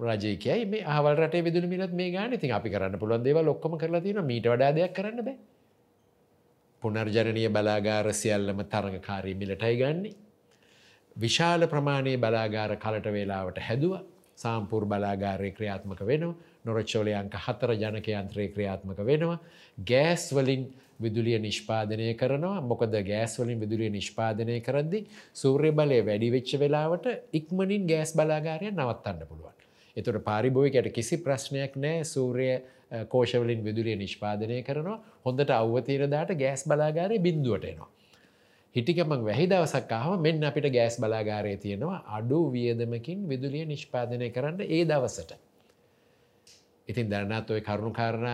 රජයකයි 0.03 0.61
මේ 0.67 0.85
ආවල් 0.85 1.15
රට 1.15 1.43
විදුල 1.43 1.67
මිලත් 1.67 1.93
මේ 1.93 2.11
ගාන 2.11 2.33
ඉතින් 2.33 2.51
අපි 2.51 2.69
කරන්න 2.69 3.01
පුළුවන් 3.01 3.23
දේවල් 3.23 3.47
ඔක්කොම 3.47 3.77
කරලා 3.81 4.01
තියෙනවා 4.01 4.29
මීට 4.31 4.47
වඩා 4.47 4.71
දෙයක් 4.77 4.93
කරන්න 4.93 5.25
බෑ. 5.27 5.37
පුනර්ජනනය 6.85 7.45
බලාගාර 7.49 8.13
සියල්ලම 8.13 8.59
තරඟකාරී 8.65 9.35
මිලටයි 9.35 9.75
ගන්නේ. 9.81 10.15
විශාල 11.15 11.67
ප්‍රමාණයේ 11.67 12.17
බලාගාර 12.19 12.77
කලට 12.77 13.07
වේලාවට 13.11 13.59
හැදුව. 13.59 13.93
සාම්පූර් 14.37 14.85
බලාගාරය 14.85 15.51
ක්‍රියාත්මක 15.51 16.01
වෙනවා. 16.03 16.35
නොරච්චෝලය 16.65 17.13
අංක 17.13 17.35
හතර 17.37 17.71
ජනකයන්ත්‍රය 17.75 18.47
ක්‍රියාත්මක 18.49 18.99
වෙනවා. 19.01 19.39
ගෑස් 19.77 20.25
වලින් 20.33 20.63
විදුලිය 21.01 21.39
නිෂ්පාදනය 21.39 22.13
කරනවා. 22.13 22.61
මොකද 22.61 22.93
ගෑස් 23.03 23.39
වලින් 23.39 23.59
විදුලිය 23.59 23.89
නිෂ්පාදනය 23.89 24.59
කරද්දි 24.61 25.05
සූර්ය 25.33 25.71
බලය 25.71 25.99
වැඩි 26.05 26.31
වෙච්ච 26.31 26.55
වෙලාවට 26.59 27.05
ඉක්මනින් 27.33 27.87
ගෑස් 27.87 28.13
බලාගාරය 28.13 28.71
නවත්තන්න 28.71 29.27
පුළුවන්. 29.27 29.55
එතුට 29.97 30.23
පාරිභෝයකට 30.23 30.91
කිසි 30.91 31.17
ප්‍රශ්නයක් 31.17 31.75
නෑ 31.77 32.03
සූරය 32.05 32.49
කෝෂවලින් 33.09 33.63
විදුලිය 33.63 33.95
නිෂ්පාදනය 33.95 34.61
කරනවා 34.63 34.97
හොඳට 35.25 35.51
අවතීරදාට 35.51 36.31
ගෑස් 36.35 36.63
බලාගාරය 36.65 37.19
බින්දුවට 37.19 37.65
එනවා. 37.65 37.89
හිටිකමක් 38.75 39.21
වැහි 39.21 39.47
දවසක් 39.47 39.91
ආව 39.93 40.19
මෙන්න 40.19 40.43
අපිට 40.43 40.69
ගෑස් 40.69 40.99
බලාගාරය 40.99 41.57
තියෙනවා 41.57 41.99
අඩු 42.17 42.39
වියදමකින් 42.51 43.27
විදුලිය 43.27 43.65
නිෂ්පාදනය 43.65 44.29
කරන්න 44.29 44.61
ඒ 44.61 44.83
දවසට. 44.85 45.31
ඉතින් 46.87 47.09
දැනත් 47.09 47.51
ඔය 47.51 47.61
කරුණු 47.61 47.93
කාරණ 47.93 48.27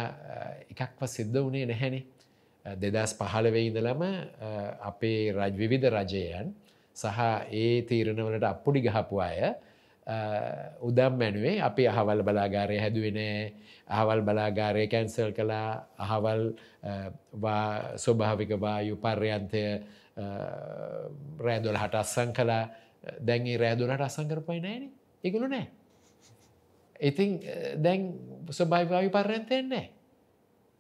එකක්ව 0.72 1.08
සිද්ධ 1.08 1.40
වනේ 1.42 1.66
නැහැනේ. 1.66 2.04
දෙදස් 2.66 3.14
පහළවෙයි 3.14 3.68
ඉඳලම 3.68 4.02
අපේ 4.82 5.32
රජ 5.32 5.54
විවිධ 5.56 5.90
රජයන් 5.90 6.54
සහ 6.96 7.20
ඒ 7.54 7.82
තීරණවලට 7.84 8.46
අපපුඩි 8.46 8.82
ගහපු 8.82 9.22
අය 9.22 9.54
උදම් 10.82 11.14
මැනුවේ 11.14 11.62
අපි 11.62 11.88
අහවල් 11.88 12.24
බලාගාරය 12.24 12.78
හැදුවනෑ 12.78 13.54
අහවල් 13.88 14.22
බලාගාරය 14.22 14.88
කැන්සල් 14.88 15.32
කලා 15.32 15.86
අහවල් 15.98 16.54
ස්වභාවික 17.96 18.52
වායු 18.58 18.98
පර්යන්තය 18.98 19.64
රෑදොල 21.40 21.78
හට 21.78 21.96
අස්සං 21.96 22.34
කලා 22.34 22.66
දැන්ගේ 23.20 23.58
රෑදුලට 23.58 24.02
අසං 24.02 24.28
කරපයි 24.28 24.60
නෑන 24.60 24.90
ඉගුණු 25.24 25.48
නෑ. 25.48 25.68
ඉතින් 27.00 27.40
දැන් 27.78 28.02
ස්වභාවිවායු 28.50 29.10
පර්යන්තයෙන් 29.10 29.70
නෑ. 29.70 29.90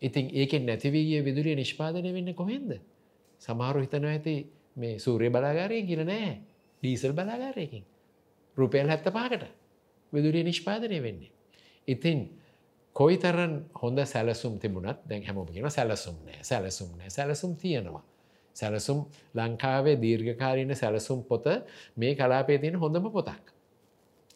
ඉතින් 0.01 0.30
ඒකෙන් 0.34 0.65
නැතිවීය 0.65 1.22
විදුලිය 1.22 1.55
නිෂ්පාදනය 1.55 2.13
වෙන්න 2.13 2.34
කොහෙන්ද. 2.34 2.72
සමාරු 3.41 3.82
හිතන 3.82 4.05
ඇති 4.05 4.36
මේ 4.76 4.99
සූරය 4.99 5.30
බලාගාරය 5.30 5.82
කියල 5.84 6.03
නෑ 6.03 6.41
ඩීසල් 6.84 7.13
බලාගාරයකින්. 7.13 7.86
රුපයල් 8.57 8.87
හැත්ත 8.87 9.07
පාකට 9.13 9.43
විදුරිය 10.13 10.43
නිෂ්පාදනය 10.43 11.01
වෙන්නේ. 11.01 11.31
ඉතින් 11.87 12.19
කොයි 12.95 13.17
තරන් 13.17 13.53
හොඳ 13.81 13.99
සැලසුම් 14.05 14.59
තිබුණත් 14.59 14.99
දැන් 15.05 15.23
හැමෝම 15.23 15.47
කියෙන 15.47 15.71
සැලසුම් 15.71 16.17
නෑ 16.25 16.43
සැලසුම් 16.43 16.89
නෑ 16.97 17.09
සැලසුම් 17.09 17.55
තියෙනවා. 17.55 18.03
සැලසුම් 18.55 18.99
ලංකාවේ 19.33 19.95
දීර්ඝකාරීන 20.01 20.75
සැලසුම් 20.75 21.23
පොත 21.23 21.45
මේ 21.97 22.15
කලාපේ 22.15 22.57
තියෙන 22.57 22.75
හොඳම 22.75 23.11
පොතක්. 23.11 23.45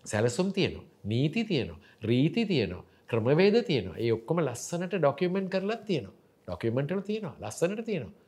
සැලසුම් 0.05 0.53
තියනවා 0.53 0.85
නීති 1.03 1.43
තියනවා 1.43 1.79
රීති 2.03 2.45
තියනවා 2.45 2.83
ක්‍රමවේද 3.07 3.57
තියෙනවා 3.63 3.97
ඒ 3.97 4.11
ඔක්කොම 4.11 4.39
ලස්සනට 4.39 4.93
ඩොකියමෙන්ට් 4.95 5.49
කරලත් 5.51 5.81
තියෙනවා 5.85 6.15
ඩොකියමෙන්ටල 6.47 7.01
තියෙනවා 7.01 7.35
ලස්සනට 7.41 7.85
තියෙනවා 7.85 8.23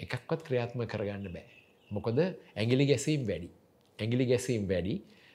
එකක්වත් 0.00 0.42
ක්‍රියාත්ම 0.42 0.84
කරගන්න 0.86 1.32
බෑ. 1.32 1.48
මොකද 1.90 2.18
ඇගිලි 2.56 2.86
ගැසීම් 2.86 3.26
වැඩි. 3.26 3.50
ඇගිලි 4.00 4.26
ගැසීම් 4.26 4.66
වැඩි 4.68 4.94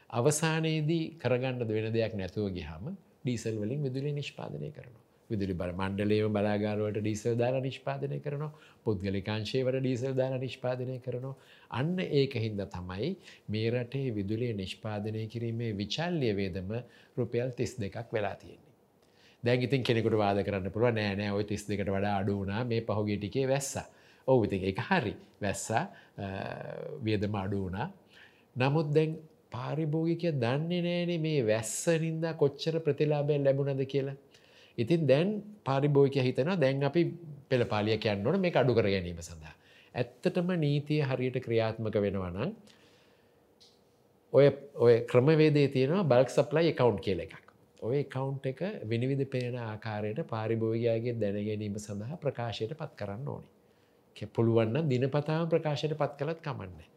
අවසානයේදී 0.09 1.05
කරගන්න 1.19 1.65
වෙන 1.69 1.89
දෙයක් 1.93 2.13
නැතුව 2.15 2.47
ගහම 2.51 2.85
ඩීසල් 3.23 3.57
වලින් 3.57 3.83
විදුලි 3.83 4.11
නිෂ්පාදනය 4.13 4.69
කරනවා. 4.71 5.03
විදුලි 5.29 5.53
බල 5.53 5.71
මණ්ඩලේම 5.73 6.35
බලාගාරුවට 6.37 6.99
ඩීසල් 6.99 7.35
දාලා 7.35 7.61
නිෂ්පාදනය 7.61 8.19
කරනවා 8.19 8.51
පුද්ගලිකාංශයවට 8.85 9.79
ඩීසල් 9.79 10.13
දාලා 10.13 10.41
නිෂ්පාදනය 10.45 10.97
කරනවා. 10.99 11.35
අන්න 11.71 11.97
ඒක 12.11 12.35
හින්ද 12.35 12.61
තමයි 12.67 13.09
මේ 13.49 13.65
රටේ 13.71 14.13
විදුලිය 14.17 14.53
නිෂ්පාදනය 14.53 15.25
කිරීමේ 15.27 15.71
විචල්්‍ය 15.73 16.31
වේදම 16.33 16.71
රුපියල් 17.17 17.51
තිස් 17.51 17.73
දෙකක් 17.77 18.13
වෙලා 18.13 18.35
තියෙන්නේ. 18.35 18.73
දැන් 19.43 19.61
ඉතින් 19.61 19.83
කෙනෙකුට 19.83 20.17
වාද 20.17 20.43
කරන්න 20.43 20.71
පුළුව 20.71 20.93
නෑනෑ 20.93 21.31
ඔය 21.31 21.43
තිස් 21.43 21.67
දෙකට 21.67 21.89
වඩා 21.89 22.15
අඩුවනා 22.21 22.63
මේ 22.63 22.81
පහුගේ 22.83 23.17
ටිකේ 23.17 23.47
වැස්ස. 23.47 23.73
ඔවු 24.27 24.45
ඉතින් 24.45 24.63
එක 24.63 24.79
හරි 24.81 25.13
වැස්සා 25.41 25.83
වියදම 27.03 27.35
අඩුවනා 27.35 27.87
නමුත් 28.55 28.87
දැන් 28.97 29.17
පාරිභෝගිකය 29.55 30.31
දන්නේ 30.43 30.81
නෑනේ 30.87 31.19
මේ 31.25 31.39
වැස්සරින්දා 31.47 32.33
කොච්චර 32.33 32.75
ප්‍රතිලාබයෙන් 32.79 33.43
ලැබුණද 33.43 33.83
කියලා. 33.93 34.15
ඉතින් 34.77 35.07
දැන් 35.07 35.29
පාරිභෝගිකය 35.63 36.25
හිතනවා 36.27 36.59
දැන් 36.59 36.83
අපි 36.83 37.01
පෙළපාලිය 37.49 37.97
කියන්න 37.97 38.27
ඕන 38.27 38.39
මේ 38.39 38.55
අඩු 38.61 38.77
කර 38.77 38.87
ගැනීම 38.95 39.21
සඳහා. 39.21 39.55
ඇත්තටම 39.95 40.49
නීතිය 40.65 41.01
හරියට 41.01 41.39
ක්‍රියාත්මක 41.45 41.97
වෙනවනම් 42.05 42.51
ඔය 44.33 44.45
ඔය 44.85 44.95
ක්‍රමවේදේ 45.11 45.67
තියෙනවා 45.67 46.09
බල්ක් 46.11 46.29
සප්ලයි 46.29 46.71
එකකවන්් 46.71 46.99
කියල 47.05 47.19
එකක්. 47.25 47.35
ඔය 47.81 48.03
කවුන්් 48.05 48.39
එක 48.51 48.61
විනිවිධ 48.89 49.25
පේන 49.29 49.55
ආකාරයට 49.61 50.19
පාරිභෝගයාගේ 50.31 51.15
දැනගැනීම 51.21 51.77
සඳහා 51.77 52.17
ප්‍රකාශයට 52.17 52.73
පත් 52.79 52.91
කරන්න 52.99 53.27
ඕනි. 53.27 53.49
පුළුවන්න 54.35 54.89
දිනපතාම 54.89 55.49
ප්‍රකාශයට 55.49 55.97
පත් 56.01 56.13
කළත් 56.19 56.41
කමන්නේ. 56.41 56.87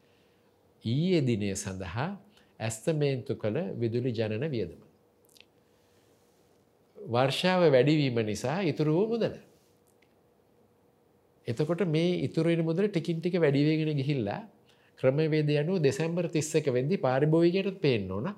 ඊයේ 0.85 1.20
දිනය 1.20 1.55
සඳහා 1.55 2.09
ඇස්තමේන්තු 2.61 3.35
කළ 3.35 3.59
විදුලි 3.74 4.12
ජනන 4.12 4.45
වියදම. 4.51 4.81
වර්ෂාව 6.99 7.62
වැඩිවීම 7.72 8.18
නිසා 8.24 8.59
ඉතුරු 8.62 8.93
වූ 8.93 9.07
මුදල. 9.09 9.35
එතකොට 11.47 11.83
මේ 11.87 12.20
ඉතුරෙන 12.22 12.62
මුදල 12.64 12.89
ටිකින් 12.89 13.20
ටික 13.20 13.37
වැඩිවේගෙන 13.37 13.97
ගිහිල්ලා 13.97 14.41
ක්‍රමවේද 14.99 15.51
යනුව 15.55 15.81
දෙසැම්බර් 15.81 16.29
තිස්සක 16.29 16.66
වෙදදි 16.68 16.97
පාරිභෝයිකයට 16.99 17.81
පේෙන් 17.81 18.11
ඕන 18.11 18.29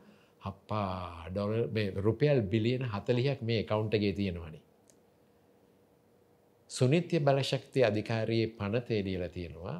හප්පා 0.42 1.28
ඩොල 1.28 1.54
රුපියල් 1.96 2.40
බිලියන 2.42 2.84
හතලියක් 2.84 3.40
මේ 3.42 3.62
කවුන්ටගේ 3.62 4.12
තියෙනවනි. 4.12 4.60
සුනිත්‍ය 6.70 7.16
බලශක්ති 7.20 7.84
අධිකාරයේ 7.84 8.46
පනතේඩියල 8.48 9.24
තියෙනවා 9.28 9.78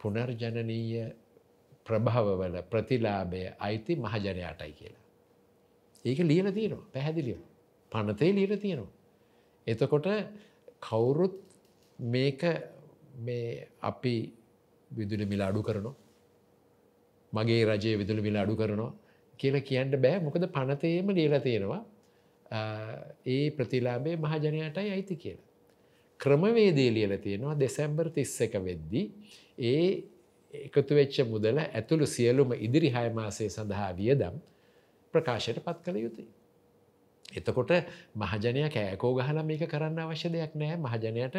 පුනර්ජනනීය 0.00 1.06
ප්‍රභවවල 1.88 2.56
ප්‍රතිලාභය 2.70 3.42
අයිති 3.58 3.92
මහජනයාටයි 3.96 4.72
කියලා. 4.72 5.04
ඒක 6.04 6.18
ලියල 6.22 6.48
තියෙනවා 6.52 6.88
පැහැදිලිව. 6.92 7.38
පනතේ 7.92 8.32
ලියල 8.32 8.54
තියෙනවා. 8.56 8.92
එතකොට 9.66 10.08
කවුරුත් 10.80 11.36
මේක 11.98 12.42
මේ 13.18 13.68
අපි 13.82 14.14
විදුලි 14.90 15.26
මිල 15.26 15.42
අඩු 15.42 15.62
කරනවා. 15.62 15.96
මගේ 17.32 17.62
රජයේ 17.64 17.96
විදුලි 17.96 18.22
මිල 18.22 18.36
අඩු 18.36 18.56
කරනවා 18.56 18.92
කියලා 19.40 19.66
කියන්න 19.70 19.94
බෑ 19.96 20.20
මොකද 20.20 20.46
පනතේම 20.48 21.10
ලියල 21.10 21.34
තියෙනවා 21.40 21.82
ඒ 23.26 23.44
ප්‍රතිලාබේ 23.50 24.16
මහජනයටයි 24.16 24.90
අයිති 24.90 25.16
කියලා. 25.16 25.46
ක්‍රමවේදේ 26.20 26.90
ලියල 26.90 27.14
තියෙනවා 27.18 27.56
දෙසැම්බර් 27.56 28.06
තිස්ස 28.10 28.40
එක 28.40 28.54
වෙද්දි 28.60 29.02
ඒ 29.64 29.82
එකතු 30.54 30.94
වෙච්ච 30.94 31.16
මුදල 31.24 31.58
ඇතුළු 31.58 32.06
සියලුම 32.06 32.52
ඉදිරි 32.56 32.90
හයමාසය 32.90 33.48
සඳහා 33.48 33.92
වියදම් 33.92 34.34
ප්‍රකාශයට 35.14 35.58
පත් 35.60 35.78
කළ 35.84 35.98
යුතුයි. 35.98 36.28
එතකොට 37.30 37.70
මහජනය 38.14 38.68
කෑකෝ 38.68 39.12
ගහලා 39.14 39.42
මේක 39.42 39.62
කරන්න 39.64 39.98
අවශ්‍ය 39.98 40.28
දෙයක් 40.28 40.52
නෑ 40.54 40.76
මහජනයට 40.78 41.36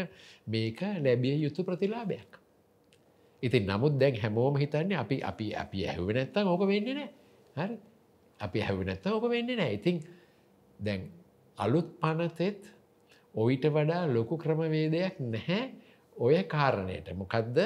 මේක 0.47 0.79
ලැබිය 0.97 1.35
යුතු 1.39 1.63
ප්‍රතිලාභයක්. 1.63 2.31
ඉතින් 3.43 3.63
නමුත් 3.65 3.93
දැන් 3.95 4.15
හැමෝම 4.15 4.55
හිතන්නේ 4.55 4.97
අපි 4.97 5.17
අපි 5.23 5.55
අපි 5.55 5.79
ඇහුව 5.85 6.09
නැත්තම් 6.11 6.47
ඕක 6.47 6.63
වෙන්නේ 6.63 6.95
නෑ 6.95 7.09
හරි. 7.57 7.77
අපි 8.39 8.59
හැව 8.59 8.79
නැත්තම් 8.83 9.09
ඕක 9.09 9.25
වෙන්නේ 9.25 9.55
නෑ 9.55 9.73
ඉතින් 9.73 9.97
දැන් 10.79 11.01
අලුත් 11.57 11.87
පනතෙත් 11.99 12.61
ඔයිට 13.35 13.65
වඩා 13.67 14.03
ලොකු 14.07 14.37
ක්‍රමවේදයක් 14.37 15.19
නැහැ 15.19 15.61
ඔය 16.17 16.43
කාරණයට. 16.45 17.07
මොකදද? 17.13 17.57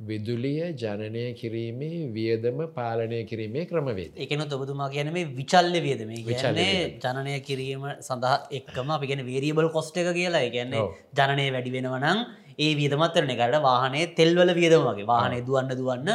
විදුලිය 0.00 0.60
ජනනය 0.74 1.24
කිරීමේ 1.40 1.96
වියදම 2.14 2.58
පාලනය 2.76 3.18
කිරීමේ 3.24 3.64
ක්‍රමවේද. 3.70 4.12
එකනොත් 4.16 4.52
ඔබතුමා 4.52 4.88
කියන 4.94 5.12
මේ 5.12 5.26
විචල්ල 5.38 5.74
වියදම. 5.86 6.12
කියන්නේ 6.28 6.98
ජනනය 7.04 7.34
කිරීම 7.48 7.84
සඳහා 8.00 8.36
එක්කම 8.58 8.90
අපි 8.96 9.10
ගැන 9.10 9.24
වේරියබල් 9.30 9.68
කොස්ට 9.76 9.96
එක 9.96 10.12
කියලා. 10.18 10.44
කියන්නේ 10.56 10.84
ජනනය 11.18 11.46
වැඩි 11.56 11.74
වෙනවනං 11.76 12.18
ඒ 12.58 12.72
වියදමත්තරන 12.80 13.32
එකට 13.36 13.58
වාහනේ 13.68 14.06
තෙල්වල 14.18 14.54
වියදම 14.60 14.86
වගේ. 14.88 15.08
වාහනය 15.12 15.40
දුවන්න 15.48 15.76
දුවන්න 15.80 16.08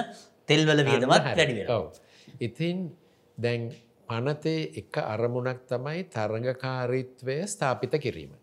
තෙල්වල 0.49 0.81
වියදමත් 0.89 1.09
වැඩි 1.09 1.65
ඉතින් 2.41 2.77
දැන් 3.37 3.69
පනතේ 4.09 4.57
එක 4.81 4.97
අරමුණක් 5.03 5.61
තමයි 5.69 6.01
තරඟකාරීත්වය 6.15 7.37
ස්ථාපිත 7.53 7.95
කිරීම. 8.01 8.33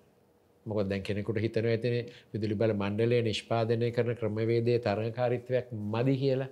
මොක 0.66 0.78
දැන් 0.84 1.02
කෙනෙකුට 1.02 1.38
හිතන 1.38 1.66
ඇතින 1.66 1.94
විදුලි 2.32 2.54
බල 2.54 2.72
මණ්ඩලය 2.74 3.18
නිෂ්පාදනය 3.22 3.88
කරන 3.90 4.14
ක්‍රමවේදය 4.14 4.78
තරඟකාරිත්වයක් 4.80 5.66
මදි 5.92 6.14
කියලා. 6.16 6.50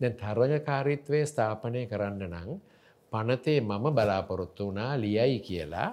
දැන් 0.00 0.14
තරඟකාරිත්වය 0.16 1.20
ස්ථාපනය 1.24 1.82
කරන්න 1.86 2.22
නං 2.32 2.50
පනතේ 3.12 3.60
මම 3.60 3.86
බලාපොරොත්තු 3.92 4.68
වනා 4.70 4.92
ලියයි 4.96 5.38
කියලා 5.40 5.88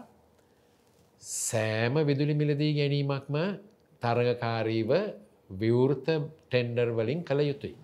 සෑම 1.21 1.95
විදුලි 2.07 2.33
මිලදී 2.33 2.73
ගැනීමක්ම 2.79 3.35
තරඟකාරීව 4.01 4.91
විවෘත 5.51 6.07
ටෙන්ඩර් 6.49 6.89
වලින් 6.91 7.21
කළ 7.23 7.41
යුතුයි. 7.41 7.75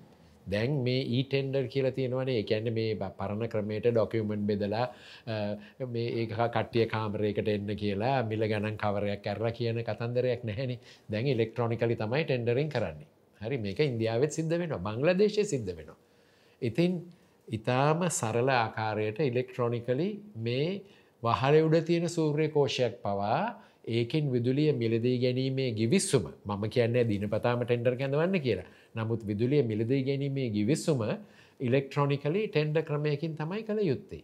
දැන් 0.46 0.84
මේ 0.84 1.02
ඊටෙන්ඩර් 1.18 1.68
කියලා 1.68 1.92
තියෙනවනේ. 1.92 2.40
එකැන්න 2.44 2.74
මේ 2.74 2.96
පරණ 2.96 3.50
ක්‍රමයට 3.50 3.88
ඩොකියමෙන්ට් 3.88 4.46
බෙදලා 4.48 4.86
මේ 5.88 6.08
ඒ 6.20 6.26
කට්ටිය 6.28 6.86
කාමරයකට 6.88 7.48
එන්න 7.48 7.72
කියලා 7.76 8.18
මිල 8.24 8.46
ගණන් 8.48 8.78
කවරයක් 8.78 9.28
ඇරලා 9.28 9.52
කියන 9.52 9.84
කතන්දරයක් 9.84 10.44
නැහැනි. 10.44 10.78
දැන් 11.12 11.28
ඉලෙක්ට්‍රොනිකලි 11.28 11.96
තමයි 11.96 12.24
ටෙන්ඩරින් 12.26 12.70
කරන්නේ. 12.70 13.10
හරි 13.42 13.58
මේක 13.58 13.80
ඉන්දියාවත් 13.82 14.32
සිද්ධ 14.32 14.56
වෙනවා. 14.58 14.80
බංලදේශය 14.80 15.44
සිද්ධ 15.46 15.74
වෙනවා. 15.78 15.98
ඉතින් 16.62 16.92
ඉතාම 17.48 18.08
සරල 18.10 18.50
ආකාරයට 18.52 19.20
ඉලෙක්ට්‍රොනිකලි 19.22 20.10
මේ 20.38 20.82
වහර 21.24 21.56
උඩ 21.68 21.84
තියෙන 21.86 22.10
සූර්ය 22.10 22.48
කෝෂයක් 22.50 23.02
පවා 23.04 23.42
ඒකෙන් 23.88 24.32
විදුලිය 24.34 24.72
මිලදී 24.74 25.18
ගැනීමේ 25.20 25.72
ගිවිස්සුම 25.74 26.26
මම 26.46 26.64
කියන්නේ 26.70 27.04
දිනපතාම 27.04 27.64
ටෙන්ඩර් 27.64 27.96
කැඳවන්න 27.98 28.40
කියලා. 28.40 28.68
නමුත් 28.96 29.22
විදුලිය 29.30 29.64
මිලදී 29.72 30.02
ගැනීමේ 30.08 30.50
ගිවිස්සුම 30.56 31.02
ඉලෙක්ට්‍රොනිකලි 31.60 32.42
ටෙන්ඩ 32.48 32.78
ක්‍රමයකින් 32.90 33.34
තමයි 33.40 33.64
කළ 33.68 33.82
යුත්තේ. 33.84 34.24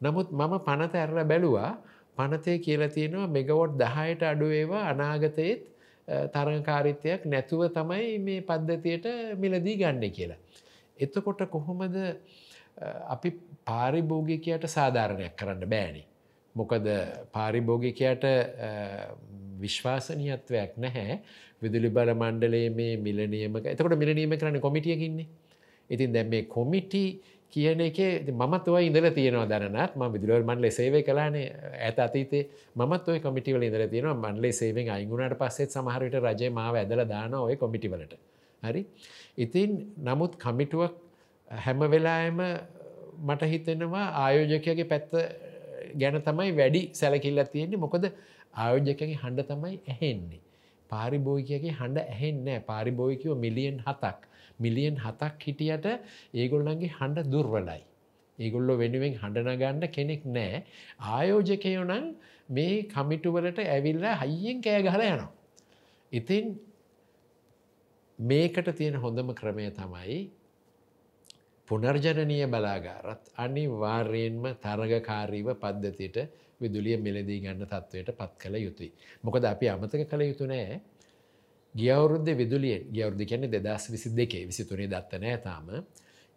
නමුත් 0.00 0.28
මම 0.32 0.54
පනත 0.66 0.94
ඇරල 0.94 1.20
බැලුවා 1.24 1.72
පනතේ 2.16 2.58
කියලා 2.66 2.94
තියෙනවා 2.96 3.28
මෙගවොට් 3.36 3.74
දහයට 3.82 4.22
අඩුවේවා 4.32 4.84
අනාගතයත් 4.92 5.62
තරංකාරිත්වයක් 6.34 7.24
නැතුව 7.32 7.62
තමයි 7.78 8.18
මේ 8.18 8.40
පද්ධතියට 8.42 9.06
මිලදී 9.36 9.76
ගන්න 9.80 10.14
කියලා. 10.18 10.40
එතකොට 10.96 11.40
කොහොමද 11.54 11.96
අපි 13.14 13.30
පාරිභෝගිකයට 13.64 14.64
සාධාරණයක් 14.68 15.34
කරන්න 15.36 15.70
බෑනි. 15.74 16.02
මොකද 16.54 16.86
පාරිභෝගිකයට 17.32 18.24
විශ්වාසනීයත්වයක් 19.64 20.76
නැහැ. 20.84 21.18
විදුලි 21.62 21.90
බල 21.96 22.12
මණ්ඩලේ 22.14 22.68
මේ 22.78 22.94
මිලනියමක 23.06 23.66
එතකොට 23.72 23.98
මිලනීම 24.02 24.36
කරන්න 24.40 24.60
කොමිටියකින්නේ. 24.66 25.26
ඉතින් 25.90 26.12
දැම් 26.12 26.30
මේ 26.34 26.44
කොමිටි 26.56 27.04
කියන 27.52 27.80
එක 27.80 27.98
මත් 28.28 28.68
ඔය 28.68 28.86
ඉඳල 28.88 29.08
තියෙනවා 29.18 29.48
දැනත් 29.52 29.96
ම 29.96 30.02
විදුලවල් 30.14 30.44
මන්ලේ 30.50 30.72
සේවය 30.78 31.02
කලානේ 31.02 31.46
ඇත 31.86 31.98
අතීතේ. 32.06 32.42
මත් 32.76 33.08
ඔය 33.08 33.20
කොමිටිවල 33.26 33.62
ඉඳල 33.68 33.86
තියෙනවා. 33.88 34.32
මන්ලේ 34.32 34.52
සේවෙන් 34.52 34.90
අයිගුණට 34.96 35.38
පස්සෙත් 35.40 35.70
සමහරට 35.76 36.16
රජය 36.26 36.50
මාව 36.58 36.74
ඇදල 36.82 37.04
දාන 37.14 37.34
ඔය 37.34 37.56
කොමිටිවලට 37.56 38.14
හරි? 38.62 38.82
ඉතින් 39.44 39.70
නමුත් 40.08 40.32
කමිටුවක් 40.44 40.94
හැම 41.64 41.80
වෙලායම 41.94 42.40
මට 43.28 43.42
හිතෙනවා 43.52 44.06
ආයෝජකයගේ 44.24 44.88
පැත්ත 44.92 45.12
ගැන 46.00 46.20
තමයි 46.22 46.50
වැඩි 46.60 46.82
සැලකිල්ල 47.00 47.40
තියෙන්නේ. 47.52 47.80
මොකද 47.84 48.04
ආයෝජකගේ 48.54 49.14
හඬ 49.14 49.48
තමයි 49.50 49.80
ඇහෙන්නේ 49.86 50.42
පාරිභෝගිකයගේ 50.90 51.74
හඬ 51.78 51.98
ඇහෙන්නෑ 52.04 52.60
පාරිභෝගිකයෝ 52.62 53.36
මිලියන් 53.36 53.82
හතක් 53.86 54.28
මිලියන් 54.58 54.96
හතක් 54.98 55.44
හිටියට 55.44 55.86
ඒගොල්ලන්ගේ 56.34 56.94
හඬ 56.98 57.30
දුර්වලයි. 57.32 57.82
ඒගොල්ලො 58.38 58.78
වෙනුවෙන් 58.82 59.18
හඬනගන්න 59.20 59.90
කෙනෙක් 59.90 60.24
නෑ 60.28 60.62
ආයෝජකයෝ 61.10 61.84
නම් 61.84 62.06
මේ 62.50 62.74
කමිටුවලට 62.86 63.60
ඇවිල්ලා 63.66 64.16
හයියෙන් 64.22 64.64
කෑ 64.64 64.82
ගහල 64.82 65.04
යනවා. 65.04 65.30
ඉතින් 66.12 66.58
මේකට 68.18 68.74
තියෙන 68.74 68.96
හොඳම 68.96 69.32
ක්‍රමය 69.34 69.70
තමයි 69.72 70.18
පුනර්ජනනය 71.68 72.38
බලාගාරත් 72.46 73.32
අනිවාර්යෙන්ම 73.36 74.44
තරගකාරීව 74.58 75.48
පද්ධතියට 75.56 76.18
විදුලිය 76.60 76.96
මෙලදී 76.98 77.40
ගන්න 77.40 77.64
තත්ත්වයට 77.64 78.10
පත් 78.12 78.32
කළ 78.42 78.56
යුතුයි. 78.58 78.90
මොකද 79.22 79.44
අපි 79.44 79.68
අමතක 79.68 80.02
කළ 80.04 80.22
යුතු 80.22 80.46
නෑ 80.46 80.80
ගියවුරුද්ධ 81.74 82.32
විදුලියෙන් 82.34 82.82
ගියවුරුදු 82.92 83.24
කියන්නේ 83.24 83.52
දෙදස් 83.58 83.90
විසි 83.90 84.10
දෙකේ 84.12 84.44
විසිතුනේ 84.46 84.88
දත්ත 84.88 85.20
නෑ 85.20 85.38
තාම 85.38 85.68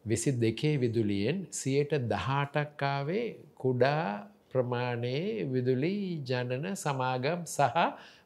විසි 0.05 0.31
දෙකේ 0.35 0.75
විදුලියෙන් 0.77 1.47
සියයට 1.51 1.93
දහටක්කාවේ 2.05 3.25
කුඩා 3.55 4.05
ප්‍රමාණයේ 4.51 5.47
විදුලි 5.47 5.95
ජනන 6.23 6.75
සමාගම් 6.75 7.41
සහ 7.47 7.75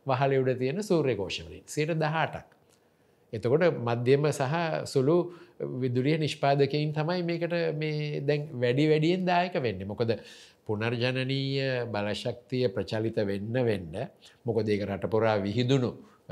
වහලෙවුඩ 0.05 0.59
තියෙන 0.59 0.83
සූර්යකෝෂවලින් 0.83 1.63
සියට 1.67 1.95
දහටක්. 1.95 2.47
එතකොට 3.33 3.65
මධ්‍යම 3.81 4.25
සහ 4.31 4.55
සුළු 4.85 5.17
විදුලිය 5.75 6.17
නිෂ්පාදකයින් 6.17 6.91
තමයි 6.93 7.21
මේකට 7.23 7.55
මේ 7.75 8.21
දැන් 8.21 8.41
වැඩි 8.55 8.89
වැඩියෙන් 8.91 9.25
දායක 9.25 9.55
වෙන්න 9.65 9.87
මොකද 9.87 10.11
පුනර්ජනනීය 10.67 11.85
බලශක්තිය 11.87 12.67
ප්‍රචලිත 12.69 13.17
වෙන්න 13.23 13.55
වෙන්න 13.63 13.93
මොකද 14.45 14.69
ඒක 14.69 14.85
රටපොරා 14.85 15.37
විහිදුණු 15.39 15.91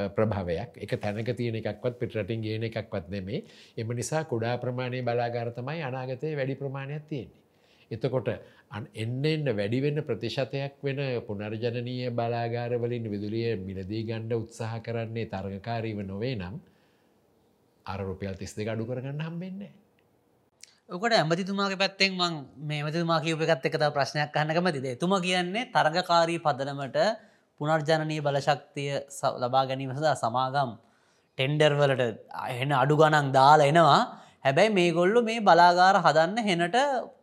ප්‍රභාවයක් 0.09 0.77
එක 0.77 0.97
තැනක 0.97 1.29
තියෙන 1.33 1.55
එකක්වත් 1.55 1.99
පිටරටින් 1.99 2.41
ගේන 2.41 2.63
එකක්වත් 2.63 3.09
නෙමේ 3.09 3.43
එම 3.77 3.87
නිසා 3.91 4.23
කුඩා 4.25 4.57
ප්‍රමාණය 4.57 5.01
බලාගාර 5.01 5.53
තමයි 5.53 5.81
අනාගතය 5.83 6.33
වැඩි 6.33 6.55
ප්‍රමාණයක් 6.55 7.05
තියෙන්නේ. 7.05 7.41
එතකොට 7.91 8.29
එන්න 8.95 9.25
එන්න 9.25 9.45
වැඩිවෙන්න 9.51 10.01
ප්‍රතිශතයක් 10.01 10.81
වෙන 10.81 10.99
පුනර්ජනනීය 11.21 12.09
බලාගාරවලින් 12.11 13.05
විදුලිය 13.07 13.55
මිලදී 13.59 14.03
ගණ්ඩ 14.03 14.33
උත්සාහ 14.35 14.81
කරන්නේ 14.81 15.27
තරගකාරීව 15.27 16.01
නොවේ 16.03 16.35
නම් 16.35 16.57
අර 17.85 17.99
රුපියල් 18.01 18.35
තිස් 18.35 18.55
දෙක 18.55 18.67
අඩු 18.67 18.85
කරගන්න 18.85 19.21
හම්බෙන්නේ. 19.21 19.71
ඔකට 20.89 21.13
ඇමතිතුමාගේ 21.15 21.77
පැත්තෙන් 21.77 22.11
මං 22.13 22.33
මේමතිතුමා 22.69 23.19
කියපකත් 23.23 23.65
එකත 23.67 23.83
ප්‍රශ්නයක් 23.95 24.33
කහන්නකමතිද 24.33 24.87
තුම 24.99 25.13
කියන්නේ 25.21 25.69
තරගකාරී 25.73 26.39
පදනමට 26.45 26.97
පුනර්ජනනී 27.59 28.19
බලශක්තිය 28.21 28.91
ලබා 29.43 29.63
ගැනීම 29.69 29.93
සඳහා 29.95 30.15
සමාගම් 30.15 30.71
ටෙන්ඩර්වලට 31.37 32.03
එහෙන 32.49 32.73
අඩු 32.73 32.97
ගණන් 33.01 33.31
දාලා 33.31 33.69
එනවා. 33.71 34.01
හැබැයි 34.45 34.75
මේගොල්ලු 34.79 35.23
මේ 35.23 35.39
බලාගාර 35.41 35.95
හදන්න 36.05 36.37
හෙනට 36.49 36.77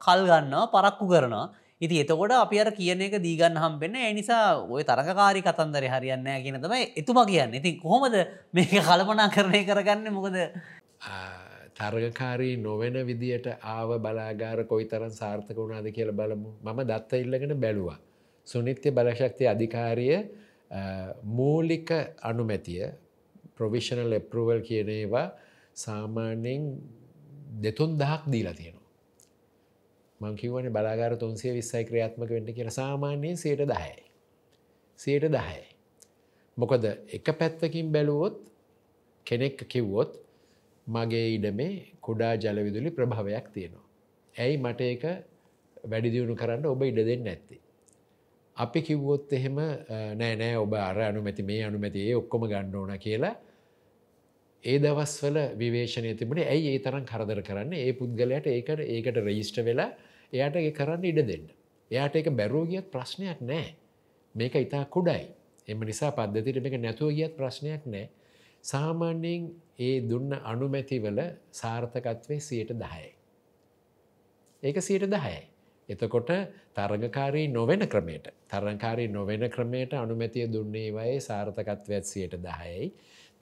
කල් 0.07 0.23
ගන්නවා 0.31 0.73
පරක්කු 0.75 1.11
කරනවා. 1.13 1.53
ඉති 1.81 2.01
එතකොට 2.03 2.33
අපි 2.33 2.63
අර 2.63 2.71
කියන 2.73 3.03
එක 3.03 3.15
දීගන්න 3.27 3.61
හම්බෙන්න 3.63 4.01
එනිසා 4.05 4.57
ඔය 4.75 4.83
තරකාරි 4.85 5.45
කතන්දර 5.47 5.85
හරියන්න 5.95 6.27
කියන 6.45 6.59
තමයි 6.65 6.83
එතුම 6.97 7.21
කියන්න. 7.31 7.55
ඉතින් 7.61 7.79
කොහොමද 7.85 8.17
මේක 8.53 8.75
කල්පනා 8.89 9.31
කරණය 9.37 9.63
කරගන්න? 9.69 10.11
මොකද 10.11 10.37
තරගකාරී 11.81 12.55
නොවෙන 12.59 12.97
විදියට 13.09 13.47
ආව 13.75 13.91
බලාගාර 14.05 14.59
කොයි 14.71 14.87
තරන් 14.91 15.13
සාර්ථක 15.13 15.57
වුණාද 15.57 15.89
කියල 15.97 16.11
බලමු 16.13 16.51
මම 16.65 16.79
දත්ත 16.91 17.13
ඉල්ලගෙන 17.25 17.55
බැලුවා. 17.61 17.99
සුනිත්‍ය 18.47 18.89
බලශක්ති 18.91 19.45
අධිකාරිය 19.47 20.17
මූලික 21.39 21.91
අනුමැතිය 22.23 22.85
ප්‍රවිෂණල් 23.57 24.13
එප්රුවල් 24.13 24.61
කියන 24.69 24.89
ඒවා 24.91 25.27
සාමාන්‍යයෙන් 25.77 26.63
දෙතුන් 27.63 27.99
දහක් 27.99 28.23
දීලා 28.33 28.55
තියෙනවා. 28.55 28.89
මංකිවන 30.21 30.67
බලාගාර 30.73 31.13
තුන්සේ 31.17 31.53
විස්සයි 31.55 31.85
ක්‍රියාත්මක 31.85 32.31
වෙන්න 32.31 32.55
කියෙන 32.57 32.71
සාමාන්‍යයෙන් 32.71 33.37
සයට 33.37 33.63
දහයි. 33.65 33.99
සයට 34.99 35.27
දහයි. 35.29 35.63
මොකද 36.57 36.85
එක 37.09 37.27
පැත්තකින් 37.39 37.93
බැලුවොත් 37.93 38.37
කෙනෙක් 39.27 39.57
කිව්වොත් 39.69 40.11
මගේ 40.91 41.27
ඉඩමේ 41.37 41.73
කුඩා 42.01 42.35
ජලවිදුලි 42.37 42.91
ප්‍රභාවයක් 42.91 43.47
තියෙනවා. 43.55 43.87
ඇයි 44.35 44.57
මට 44.57 44.81
ඒක 44.83 45.05
වැඩිදියුණු 45.85 46.35
කරන්න 46.37 46.67
ඔබ 46.67 46.83
ඉඩ 46.83 47.01
දෙන්න 47.07 47.27
ඇත්ති. 47.27 47.57
අපි 48.57 48.81
කිව්වොත් 48.83 49.33
එහෙම 49.33 49.59
නෑ 50.15 50.35
නෑ 50.37 50.57
ඔබ 50.57 50.75
අර 50.81 50.99
අනුමැති 51.03 51.43
මේ 51.43 51.63
අනුමැති 51.65 52.09
ඒ 52.09 52.15
ඔක්කොම 52.15 52.43
ගන්න 52.51 52.77
ඕන 52.77 52.93
කියලා 52.99 53.35
ඒ 54.65 54.79
දවස්වල 54.79 55.39
විවේශනය 55.57 56.15
තිබුණේ 56.15 56.47
ඇයි 56.47 56.75
ඒ 56.75 56.81
තරම් 56.81 57.05
කරදර 57.05 57.41
කරන්න 57.43 57.73
ඒ 57.75 57.93
පුද්ගලයට 57.93 58.47
ඒකට 58.49 58.83
ඒකට 58.87 59.21
රෙයිස්ට 59.21 59.61
වෙලා 59.65 59.91
එයාට 60.33 60.57
ඒ 60.57 60.73
කරන්න 60.73 61.05
ඉඩ 61.05 61.21
දෙන්න. 61.25 61.47
එයාට 61.91 62.17
ඒක 62.17 62.29
බැරුව 62.33 62.67
ගියත් 62.69 62.91
ප්‍රශ්නයක් 62.93 63.41
නෑ. 63.43 63.69
මේක 64.35 64.55
ඉතා 64.57 64.85
කුඩයි. 64.87 65.25
එම 65.69 65.81
නිසා 65.83 66.11
පද්ධතිට 66.13 66.63
මේක 66.63 66.77
නැතුව 66.79 67.15
ගියත් 67.15 67.37
ප්‍රශ්නයක් 67.37 67.87
නෑ. 67.87 68.07
සාමාන්‍යයෙන් 68.65 69.45
ඒ 69.79 69.95
දුන්න 70.01 70.33
අනුමැතිවල 70.45 71.21
සාර්ථකත්වය 71.53 72.41
සියයට 72.41 72.73
දහයයි. 72.75 73.11
ඒක 74.63 74.83
සියයට 74.83 75.11
දහයයි. 75.11 75.41
එතකොට 75.89 76.31
තරගකාරී 76.75 77.49
නොවෙන 77.49 77.89
ක්‍රමයට 77.89 78.27
තරංකාරී 78.49 79.09
නොවෙන 79.09 79.51
ක්‍රමයට 79.51 79.93
අනුමැතිය 79.95 80.47
දුන්නේ 80.53 80.89
වයේ 80.93 81.21
සාර්ථකත්වයක් 81.21 82.05
සියයට 82.05 82.37
දහයයි. 82.39 82.93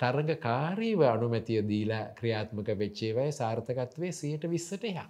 තරගකාරීව 0.00 1.00
අනුමැතිය 1.04 1.60
දීලා 1.62 2.04
ක්‍රියාත්මක 2.14 2.68
වෙච්චේවය 2.78 3.28
සාර්ථකත්වය 3.32 4.12
සියයට 4.12 4.50
විස්සට 4.50 4.84
එහා. 4.84 5.08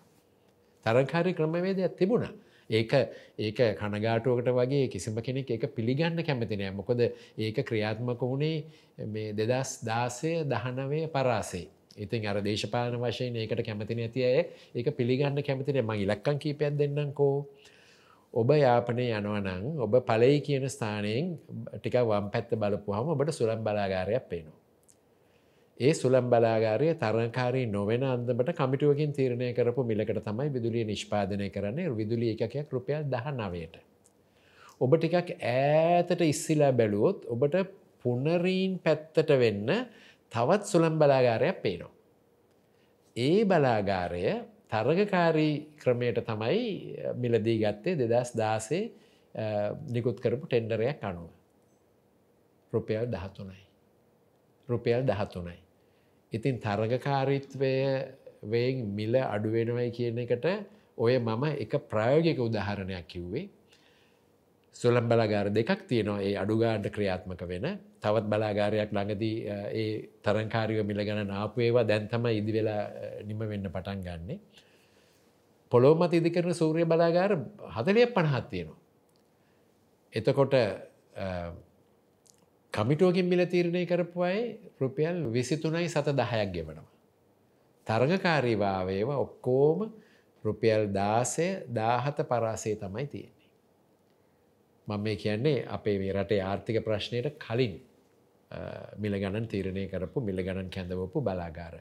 තරංකාරී 0.84 1.34
ක්‍රමවේදයක් 1.34 1.96
තිබුණා. 1.96 2.34
ඒක 2.70 2.92
ඒක 3.38 3.60
කනගාටුවකට 3.76 4.50
වගේ 4.50 4.88
කිසිම 4.88 5.16
කෙනෙක් 5.20 5.50
ඒක 5.50 5.64
පිළිගන්න 5.74 6.20
කැමතිනෑ 6.20 6.72
මොකොද 6.72 7.00
ඒක 7.00 7.58
ක්‍රියාත්මක 7.62 8.20
වුණේ 8.22 8.64
මේ 9.06 9.32
දෙදස් 9.32 9.80
දාසය 9.82 10.44
දහනවය 10.44 11.00
පරාසේ. 11.08 11.66
ඉතින් 11.96 12.26
අර 12.26 12.38
දේශපාලන 12.40 12.98
වශයෙන් 12.98 13.36
ඒකට 13.36 13.64
කැමති 13.64 13.94
නැති 13.94 14.20
අය 14.22 14.38
ඒක 14.74 14.92
පිළිගන්න 14.92 15.42
කැමතිනේ 15.42 15.82
මං 15.82 16.04
ඉලක්කම් 16.04 16.36
කීපයක් 16.38 16.76
දෙන්නම්කෝ. 16.76 17.36
ඔබ 18.34 18.48
යාපනය 18.54 19.08
යනවනං 19.10 19.80
ඔබ 19.80 19.92
පලයි 20.04 20.40
කියන 20.40 20.68
ස්ථානයෙන් 20.68 21.34
ටික 21.74 21.96
වම් 22.02 22.28
පැත්ත 22.28 22.52
බලපුහම 22.54 23.06
ඔබට 23.08 23.32
සුළම් 23.32 23.64
බලාගාරයක් 23.64 24.28
පේනවා. 24.28 24.57
ඒ 25.80 25.92
සුළම් 25.94 26.26
බලාගාරය 26.26 26.88
තරංකාරී 26.96 27.66
නොවෙන 27.68 28.02
අන්දමට 28.04 28.48
කමිටුවකින් 28.52 29.12
තීරණය 29.14 29.50
කරපු 29.54 29.82
මිලකට 29.84 30.18
තමයි 30.24 30.48
විදුලිය 30.50 30.84
නිෂ්පාදනය 30.84 31.46
කරන්නේ 31.50 31.92
විදුලි 31.94 32.32
එකකයක් 32.34 32.72
රුපියල් 32.72 33.04
දහ 33.06 33.26
නවයට. 33.32 33.76
ඔබ 34.80 34.90
ටිකක් 34.94 35.30
ඈතට 35.44 36.24
ඉස්සිලා 36.24 36.72
බැලුවොත් 36.72 37.26
ඔබට 37.26 37.54
පුනරීන් 38.02 38.78
පැත්තට 38.78 39.30
වෙන්න 39.42 39.70
තවත් 40.32 40.62
සුළම් 40.64 40.98
බලාගාරයක් 40.98 41.62
පේනවා. 41.62 41.94
ඒ 43.16 43.44
බලාගාරය 43.44 44.24
තරගකාරී 44.68 45.54
ක්‍රමයට 45.78 46.18
තමයි 46.26 46.66
මිලදී 47.14 47.56
ගත්තේ 47.62 47.98
දෙදස් 48.02 48.34
දාසේ 48.34 48.82
නිකුත් 49.94 50.18
කරපු 50.18 50.44
ටෙන්ඩරයක් 50.46 51.02
අනුව. 51.04 51.30
රුපියල් 52.72 53.06
දහතුනයි. 53.06 53.62
රුපියල් 54.68 55.02
දහතුනයි. 55.04 55.67
ඉතින් 56.32 56.56
තරගකාරීත්වය 56.58 57.74
වෙන් 58.44 58.76
මිල 58.94 59.14
අඩුවෙනවයි 59.26 59.90
කියන 59.90 60.18
එකට 60.18 60.46
ඔය 60.98 61.14
මම 61.18 61.44
එක 61.56 61.72
ප්‍රයෝගික 61.86 62.38
උදාහරණයක් 62.38 63.06
කිව්වේ 63.06 63.48
සුළම් 64.76 65.04
බලාගාර 65.04 65.46
දෙකක් 65.50 65.80
තියෙනවා 65.86 66.22
ඒ 66.22 66.34
අඩුගාඩ 66.36 66.86
ක්‍රියාත්මක 66.88 67.42
වෙන 67.44 67.66
තවත් 67.98 68.24
බලාගාරයක් 68.24 68.90
ළඟදී 68.90 69.36
ඒ 69.72 69.86
තරංකාරිව 70.22 70.84
මිල 70.86 71.00
ගණ 71.00 71.26
නාපුේවා 71.26 71.84
දැන්තම 71.84 72.26
ඉදි 72.30 72.52
වෙලා 72.52 72.82
නිම 73.24 73.38
වෙන්න 73.42 73.66
පටන් 73.68 74.02
ගන්නේ. 74.02 74.38
පොළොමත 75.72 76.12
ඉදි 76.14 76.30
කරන 76.30 76.54
සූරිය 76.54 76.86
බලාගාර 76.86 77.32
හදලිය 77.74 78.06
පණහත් 78.08 78.46
තියෙනවා. 78.50 78.78
එතකොට 80.12 80.54
කමිටුවකින් 82.72 83.26
මිල 83.26 83.42
තීරණය 83.46 83.86
කරපු 83.86 84.22
අයි 84.22 84.42
රුපියල් 84.80 85.16
විසිතුනයි 85.28 85.88
සත 85.88 86.08
දහයක් 86.12 86.52
ගෙවනවා. 86.52 86.86
තරගකාරීවාවේව 87.86 89.08
ඔක්කෝම 89.16 89.90
රුපියල් 90.44 90.92
දාසය 90.92 91.48
දාහත 91.70 92.18
පරාසේ 92.22 92.76
තමයි 92.76 93.06
තියෙන. 93.06 93.32
මම 94.88 95.00
මේ 95.00 95.16
කියන්නේ 95.16 95.66
අපේ 95.68 95.98
මේ 95.98 96.12
රටේ 96.12 96.40
ආර්ථික 96.42 96.84
ප්‍රශ්නයට 96.84 97.38
කලින් 97.38 97.74
මිල 98.98 99.14
ගණන් 99.14 99.46
තීරණය 99.46 99.88
කරපු 99.88 100.20
මිල 100.20 100.38
ගණන් 100.38 100.70
කැඳවපු 100.70 101.20
බලාගාර. 101.20 101.74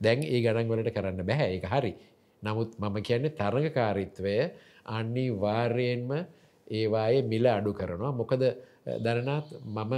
දැන් 0.00 0.22
ඒ 0.24 0.40
ගණන් 0.44 0.68
වලට 0.68 0.94
කරන්න 0.94 1.26
බැහැ 1.26 1.50
ඒක 1.56 1.66
හරි. 1.66 1.92
නමුත් 2.42 2.78
මම 2.78 2.96
කියන්නේ 3.02 3.36
තරඟකාරීත්වය 3.40 4.36
අනිවාර්යයෙන්ම 4.88 6.10
ඒවායේ 6.70 7.22
මිල 7.24 7.46
අඩු 7.48 7.72
කරනවා. 7.72 8.12
මොකද 8.12 8.42
දරනාත් 8.86 9.46
මම 9.66 9.94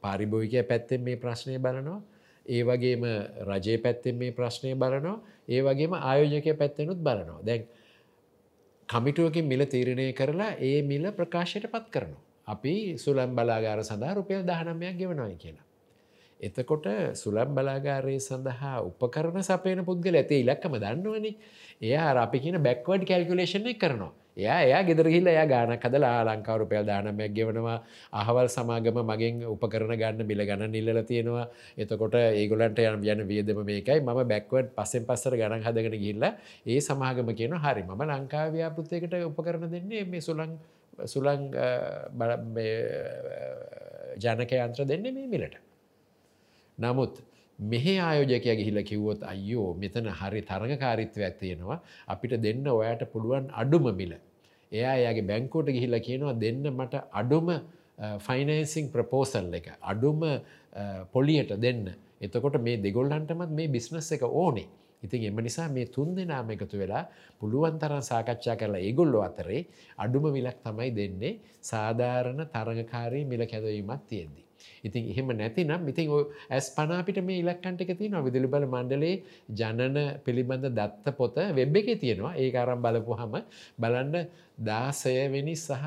පාරිභෝගිකය 0.00 0.62
පැත්තෙන් 0.62 1.00
මේ 1.00 1.16
ප්‍රශ්නය 1.16 1.58
බලනවා. 1.58 2.00
ඒ 2.46 2.62
වගේම 2.62 3.04
රජයේ 3.42 3.78
පැත්තෙන් 3.78 4.16
මේ 4.16 4.32
ප්‍රශ්නය 4.32 4.74
බලනවා. 4.74 5.20
ඒ 5.48 5.60
වගේම 5.62 5.92
ආයෝජකය 5.94 6.54
පැත්තෙනුත් 6.54 6.98
බලනවා. 6.98 7.40
දැන් 7.42 7.66
කමිටුවකින් 8.88 9.44
මිල 9.44 9.64
තීරණය 9.66 10.12
කරලා 10.12 10.56
ඒ 10.60 10.82
මිල 10.82 11.04
ප්‍රකාශයට 11.12 11.66
පත් 11.66 11.86
කරනවා. 11.90 12.22
අපි 12.46 12.98
සුලම් 12.98 13.30
බලාගාර 13.32 13.80
සඳහා 13.82 14.14
රුපියල් 14.14 14.42
දහනමයක් 14.42 14.96
ගෙවනයි 14.98 15.36
කියලා. 15.36 15.64
එතකොට 16.40 16.86
සුලම් 17.14 17.54
බලාගාරය 17.54 18.16
සඳහා 18.20 18.76
උපකරන 18.82 19.40
සපයන 19.42 19.84
පුද්ගල 19.84 20.14
ඇති 20.14 20.40
ඉලක්කම 20.40 20.76
දන්නවනි 20.76 21.32
එයා 21.82 22.12
අපි 22.18 22.38
කියන 22.40 22.58
බැක්වඩ් 22.60 23.04
කැල්කුලේෂණ 23.04 23.72
කරනවා. 23.74 24.12
එයා 24.36 24.58
එයා 24.66 24.82
ගෙදරහිල්ල 24.82 25.26
එයා 25.30 25.46
ගානක් 25.46 25.84
හදලා 25.86 26.26
ලංකාවරුපයල් 26.26 26.86
දානමයක් 26.86 27.34
ගෙවනවා. 27.36 27.78
අහවල් 28.12 28.48
සමාගම 28.56 28.98
මගෙන් 29.10 29.42
උපකරන 29.46 29.94
ගන්න 29.94 30.26
බිල 30.26 30.42
ගන්න 30.42 30.72
නිල්ල 30.72 31.02
තියෙනවා. 31.10 31.46
එතකොට 31.78 32.14
ඒගොලන්ට 32.18 32.78
යන 32.78 33.04
යන 33.04 33.26
වියදම 33.30 33.60
මේකයි. 33.64 34.00
ම 34.00 34.10
බැක්වඩ් 34.32 34.72
පස්සෙන් 34.76 35.06
පස්සර 35.08 35.36
ගණන් 35.40 35.66
හදගෙන 35.66 35.98
ගිල්ල 36.04 36.24
ඒ 36.66 36.80
සමාගම 36.80 37.30
කියන 37.32 37.54
හරි 37.64 37.82
මම 37.82 38.02
ලංකාව්‍යාපෘතයකට 38.10 39.14
උපකරන 39.30 39.70
දෙන්නේ 39.70 40.04
මේ 40.04 40.20
සුලං 40.20 40.58
සුලං 41.06 41.50
ජනකයන්ත්‍ර 44.24 44.82
දෙන්නේ 44.90 45.12
මේ 45.12 45.30
මිලට. 45.30 45.56
නමුත් 46.78 47.22
මෙහෙ 47.58 47.94
ආයෝජකය 48.00 48.56
ගිහිල 48.56 48.78
කිව්වොත් 48.82 49.22
අයෝ 49.24 49.74
මෙතන 49.74 50.08
හරි 50.10 50.42
තරගකාරිත්වයක් 50.42 51.38
තියෙනවා 51.40 51.78
අපිට 52.08 52.34
දෙන්න 52.42 52.66
ඔයාට 52.68 53.04
පුළුවන් 53.12 53.46
අඩුම 53.52 53.86
මිල. 53.94 54.14
එයා 54.72 54.94
එයාගේ 54.96 55.28
බැංකෝට 55.30 55.68
ගිහිල්ල 55.68 55.96
කියනවා 56.00 56.34
දෙන්න 56.36 56.62
මට 56.70 56.94
අඩුම 57.12 57.48
ෆයිනන්සිං 58.20 58.90
ප්‍රපෝසල් 58.90 59.54
එක 59.54 59.68
අඩුම 59.82 60.20
පොලියට 61.12 61.52
දෙන්න. 61.56 61.84
එතකොට 62.20 62.58
මේ 62.60 62.76
දෙගොල්ලන්ටමත් 62.78 63.50
මේ 63.50 63.68
බිස්නස් 63.68 64.10
එක 64.12 64.24
ඕනේ. 64.24 64.68
ඉතින් 65.02 65.24
එම 65.24 65.38
නිසා 65.38 65.68
මේ 65.68 65.86
තුන් 65.86 66.14
දෙනාම 66.16 66.50
එකතු 66.50 66.78
වෙලා 66.78 67.04
පුළුවන් 67.40 67.78
තරන් 67.78 68.02
සාකච්ඡා 68.02 68.56
කරලා 68.56 68.80
ඒගොල්ලො 68.80 69.20
අතරේ 69.22 69.66
අඩුම 69.98 70.26
මිලක් 70.32 70.58
තමයි 70.64 70.90
දෙන්නේ 70.90 71.38
සාධාරණ 71.62 72.42
තරගකාරී 72.48 73.24
මිල 73.24 73.46
කැදවීමක් 73.46 74.02
තියෙද්දි. 74.08 74.43
ඉතින් 74.84 75.10
එහෙම 75.12 75.32
නැතිනම් 75.32 75.88
ඉතින් 75.88 76.14
ඇස් 76.50 76.68
පනාපිට 76.70 77.20
මේ 77.22 77.40
ඉලක්කන්ට 77.40 77.80
එක 77.80 77.92
තියෙනවා. 77.94 78.22
විදුලි 78.22 78.48
බල 78.48 78.66
මණ්ඩලේ 78.66 79.16
ජනන 79.52 79.98
පිළිබඳ 80.24 80.70
දත්ත 80.70 81.16
පොත 81.16 81.36
වෙබ් 81.52 81.76
එකේ 81.76 81.96
තියෙනවා. 81.96 82.32
ඒක 82.36 82.54
අරන් 82.56 82.80
බලපුවාම 82.80 83.36
බලන්න 83.78 84.16
16 84.62 85.28
වෙනි 85.30 85.56
සහ 85.56 85.84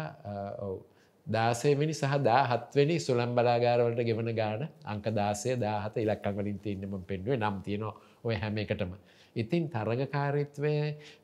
ඔව්. 0.61 0.77
දාසේවෙනි 1.25 1.93
සහ 1.93 2.15
දා 2.21 2.41
හත්වනි 2.45 2.95
සුළම් 2.99 3.31
බලාගාරවලට 3.35 4.01
ගෙවන 4.09 4.29
ගාන 4.33 4.61
අංක 4.85 5.07
දාසය 5.11 5.55
දාහත 5.57 5.95
ඉලක්කං 5.97 6.37
වලින් 6.37 6.59
තියන්නම 6.59 6.93
පෙන්ුවේ 7.03 7.37
නම් 7.37 7.57
තියෙනවා 7.65 7.95
ඔය 8.23 8.35
හැම 8.35 8.57
එකටම. 8.57 8.91
ඉතින් 9.35 9.63
තරගකාරිත්වය 9.69 10.73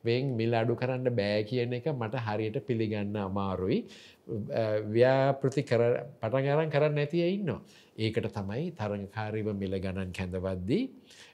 වෙන් 0.03 0.33
මිල් 0.39 0.51
අඩු 0.53 0.75
කරන්න 0.75 1.07
බෑ 1.11 1.39
කියන 1.43 1.73
එක 1.73 1.87
මට 1.93 2.25
හරියට 2.25 2.59
පිළිගන්න 2.67 3.15
අමාරුයි. 3.19 3.79
ව්‍යාපෘති 4.27 5.63
පටගරන් 5.63 6.69
කරන්න 6.69 6.97
ඇතිය 6.97 7.27
ඉන්නවා. 7.29 7.61
ඒකට 7.97 8.27
තමයි 8.31 8.71
තරගකාරීව 8.73 9.47
මිල 9.55 9.75
ගණන් 9.77 10.11
කැඳවද්දී 10.11 10.83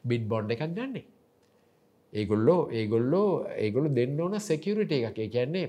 බිඩ් 0.04 0.28
බොන්්ඩ 0.28 0.52
එකක් 0.52 0.66
ගන්නේ. 0.70 1.06
ඒගොල්ලෝ 2.14 2.62
ඒගොල්ලෝ 2.72 3.46
ඒගොලු 3.58 3.94
දෙන්න 3.94 4.20
ඕන 4.20 4.40
සෙකියරිට 4.42 4.92
එකක් 4.92 5.20
ඒ 5.20 5.30
කියන්නේ 5.30 5.68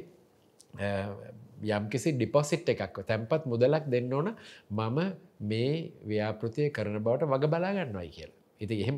යම්කිසි 1.70 2.12
ඩිපොසිට් 2.12 2.68
එකක් 2.68 3.04
තැන්පත් 3.04 3.44
මුදලක් 3.46 3.84
දෙන්න 3.86 4.12
ඕන 4.12 4.34
මම 4.70 4.98
මේ 5.42 5.92
ව්‍යාපෘතිය 6.04 6.70
කරන 6.70 6.98
බවට 6.98 7.28
වග 7.28 7.44
බලාගන්නවයි 7.46 8.10
කියලා. 8.10 8.38
ඉති 8.60 8.80
එහෙම 8.82 8.96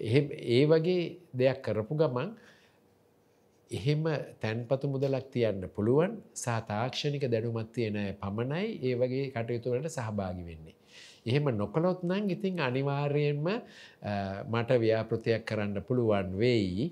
එහෙම 0.00 0.26
ඒ 0.30 0.64
වගේ 0.66 1.02
දෙයක් 1.34 1.62
කරපු 1.64 1.96
ගමන් 1.96 2.28
එහෙම 3.72 4.04
තැන්පතු 4.40 4.92
මුදලක් 4.94 5.26
තියන්න 5.32 5.64
පුළුවන් 5.76 6.12
සහ 6.34 6.60
තාක්ෂණික 6.68 7.24
දැනුමත් 7.28 7.72
තියෙන 7.72 7.98
පමණයි 8.20 8.68
ඒ 8.82 8.94
වගේ 8.96 9.26
කටයුතුවලට 9.32 9.88
සහභාගි 9.90 10.44
වෙන්නේ. 10.48 10.76
එහෙම 11.24 11.44
නොකළොත් 11.54 12.00
නම් 12.02 12.24
ඉතින් 12.34 12.60
අනිවාර්යයෙන්ම 12.60 13.46
මට 14.52 14.70
ව්‍යාපෘතියක් 14.82 15.44
කරන්න 15.46 15.84
පුළුවන් 15.88 16.34
වෙයි 16.36 16.88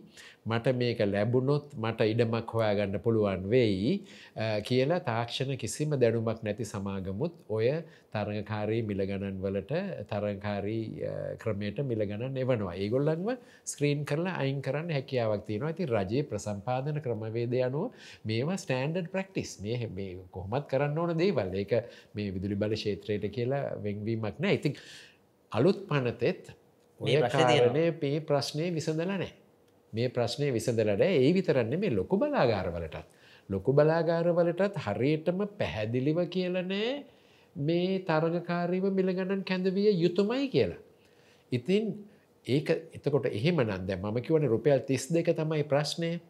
මට 0.46 0.72
මේක 0.72 1.00
ලැබුණොත් 1.04 1.74
මට 1.76 2.00
ඉඩමක් 2.08 2.50
හොයාගන්න 2.50 2.96
පුළුවන් 2.98 3.42
වෙයි 3.46 3.90
කියලා 4.64 5.00
තාක්ෂණ 5.02 5.58
කිසිම 5.58 5.90
දැනුමක් 5.94 6.40
නැති 6.42 6.64
සමාගමුත් 6.64 7.34
ඔය 7.48 7.68
තරඟකාරී 8.10 8.80
මිලගණන් 8.82 9.36
වලට 9.38 9.72
තරංකාරී 10.08 10.84
ක්‍රමයට 11.38 11.82
මිලගණන් 11.84 12.36
එවනවා. 12.36 12.74
ඒගොල්ලන්ව 12.74 13.28
ස්ක්‍රීන් 13.64 14.04
කරලා 14.04 14.38
අයින් 14.38 14.62
කරන්න 14.62 14.90
හැකියාවක් 14.90 15.44
තියෙනවා. 15.46 15.70
ඇති 15.70 15.86
රජයේ 15.86 16.24
ප්‍රසම්පාදන 16.24 17.02
ක්‍රමවේද 17.04 17.54
අනුව 17.60 17.92
මේවා 18.24 18.56
ස්ටන්ඩඩ් 18.56 19.12
ප්‍රක්ටිස් 19.12 19.60
මේ 19.60 19.90
මේ 19.90 20.16
කොහොමත් 20.30 20.66
කරන්න 20.66 20.98
ඕන 20.98 21.12
දේවල්. 21.18 21.52
ඒක 21.54 21.72
මේ 22.14 22.32
විදුලි 22.32 22.56
බල 22.56 22.74
ශේත්‍රයට 22.76 23.28
කියලා 23.30 23.76
වෙංවීමක් 23.84 24.40
නෑ. 24.40 24.54
ඉතින් 24.54 24.74
අලුත් 25.52 25.84
පනතෙත් 25.84 26.54
ඔය 27.00 27.20
කාරණය 27.28 27.84
පේ 28.00 28.16
ප්‍රශ්නය 28.22 28.72
විසඳල 28.72 29.12
නෑ 29.12 29.30
මේ 29.92 30.08
ප්‍රශ්නය 30.08 30.50
විසඳලට 30.52 31.02
ඒ 31.02 31.32
විතරන්න 31.32 31.74
මේ 31.76 31.90
ලොකු 31.90 32.16
බලාගාරවලටත්. 32.16 32.96
ලොකු 33.48 33.72
බලාගාරවලටත් 33.72 34.76
හරියටම 34.78 35.46
පැහැදිලිව 35.58 36.18
කියලනෑ 36.28 36.92
මේ 37.56 37.98
තරගකාරීව 38.00 38.84
මිලගණන් 38.90 39.44
කැඳවිය 39.44 39.90
යුතුමයි 39.94 40.48
කියලා. 40.48 40.80
ඉතින් 41.52 41.94
ඒක 42.46 42.70
එතකොට 42.94 43.26
එහෙම 43.28 43.60
නන්ද 43.60 43.90
මම 43.92 44.20
කිවන 44.20 44.46
රුපියල් 44.46 44.80
තිස් 44.82 45.06
දෙක 45.08 45.32
තමයි 45.32 45.64
ප්‍රශ්නය. 45.64 46.20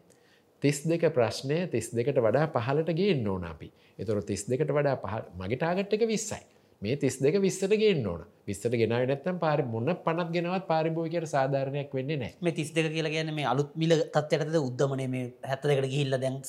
තිස් 0.61 0.81
දෙක 0.83 1.05
ප්‍රශ්නය 1.09 1.67
තිස් 1.67 1.89
දෙකට 1.89 2.17
වඩා 2.17 2.47
පහලට 2.49 2.89
ගේ 2.93 3.15
ඕන 3.27 3.43
අපි. 3.43 3.71
එතොර 3.97 4.21
තිස් 4.23 4.45
දෙකට 4.45 4.69
වඩා 4.69 4.97
පහ 4.97 5.13
මගේ 5.37 5.57
ටාගට් 5.57 5.93
එක 5.93 6.07
විස්සයි. 6.07 6.41
මේ 6.81 6.97
තිස් 6.97 7.17
දෙක 7.21 7.35
විස්සට 7.41 7.73
ගෙන් 7.81 8.05
ඕන. 8.07 8.21
විස්සට 8.47 8.73
ගෙනාව 8.81 9.03
නැත්තම් 9.09 9.37
පාරි 9.43 9.63
මුන්න 9.73 9.93
පනත් 10.05 10.29
ගෙනවත් 10.35 10.65
පාරිභෝයකට 10.71 11.29
සාධාරණයක් 11.33 11.91
වෙන්නේ 11.97 12.17
නෑ 12.21 12.31
මේ 12.41 12.55
තිස් 12.59 12.71
දෙක 12.75 12.87
කියලා 12.95 13.13
ගැන 13.15 13.29
මේ 13.37 13.47
අලුත් 13.51 13.75
මිල 13.81 13.93
තත්වයටද 14.15 14.57
උද්දමන 14.59 15.03
මේ 15.15 15.25
හැත්ත 15.51 15.67
දෙකට 15.71 15.89
ගිහිල්ල 15.93 16.17
දැන් 16.23 16.39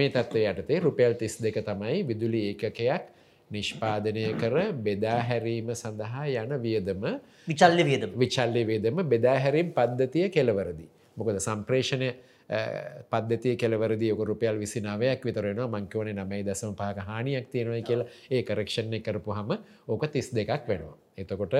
මේ 0.00 0.10
තත්ව 0.16 0.44
යටතේ 0.52 0.80
රුපියල් 0.86 1.16
තිස් 1.22 1.36
දෙක 1.46 1.60
තමයි 1.68 1.98
විදුලි 2.10 2.40
ඒකකයක් 2.52 3.10
නිෂ්පාදනය 3.50 4.24
කර 4.40 4.56
බෙදා 4.86 5.18
හැරීම 5.28 5.74
සඳහා 5.74 6.26
යන 6.42 6.56
වියදම. 6.64 7.04
විචල්ල 7.50 7.84
වියද 7.90 8.08
විචල්ලි 8.24 8.64
වේදම 8.72 9.04
බෙදා 9.12 9.36
හැරීම් 9.44 9.76
පද්ධතිය 9.78 10.28
කෙලවරදි. 10.36 10.86
මොකද 11.16 11.36
සම්ප්‍රේෂණය 11.48 12.10
පද්ධතිය 13.10 13.56
කෙලවරදි 13.56 14.12
ඔක 14.12 14.22
රුපියල් 14.26 14.58
විසිනාවයක් 14.58 15.24
විතරෙනවා 15.24 15.70
මංකවන 15.70 16.08
නමයි 16.16 16.42
දසම 16.42 16.74
පාක 16.74 16.98
හානියක් 17.00 17.46
තියෙනවයි 17.48 17.82
කියලා 17.82 18.08
ඒ 18.30 18.42
කරක්ෂණය 18.42 19.00
කරපු 19.00 19.30
හම 19.32 19.50
ඕක 19.88 20.06
තිස් 20.08 20.30
දෙකක් 20.30 20.66
වෙනවා. 20.66 20.96
එතකොට 21.16 21.54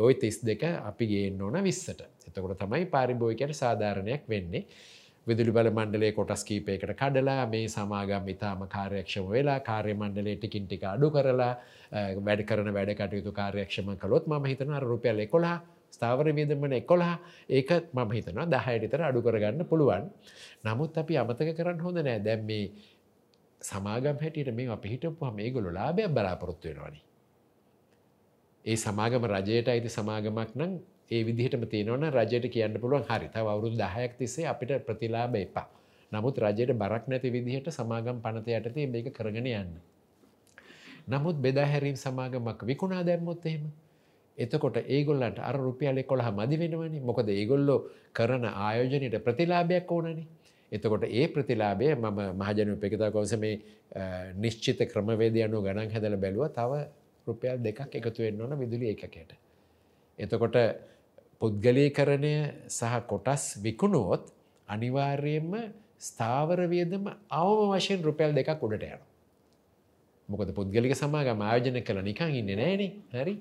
ඔය 0.00 0.14
තිස් 0.16 0.40
දෙක 0.42 0.62
අපි 0.64 1.06
ගේන්න 1.06 1.42
ඕන 1.42 1.62
විස්සට. 1.62 2.00
එතකොට 2.28 2.58
තමයි 2.58 2.86
පාරිභෝයකට 2.86 3.54
සාධාරණයක් 3.54 4.24
වෙන්නේ. 4.28 4.64
විදුලි 5.26 5.52
බල 5.52 5.68
මණ්ඩලේ 5.70 6.12
කොටස් 6.12 6.44
කීපයකට 6.44 6.92
කඩලා 6.96 7.46
මේ 7.46 7.68
සමාගම් 7.68 8.28
ඉතාම 8.28 8.64
කාර්යක්ෂම 8.66 9.26
වෙලා 9.28 9.60
කාර්ය 9.60 9.94
මණ්ඩලේ 9.94 10.36
ටිකින් 10.36 10.64
ටික 10.66 10.84
අඩු 10.86 11.10
කරලා 11.10 11.54
වැඩ 12.22 12.42
කරන 12.48 12.72
වැඩ 12.72 12.94
කටයුතු 12.94 13.32
කාර්යක්ෂම 13.32 13.90
කළොත් 13.96 14.24
ම 14.26 14.46
හිතන 14.46 14.72
රුපියල් 14.82 15.20
එකොලා 15.26 15.58
ස්ථාවර 15.90 16.26
වියදමන 16.32 16.74
එකොලා 16.80 17.16
ඒක 17.48 17.70
මම 17.92 18.10
හිතනවා 18.10 18.46
දහයටතර 18.46 19.02
අඩු 19.02 19.20
කරගන්න 19.22 19.64
පුළුවන්. 19.64 20.04
නමුත් 20.64 20.98
අපි 20.98 21.14
අමතක 21.16 21.50
කරන්න 21.58 21.80
හොඳ 21.80 21.98
නෑ 22.00 22.20
දැම් 22.20 22.42
මේ 22.44 22.64
සමාගම් 23.60 24.16
හැටියට 24.22 24.54
මේ 24.54 24.68
අපි 24.68 24.88
හිටපුහ 24.88 25.30
මේ 25.32 25.50
ගොලු 25.50 25.70
ලාභයක් 25.70 26.10
බලාපොරොත්තු 26.10 26.68
වෙනවානි. 26.68 27.00
ඒ 28.64 28.76
සමාගම 28.76 29.24
රජයට 29.26 29.68
අයිති 29.68 29.90
සමාගමක් 29.90 30.50
නම් 30.54 30.72
ඒ 31.10 31.22
විදිහටම 31.24 31.64
තියෙනවන 31.64 32.04
රජයට 32.10 32.46
කියන්න 32.54 32.80
පුළුවන් 32.82 33.04
හරි 33.04 33.28
තව 33.28 33.46
අවුරුදු 33.46 33.76
දහයක් 33.76 34.12
තිස්සේ 34.18 34.46
අපිට 34.46 34.72
ප්‍රතිලාභ 34.86 35.36
එපා. 35.38 35.68
නමුත් 36.12 36.36
රජයට 36.38 36.72
බරක් 36.74 37.04
නැති 37.08 37.28
විදිහට 37.30 37.68
සමාගම් 37.70 38.18
පනත 38.20 38.46
යටතේ 38.50 38.86
මේක 38.86 39.08
කරගෙන 39.12 39.46
යන්න. 39.46 39.72
නමුත් 41.08 41.36
බෙදාහැරීම් 41.38 41.96
සමාගමක් 41.96 42.60
විකුණා 42.62 43.02
දැම්මොත් 43.02 43.46
එහෙම 43.46 43.64
එතකොට 44.38 44.76
ඒගොල්ලන්ට 44.86 45.38
අර 45.40 45.56
රුපියල් 45.58 45.98
එකොළහ 45.98 46.28
මදි 46.30 46.56
වෙනවනි 46.62 47.00
මොකද 47.02 47.28
ඒගොල්ලෝ 47.30 47.78
කරන 48.12 48.44
ආයෝජනයට 48.46 49.16
ප්‍රතිලාභයක් 49.26 49.90
ඕනනි. 49.90 50.24
එතකොට 50.72 51.04
ඒ 51.10 51.26
ප්‍රතිලාබය 51.28 51.94
මම 51.94 52.20
මහජන 52.34 52.70
උපෙකතා 52.74 53.10
කොවස 53.10 53.34
මේ 53.36 53.56
නිශ්චිත 54.36 54.80
ක්‍රමවේද 54.92 55.36
අනු 55.46 55.62
ගණන් 55.62 55.90
හැදල 55.90 56.16
බැලුව 56.16 56.48
තව 56.50 56.72
රුපියල් 57.26 57.58
දෙකක් 57.58 57.98
එකතු 58.00 58.22
වෙන්න 58.22 58.40
ඕන 58.40 58.54
විදුලි 58.58 58.94
එකකට. 58.94 59.34
එතකොට 60.18 60.56
පුද්ගලීකරණය 61.40 62.34
සහ 62.68 62.94
කොටස් 63.06 63.44
විකුණුවොත් 63.62 64.24
අනිවාර්යයෙන්ම 64.68 65.52
ස්ථාවර 66.00 66.60
වියදම 66.68 67.04
අවම 67.32 67.60
වශයෙන් 67.72 68.02
රුපියල් 68.02 68.32
දෙකක් 68.34 68.62
උඩට 68.62 68.84
යන. 68.86 69.00
මොකද 70.28 70.50
පුද්ගලික 70.54 70.94
සමාගම 70.94 71.40
ආයෝජන 71.42 71.80
කළ 71.82 72.02
නිකං 72.02 72.34
ඉන්න 72.34 72.50
නෑන 72.54 72.82
හරි 73.14 73.34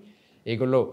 ඒගොල්ලෝ 0.47 0.83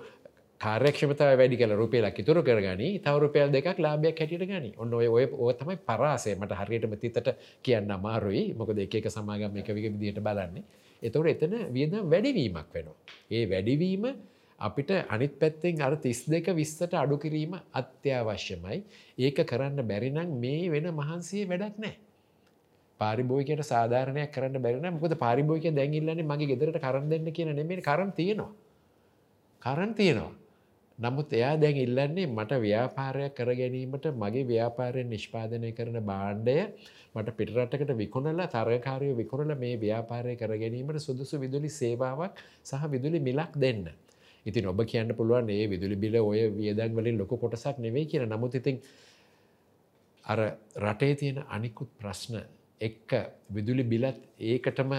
කාර්යක්ෂමතාව 0.61 1.39
වැඩි 1.41 1.57
කල 1.61 1.73
රුපියලක් 1.81 2.19
ඉතුරු 2.23 2.43
කරගනි. 2.43 2.89
තව 3.05 3.15
රුපියල් 3.25 3.51
දෙකක් 3.57 3.79
ලාභයක් 3.79 4.21
හැටියට 4.21 4.47
ගනි. 4.51 4.71
ඔන්න 4.79 4.95
ඔය 4.95 5.09
ඔය 5.09 5.25
ඕ 5.33 5.53
තමයි 5.53 5.77
පරාසේ 5.89 6.37
මට 6.37 6.61
හරියටම 6.61 6.95
තිතට 7.03 7.29
කියන්න 7.63 7.91
අමාරුයි. 7.91 8.45
මොකද 8.55 8.79
එක 8.79 9.11
සමාගම් 9.17 9.59
එක 9.63 9.69
වික 9.77 9.87
විදිහට 9.95 10.23
බලන්නේ. 10.29 10.65
එතවට 11.03 11.33
එතන 11.35 11.55
වියද 11.77 11.99
වැඩිවීමක් 12.13 12.71
වෙනවා. 12.75 12.97
ඒ 13.31 13.45
වැඩිවීම 13.47 14.07
අපිට 14.59 14.91
අනිත් 15.09 15.39
පැත්තෙන් 15.39 15.83
අර 15.83 15.97
තිස් 15.97 16.25
දෙක 16.27 16.47
විස්සට 16.55 16.95
අඩු 16.95 17.19
කිරීම 17.19 17.61
අත්‍යවශ්‍යමයි. 17.75 18.79
ඒක 19.19 19.39
කරන්න 19.45 19.87
බැරිනම් 19.91 20.35
මේ 20.41 20.71
වෙන 20.71 20.89
මහන්සේ 20.95 21.47
වැඩක් 21.47 21.79
නෑ. 21.79 21.95
පාරිබෝයකට 23.01 23.65
සාධාරණයක් 23.73 24.31
කරන්න 24.33 24.63
බැරින 24.63 24.93
මොකද 24.97 25.17
පාරිබෝයක 25.25 25.67
දැඟිල්ලන්නේ 25.79 26.31
මගේ 26.33 26.51
ගෙදරට 26.53 26.79
කරන්න 26.81 27.11
දෙන්න 27.11 27.33
කියන 27.33 27.55
නෙමේ 27.55 27.83
කරන් 27.83 28.13
තියෙනවා. 28.13 28.53
කරන් 29.65 29.95
තියෙනවා. 29.95 30.33
නමුත් 30.99 31.33
එයා 31.33 31.55
දැන් 31.57 31.77
ඉල්ලන්නේ 31.77 32.27
මට 32.29 32.59
ව්‍යාපාරයක් 32.61 33.33
කර 33.35 33.51
ගැනීමට 33.53 34.07
මගේ 34.15 34.45
ව්‍යාපාරයෙන් 34.45 35.09
නිෂ්පාදනය 35.09 35.71
කරන 35.73 35.99
බාණ්ඩය 36.03 36.57
මට 37.15 37.37
පිටරටකට 37.37 37.91
විකුණලා 37.97 38.47
තරකාරය 38.49 39.09
විකුණල 39.17 39.55
මේ 39.57 39.75
ව්‍යාපාරය 39.77 40.37
කර 40.37 40.53
ගැනීමට 40.55 41.01
සුදුසු 41.01 41.41
විදුලි 41.41 41.71
සේවාවක් 41.71 42.43
සහ 42.63 42.83
විදුලි 42.91 43.21
මිලක් 43.21 43.55
දෙන්න. 43.57 43.89
ඉතින් 44.47 44.67
ඔබ 44.67 44.81
කියන්න 44.85 45.17
පුළුවන් 45.17 45.51
ඒ 45.51 45.67
විදුලි 45.67 45.97
බිල 45.97 46.17
ඔය 46.23 46.43
වියදන් 46.53 46.95
වලින් 46.95 47.19
ලොක 47.19 47.33
කොටසක් 47.37 47.79
නෙවෙයි 47.79 48.07
කියන 48.07 48.29
නමුත් 48.29 48.55
ඉතින් 48.55 48.79
අර 50.25 50.41
රටේ 50.79 51.15
තියෙන 51.15 51.41
අනිකුත් 51.49 51.91
ප්‍රශ්න 51.99 52.37
එක්ක 52.81 53.11
විදුලි 53.51 53.85
බිලත් 53.85 54.21
ඒකටම 54.43 54.93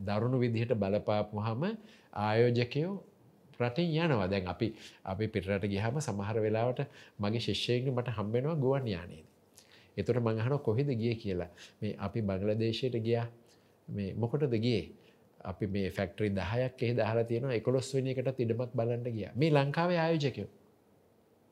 දරුණු 0.00 0.40
විදිහට 0.40 0.74
බලපාපුහම 0.74 1.62
ආයෝජකයෝ 2.18 2.94
රටින් 3.60 3.90
යනවා. 3.94 4.28
දැන් 4.28 4.46
අපි 4.46 4.74
අපි 5.04 5.28
පිටරට 5.28 5.64
ගිහම 5.66 6.00
සමහර 6.00 6.36
වෙලාවට 6.38 6.86
මගේ 7.18 7.40
ශිෂ්‍යයෙන්ට 7.40 7.90
මට 7.90 8.08
හම්බෙනවා 8.10 8.56
ගුවන් 8.56 8.86
යානයේද. 8.86 9.26
එතොට 9.96 10.18
මඟහන 10.18 10.58
කොහෙද 10.60 10.88
ගිය 10.94 11.14
කියලා. 11.14 11.50
මේ 11.80 11.96
අපි 11.98 12.22
බංගලදේශයට 12.22 12.96
ගියා. 12.98 13.26
මේ 13.88 14.14
මොකටද 14.14 14.54
ගියේ? 14.56 14.84
අපි 15.40 15.66
මේ 15.66 15.90
ෆැක්ටරි 15.90 16.30
දහයක් 16.30 16.82
එහි 16.82 16.94
දහලා 16.94 17.24
තියෙනවා 17.24 17.54
එකොළොස් 17.54 17.94
වෙන 17.94 18.06
එකට 18.06 18.40
ඉඩමක් 18.40 18.70
බලන්න 18.72 19.04
ගිය. 19.08 19.28
මේ 19.34 19.50
ලංකාවේ 19.50 19.98
ආයෝජකයෝ. 19.98 20.48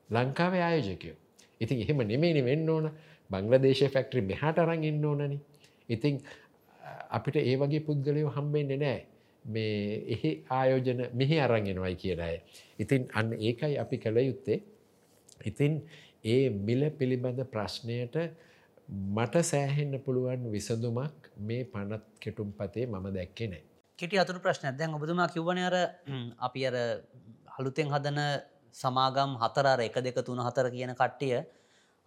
ලංකාවේ 0.09 0.61
ආයෝජකයෝ. 0.61 1.17
ඉතින් 1.61 1.77
එහෙම 1.81 1.97
නෙමේනි 2.03 2.41
වෙන්න 2.43 2.69
ඕන. 2.69 2.91
බංගලදේශ 3.29 3.83
ෆැක්ටරි 3.89 4.21
මෙහාට 4.21 4.59
අරන් 4.59 4.83
ඉන්න 4.83 5.05
ඕනනි. 5.05 5.39
ඉතින් 5.89 6.21
අපිට 7.09 7.35
ඒ 7.37 7.55
වගේ 7.57 7.79
පුද්ගලයෝ 7.79 8.31
හම්බෙන්නේ 8.31 8.77
නෑ 8.77 8.99
මේ 9.47 9.75
එහි 10.13 10.31
ආයෝජන 10.51 10.99
මෙහි 11.13 11.37
අරගෙනවයි 11.39 11.95
කියන 11.95 12.21
අය. 12.21 12.35
ඉතින් 12.79 13.07
අන්න 13.13 13.31
ඒකයි 13.39 13.77
අපි 13.83 13.97
කළ 13.97 14.19
යුත්තේ. 14.21 14.59
ඉතින් 15.45 15.73
ඒ 16.25 16.49
මිල 16.67 16.81
පිළිබඳ 16.91 17.41
ප්‍රශ්නයට 17.53 18.15
මට 18.87 19.43
සෑහෙන්න 19.43 19.93
පුළුවන් 19.99 20.51
විසඳුමක් 20.51 21.31
මේ 21.39 21.63
පනත් 21.65 22.03
කෙටුම් 22.19 22.51
පතේ 22.53 22.85
මම 22.85 23.07
දැක්කේ 23.13 23.47
නෑ. 23.47 23.63
කෙටි 23.99 24.19
අතුරු 24.19 24.39
ප්‍රශ්න 24.39 24.77
දැන් 24.79 24.93
ඔබතුමා 24.93 25.27
කිව්වන 25.27 25.59
අර 25.59 25.75
අපි 26.39 26.61
අර 26.69 26.75
හළුතෙන් 27.55 27.91
හදන 27.93 28.19
සමාගම් 28.75 29.31
හතර 29.41 29.67
එක 29.87 29.95
දෙක 30.05 30.19
තුන 30.25 30.39
හතර 30.39 30.67
කියන 30.75 30.93
කට්ටිය 30.93 31.37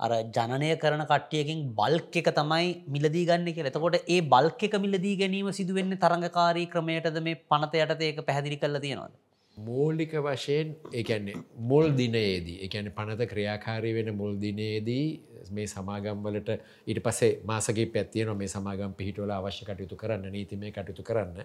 අර 0.00 0.10
ජනනය 0.36 0.68
කරන 0.82 1.02
කට්ටියකින් 1.08 1.58
බල්ක් 1.78 2.14
එක 2.20 2.28
තමයි 2.36 2.68
මිලදී 2.94 3.24
ගන්න 3.28 3.54
කිය 3.56 3.66
එතකොට 3.70 3.96
ඒ 4.06 4.20
බල්ක 4.34 4.62
එක 4.68 4.76
මිලදී 4.84 5.16
ගැනීම 5.20 5.50
සිදුවෙන්න 5.58 5.96
තරඟකාරී 6.04 6.70
ක්‍රමයටද 6.74 7.18
මේ 7.26 7.40
පනත 7.50 7.82
යට 7.84 8.06
ඒක 8.06 8.22
පැහැදිලි 8.28 8.60
කල 8.62 8.80
තියෙනවාද. 8.84 9.12
මූලික 9.56 10.12
වශයෙන් 10.18 10.68
එකන්නේ 10.92 11.36
මුල් 11.70 11.86
දිනයේදී 11.92 12.58
එකන 12.66 12.88
පනත 12.96 13.28
ක්‍රියාකාරී 13.32 13.94
වෙන 13.94 14.10
මුල් 14.14 14.32
දිනයේදී 14.36 15.06
මේ 15.50 15.66
සමාගම්වලට 15.66 16.50
ඊට 16.86 17.02
පසේ 17.02 17.32
මාසගේ 17.44 17.88
පැත්තියන 17.88 18.32
මේ 18.36 18.48
සමාගම් 18.48 18.94
පිහිටවල 18.94 19.32
අවශ්‍ය 19.32 19.64
කටයුතු 19.64 20.00
කරන්න 20.02 20.32
නීතිමය 20.32 20.72
කටයුතු 20.72 21.02
කරන්න. 21.02 21.38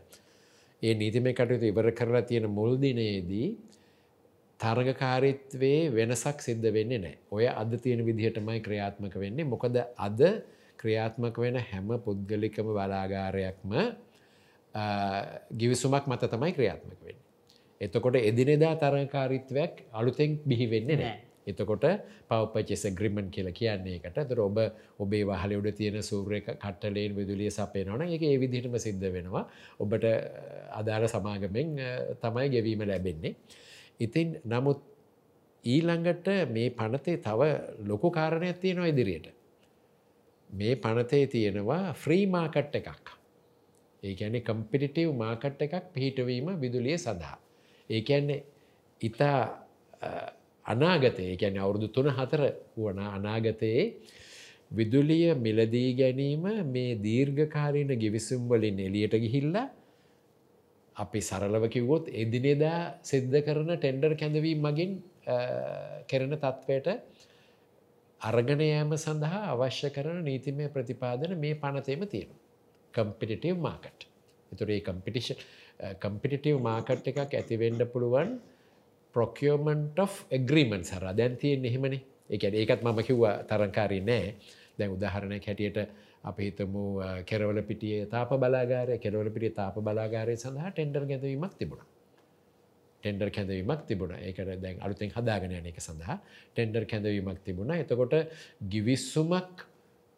ඒ 0.82 0.94
නීතිමය 0.96 1.34
කටයුතු 1.34 1.66
ඉවර 1.66 1.92
කරලා 1.94 2.24
තියෙන 2.24 2.48
මුල් 2.50 2.78
දිනයේදී 2.78 3.48
තරගකාරිත්වයේ 4.66 5.82
වෙනසක් 5.92 6.38
සිද්ධ 6.42 6.68
වෙන්නේ 6.78 7.00
නෑ 7.00 7.16
ඔය 7.32 7.46
අද 7.54 7.74
තියෙන 7.78 8.02
විදිහටමයි 8.06 8.60
ක්‍රියාත්මක 8.68 9.16
වෙන්නේ 9.24 9.46
මොකද 9.46 9.78
අද 10.00 10.22
ක්‍රියාත්මක 10.80 11.38
වෙන 11.38 11.58
හැම 11.64 11.92
පුද්ගලිකම 12.00 12.68
බලාගාරයක්ම 12.70 13.76
ගිවිසුමක් 15.54 16.06
මත 16.06 16.24
තමයි 16.28 16.52
ක්‍රියාත්මක 16.54 17.00
වෙන්න. 17.02 17.20
එතකොට 17.82 18.18
එදිනෙදා 18.22 18.74
තරකාරිත්වයක් 18.78 19.74
අලුතෙන් 19.94 20.40
බිහි 20.46 20.68
වෙන්නේ 20.68 20.98
නෑ. 20.98 21.20
එතකොට 21.48 21.86
පවපචෙස 22.30 22.84
ග්‍රිමන් 22.92 23.30
කියල 23.30 23.50
කියන්නේ 23.52 23.98
එකට 24.00 24.18
තර 24.22 24.40
ඔබ 24.42 24.58
ඔබේ 25.00 25.24
වහල 25.24 25.54
උඩ 25.60 25.70
තියෙන 25.74 26.02
සූරය 26.04 26.40
කට්ටලයෙන් 26.42 27.14
විදුලිය 27.14 27.52
සපේනවන 27.52 28.08
එක 28.08 28.24
ඒ 28.24 28.38
විදිහටම 28.38 28.78
සිද්ධ 28.78 29.06
වෙනවා 29.10 29.46
ඔබට 29.80 30.10
අදාළ 30.74 31.08
සමාගමෙන් 31.08 31.78
තමයි 32.20 32.50
ගෙවීම 32.50 32.84
ලැබෙන්නේ. 32.84 33.36
ඉතින් 34.00 34.40
නමුත් 34.46 34.80
ඊළඟට 35.64 36.28
මේ 36.50 36.70
පනතේ 36.72 37.18
තව 37.20 37.42
ලොකු 37.84 38.12
කාරණයක් 38.12 38.58
තියෙනවා 38.58 38.88
ඉදිරියට. 38.88 39.28
මේ 40.50 40.76
පනතේ 40.78 41.28
තියෙනවා 41.28 41.94
ෆ්‍රී 41.96 42.26
මාකට් 42.28 42.76
එකක්. 42.76 43.08
ඒකැනෙ 44.04 44.40
කම්පිටිටව් 44.42 45.14
මාකට් 45.16 45.62
එකක් 45.62 45.94
පිහිටවීම 45.94 46.48
විදුලිය 46.58 46.98
සඳහා. 46.98 47.38
ඒකැන්නේ 47.90 48.44
ඉතා 49.02 49.40
අනාගතය 50.66 51.26
ගැන 51.36 51.58
අවුරුදු 51.58 51.88
තුන 51.90 52.10
හතර 52.10 52.42
වන 52.78 53.00
අනාගතයේ 53.10 53.84
විදුලිය 54.72 55.34
මිලදී 55.38 55.90
ගැනීම 55.94 56.46
මේ 56.68 56.92
දීර්ඝකාරීන 56.98 57.92
ගිවිසුම් 57.96 58.48
වලින් 58.50 58.80
එලියට 58.80 59.16
ගිහිල්ලා 59.16 59.68
අපි 60.96 61.20
සරලව 61.22 61.66
කිව්වොත් 61.70 62.08
එදිනෙදා 62.14 62.80
සිද්ධ 63.04 63.38
කරන 63.42 63.72
ටෙන්ඩර් 63.74 64.16
කැඳවීම 64.16 64.62
මගින් 64.62 64.92
කෙරෙන 66.08 66.34
තත්ත්වයට 66.36 66.90
අරගන 68.22 68.62
යෑම 68.64 68.96
සඳහා 68.96 69.44
අවශ්‍ය 69.54 69.90
කරන 69.90 70.20
නීතිමය 70.24 70.70
ප්‍රතිපාදන 70.70 71.38
මේ 71.38 71.56
පනතේම 71.56 72.04
තියෙන. 72.08 72.32
කම්පිටිටව් 72.94 73.58
මාකට්. 73.60 74.08
එතුරේ 74.52 74.82
කම්පිටිෂ 74.82 75.30
කම්පිටිටව් 76.00 76.60
මාකට් 76.62 77.08
එකක් 77.08 77.34
ඇතිවෙන්ඩ 77.34 77.84
පුළුවන් 77.94 78.40
ප්‍රොකියෝමන්ට 79.16 80.00
of 80.00 80.14
එග්‍රීමන් 80.32 80.84
සර 80.84 81.06
දැන් 81.14 81.36
තියෙන් 81.36 81.66
එහෙමනි 81.66 82.00
එක 82.30 82.44
ඒකත් 82.46 82.82
මම 82.82 83.00
කිව්වා 83.04 83.36
තරංකාරී 83.44 84.02
නෑ 84.02 84.36
දැන් 84.78 84.92
උදාහරණයක් 84.92 85.46
හැටියට 85.46 85.80
අප 86.26 86.38
හිතමු 86.40 86.86
කෙරවල 87.26 87.60
පිටිය 87.64 88.06
තාප 88.08 88.32
බලාගාරය 88.36 88.98
කෙරවල 89.00 89.30
පිටිය 89.30 89.54
තාප 89.54 89.76
බලාගාරය 89.80 90.36
සඳහා 90.38 90.72
ටෙන්ඩර් 90.72 91.06
ගැදවීමක් 91.06 91.54
තිබුණා. 91.56 91.88
ටෙන්ඩර් 93.04 93.30
කැඳවීමක් 93.30 93.82
තිබුණ. 93.86 94.14
ඒකට 94.18 94.52
දැන් 94.58 94.82
අලුතෙන් 94.82 95.12
හදාගෙන 95.12 95.54
යන 95.54 95.70
එක 95.72 95.80
සඳහා 95.80 96.18
ටෙන්ඩර් 96.54 96.86
කැඳවීමක් 96.86 97.40
තිබුණ. 97.44 97.74
එතකොට 97.74 98.16
ගිවිස්සුමක් 98.66 99.66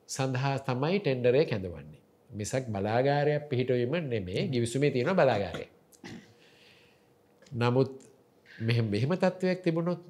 සඳහා 0.09 0.55
තමයි 0.61 0.99
ටෙන්ඩරය 0.99 1.43
කැඳවන්නේ. 1.45 2.01
මිසක් 2.29 2.69
බලාගාරයක් 2.69 3.49
පිහිටවීම 3.49 3.97
නෙමේ. 4.05 4.47
ගිවිසුමේ 4.47 4.91
තියෙන 4.91 5.11
බලාගාරය. 5.13 5.67
නමුත් 7.53 7.91
මෙ 8.49 8.81
මෙහෙම 8.83 9.13
තත්ත්වයක් 9.15 9.59
තිබුණොත් 9.63 10.01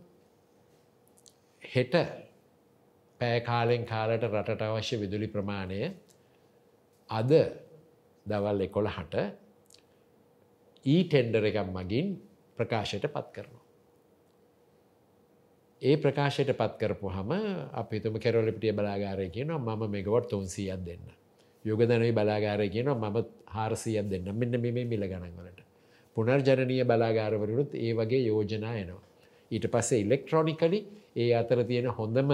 හෙට 1.64 1.94
පෑකාලෙන් 3.22 3.86
කාලට 3.86 4.24
රටට 4.26 4.64
අවශ්‍ය 4.64 4.96
විදුලි 4.98 5.28
ප්‍රමාණය 5.28 5.80
අද 7.10 7.32
දවල් 8.26 8.60
එකොළ 8.62 8.90
හට 8.90 9.16
ඊ 10.86 11.04
ටෙන්ඩර 11.06 11.48
එකක් 11.50 11.70
මගින් 11.70 12.08
ප්‍රකාශයට 12.58 13.08
පත් 13.08 13.28
කරනවා. 13.36 13.64
ඒ 15.82 15.96
ප්‍රකාශයට 15.96 16.52
පත් 16.54 16.74
කරපු 16.80 17.10
හම 17.10 17.32
අපිතුම 17.74 18.16
කෙරවල 18.18 18.50
පිටිය 18.50 18.74
බලාගාරය 18.74 19.30
කියනවා 19.30 19.76
මම 19.76 19.84
මෙගවට් 19.90 20.30
තුන්සියක් 20.30 20.82
දෙන්න. 20.82 21.06
යුගදනයි 21.66 22.12
බලාගාරය 22.12 22.70
කියනවා 22.70 23.02
මම 23.04 23.18
හාරසියක් 23.48 24.06
දෙන්න 24.06 24.30
මෙන්න 24.34 24.54
මෙම 24.58 24.78
මිල 24.86 25.04
ගණන්වලට. 25.04 25.60
පුනර්ජනනය 26.16 26.78
බලාගාරවරුත් 26.84 27.72
ඒ 27.76 27.94
වගේ 27.94 28.22
යෝජනා 28.26 28.76
එනවා. 28.76 29.04
ඊට 29.52 29.66
පස්සේ 29.68 30.02
ඉලෙක්ට්‍රොනිකලි 30.02 30.80
ඒ 31.16 31.34
අතර 31.34 31.60
තියෙන 31.64 31.90
හොඳම 31.90 32.30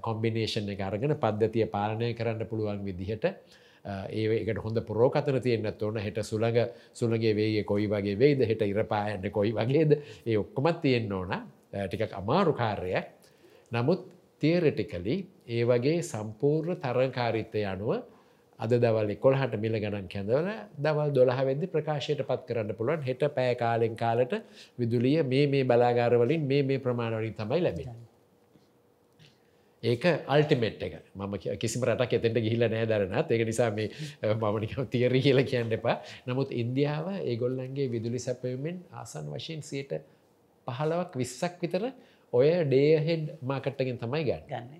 කොම්බිනේෂන් 0.00 0.70
එක 0.70 0.80
අරගෙන 0.82 1.16
පද්ධතිය 1.16 1.66
පාලනය 1.66 2.14
කරන්න 2.14 2.46
පුළුවන් 2.46 2.84
විදිහට 2.84 3.30
ඒකට 3.84 4.62
හොඳ 4.64 4.80
පුරෝකතන 4.80 5.40
තියෙන්න්නත් 5.40 5.82
ඕන 5.82 5.98
හෙට 5.98 6.22
සුළඟ 6.22 6.70
සුළගේ 6.92 7.34
වේගේ 7.36 7.64
කොයි 7.64 7.88
වගේ 7.88 8.18
වේද 8.18 8.46
හෙට 8.48 8.62
ඉරපායන්න 8.62 9.30
කොයි 9.30 9.52
වගේද 9.52 9.92
ඒ 10.26 10.38
ඔක්කොමත් 10.38 10.80
තියෙන්න්න 10.80 11.12
ඕන. 11.12 11.34
ටිකක් 11.72 12.12
අමාරු 12.12 12.52
කාර්යයක්. 12.54 13.06
නමුත් 13.72 14.08
තියරටිකලි 14.40 15.16
ඒ 15.48 15.64
වගේ 15.64 16.02
සම්පූර්ණ 16.02 16.80
තරංකාරිත්තය 16.80 17.64
අනුව 17.66 17.92
අද 18.60 18.72
දවල් 18.74 19.14
කොල්හට 19.16 19.58
මිල 19.58 19.76
ගණන් 19.76 20.08
කැඳවල 20.08 20.48
දවල් 20.78 21.12
දොළහ 21.12 21.40
වෙදදි 21.44 21.66
ප්‍රකාශයට 21.66 22.22
පත් 22.22 22.48
කරන්න 22.48 22.76
පුළුවන්. 22.78 23.02
හෙට 23.02 23.22
පෑ 23.36 23.54
කාලෙන් 23.56 23.96
කාලට 23.96 24.34
විදුලිය 24.78 25.22
මේ 25.24 25.46
මේ 25.46 25.64
බලාගාරවලින් 25.64 26.46
මේ 26.46 26.62
මේ 26.62 26.78
ප්‍රමාණවලින් 26.78 27.34
තමයි 27.34 27.60
ලැබෙන. 27.60 28.13
ඒක 29.84 30.04
අල්ටිමෙට් 30.26 30.80
එක. 30.80 30.94
මම 31.12 31.34
කිසිම 31.56 31.84
රටක් 31.84 32.12
එතෙන්ට 32.14 32.40
ගිහිල 32.40 32.64
නෑ 32.64 32.86
දරනත් 32.86 33.28
ඒක 33.28 33.44
නිසා 33.44 33.70
මේ 33.70 33.88
මමනික 34.34 34.74
තියර 34.88 35.12
කියල 35.18 35.40
කියන්න 35.44 35.72
එපා. 35.72 35.96
නමුත් 36.26 36.50
ඉන්දියාව 36.52 37.06
ඒගොල්ලන්ගේ 37.22 37.90
විදුලි 37.90 38.20
සැපයුමෙන් 38.20 38.80
ආසන් 38.92 39.28
වශයෙන් 39.30 39.62
සයට 39.62 39.92
පහලවක් 40.66 41.12
විස්සක් 41.14 41.60
විතර 41.60 41.84
ඔය 42.32 42.48
ඩේහෙඩ් 42.64 43.26
මාකට්ටගෙන් 43.42 43.98
තමයි 43.98 44.24
ගන්න. 44.24 44.72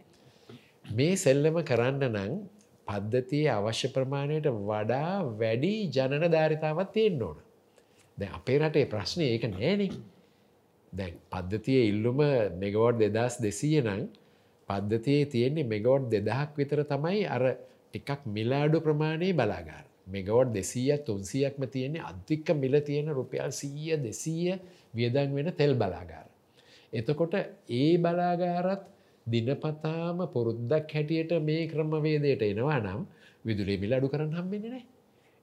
මේ 0.90 1.14
සෙල්ලම 1.16 1.60
කරන්න 1.62 2.08
නං 2.08 2.32
පද්ධතිය 2.86 3.46
අවශ්‍ය 3.50 3.88
ප්‍රමාණයට 3.90 4.48
වඩා 4.62 5.12
වැඩි 5.36 5.74
ජනන 5.90 6.26
ධාරිතාවත් 6.30 6.90
තියෙන් 6.92 7.22
ඕන. 7.22 7.38
දැ 8.18 8.28
අපේ 8.32 8.58
රටේ 8.58 8.86
ප්‍රශ්නය 8.86 9.24
ඒක 9.26 9.48
නෑනෙ. 9.50 9.88
දැන් 10.92 11.14
පද්ධතිය 11.30 11.80
ඉල්ලුම 11.90 12.20
මෙගවෝඩ් 12.58 13.00
දෙදස් 13.06 13.40
දෙසීය 13.42 13.82
නං 13.84 14.04
පද්ධතියේ 14.68 15.26
තියෙන්නේ 15.26 15.66
මෙගවෝඩ් 15.66 16.06
දෙදහක් 16.10 16.50
විතර 16.56 16.80
තමයි 16.84 17.24
අර 17.28 17.44
ටිකක් 17.88 18.20
මිලාඩු 18.28 18.78
ප්‍රමාණයේ 18.80 19.32
බලාගාර. 19.32 19.84
මෙගවෝඩ් 20.06 20.52
දෙසීය 20.52 20.96
තුන්සියක්ම 21.00 21.62
තියෙන්නේ 21.66 22.02
අධික්ක 22.02 22.48
මිල 22.54 22.74
තියෙන 22.80 23.08
රුපියල් 23.10 23.52
සීය 23.52 23.96
දෙසීය 23.98 24.56
වියදන් 24.94 25.30
වෙන 25.34 25.52
තෙල් 25.52 25.74
බලාගාර. 25.74 26.26
එතකොට 26.92 27.34
ඒ 27.72 27.92
බලාගාරත් 27.98 28.82
දිනපතාම 29.26 30.18
පුරුද්දක් 30.28 30.90
හැටියට 30.90 31.32
මේ 31.42 31.62
ක්‍රමවේදයට 31.66 32.42
එනවා 32.44 32.80
නම් 32.80 33.00
විදුලේ 33.44 33.78
මිල 33.78 33.92
අඩු 33.92 34.08
කරන්න 34.08 34.34
හම්බෙන්නේ 34.34 34.70
නෑ. 34.70 34.84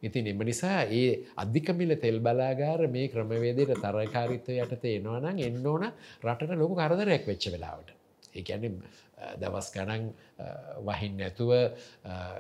ඉතින් 0.04 0.28
එම 0.28 0.42
නිසා 0.42 0.82
ඒ 0.92 1.12
අධිකමිල 1.36 1.94
තෙල් 1.98 2.20
බලාගාර 2.20 2.82
මේ 2.88 3.08
ක්‍රමවේදයට 3.08 3.74
තරකාරිත්ව 3.78 4.54
යටතේ 4.58 4.96
එනවා 4.98 5.20
නම් 5.22 5.38
එන්න 5.40 5.66
ඕන 5.66 5.88
රටට 6.24 6.60
ලොකු 6.62 6.76
කරදරයක් 6.76 7.26
වෙච්ච 7.28 7.46
වෙලාවට. 7.54 7.90
ඒකැන 8.36 8.82
දවස් 9.42 9.70
ගණන් 9.76 10.06
වහින් 10.88 11.18
නැතුව 11.18 11.54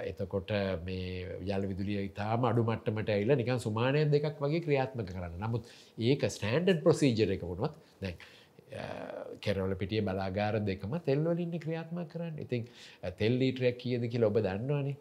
එතකොට 0.03 0.51
මේ 0.85 1.39
යල් 1.47 1.67
විදුලිය 1.71 2.03
ඉතාම 2.03 2.47
අඩු 2.51 2.65
මට්ටමට 2.67 3.11
ඇල්ල 3.11 3.33
නිකන් 3.35 3.59
සුමානය 3.59 4.03
දෙකක් 4.07 4.37
වගේ 4.39 4.65
ක්‍රියාත්මක 4.67 5.09
කරන්න. 5.09 5.39
නමුත් 5.39 5.73
ඒක 6.01 6.27
ස්ටන්ඩඩ් 6.27 6.83
ප්‍රසීජර 6.83 7.35
එක 7.37 7.43
වුණොත් 7.43 7.75
දැන් 8.01 8.15
කෙරවල 9.41 9.75
පිටිය 9.75 10.01
බලාගාර 10.01 10.59
දෙකම 10.63 10.95
තෙල්වලින්න 11.01 11.59
ක්‍රියාත්ම 11.59 12.03
කරන්න. 12.05 12.39
ඉතින් 12.39 12.67
තෙල් 13.17 13.37
ලීටරයක් 13.39 13.77
කියදකි 13.77 14.19
ලොබ 14.19 14.39
දන්නවානේ. 14.39 14.97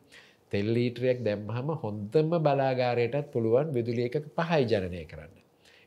තෙල් 0.53 0.73
ලීටරයක් 0.77 1.25
දැම්හම 1.25 1.77
හොන්තම 1.83 2.39
බලාගාරයටත් 2.41 3.33
පුළුවන් 3.33 3.73
විදුලිය 3.73 4.09
එක 4.09 4.19
පහයි 4.37 4.65
ජනනය 4.67 5.05
කරන්න. 5.07 5.40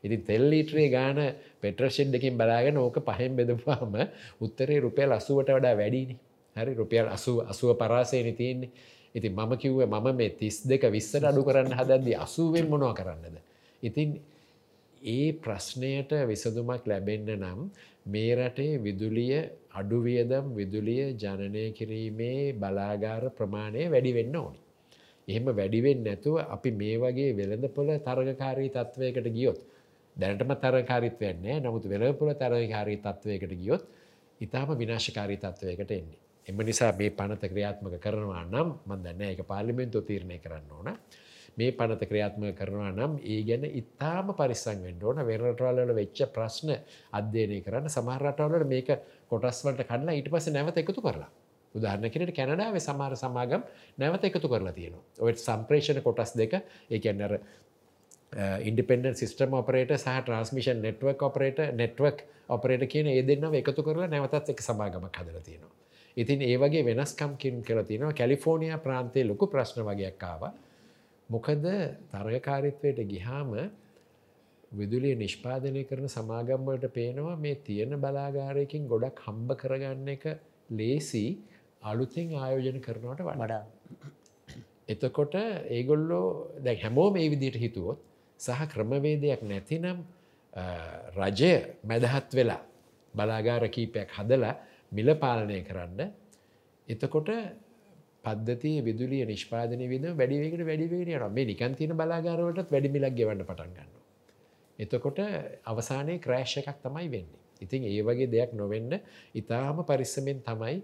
ඉතින් 0.04 0.20
තෙල් 0.22 0.44
ලීටරේ 0.46 0.88
ගාන 0.88 1.18
පෙට්‍රෂෙන් 1.60 2.08
දෙකින් 2.10 2.34
බලාගෙන 2.34 2.76
ඕක 2.76 2.96
පහෙන් 3.02 3.32
බෙදවාම 3.34 3.94
උත්තරේ 4.38 4.80
රුපියල් 4.80 5.10
අසුවට 5.12 5.48
වඩා 5.50 5.74
වැඩිනි 5.74 6.16
හරි 6.56 6.72
රුපියල් 6.74 7.08
අසුව 7.08 7.36
අසුව 7.46 7.70
පරාසයන 7.74 8.28
තියෙන්නේ 8.32 8.70
ඉතින් 9.14 9.32
මම 9.32 9.52
කිව්ව 9.54 9.80
මම 9.84 10.06
මේ 10.12 10.30
තිස් 10.32 10.56
දෙක 10.62 10.82
විස්සට 10.88 11.22
අඩු 11.22 11.42
කරන්න 11.42 11.70
හදද්දි 11.70 12.12
අසුවෙන් 12.16 12.66
මොනවා 12.66 12.94
කරන්නද. 12.94 13.36
ඉතින් 13.82 14.08
ඒ 15.00 15.28
ප්‍රශ්නයට 15.34 16.10
විසඳුමක් 16.24 16.82
ලැබෙන්න 16.84 17.28
නම් 17.32 17.60
මේ 18.06 18.32
රටේ 18.34 18.74
විදුලිය 18.78 19.34
අඩුවියදම් 19.72 20.46
විදුලිය 20.52 21.14
ජනනය 21.14 21.64
කිරීමේ 21.72 22.52
බලාගාර 22.54 23.24
ප්‍රමාණය 23.30 23.82
වැඩි 23.86 24.12
වෙන්න 24.12 24.36
ඕනි. 24.36 24.60
එහෙම 25.28 25.46
වැඩිවෙන් 25.50 26.00
නැතුව 26.02 26.36
අපි 26.46 26.70
මේ 26.72 26.96
වගේ 26.98 27.30
වෙළඳපොළ 27.32 27.90
තරගකාරී 28.00 28.70
තත්ත්වයකට 28.70 29.28
ගියොත් 29.30 29.60
දැනටම 30.16 30.54
තරකාරිත්වයන්නේ 30.56 31.60
නමුත් 31.60 31.88
වෙළපොළ 31.88 32.34
තරකාරී 32.34 32.98
තත්ත්වයකට 32.98 33.54
ගියොත් 33.54 33.84
ඉතාම 34.40 34.78
විනාශකාරී 34.78 35.38
තත්ත්වයකට 35.38 35.90
එන්නේ. 35.90 36.18
එම 36.48 36.58
නිසා 36.60 36.92
මේ 36.92 37.10
පනත 37.10 37.48
ක්‍රියාත්මක 37.48 37.98
කරනවා 38.00 38.44
නම් 38.44 38.68
මන්දන්න 38.86 39.22
එක 39.24 39.46
පාලිමෙන්තු 39.46 40.02
තීරණය 40.02 40.38
කරන්න 40.38 40.70
ඕන. 40.70 40.88
මේ 41.56 41.72
පනත 41.72 42.08
ක්‍රියාත්මක 42.10 42.56
කරනවා 42.58 42.90
නම් 42.92 43.12
ඒ 43.24 43.40
ගැන 43.42 43.64
ඉතාම 43.72 44.34
පරිස්සං 44.34 44.82
වෙන්ඩෝන 44.82 45.22
වෙරටවල්ල 45.26 45.94
වෙච්ච 45.94 46.26
ප්‍රශ්න 46.34 46.74
අධ්‍යයනය 47.12 47.58
කරන්න 47.60 47.88
සමහරටවලට 47.88 48.68
මේක 48.68 48.92
කොටස්වලට 49.30 49.88
කන්නලා 49.88 50.14
ඊට 50.14 50.30
පස 50.30 50.50
නැවත 50.50 50.78
එකතු 50.78 51.00
කරලා. 51.00 51.30
උදාහරණකනට 51.74 52.34
කැනඩාව 52.36 52.76
සමාර 52.78 53.14
සමාගම් 53.16 53.62
නැවත 53.98 54.24
එකතු 54.24 54.48
කරලා 54.48 54.72
තියෙනවා. 54.72 55.04
ඔය 55.20 55.32
සම්ප්‍රේෂණ 55.36 56.02
කොටස් 56.02 56.34
දෙක 56.38 56.60
ඒකන්නර 56.90 57.38
ඉන්ඩිපෙන්ඩ 58.62 59.14
සිස්ටම 59.14 59.54
ඔපරේට 59.54 59.92
සහ 59.94 60.18
transmission 60.18 60.80
network 60.82 61.22
operator 61.22 61.60
network 61.74 62.24
operator 62.48 62.84
කියන 62.88 63.06
ඒ 63.08 63.22
දෙන්නව 63.22 63.54
එකතු 63.54 63.82
කරලා 63.82 64.08
නැවතත් 64.08 64.50
එක 64.50 64.60
සමාගමක් 64.60 65.18
හදල 65.20 65.40
තියෙනවා. 65.40 65.72
ඉතින් 66.16 66.42
ඒ 66.42 66.56
වගේ 66.56 66.82
වෙනස්කම්කින් 66.84 67.62
කර 67.62 67.82
තිනවා 67.84 68.12
කැලිෆෝනියා 68.12 68.78
ප්‍රාන්තය 68.78 69.24
ලොකු 69.24 69.46
ප්‍රශ්න 69.46 69.82
වගේයක් 69.82 70.24
ආව. 70.24 70.42
මොකද 71.28 71.64
තරගකාරිත්වයට 72.12 73.00
ගිහාම 73.06 73.52
විදුලිය 74.72 75.14
නිෂ්පාදනය 75.14 75.82
කරන 75.84 76.08
සමාගම්වලට 76.08 76.86
පේනවා 76.92 77.36
මේ 77.36 77.54
තියෙන 77.66 77.94
බලාගාරයකින් 77.96 78.88
ගොඩක් 78.88 79.22
හම්බ 79.26 79.50
කරගන්න 79.54 80.08
එක 80.08 80.24
ලේසි 80.70 81.24
අලුතින් 81.82 82.34
ආයෝජන 82.36 82.80
කරනවට 82.80 83.22
වඩා. 83.22 83.62
එතකොට 84.88 85.34
ඒගොල්ලෝ 85.70 86.26
දැ 86.60 86.76
හැමෝ 86.76 87.08
මේ 87.10 87.30
විදිට 87.30 87.56
හිතුවොත් 87.56 88.00
සහ 88.44 88.60
ක්‍රමවේදයක් 88.68 89.42
නැතිනම් 89.44 89.98
රජය 91.16 91.52
මැදහත් 91.84 92.30
වෙලා 92.32 92.62
බලාගාර 93.14 93.64
කීපයක් 93.68 94.10
හදලා 94.10 94.54
මිල 94.92 95.08
පාලනය 95.16 95.60
කරන්න 95.62 96.00
එතකොට 96.88 97.30
පද්ධති 98.24 98.72
විදුලිය 98.82 99.24
නිෂ්පාදනය 99.26 99.86
විද 99.88 100.04
වැඩිවේකට 100.12 100.64
වැඩිවේනය 100.64 101.14
මේ 101.30 101.46
නිකන් 101.46 101.74
තින 101.74 101.94
බලාගාරවලටත් 101.94 102.70
වැඩිමිලක් 102.70 103.14
ගෙවන්න 103.14 103.42
පටන් 103.42 103.72
ගන්න. 103.72 103.90
එතකොට 104.78 105.18
අවසානයේ 105.64 106.20
ක්‍රෑශ් 106.20 106.56
එකක් 106.60 106.78
තමයි 106.80 107.08
වෙන්නේ. 107.08 107.40
ඉතින් 107.60 107.82
ඒ 107.84 108.02
වගේ 108.02 108.28
දෙයක් 108.28 108.52
නොවෙන්න 108.52 108.94
ඉතාම 109.34 109.82
පරිස්සමෙන් 109.84 110.40
තමයි 110.42 110.76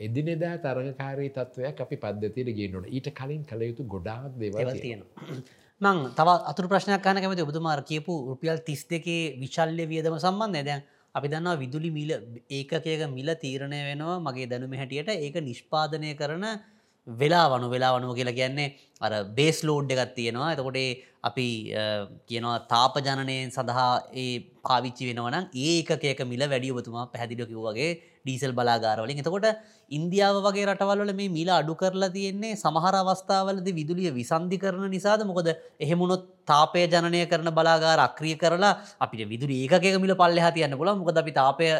එදිනෙදා 0.00 0.54
තරඟකාරී 0.58 1.30
තත්ත්වයක් 1.30 1.80
අපි 1.80 1.96
පද්ධතියට 1.98 2.54
ගේනොට 2.54 2.86
ඊට 2.88 3.10
කලින් 3.12 3.42
කළ 3.44 3.62
යුතු 3.62 3.86
ගොඩාක් 3.86 4.32
දේවල් 4.36 4.72
තියෙන. 4.76 5.02
මං 5.80 5.98
තව 6.16 6.28
අතුර 6.50 6.64
ප්‍රශ්නයක් 6.70 7.02
කන 7.04 7.18
කැමති 7.24 7.42
ඔබතුමාර 7.42 7.80
කියපු 7.90 8.12
රුපියල් 8.30 8.58
තිස් 8.66 8.82
දෙකේ 8.84 9.22
විශල්්‍ය 9.42 9.84
වියදම 9.92 10.16
සම්බන්ධය. 10.18 10.62
දැන් 10.68 10.82
අපි 11.14 11.28
දන්නවා 11.32 11.60
විදුලි 11.62 11.90
මිල 11.90 12.10
ඒකකයක 12.50 13.04
මිල 13.16 13.28
තීරණය 13.44 13.78
වෙනවා 13.88 14.18
මගේ 14.26 14.50
දැනුම 14.50 14.74
හැටියට. 14.80 15.08
ඒක 15.08 15.36
නිෂ්පාදනය 15.48 16.10
කරන 16.20 16.44
වෙලා 17.06 17.46
වනු 17.52 17.70
වෙලා 17.74 17.92
වනුව 17.96 18.12
කියලා 18.18 18.36
කියන්නේ 18.40 18.68
අර 19.00 19.12
බේස් 19.38 19.64
ලෝඩ් 19.64 19.94
එකත් 19.94 20.12
තියෙනවා. 20.18 20.52
එතකොට 20.54 20.78
අපි 21.28 21.48
කියනවා 22.28 22.58
තාප 22.72 23.00
ජනනයෙන් 23.06 23.48
සඳහා 23.56 23.90
ඒ 24.22 24.28
පාවිච්චි 24.66 25.08
වෙනවනම් 25.10 25.44
ඒකක 25.66 26.20
මිල 26.32 26.44
වැඩිය 26.52 26.76
ඔබතුමා 26.76 27.06
පැදිලිය 27.14 27.48
කිව්වගේ 27.52 27.90
ඩීසල් 28.24 28.52
බලාගාරවලින්. 28.52 29.18
එතකොට 29.18 29.46
ඉන්දියාව 29.90 30.36
වගේ 30.38 30.66
රටවල්ල 30.66 31.12
මේ 31.12 31.28
මිල 31.28 31.50
අඩු 31.50 31.74
කරලා 31.74 32.10
තියෙන්නේ 32.10 32.54
සමහර 32.54 32.94
අවස්ථාවලද 32.96 33.68
විදුලිය 33.70 34.10
විසන්ධි 34.10 34.58
කරන 34.58 34.84
නිසාද? 34.88 35.24
මොකද 35.24 35.48
එහෙමුණොත් 35.78 36.24
තාපය 36.46 36.86
ජනය 36.86 37.22
කරන 37.26 37.50
බලාගාර 37.50 38.00
අක්‍රිය 38.00 38.36
කරලා 38.36 38.72
අපිට 38.98 39.24
විදුර 39.26 39.50
ඒකක 39.52 40.00
මිල 40.00 40.14
පල්ල 40.14 40.40
හතියන්න 40.40 40.76
පුල 40.76 40.92
මොකද 40.94 41.16
අපි 41.16 41.32
තාපය 41.32 41.70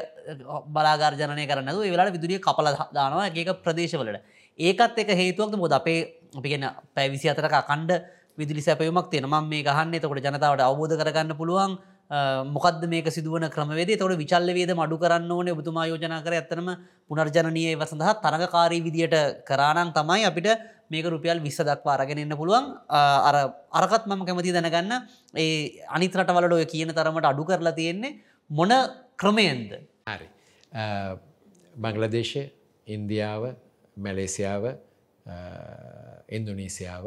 බලාගාර 0.68 1.12
ජනය 1.14 1.46
කරන්නද 1.46 1.82
වෙලාට 1.86 2.12
විදුලිය 2.12 2.40
කපල 2.40 2.72
දානවා 2.92 3.28
ඒක 3.30 3.52
ප්‍රදේශවලට. 3.58 4.22
ඒකත් 4.58 4.98
එක 4.98 5.12
හේතුවක්ද? 5.14 5.56
මොද 5.56 5.72
අපේ 5.72 6.00
අපිගෙන 6.32 6.64
පැවිසි 6.94 7.28
අතරක 7.28 7.54
කණ්ඩ 7.62 8.00
විදිලි 8.38 8.62
සැපයුමක් 8.62 9.10
තියෙන 9.10 9.26
ම 9.26 9.36
මේ 9.44 9.62
ගහන්න 9.62 9.94
එතකොට 9.94 10.20
ජනතාවට 10.20 10.62
අවබෝධ 10.62 10.96
කරගන්න 10.96 11.36
පුළුවන්. 11.36 11.78
මොකද 12.10 12.82
මේක 12.90 13.06
සිදුවන 13.16 13.46
ක්‍රමවේද 13.54 13.90
තොට 13.98 14.18
විචල්ල 14.18 14.50
වේද 14.58 14.72
මඩු 14.74 14.98
කරන්න 14.98 15.30
ඕනේ. 15.30 15.54
ඔබතුමා 15.54 15.86
යෝජනා 15.86 16.22
කර 16.24 16.34
ඇත්තනම 16.34 16.68
පුනර්ජනනය 17.08 17.62
ඒව 17.70 17.84
සඳහා 17.86 18.18
තරගකාරී 18.24 18.82
විදියට 18.82 19.14
කරානන් 19.46 19.92
තමයි 19.94 20.26
අපිට 20.30 20.48
මේක 20.90 21.06
රුපියල් 21.06 21.38
විස්ස 21.46 21.62
දක්වා 21.62 21.94
අරගෙන 21.98 22.18
එන්න 22.18 22.34
පුළුවන්. 22.34 22.66
අර 22.90 23.36
අරකත් 23.72 24.10
මම 24.10 24.26
කැමති 24.26 24.52
දැනගන්න. 24.52 24.92
ඒ 25.36 25.82
අනිත් 25.96 26.14
රටවලට 26.18 26.58
ඔය 26.58 26.66
කියන 26.66 26.90
තරමට 26.90 27.30
අඩු 27.32 27.46
කරලා 27.46 27.78
තියෙන්නේ 27.78 28.18
මොන 28.50 28.74
ක්‍රමයෙන්ද? 29.16 29.70
හරි. 30.10 30.28
බංගලදේශය 31.76 32.42
ඉන්දියාව 32.86 33.42
මැලේසියාව 33.96 34.64
ඉන්දුනීසියාව 36.36 37.06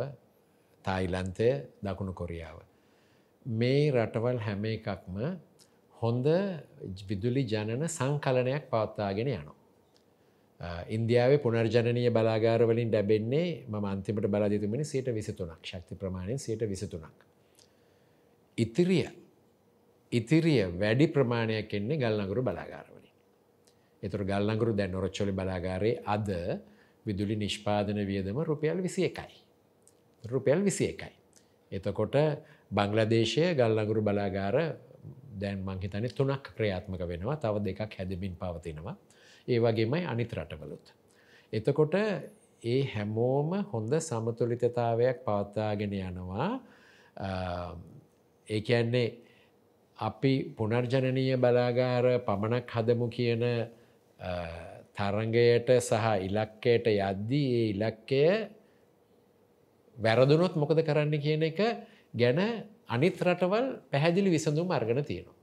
තායිලන්තය 0.85 1.49
දකුණු 1.83 2.13
කොරියාව. 2.15 2.57
මේ 3.45 3.91
රටවල් 3.91 4.39
හැම 4.39 4.63
එකක්ම 4.65 5.17
හොඳ 5.95 6.25
විදුලි 7.09 7.43
ජනන 7.45 7.83
සංකලනයක් 7.87 8.69
පවත්තාගෙන 8.69 9.27
යනවා. 9.29 9.55
ඉන්දියාවේ 10.89 11.39
පුනර්ජනනය 11.39 12.09
බලාගාරවලින් 12.09 12.89
ඩැබෙන්නේ 12.89 13.65
ම 13.67 13.85
අන්තිමට 13.85 14.27
බලාදිතුමනි 14.27 14.85
සයට 14.85 15.07
විසිතුනක් 15.09 15.59
ශක්ති 15.63 15.95
ප්‍රමාණයෙන් 15.95 16.39
සයට 16.39 16.63
විසිතුනක්. 16.63 17.19
ඉතිරිය 18.57 19.07
ඉතිරිය 20.11 20.63
වැඩි 20.73 21.07
ප්‍රමාණයක් 21.07 21.73
එන්නේ 21.73 21.97
ගල්නගුරු 21.97 22.41
බලාගාරවලින්. 22.41 23.11
එතුර 24.03 24.23
ගල්නගුරු 24.23 24.73
දැන් 24.73 24.91
නොරච්චොලි 24.91 25.31
බලාගාරයේ 25.31 26.01
අද 26.05 26.29
විදුලි 27.05 27.35
නිෂ්පාදන 27.35 27.99
වියදම 28.01 28.39
රුපියල් 28.41 28.79
විසි 28.81 29.05
එකයි. 29.05 29.35
රුපියල් 30.23 30.63
විසි 30.63 30.87
එකයි. 30.87 31.13
එතකොට 31.71 32.15
බංලදේශය 32.73 33.45
ගල්ලගුරු 33.53 34.01
බලාගාර 34.01 34.57
දැන් 35.35 35.59
මංහිතන 35.61 36.07
තුනක් 36.11 36.45
ක්‍රියාත්මක 36.51 37.01
වෙනවා 37.03 37.37
තව 37.37 37.55
දෙකක් 37.61 37.93
හැදමින් 37.93 38.35
පවතිනවා. 38.35 38.95
ඒ 39.47 39.59
වගේමයි 39.59 40.05
අනිත් 40.05 40.31
රටවලුත්. 40.33 40.85
එතකොට 41.53 41.95
ඒ 42.63 42.81
හැමෝම 42.85 43.51
හොඳ 43.65 43.93
සමතුලිතතාවයක් 43.99 45.17
පවත්තාගෙන 45.21 45.93
යනවා 46.01 46.49
ඒකන්නේ 48.47 49.07
අපි 49.99 50.33
පුනර්ජනනීය 50.51 51.37
බලාගාර 51.37 52.05
පමණක් 52.21 52.67
හදමු 52.69 53.07
කියන 53.09 53.43
තරගයට 54.93 55.69
සහ 55.79 56.05
ඉලක්කයට 56.21 56.87
යද්දී 56.89 57.47
ඒ 57.51 57.65
ඉලක්කය 57.69 58.23
වැරදුනොත් 59.97 60.55
මොකද 60.55 60.79
කරන්න 60.81 61.15
කියන 61.19 61.43
එක 61.43 61.59
ගැන 62.13 62.39
අනිත් 62.87 63.17
රටවල් 63.19 63.67
පැහැදිලි 63.91 64.29
විසඳුම් 64.29 64.69
අර්ගන 64.69 65.03
තියෙනවා. 65.03 65.37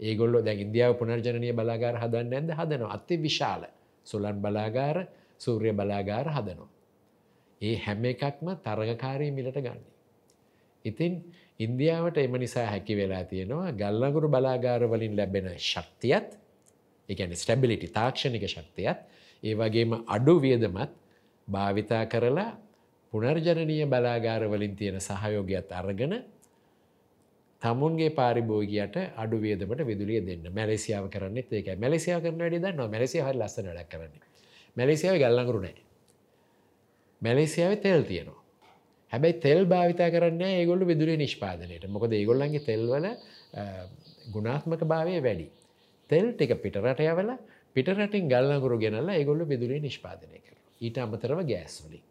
ඒගොල්ල 0.00 0.42
දැ 0.42 0.56
ඉන්දියාව 0.56 0.92
පුනර්ජනය 0.98 1.52
බලාගාර 1.52 1.96
හදන්න 1.96 2.34
ඇද 2.34 2.50
හදනවා 2.52 2.92
අති 2.92 3.16
විශාල 3.18 3.62
සුලන් 4.06 4.36
බලාගාර 4.38 4.96
සූර්ය 5.38 5.72
බලාගාර 5.72 6.26
හදනවා. 6.28 6.70
ඒ 7.60 7.76
හැම 7.76 8.04
එකක්ම 8.04 8.46
තරගකාරී 8.58 9.30
මිලට 9.30 9.58
ගන්න. 9.58 9.82
ඉතින් 10.84 11.12
ඉන්දියාවට 11.58 12.18
එම 12.18 12.34
නිසා 12.36 12.66
හැකි 12.66 12.94
වෙලා 12.96 13.24
තියෙනවා 13.24 13.72
ගල්ලගුරු 13.72 14.28
බලාගාරවලින් 14.28 15.16
ලැබෙන 15.16 15.46
ශක්තියත් 15.62 16.28
එකන 17.08 17.32
ස්ටැබිලිටි 17.34 17.88
තාක්ෂණික 17.90 18.44
ශක්තියත් 18.46 18.98
ඒ 19.42 19.54
වගේම 19.54 19.92
අඩු 20.06 20.34
වියදමත් 20.40 20.90
භාවිතා 21.48 22.04
කරලා 22.06 22.50
පුනර්ජනනීය 23.14 23.86
බලාගාරවලින් 23.86 24.74
තියෙන 24.76 25.00
සහයෝගයත් 25.00 25.72
අරගෙන 25.72 26.14
තමුන්ගේ 27.62 28.10
පාරිභෝගයට 28.10 28.96
අඩු 29.16 29.36
වියදමට 29.38 29.82
විදුලිය 29.86 30.20
දෙන්න. 30.20 30.46
මැලසියාව 30.52 31.06
කරන්න 31.08 31.36
ඒක 31.38 31.68
මැලසියා 31.78 32.20
කරන 32.20 32.38
වැඩි 32.38 32.62
දන්න 32.64 32.90
මැලසිය 32.90 33.22
හරි 33.22 33.38
ලස්සන 33.38 33.68
වැඩක් 33.70 33.90
කරන්නේ. 33.92 34.24
මැලසියාව 34.76 35.16
ගල්ලඟරු 35.22 35.60
නෑ. 35.64 35.82
මැලසියාව 37.22 37.74
තෙල් 37.80 38.02
තියෙනවා. 38.02 38.40
හැබැයි 39.12 39.40
තෙල් 39.40 39.60
භාවිතා 39.66 40.08
කරන්න 40.10 40.42
ඒගොල්ලු 40.50 40.84
විදුලිය 40.86 41.16
නිෂ්පාදනයට. 41.16 41.86
මොකද 41.88 42.12
ඒගොල්ලන්ගේ 42.12 42.66
තෙල්වල 42.70 43.06
ගුණාත්මක 44.34 44.82
භාවය 44.84 45.20
වැඩි. 45.20 45.46
තෙල් 46.10 46.26
ටික 46.32 46.56
පිටරට 46.64 47.00
යවල 47.02 47.30
පිටරටින් 47.76 48.26
ගල්ලඟුරු 48.28 48.80
ගෙනල්ලා 48.82 49.16
ඒගොල්ලු 49.20 49.46
විදුලිය 49.46 49.80
නිෂ්පාදනය 49.80 50.38
කර 50.40 50.58
ඊට 50.80 51.00
අමතරව 51.04 51.40
ගෑස්වලින් 51.52 52.04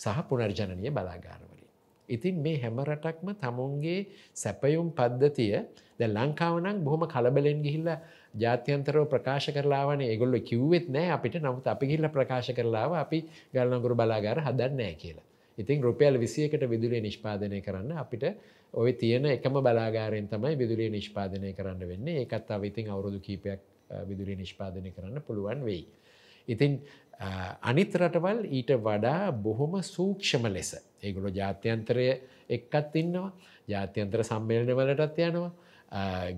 සහ 0.00 0.18
පුනර්ජනනය 0.28 0.90
බලාගාරවලින්. 0.90 1.68
ඉතින් 2.08 2.34
මේ 2.44 2.58
හැමරටක්ම 2.62 3.28
තමුන්ගේ 3.42 3.98
සැපයුම් 4.34 4.88
පද්ධතිය 4.92 5.54
ද 5.98 6.02
ලංකාවනක් 6.08 6.78
බොහොම 6.86 7.02
කලබලෙන් 7.06 7.58
ගිහිල්ල 7.66 7.88
ජාත්‍යන්තරව 8.34 9.04
ප්‍රකාශ 9.12 9.48
කරලාවන 9.56 10.00
ඒගොල්ල 10.02 10.36
කිව්වෙත් 10.42 10.86
නෑ 10.88 11.10
අපිට 11.16 11.36
නමුත් 11.38 11.66
අපි 11.66 11.90
ගිල්ල 11.92 12.06
ප්‍රකාශ 12.08 12.50
කරලාව 12.58 12.94
අපි 13.04 13.18
ගල්නගුරු 13.54 13.94
බලාගාර 13.94 14.38
හදන්න 14.46 14.80
නෑ 14.80 14.94
කියලා. 15.02 15.26
ඉතින් 15.58 15.82
රුපියල් 15.82 16.14
විසියකට 16.18 16.64
විදුලිය 16.72 17.02
නිෂ්පාදනය 17.08 17.60
කරන්න 17.60 17.92
අපිට 18.02 18.24
ඔය 18.74 18.92
තියෙන 18.92 19.26
එකම 19.26 19.54
බලාගාරයෙන් 19.60 20.28
තමයි 20.32 20.54
විදුලිය 20.56 20.90
නිෂ්පාදනය 20.90 21.52
කරන්න 21.52 21.82
වෙන්නේ 21.92 22.22
ඒකත් 22.22 22.50
අව 22.50 22.64
ඉතින් 22.64 22.88
අවුරුදු 22.88 23.18
කීපයක් 23.20 23.60
විදුලිය 24.08 24.36
නිෂ්පාදනය 24.36 24.90
කරන්න 24.96 25.22
පුළුවන් 25.26 25.64
වෙයි. 25.68 25.84
ඉතින් 26.48 26.80
අනිත් 27.20 27.94
රටවල් 27.94 28.38
ඊට 28.48 28.70
වඩා 28.78 29.32
බොහොම 29.32 29.82
සූක්ෂම 29.84 30.46
ලෙස. 30.48 30.70
ඒගොලො 31.02 31.28
ජාත්‍යන්තරය 31.30 32.06
එක්කත් 32.48 32.96
ඉන්නවා 32.96 33.32
ජාත්‍යන්තර 33.68 34.24
සම්මේලනවලටත් 34.24 35.18
යනවා. 35.20 35.52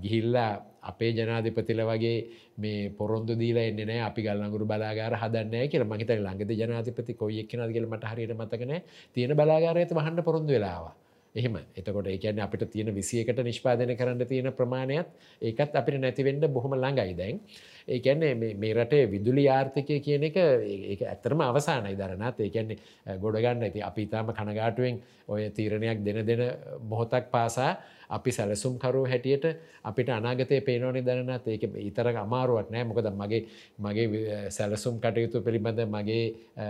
ගිහිල්ලා 0.02 0.50
අපේ 0.82 1.12
ජනාධිපතිල 1.12 1.80
වගේ 1.84 2.16
මේ 2.58 2.90
පොරොන්දු 2.90 3.36
දීල 3.36 3.58
එන්නේ 3.58 4.00
අපි 4.00 4.22
ගල්ලඟුරු 4.22 4.66
බලාගාර 4.66 5.14
හදන්න 5.22 5.68
කියල 5.68 5.84
මහිත 5.84 6.10
ළඟද 6.10 6.50
ජනාධිපති 6.52 7.14
කොයි 7.14 7.40
එක්නද 7.44 7.72
කියල 7.72 7.86
මට 7.86 8.12
හරියට 8.12 8.34
මතකන 8.34 8.72
තියෙන 9.14 9.36
බලාගාරයත 9.36 9.92
වහන්න 9.92 10.24
පොරොන්දු 10.24 10.52
වෙලාවා. 10.52 10.94
එහෙම. 11.34 11.56
එතකොට 11.74 12.06
ඒකැන 12.06 12.40
අපිට 12.40 12.70
තියෙන 12.70 12.94
විසියකට 12.94 13.38
නිෂ්පාදනය 13.40 13.96
කරන්න 13.96 14.26
තියෙන 14.26 14.52
ප්‍රමාණයත් 14.52 15.06
ඒකත් 15.42 15.74
අපිට 15.74 15.98
නැතිවෙන්න 15.98 16.44
බොහොම 16.48 16.74
ළඟයි 16.74 17.16
දැන්. 17.16 17.40
ඒකැන්නේ 17.88 18.54
මේ 18.54 18.74
රටේ 18.74 19.06
විදුලි 19.06 19.48
ආර්ථිකය 19.48 20.00
කියන 20.00 20.24
එක 20.24 20.36
ඒ 20.36 20.98
ඇත්තරම 21.04 21.40
අවසානයි 21.42 21.96
දරනත් 21.96 22.40
ඒකැන්නේ 22.40 23.16
ගොඩගන්න 23.18 23.62
ඇති 23.62 23.82
අපි 23.82 24.02
ඉතාම 24.02 24.32
කනගාටුවෙන් 24.32 25.00
ඔය 25.28 25.48
තීරණයක් 25.50 26.04
දෙන 26.04 26.20
දෙන 26.22 26.42
මොහොතක් 26.84 27.30
පාසා 27.30 27.72
අපි 28.10 28.30
සැලසුම්කරු 28.30 29.06
හැටියට 29.06 29.48
අපිට 29.84 30.08
අනාගතය 30.10 30.60
පේනෝනි 30.60 31.00
දරනත් 31.00 31.48
ඒක 31.48 31.64
ඉතර 31.80 32.12
අමාරුවක් 32.16 32.68
නෑ. 32.68 32.84
මොකද 32.84 33.08
මගේ 33.14 33.42
මගේ 33.78 34.50
සැලසුම් 34.50 35.00
කටයුතු 35.00 35.40
පිළිබඳ 35.40 35.80
මගේ 35.88 36.24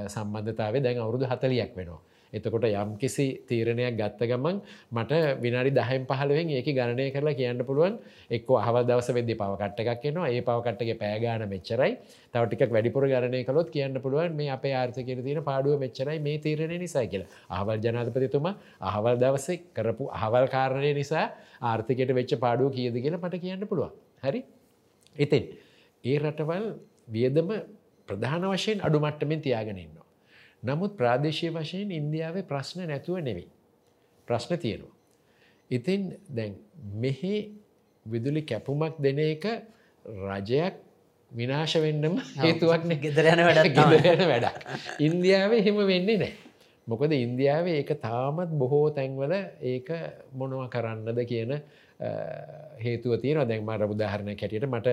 සම්බන්ධතාව 0.07 0.75
දැන් 0.79 0.99
අවුරුදු 0.99 1.27
හතලියක් 1.27 1.75
වෙනවා. 1.77 2.01
එතකොට 2.33 2.65
යම් 2.65 2.97
කිසි 2.97 3.27
තීරණයක් 3.45 3.95
ගත්ත 3.95 4.21
ගමන් 4.25 4.61
මට 4.91 5.13
විනාඩි 5.39 5.73
දහයෙන් 5.73 6.07
පහලුවෙන් 6.07 6.51
ඒක 6.51 6.69
ගණනය 6.71 7.09
කරලා 7.11 7.35
කියන්න 7.35 7.61
පුළුවන් 7.63 7.99
එක්ක 8.31 8.49
අහවල් 8.59 8.85
දවස 8.85 9.09
වෙද්දි 9.13 9.35
පවකට්ට 9.35 9.81
එකක් 9.87 10.05
එනවා 10.07 10.29
ඒ 10.29 10.43
පවකට්ටගේ 10.43 10.97
පෑගාන 10.97 11.45
මෙච්චරයි 11.47 11.93
තව 12.35 12.43
ටිකක් 12.45 12.73
වැඩිපුර 12.73 13.05
ගණනය 13.07 13.43
කළොත් 13.45 13.69
කියන්න 13.71 14.01
පුළුවන් 14.01 14.33
මේ 14.35 14.51
අපේ 14.51 14.73
ආර්ථිකයට 14.75 15.21
තියෙන 15.23 15.43
පාඩුව 15.43 15.77
මෙච්චරයි 15.79 16.19
මේ 16.19 16.39
තීරණය 16.39 16.79
නිසා 16.79 17.05
කියලා. 17.07 17.29
අහවල් 17.51 17.79
ජනාධිපතිතුමා 17.79 18.55
අහවල් 18.83 19.17
දවසේ 19.17 19.59
කරපු 19.73 20.09
අහවල් 20.13 20.47
කාරණය 20.49 20.93
නිසා 20.95 21.27
ආර්ථිකයට 21.63 22.15
වෙච්ච 22.15 22.33
පාඩුව 22.39 22.73
කීයද 22.73 22.97
කියලා 22.97 23.21
මට 23.21 23.41
කියන්න 23.41 23.67
පුළුවන්. 23.67 23.93
හරි? 24.23 24.41
ඉතින් 25.17 25.45
ඒ 26.05 26.17
රටවල් 26.19 26.67
වියදම 27.09 27.51
ප්‍රධාන 28.09 28.49
වශයෙන් 28.51 28.79
අඩු 28.81 28.99
මට්ටමින් 28.99 29.41
තියාගෙන 29.41 29.79
ඉන්නවා. 29.79 30.02
නමුත් 30.63 30.97
ප්‍රාදේශය 30.97 31.51
වශයෙන් 31.51 31.91
ඉන්දියාවේ 31.91 32.45
ප්‍රශ්න 32.45 32.87
නැතුව 32.87 33.19
නෙවෙයි. 33.21 33.49
ප්‍රශ්න 34.29 34.59
තියෙනවා. 34.59 34.95
ඉතින් 35.71 36.01
දැන් 36.29 36.55
මෙහි 36.97 37.35
විදුලි 38.07 38.43
කැපුමක් 38.43 38.97
දෙන 38.99 39.19
එක 39.21 39.45
රජයක් 40.05 40.75
විනාශ 41.31 41.77
වෙන්නම 41.79 42.17
හේතුවක් 42.45 42.89
ගෙදරයන 42.99 43.41
වැඩ 43.41 43.67
යන 44.15 44.25
වැඩක්. 44.25 44.57
ඉන්දියාවේ 45.01 45.63
හෙම 45.63 45.77
වෙන්නේ 45.87 46.19
නෑ. 46.19 46.33
මොකද 46.87 47.13
ඉන්දියාවේ 47.13 47.79
ඒක 47.79 47.95
තාමත් 48.01 48.51
බොහෝ 48.55 48.91
තැන්වල 48.91 49.35
ඒක 49.63 49.89
මොනව 50.35 50.67
කරන්නද 50.69 51.19
කියන 51.25 51.53
හේතුව 52.79 53.21
තියෙන 53.21 53.49
දැන් 53.49 53.63
මට 53.65 53.91
උදාහරණ 53.91 54.37
කැටියට 54.37 54.67
මට 54.67 54.89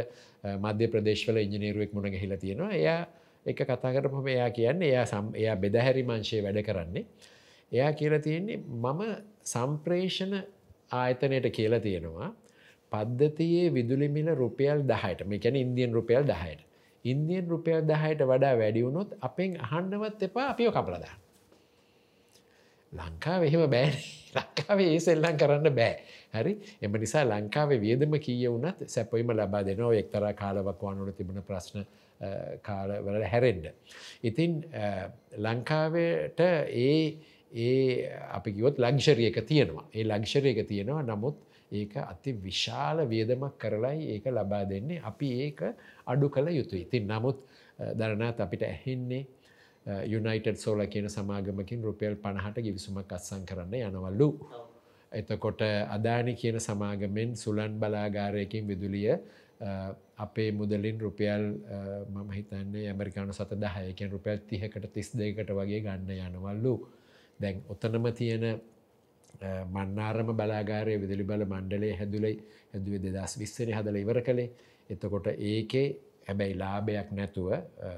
මධ්‍ය 0.57 0.87
ප්‍රදේශවල 0.87 1.37
ඉංජිනීරුවෙක් 1.37 1.93
මුණ 1.93 2.11
ගහිලා 2.11 2.37
තියෙනවා 2.37 2.71
එයා 2.73 3.01
එක 3.45 3.61
කතා 3.63 3.91
කරපම 3.91 4.27
එයා 4.27 4.49
කියන්න 4.51 4.81
එයා 4.81 5.05
සම් 5.05 5.27
එයා 5.33 5.55
බෙදහැරි 5.57 6.03
මංශය 6.03 6.41
වැඩ 6.41 6.61
කරන්නේ. 6.61 7.05
එයා 7.71 7.91
කියල 7.93 8.15
තියෙන්නේ 8.19 8.57
මම 8.57 9.01
සම්ප්‍රේෂණ 9.45 10.33
ආයතනයට 10.93 11.47
කියලා 11.51 11.79
තියෙනවා 11.79 12.29
පද්ධතියේ 12.91 13.69
විදුලිමිල 13.71 14.29
රුපියල් 14.35 14.83
දහයට 14.85 15.23
මේකැන 15.25 15.55
ඉන්දියන් 15.57 15.93
රුපියල් 15.93 16.23
දහයට. 16.25 16.61
ඉන්දියන් 17.05 17.45
රුපියල් 17.47 17.81
දහයට 17.83 18.21
වඩා 18.25 18.53
වැඩියවුණොත් 18.57 19.09
අපෙන් 19.21 19.57
අහන්ඩවත් 19.61 20.23
එපා 20.23 20.47
අපිෝ 20.49 20.71
කපලදා. 20.71 21.15
ලංකාව 22.93 23.43
එහෙම 23.43 23.63
බෑ 23.67 23.89
ලංකාවේ 24.35 24.89
ඒ 24.89 24.99
සෙල්ලං 24.99 25.37
කරන්න 25.37 25.69
බෑ 25.71 25.93
හරි 26.33 26.53
එම 26.81 26.93
නිසා 26.95 27.23
ලංකාවේ 27.25 27.79
වියදම 27.79 28.13
කීය 28.19 28.47
වුනත් 28.47 28.79
සැපොයිම 28.87 29.31
ලබා 29.31 29.63
දෙනවා 29.63 29.93
එක්තර 29.95 30.25
කාලවක් 30.33 30.81
වනුට 30.83 31.17
තිබුණ 31.17 31.41
ප්‍රශ්න 31.43 31.85
කාලවල 32.61 33.23
හැරෙන්ඩ. 33.23 33.65
ඉතින් 34.23 34.63
ලංකාවට 35.39 36.39
ඒ 36.39 37.17
ඒ 37.51 38.09
අපි 38.31 38.53
කිවොත් 38.53 38.77
ලංක්ෂරියක 38.77 39.37
තියෙනවා 39.43 39.85
ඒ 39.93 40.03
ලංක්ෂරයක 40.05 40.67
තියෙනවා 40.67 41.03
නමුත් 41.03 41.37
ඒක 41.71 41.95
අති 41.97 42.33
විශාල 42.37 43.05
වියදමක් 43.05 43.57
කරලයි 43.57 44.11
ඒක 44.11 44.25
ලබා 44.27 44.63
දෙන්නේ 44.65 45.01
අපි 45.01 45.27
ඒක 45.41 45.59
අඩු 46.05 46.29
කළ 46.29 46.47
යුතුයි. 46.51 46.81
ඉතින් 46.81 47.07
නමුත් 47.07 47.37
දරනාත් 47.95 48.39
අපිට 48.39 48.63
ඇහෙන්නේ 48.63 49.23
යුනයිටඩ් 50.05 50.57
සෝල 50.57 50.81
කියන 50.85 51.07
සමාගමකින් 51.07 51.81
රුපියල් 51.81 52.15
පණහට 52.15 52.57
ගිවිසුමක් 52.59 53.11
අත්සං 53.11 53.45
කරන්න 53.45 53.73
යනවල්ලු. 53.81 54.29
එතකොට 55.11 55.61
අදානි 55.89 56.33
කියන 56.35 56.59
සමාගමෙන් 56.59 57.35
සුලන් 57.35 57.79
බලාගාරයකින් 57.79 58.67
විදුලිය 58.67 59.13
අපේ 60.17 60.51
මුදලින් 60.51 60.99
රුපියල් 60.99 61.43
මම 62.07 62.31
හිතන්නේ 62.31 62.87
ඇමරිකානු 62.87 63.33
සත 63.33 63.51
දහයකෙන් 63.57 64.11
රුපියල් 64.11 64.39
තිහකට 64.47 64.85
තිස් 64.93 65.11
දෙකට 65.13 65.51
වගේ 65.51 65.81
ගන්න 65.81 66.11
යනවල්ලු. 66.27 66.75
දැන් 67.39 67.63
ඔතනම 67.69 68.05
තියෙන 68.13 68.45
මන්නාරම 69.67 70.29
බලාගාරය 70.33 70.97
විදිලි 70.97 71.23
බල 71.23 71.45
මණ්ඩලේ 71.45 71.93
හැදුලයි 71.95 72.35
හැදුවේ 72.73 73.01
දෙදස් 73.07 73.37
විස්සරි 73.39 73.71
හදල 73.71 73.95
ඉවර 73.95 74.21
කළේ 74.21 74.49
එතකොට 74.89 75.27
ඒකේ 75.27 75.87
හැබැයි 76.27 76.55
ලාභයක් 76.55 77.11
නැතුව 77.11 77.49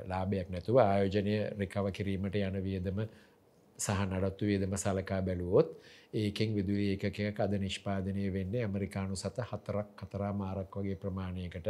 ලාභයක් 0.08 0.50
නැතුව 0.50 0.78
ආයෝජනය 0.80 1.34
රිකව 1.62 1.86
කිරීමට 1.92 2.36
යන 2.42 2.58
වියදම 2.68 3.00
සහ 3.80 4.02
නඩත්තු 4.08 4.46
වියදම 4.46 4.76
සලකා 4.78 5.22
බැලුවොත් 5.22 5.70
ඒකෙන් 6.14 6.56
විදුලි 6.56 6.88
ඒකකයක් 6.92 7.40
අද 7.40 7.54
නිෂ්පාදනය 7.58 8.30
වෙන්න 8.30 8.56
ඇමරිකානු 8.58 9.16
සත 9.16 9.38
හතරක් 9.44 9.92
කතරා 9.98 10.34
මාරක් 10.34 10.76
වගේ 10.76 10.98
ප්‍රමාණයකට 10.98 11.70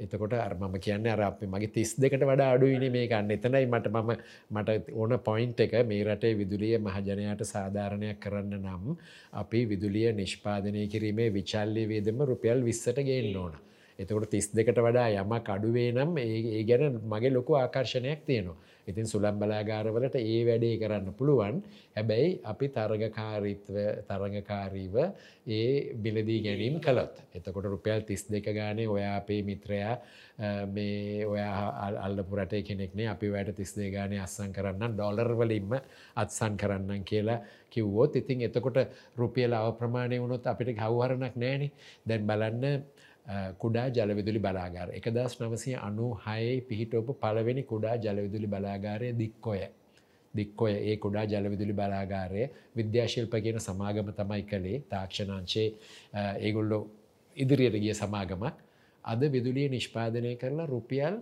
එතකොට 0.00 0.34
අර්මම 0.34 0.74
කියන්න 0.78 1.06
අර 1.06 1.20
අප 1.22 1.40
මගේ 1.44 1.70
තිස් 1.70 1.94
දෙකට 1.96 2.22
වඩා 2.22 2.52
අඩුවන 2.54 2.84
මේ 2.88 3.06
ගන්න 3.06 3.32
එතනයි 3.32 3.66
මට 3.66 3.90
මම 3.90 4.12
මට 4.50 4.92
ඕන 4.94 5.16
පොයින්් 5.20 5.52
එක 5.58 5.74
මේ 5.84 6.04
රටේ 6.04 6.34
විදුලිය 6.34 6.78
මහජනයට 6.78 7.44
සාධාරණයක් 7.44 8.18
කරන්න 8.18 8.54
නම් 8.58 8.96
අපි 9.34 9.60
විදුලිය 9.66 10.12
නිෂ්පාදනය 10.14 10.86
කිරීමේ 10.88 11.28
විචල්ලි 11.30 11.84
වේදම 11.86 12.24
රුපියල් 12.24 12.64
විස්සට 12.64 13.02
ගේන්න 13.02 13.36
ඕන. 13.36 13.54
එතකොට 13.98 14.30
තිස් 14.30 14.48
දෙකට 14.50 14.80
වඩා 14.80 15.08
යමක් 15.14 15.48
අඩුවේ 15.48 15.88
නම් 15.92 16.16
ඒ 16.18 16.64
ගැන 16.64 17.00
මගේ 17.04 17.30
ලොකු 17.30 17.56
ආකර්ශණයක් 17.56 18.24
තියෙනවා. 18.26 18.56
ඉතින් 18.90 19.06
සුළම් 19.12 19.38
බලාගාරවලට 19.42 20.16
ඒ 20.20 20.40
වැඩේ 20.48 20.78
කරන්න 20.82 21.14
පුළුවන්. 21.18 21.62
හැබැයි 21.96 22.40
අපි 22.52 22.66
තරගකාරීත්ව 22.76 23.76
තරඟකාරීව 24.08 24.96
ඒ 25.48 25.94
බිලදී 25.96 26.40
ගැනීම් 26.46 26.80
කළොත්. 26.80 27.14
එතකොට 27.34 27.66
රුපියල් 27.66 28.02
තිස් 28.08 28.24
දෙක 28.28 28.48
ගානේ 28.52 28.88
ඔයා 28.88 29.16
අපේ 29.16 29.42
මිත්‍රයා 29.42 29.94
මේ 30.66 31.26
ඔයා 31.26 31.96
අල්ලපුරට 32.06 32.54
කෙනෙක්නේ 32.68 33.08
අපි 33.08 33.32
වැට 33.32 33.54
තිස් 33.56 33.74
දේ 33.76 33.90
ගානේ 33.90 34.20
අස්සන් 34.20 34.52
කරන්න 34.52 34.94
ඩොලර් 34.94 35.32
වලින්ම 35.40 35.74
අත්සන් 36.16 36.56
කරන්න 36.56 37.04
කියලා 37.04 37.40
කිව්වෝත්. 37.70 38.16
ඉතින් 38.16 38.42
එතකොට 38.42 38.78
රුපියල 39.16 39.52
අව 39.52 39.76
ප්‍රමාණය 39.78 40.18
වුණොත් 40.18 40.46
අපිට 40.46 40.74
කව්හරණක් 40.76 41.36
නෑනේ. 41.36 41.72
දැන් 42.06 42.26
බලන්න 42.26 42.82
කුඩා 43.58 43.88
ජලවිදුලි 43.90 44.40
බලාගාර 44.40 44.88
එක 44.92 45.06
දස් 45.08 45.36
නවසය 45.40 45.74
අනු 45.78 46.06
හයේ 46.18 46.60
පිහිටෝපු 46.62 47.14
පළවෙනි 47.16 47.62
කුඩා 47.64 47.96
ජලවිදුලි 47.96 48.46
බලාගාරය 48.46 49.12
දික්කොය. 49.14 49.60
දික්කොය 50.34 50.72
ඒ 50.82 50.96
කුඩා 50.96 51.24
ජලවිදුලි 51.24 51.74
බලාගාරය 51.74 52.42
විද්‍යාශිල්ප 52.76 53.34
කියන 53.36 53.58
සමාගම 53.60 54.10
තමයි 54.12 54.42
කළේ 54.44 54.82
තාක්ෂණංශයේ 54.90 55.68
ඒගොල්ලො 56.38 56.78
ඉදිරියට 57.36 57.78
ගිය 57.78 57.94
සමාගමක් 57.94 58.56
අද 59.04 59.20
විදුලිය 59.26 59.68
නිෂ්පාදනය 59.68 60.32
කරලා 60.36 60.66
රුපියල් 60.66 61.20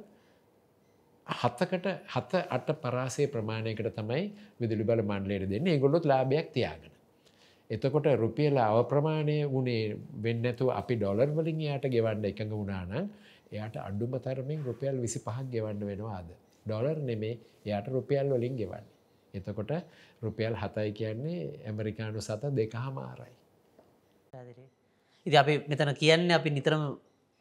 හත්තකට 1.26 1.88
හත 2.08 2.44
අට 2.48 2.68
පරාසේ 2.78 3.26
ප්‍රමාණයකට 3.28 3.90
තමයි 3.94 4.22
විදුලි 4.60 4.84
බල 4.84 5.02
මණ්ඩලයට 5.02 5.50
දෙන්න 5.50 5.66
ඒගොල්ලොත් 5.68 6.04
ලාභයක් 6.04 6.48
තියාගෙන. 6.52 6.92
එතකොට 7.70 8.06
රුපියල 8.16 8.56
අවප්‍රමාණය 8.58 9.38
වුණේ 9.46 9.96
වෙන්නඇතු 10.18 10.70
අපි 10.72 10.94
ඩොලර් 10.96 11.30
වලින් 11.30 11.60
යායට 11.60 11.86
ගෙවන්න 11.86 12.24
එකඟ 12.24 12.52
වුණාන 12.52 12.92
එයාට 13.52 13.76
අඩුම 13.78 14.12
තරමින් 14.18 14.60
රුපියල් 14.62 14.96
විසි 14.98 15.18
පහක් 15.20 15.46
ගෙවන්න 15.50 15.82
වෙනවාද. 15.82 16.28
ඩොලර් 16.66 16.96
නෙමේ 17.02 17.34
එයාට 17.66 17.88
රුපියල් 17.88 18.26
වලින් 18.30 18.56
ගෙවන්න. 18.56 18.86
එතකොට 19.34 19.72
රුපියල් 20.22 20.54
හතයි 20.54 20.90
කියන්නේ 20.92 21.40
ඇමරිකානු 21.64 22.20
සත 22.20 22.42
දෙක 22.52 22.72
හමාරයි. 22.76 23.34
ඉති 25.26 25.36
අපි 25.36 25.54
මෙතන 25.66 25.92
කියන්න 25.94 26.30
අපි 26.32 26.50
නිතරම 26.50 26.82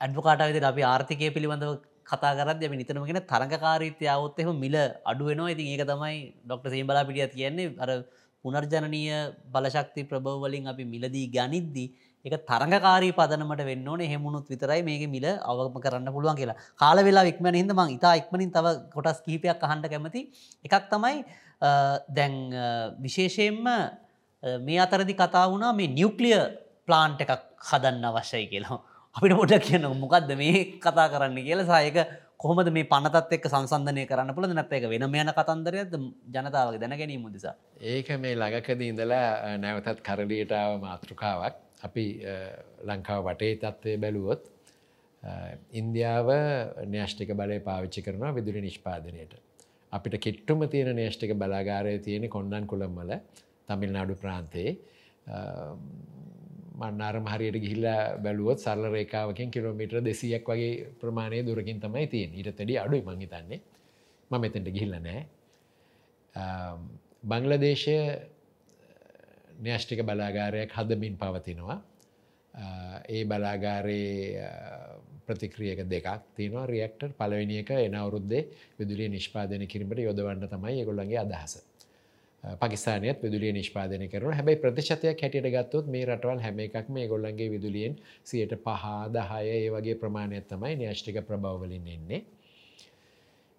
ඇඩ්වකාට 0.01 0.43
විදිර 0.43 0.65
අපි 0.65 0.81
ආර්ථිකය 0.83 1.27
පිළිබඳව 1.29 1.79
කතා 2.05 2.35
කරත් 2.35 2.59
දෙම 2.59 2.73
නිතරමගෙන 2.73 3.19
තරඟකාරීත්‍ය 3.23 4.05
අවොත්තෙම 4.07 4.51
මිල 4.57 4.75
අඩුවෙනවා 5.05 5.53
ඉතින් 5.53 5.67
ඒක 5.67 5.83
තමයි 5.85 6.19
ඩොක්ට 6.43 6.71
සේම්බලා 6.73 7.07
පිටිය 7.07 7.27
කියන්නේ 7.29 7.75
අර 7.77 7.89
පුනර්ජනනීය 8.47 9.21
බලශක්ති 9.55 10.09
ප්‍රභවලින් 10.11 10.67
අපි 10.73 10.83
මිලදී 10.95 11.25
ගනිද්දි 11.37 11.85
එක 12.25 12.33
තරඟකාරී 12.49 13.13
පදනමට 13.17 13.61
වෙන්න 13.69 13.87
ඕන. 13.91 14.01
හෙමුණුත් 14.13 14.47
විතරයි 14.53 14.81
මේක 14.87 15.03
මිල 15.15 15.25
අවම 15.51 15.75
කරන්න 15.83 16.09
පුළුවන් 16.15 16.37
කියලා. 16.39 16.57
කාල 16.81 16.97
වෙලා 17.07 17.23
ඉක්මන 17.31 17.55
හිද 17.59 17.71
මං 17.77 17.93
ඉතා 17.97 18.13
ඉක්මනින් 18.21 18.51
තව 18.55 18.65
කොටස් 18.95 19.21
කිහිපයක් 19.25 19.63
අහන්ට 19.67 19.87
කැමති. 19.93 20.21
එකක් 20.65 20.85
තමයි 20.93 21.15
දැන් 22.17 22.35
විශේෂයෙන්ම 23.05 23.63
මේ 24.67 24.79
අතරදි 24.85 25.15
කතා 25.21 25.45
වුණා 25.53 25.71
මේ 25.79 25.93
නිියවක්ලිය 25.97 26.37
ප්ලාන්ට් 26.87 27.23
එකක් 27.25 27.33
හදන්න 27.69 28.05
අවශ්‍යයි 28.11 28.47
කියලා. 28.53 28.79
අපිට 29.15 29.37
පොට 29.39 29.53
කියන 29.67 29.85
මොකක්ද 30.03 30.31
මේ 30.41 30.65
කතා 30.85 31.07
කරන්න 31.13 31.39
කියලා. 31.47 31.69
සායක 31.71 31.97
කොහොමද 32.39 32.69
මේ 32.71 32.85
පනතත් 32.85 33.37
එක් 33.37 33.45
සංසන්ධනය 33.49 34.03
කරන්න 34.09 34.35
පුළ 34.35 34.49
නැත්ත 34.49 34.73
එක 34.77 34.83
වෙන 34.91 35.05
යන 35.05 35.31
කතන්දරයද 35.37 35.95
ජනතාවගේ 36.33 36.81
දැන 36.83 36.97
ගැනීම 36.99 37.23
මුදිසා. 37.25 37.55
ඒක 37.83 38.11
මේ 38.19 38.35
ළඟකද 38.35 38.83
ඉඳලා 38.89 39.55
නැවතත් 39.57 40.03
කරලියටාව 40.07 40.77
මාතෘකාවක් 40.83 41.55
අපි 41.83 42.05
ලංකාව 42.89 43.25
වටේ 43.29 43.57
තත්ත්වය 43.63 43.97
බැලුවොත් 44.03 44.45
ඉන්දියාව 45.73 46.29
න්‍යෂ්ටික 46.87 47.33
බලය 47.33 47.59
පාවිච්චි 47.61 48.05
කරනවා 48.05 48.35
විදුලි 48.35 48.61
නිෂ්පාදනයට. 48.61 49.33
අපිට 49.93 50.19
කිට්ටුම 50.19 50.67
තියෙන 50.69 50.95
නේෂ්ටික 50.95 51.33
බලාගාරය 51.35 51.97
තියෙන 51.99 52.29
කොන්ඩන් 52.29 52.67
කුළම්මල 52.67 53.11
තමිල් 53.67 53.91
නාඩු 53.91 54.15
ප්‍රාන්තයේ 54.15 54.77
මන්නාරම 56.77 57.25
හරියට 57.27 57.57
ගිහිල්ලා 57.57 58.01
බැලුවොත් 58.19 58.59
සරල 58.59 58.85
රේකාවකින් 58.89 59.51
කිලෝමිට්‍ර 59.51 59.97
දෙසියක් 60.01 60.45
වගේ 60.45 60.71
ප්‍රමාණය 61.01 61.41
දුරකින් 61.43 61.79
තමයි 61.79 62.07
තියෙන් 62.07 62.31
ඊට 62.33 62.53
තැඩි 62.53 62.77
අඩුයි 62.77 63.03
මංහිතන්නේ 63.03 63.59
ම 64.31 64.33
මෙතැට 64.37 64.69
ගිහිල්ල 64.69 64.97
නෑ 64.99 65.21
බංලදේශය 67.23 67.95
න්‍යෂ්ටික 69.59 70.01
බලාගාරයක් 70.01 70.71
හදමින් 70.71 71.15
පවතිනවා. 71.17 71.77
ඒ 73.07 73.23
බලාගාරයේ 73.25 74.49
ප්‍රතික්‍රියක 75.25 75.81
දෙකක් 75.85 76.07
තියනවා. 76.35 76.65
රියක්ටර් 76.67 77.09
පලවෙනික 77.11 77.71
එන 77.71 77.95
අවුරුද්දේ 77.95 78.43
විදුලිය 78.79 79.09
නිෂ්පාදන 79.09 79.65
කිරීමට 79.67 79.99
යොදවන්න 79.99 80.47
තමයි 80.47 80.75
ඒගොල්ලන්ගේ 80.75 81.19
අදහස. 81.19 81.57
පකිස්ානයත් 82.43 83.19
විදුලිය 83.19 83.51
නිෂ්පාදනය 83.51 84.07
කරන 84.07 84.33
හැබයි 84.33 84.57
ප්‍රතිශතයක් 84.57 85.21
හැටියට 85.21 85.49
ගත්තොත් 85.49 85.87
මේ 85.87 86.05
රටවල් 86.05 86.39
හැම 86.39 86.59
එකක් 86.59 86.89
මේ 86.89 87.07
ගොල්ලන්ගේ 87.07 87.49
විදුලියෙන් 87.49 87.97
සියට 88.23 88.53
පහා 88.59 89.09
දහය 89.09 89.43
ඒ 89.49 89.69
වගේ 89.69 89.95
ප්‍රමාණයක් 89.95 90.47
තමයි 90.47 90.75
න්‍යෂ්ටික 90.77 91.19
ප්‍රභවලින් 91.23 91.87
එන්නේ. 91.87 92.21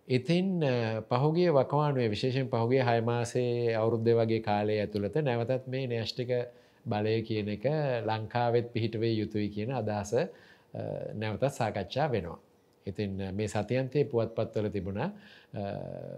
ඉතින් 0.09 0.65
පහුගේ 1.11 1.51
වකවානුවේ 1.53 2.09
විශේෂෙන් 2.09 2.49
පහුගේ 2.49 2.83
හයමාසේ 2.83 3.77
අවුරුද්ධ 3.77 4.15
වගේ 4.15 4.41
කාලය 4.41 4.79
ඇතුළත 4.79 5.21
නැවතත් 5.21 5.67
මේ 5.67 5.87
න්‍යෂ්ටික 5.87 6.31
බලය 6.87 7.17
කියන 7.23 7.49
එක 7.51 7.65
ලංකාවෙත් 8.07 8.73
පිහිටවේ 8.73 9.13
යුතුයි 9.13 9.49
කියන 9.51 9.73
අදහස 9.73 10.15
නැවතත් 11.15 11.51
සාකච්ඡා 11.53 12.11
වෙනවා. 12.11 12.41
ඉතින් 12.87 13.11
මේ 13.35 13.49
සතියන්තයේ 13.49 14.05
පුවත් 14.07 14.33
පත්වල 14.35 14.71
තිබුණ 14.71 15.03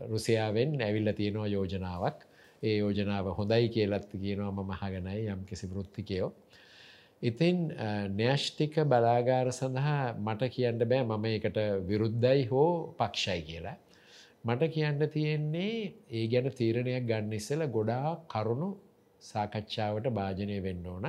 රුසියාවෙන් 0.09 0.81
ඇවිල්ල 0.81 1.13
තියෙනවා 1.13 1.49
යෝජනාවක් 1.49 2.30
ඒ 2.63 2.77
යෝජනාව 2.77 3.27
හොඳයි 3.39 3.69
කියලත් 3.69 4.07
කියනවා 4.15 4.53
මම 4.53 4.73
හගනයි 4.81 5.21
යම් 5.29 5.43
කිසි 5.45 5.67
වෘත්තිකයෝ. 5.67 6.31
ඉතින් 7.23 7.57
න්‍යෂ්ටික 8.13 8.75
බලාගාර 8.85 9.49
සඳහා 9.53 10.03
මට 10.19 10.51
කියන්න 10.55 10.83
බෑ 10.85 11.05
මම 11.05 11.25
එකට 11.31 11.59
විරුද්ධයි 11.89 12.45
හෝ 12.51 12.71
පක්ෂයි 12.99 13.41
කියලා. 13.43 13.77
මට 14.45 14.71
කියන්න 14.71 15.01
තියෙන්නේ 15.09 15.75
ඒ 16.11 16.27
ගැන 16.27 16.47
තීරණයක් 16.53 17.05
ගන්න 17.07 17.33
ඉස්සල 17.33 17.63
ගොඩා 17.69 18.09
කරුණු 18.29 18.71
සාකච්ඡාවට 19.23 20.07
භාජනය 20.11 20.57
වෙන්න 20.63 20.87
ඕන. 20.87 21.07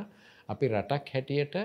අපි 0.50 0.66
රටක් 0.68 1.14
හැටියට 1.14 1.56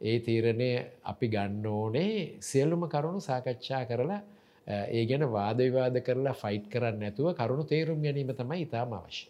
ඒ 0.00 0.16
තීරණය 0.20 0.70
අපි 1.04 1.26
ගන්න 1.28 1.66
ඕනේ 1.68 2.14
සියලුම 2.42 2.84
කරුණු 2.88 3.20
සාකච්ඡා 3.22 3.82
කරලා 3.84 4.22
ඒ 4.66 5.04
ගැන 5.06 5.26
වාදවිවාද 5.28 6.00
කරලා 6.00 6.34
ෆයිට් 6.34 6.66
කරන්න 6.68 6.98
නැතුව 6.98 7.34
කරුණු 7.34 7.64
තේරුම් 7.64 8.02
ගැනීම 8.02 8.30
තමයි 8.32 8.62
ඉතාම 8.62 8.92
අවශ්‍ය. 8.94 9.26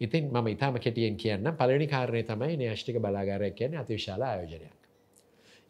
ඉතින් 0.00 0.30
මම 0.30 0.46
ඉතාම 0.48 0.78
කෙටියෙන් 0.78 1.16
කියන්න 1.16 1.52
පලනි 1.54 1.86
කාරණය 1.86 2.22
තමයි 2.24 2.56
න්‍යෂ්ටික 2.56 2.96
බලාගාරයක් 2.98 3.54
කියන 3.54 3.76
අතිවිශාල 3.76 4.22
ආයෝජනයක්. 4.22 4.74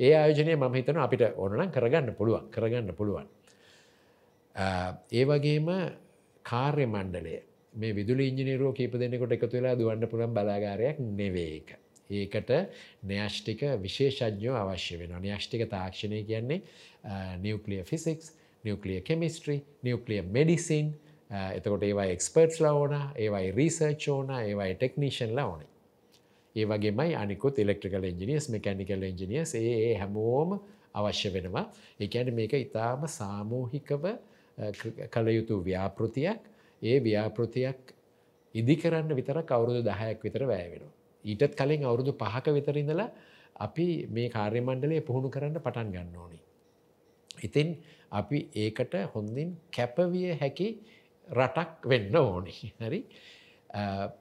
ඒ 0.01 0.15
ආයෝජනය 0.15 0.57
මම 0.57 0.75
හිතන 0.75 0.99
අපිට 0.99 1.23
ඕනනම් 1.37 1.71
කරගන්න 1.71 2.15
පුළුවන් 2.15 2.47
කරගන්න 2.49 2.95
පුළුවන්. 2.95 3.27
ඒ 5.13 5.25
වගේම 5.25 5.69
කාර්ය 6.45 6.87
මණ්ඩලය 6.87 7.37
මේ 7.75 7.93
විදුලි 7.93 8.29
ඉංජිනීරුව 8.29 8.75
කීප 8.75 8.95
දෙනෙකොට 8.95 9.33
එකතු 9.33 9.51
වෙලා 9.53 9.75
දුවන්න 9.75 10.09
පුළන් 10.09 10.33
බලාගාරයක් 10.33 10.99
නෙවේ 11.13 11.57
එක. 11.57 11.79
ඒකට 12.11 12.51
න්‍යෂ්ටික 13.03 13.63
විශේෂඥෝ 13.79 14.57
අවශ්‍ය 14.57 14.99
වෙන 14.99 15.15
න්‍යෂ්ටික 15.21 15.67
තාක්ෂණය 15.69 16.23
කියන්නේ 16.25 16.63
nuclear 17.39 17.83
physics 17.85 18.33
nuclear 18.65 19.01
chemistry 19.03 19.61
nuclear 19.83 20.23
medicine 20.29 20.93
එතකොට 21.31 21.83
ඒවා 21.83 22.09
එක්ස්පර්ට්ස්ලා 22.15 22.73
ඕන 22.75 22.97
ඒවයි 23.17 23.53
රීසර්ච් 23.53 24.09
ඕන 24.09 24.35
ඒවයි 24.39 24.75
ටෙක්නිෂන්ලා 24.75 25.47
ඕන 25.47 25.63
ඒ 26.57 26.67
වගේමයි 26.67 27.15
අනිකුත් 27.17 27.59
ඉලෙක්ට්‍රිකල් 27.59 28.05
එන්ජිනියස් 28.05 28.49
මෙකැනිකල් 28.49 29.03
එන්ජිනියස් 29.03 29.55
ඒ 29.57 29.95
හැමෝම 29.95 30.59
අවශ්‍ය 30.95 31.33
වෙනවා 31.33 31.65
ඒකැන 32.01 32.35
මේක 32.35 32.55
ඉතාම 32.57 33.07
සාමූහිකව 33.11 34.05
uh, 34.05 34.73
කළ 35.09 35.29
යුතු 35.31 35.63
ව්‍යාපෘතියක් 35.63 36.41
ඒ 36.83 36.99
ව්‍යාපෘතියක් 37.01 37.95
ඉදි 38.55 38.77
කරන්න 38.77 39.13
විතරක් 39.13 39.49
අවුරුදු 39.49 39.83
දහයක් 39.83 40.23
විතර 40.23 40.43
වැෑ 40.45 40.69
වෙනවා. 40.73 40.93
ඊටත් 41.25 41.55
කලින් 41.55 41.85
අවුරුදු 41.85 42.13
පහක 42.15 42.47
විතරිඳලා 42.51 43.11
අපි 43.57 43.87
මේ 44.09 44.29
කාර්යමණ්ඩලය 44.29 45.01
පුහුණු 45.03 45.31
කරන්න 45.31 45.57
පටන් 45.57 45.93
ගන්න 45.93 46.17
ඕනි. 46.17 46.41
ඉතින් 47.39 47.69
අපි 48.13 48.39
ඒකට 48.57 48.95
හොඳින් 49.15 49.51
කැපවිය 49.73 50.33
හැකි 50.41 50.69
රටක් 51.29 51.87
වෙන්න 51.87 52.17
ඕනි 52.17 52.57
හරි 52.81 53.01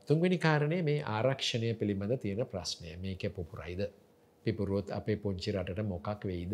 තුන්වෙනි 0.08 0.38
කාරණය 0.38 0.82
මේ 0.84 1.00
ආරක්ෂණය 1.08 1.74
පිළිබඳ 1.74 2.18
තියෙන 2.18 2.46
ප්‍රශ්නය 2.46 2.96
මේක 2.98 3.24
පුපුරයිද 3.34 3.82
පිපුරුවොත් 4.46 4.92
අපේ 4.92 5.18
පුංචි 5.18 5.52
රටට 5.52 5.86
මොකක් 5.86 6.26
වෙයිද. 6.26 6.54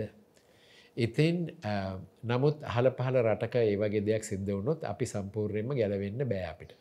ඉතින් 0.97 1.51
නමුත් 2.23 2.63
හල 2.65 2.89
පහල 2.97 3.17
රටක 3.21 3.55
ඒවගේ 3.61 4.01
දෙයක් 4.01 4.23
සිද්ධ 4.23 4.49
වුණොත් 4.49 4.83
අපි 4.83 5.05
සම්පූර්ණයෙන්ම 5.05 5.75
ගැලවෙන්න 5.75 6.27
බෑ 6.29 6.45
අපිට. 6.49 6.71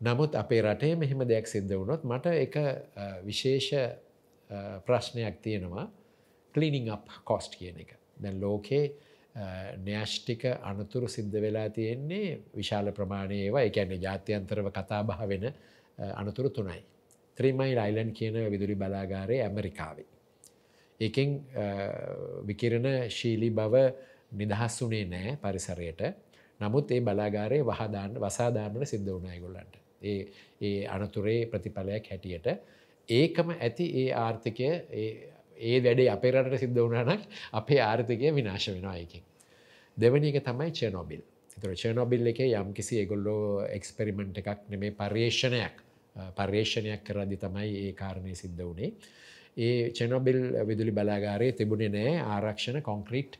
නමුත් 0.00 0.34
අපේ 0.34 0.62
රටේ 0.62 0.96
මෙහෙම 0.96 1.24
දෙයක් 1.28 1.46
සිද්ධ 1.46 1.74
වුණොත් 1.74 2.04
මට 2.04 2.26
එක 2.44 2.56
විශේෂ 3.24 3.68
ප්‍රශ්නයක් 4.86 5.36
තියෙනවා 5.42 5.86
කලිනිං 6.54 6.90
අප් 6.90 7.06
කොස්ට් 7.24 7.60
කියන 7.60 7.76
එක. 7.84 7.92
දැන් 8.16 8.40
ලෝකේ 8.40 8.84
න්‍යෂ්ටික 9.78 10.44
අනතුරු 10.62 11.08
සිද්ධ 11.08 11.36
වෙලා 11.36 11.68
තියෙන්නේ 11.70 12.38
විශාල 12.54 12.92
ප්‍රමාණයේවා 12.92 13.62
එකන්නේ 13.62 13.98
ජාත්‍යන්තරව 13.98 14.70
කතාබහ 14.72 15.20
වෙන 15.26 15.44
අනතුරු 15.98 16.50
තුනයි. 16.50 16.80
ත්‍රීමයිල් 17.38 17.78
අයිලන් 17.78 18.12
කියන 18.12 18.36
විදුලි 18.46 18.74
බලාගාරය 18.76 19.40
ඇමරිකාවේ. 19.40 20.06
ඒකෙන් 21.00 21.30
විකිරණ 22.44 22.88
ශීලි 23.10 23.50
බව 23.52 23.74
නිදහස් 24.32 24.80
වනේ 24.82 25.04
නෑ 25.06 25.36
පරිසරයට 25.38 26.02
නමුත් 26.60 26.90
ඒ 26.90 27.00
බලාගාරය 27.02 27.60
වහදාන්න 27.64 28.18
වසාධානට 28.18 28.86
සිද්ධ 28.86 29.10
වුණයගොල්ලන්ට. 29.10 29.74
ඒ 30.02 30.20
ඒ 30.60 30.86
අනතුරේ 30.88 31.40
ප්‍රතිඵලයක් 31.46 32.10
හැටියට 32.10 32.46
ඒකම 33.08 33.50
ඇති 33.52 33.86
ඒ 33.96 34.08
ආර්ථිකය 34.16 34.68
ඒ 35.60 35.78
වැඩේ 35.78 36.10
අපේ 36.10 36.32
රට 36.32 36.60
සිද්ධ 36.60 36.80
වුණනක් 36.80 37.22
අපේ 37.52 37.80
ආර්ථකය 37.82 38.34
විනාශ 38.34 38.68
වෙනවා 38.70 38.96
එකකින්. 38.96 39.27
දෙවනි 39.98 40.30
එක 40.30 40.44
තමයි 40.44 40.70
චනොබිල් 40.72 41.22
තුර 41.54 41.74
චනොබිල් 41.74 42.26
එක 42.26 42.40
යම් 42.42 42.72
කිසි 42.72 43.00
ඒගොල්ලෝ 43.00 43.66
එක්ස්පෙරිමෙන්ට් 43.68 44.38
එකක් 44.40 44.68
නෙමේ 44.70 44.94
පර්යේෂණයක් 44.94 45.82
පර්යේෂණයක් 46.36 47.02
කරදි 47.04 47.36
තමයි 47.36 47.70
ඒ 47.80 47.92
කාරණය 47.94 48.34
සිද්ධ 48.34 48.62
වනේ. 48.64 48.92
ඒ 49.56 49.90
චනොබිල් 49.90 50.38
විදුලි 50.62 50.92
බලාගාරයේ 50.92 51.52
තිබුණේ 51.52 51.90
නෑ 51.90 52.14
ආරක්ෂණ 52.28 52.82
කොන්ක්‍රීට් 52.82 53.38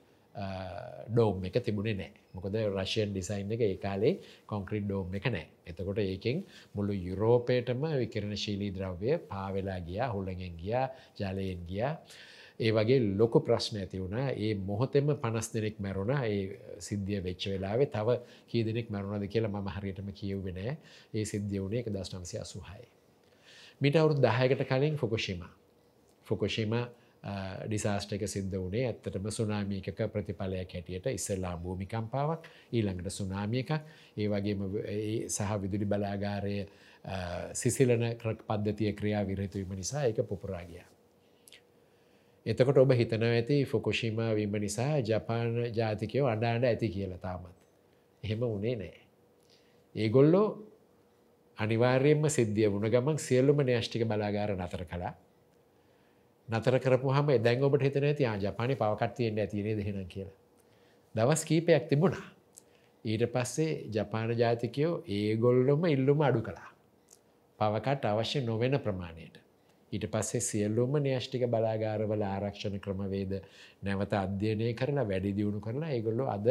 ඩෝම් 1.09 1.45
එක 1.45 1.59
තිබුණේ 1.61 1.95
නෑ. 1.95 2.11
මොකද 2.35 2.55
රශයන් 2.73 3.13
ඩිසයින් 3.13 3.53
එක 3.53 3.63
ඒ 3.63 3.77
කාලේ 3.77 4.15
කොන්ක්‍රීට් 4.47 4.87
ඩෝම් 4.87 5.15
එක 5.15 5.27
නෑ. 5.29 5.47
එතකොට 5.67 6.01
ඒකෙන් 6.01 6.43
මුළු 6.75 6.99
යුරෝපේටම 7.01 7.87
විකරණ 8.03 8.37
ශීලී 8.37 8.73
ද්‍රව්‍ය 8.73 9.19
පාවෙලා 9.31 9.81
ගියා 9.83 10.11
හුළඟෙන් 10.11 10.55
ගියා 10.57 10.87
ජලයෙන් 11.19 11.63
ගියා. 11.71 11.95
ඒ 12.61 12.71
වගේ 12.73 12.99
ලොකු 13.17 13.41
ප්‍රශ්න 13.41 13.77
ඇති 13.79 14.01
වුණා 14.01 14.29
ඒ 14.37 14.53
මොහොතෙම 14.63 15.11
පනස් 15.17 15.49
දෙනෙක් 15.55 15.77
මැරුණ. 15.79 16.13
ඒ 16.25 16.39
සිද්ධිය 16.81 17.21
වෙච්ච 17.23 17.43
වෙලාවේ 17.47 17.89
තව 17.89 18.19
කී 18.49 18.63
දෙනෙක් 18.65 18.91
මැරුණද 18.91 19.27
කියලා 19.29 19.53
මම 19.53 19.69
හරියටම 19.71 20.09
කියව්වෙනෑ 20.13 20.73
ඒ 21.15 21.25
සිද්ධිය 21.25 21.61
වුණේ 21.61 21.81
එක 21.81 21.91
දස් 21.91 22.11
නම්සය 22.13 22.39
අසුහයි. 22.39 22.87
මිට 23.81 23.97
අවුරුදු 23.97 24.21
දහයකට 24.23 24.65
කලින් 24.67 24.97
ෆොකුෂිම. 24.97 25.45
ෆොකුෂිම 26.27 26.75
ඩිසාස්ට 27.67 28.13
එක 28.13 28.27
සිද්ධ 28.27 28.57
වනේ 28.57 28.85
ඇත්තටම 28.87 29.31
සුනාමියක 29.31 29.89
ප්‍රතිඵලයක් 30.09 30.75
හැටියට 30.75 31.09
ඉස්සල්ලා 31.09 31.57
භූමිකම්පාවක් 31.59 32.51
ඊළඟට 32.73 33.11
සුනාමියක 33.13 33.71
ඒ 33.73 34.29
වගේම 34.29 34.69
සහ 35.29 35.57
විදුලි 35.63 35.87
බලාගාරය 35.87 36.61
සිසිලන 37.55 38.07
ක්‍රක් 38.17 38.47
පද්ධතිය 38.47 38.93
ක්‍රියා 38.95 39.27
විරතුවීම 39.27 39.75
නිසා 39.77 40.05
එක 40.05 40.23
පුපුරාගිය. 40.25 40.98
එතකොට 42.47 42.79
ඔබ 42.79 42.93
හිතන 42.93 43.25
ඇති 43.25 43.65
ෆොකුෂිම 43.65 44.19
වීම 44.37 44.57
නිසා 44.57 44.99
ජපාන 45.01 45.57
ජාතිකයෝ 45.75 46.27
අඩාන්ඩ 46.27 46.65
ඇති 46.65 46.89
කියලා 46.89 47.19
තාමත්. 47.19 47.55
එහෙම 48.23 48.43
උනේ 48.45 48.77
නෑ. 48.77 49.01
ඒගොල්ලෝ 49.95 50.49
අනිවාර්යෙන්ම 51.59 52.29
සිද්ධිය 52.31 52.71
වුණ 52.73 52.91
ගමන් 52.91 53.19
සියල්ලුම 53.19 53.63
න්‍යෂ්ටික 53.63 54.05
බලාගාර 54.05 54.55
නතර 54.57 54.85
කලා 54.85 55.15
නතර 56.49 56.79
කරපු 56.79 57.13
හම 57.13 57.31
දැන් 57.43 57.65
ඔබට 57.65 57.83
හිතන 57.83 58.05
ඇති 58.05 58.25
ජපානය 58.43 58.77
පවකත්තියෙන් 58.77 59.39
ඇතිනේ 59.39 59.77
දෙහෙන 59.77 60.07
කියලා. 60.09 60.37
දවස් 61.15 61.45
කීපයක් 61.45 61.89
තිබුණා. 61.89 62.27
ඊට 63.05 63.25
පස්සේ 63.33 63.73
ජපාන 63.95 64.33
ජාතිකයෝ 64.39 65.03
ඒගොල්ලොම 65.09 65.85
ඉල්ලුම 65.87 66.21
අඩු 66.21 66.41
කළා. 66.41 66.71
පවකට 67.59 68.05
අවශ්‍ය 68.05 68.41
නොවෙන 68.41 68.81
ප්‍රමාණයට. 68.81 69.37
ඊට 69.93 70.07
පස්සේ 70.09 70.41
සියල්ලුම 70.43 70.99
න්‍යෂ්ටික 70.99 71.45
බලාගාරවල 71.47 72.25
ආරක්ෂණ 72.25 72.77
ක්‍රමවේද 72.81 73.33
නැවත 73.83 74.13
අධ්‍යයනය 74.15 74.75
කරලා 74.75 75.07
වැඩි 75.07 75.33
දියුණු 75.39 75.61
කරලා 75.61 75.91
ඒගොල්ලො 75.91 76.27
අද 76.29 76.49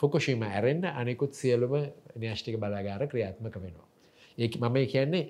ෆොකුෂීම 0.00 0.42
ඇරෙන්න්න 0.44 0.88
අනෙකුත් 0.92 1.34
සියලුම 1.34 1.76
න්‍යෂ්ටික 2.16 2.56
බලාගාර 2.58 3.04
ක්‍රියාත්මක 3.06 3.56
වෙනවා. 3.58 3.86
ඒ 4.38 4.48
මම 4.62 4.76
කියන්නේ 4.86 5.24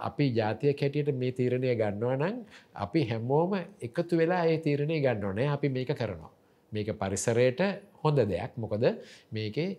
අපි 0.00 0.26
ජාතිය 0.32 0.72
කැටියට 0.74 1.12
මේ 1.14 1.32
තීරණය 1.32 1.74
ගන්නවා 1.74 2.16
නම් 2.16 2.36
අපි 2.76 3.00
හැමෝම 3.04 3.52
එකතු 3.80 4.16
වෙලා 4.16 4.42
ඒ 4.46 4.58
තීරණය 4.58 5.00
ගන්න 5.00 5.24
ඕනෑ 5.24 5.48
අපි 5.48 5.68
මේක 5.68 5.92
කරනවා. 5.94 6.32
මේක 6.72 6.88
පරිසරයට 6.94 7.60
හොඳ 8.02 8.18
දෙයක් 8.26 8.52
මොකද 8.56 8.84
මේකේ 9.32 9.70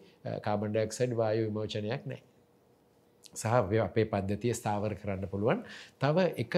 කාබන්ඩක්සඩ් 0.41 1.13
වායු 1.15 1.45
විමෝචනයක් 1.47 2.03
නෑ. 2.05 2.21
සහ 3.33 3.45
අපේ 3.79 4.05
පද්ධතිය 4.05 4.53
ස්ථාවර 4.53 4.95
කරන්න 4.95 5.27
පුළුවන්. 5.27 5.63
තව 5.97 6.17
එක 6.37 6.55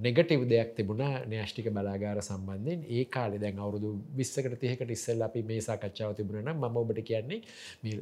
නෙගටව 0.00 0.44
දෙයක් 0.46 0.70
තිබුණා 0.76 1.24
න්‍යෂ්ටික 1.26 1.66
බලාගාර 1.68 2.18
සම්බන්ධයෙන්. 2.20 2.84
ඒ 2.88 3.04
කාලෙ 3.06 3.38
දැන් 3.38 3.58
අවුරුදු 3.58 3.90
විස්සකට 4.16 4.56
තියකට 4.56 4.90
ඉස්සල් 4.90 5.22
අපි 5.22 5.42
මේ 5.42 5.60
සාකච්ඡාව 5.60 6.14
තිබුණන 6.14 6.52
ම 6.52 6.76
ඔබට 6.76 7.02
කියන්නේ 7.02 7.42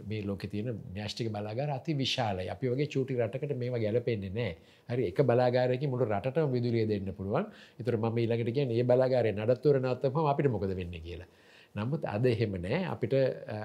මේ 0.04 0.22
ලෝක 0.22 0.44
තියෙන 0.46 0.78
න්‍යෂ්ටික 0.94 1.28
බලාගාර 1.28 1.70
අති 1.70 1.94
විශාලයි. 1.94 2.48
අපි 2.48 2.68
වගේ 2.68 2.88
චූටි 2.88 3.18
රටකට 3.18 3.56
මේවා 3.56 3.80
ගැලපෙන්නේ 3.80 4.30
නෑ 4.30 4.52
හරි 4.88 5.08
එක 5.10 5.22
බලාගාරක 5.22 5.84
මුට 5.88 6.04
රට 6.06 6.46
විදුරිය 6.46 6.86
දෙන්න 6.86 7.12
පුළුවන්. 7.12 7.46
එතුර 7.80 7.96
ම 7.96 8.18
ඊලකට 8.18 8.50
කිය 8.50 8.66
ඒ 8.70 8.84
බලාගාරය 8.84 9.32
නඩත්තුවර 9.32 9.80
නත්තම 9.80 10.26
අපිට 10.26 10.50
මොකද 10.50 10.72
වෙන්න 10.72 11.00
කියලා. 11.00 11.30
නමුත් 11.74 12.02
අද 12.04 12.26
එහෙම 12.26 12.56
නෑ 12.58 12.82
අපිට 12.92 13.14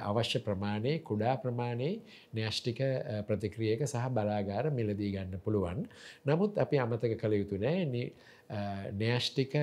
අවශ්‍ය 0.10 0.40
ප්‍රමාණය 0.46 0.94
කුඩා 1.02 1.36
ප්‍රමාණයේ 1.38 2.00
න්‍යෂ්ටික 2.34 2.80
ප්‍රතික්‍රියක 3.28 3.82
සහ 3.84 4.06
බලාගාර 4.10 4.70
මිලදී 4.72 5.12
ගන්න 5.16 5.42
පුළුවන්. 5.46 5.86
නමුත් 6.26 6.58
අපි 6.58 6.78
අමතක 6.78 7.18
කළ 7.18 7.38
යුතු 7.42 7.58
නෑ 7.58 7.86
න්‍යෂ්ටික 8.94 9.54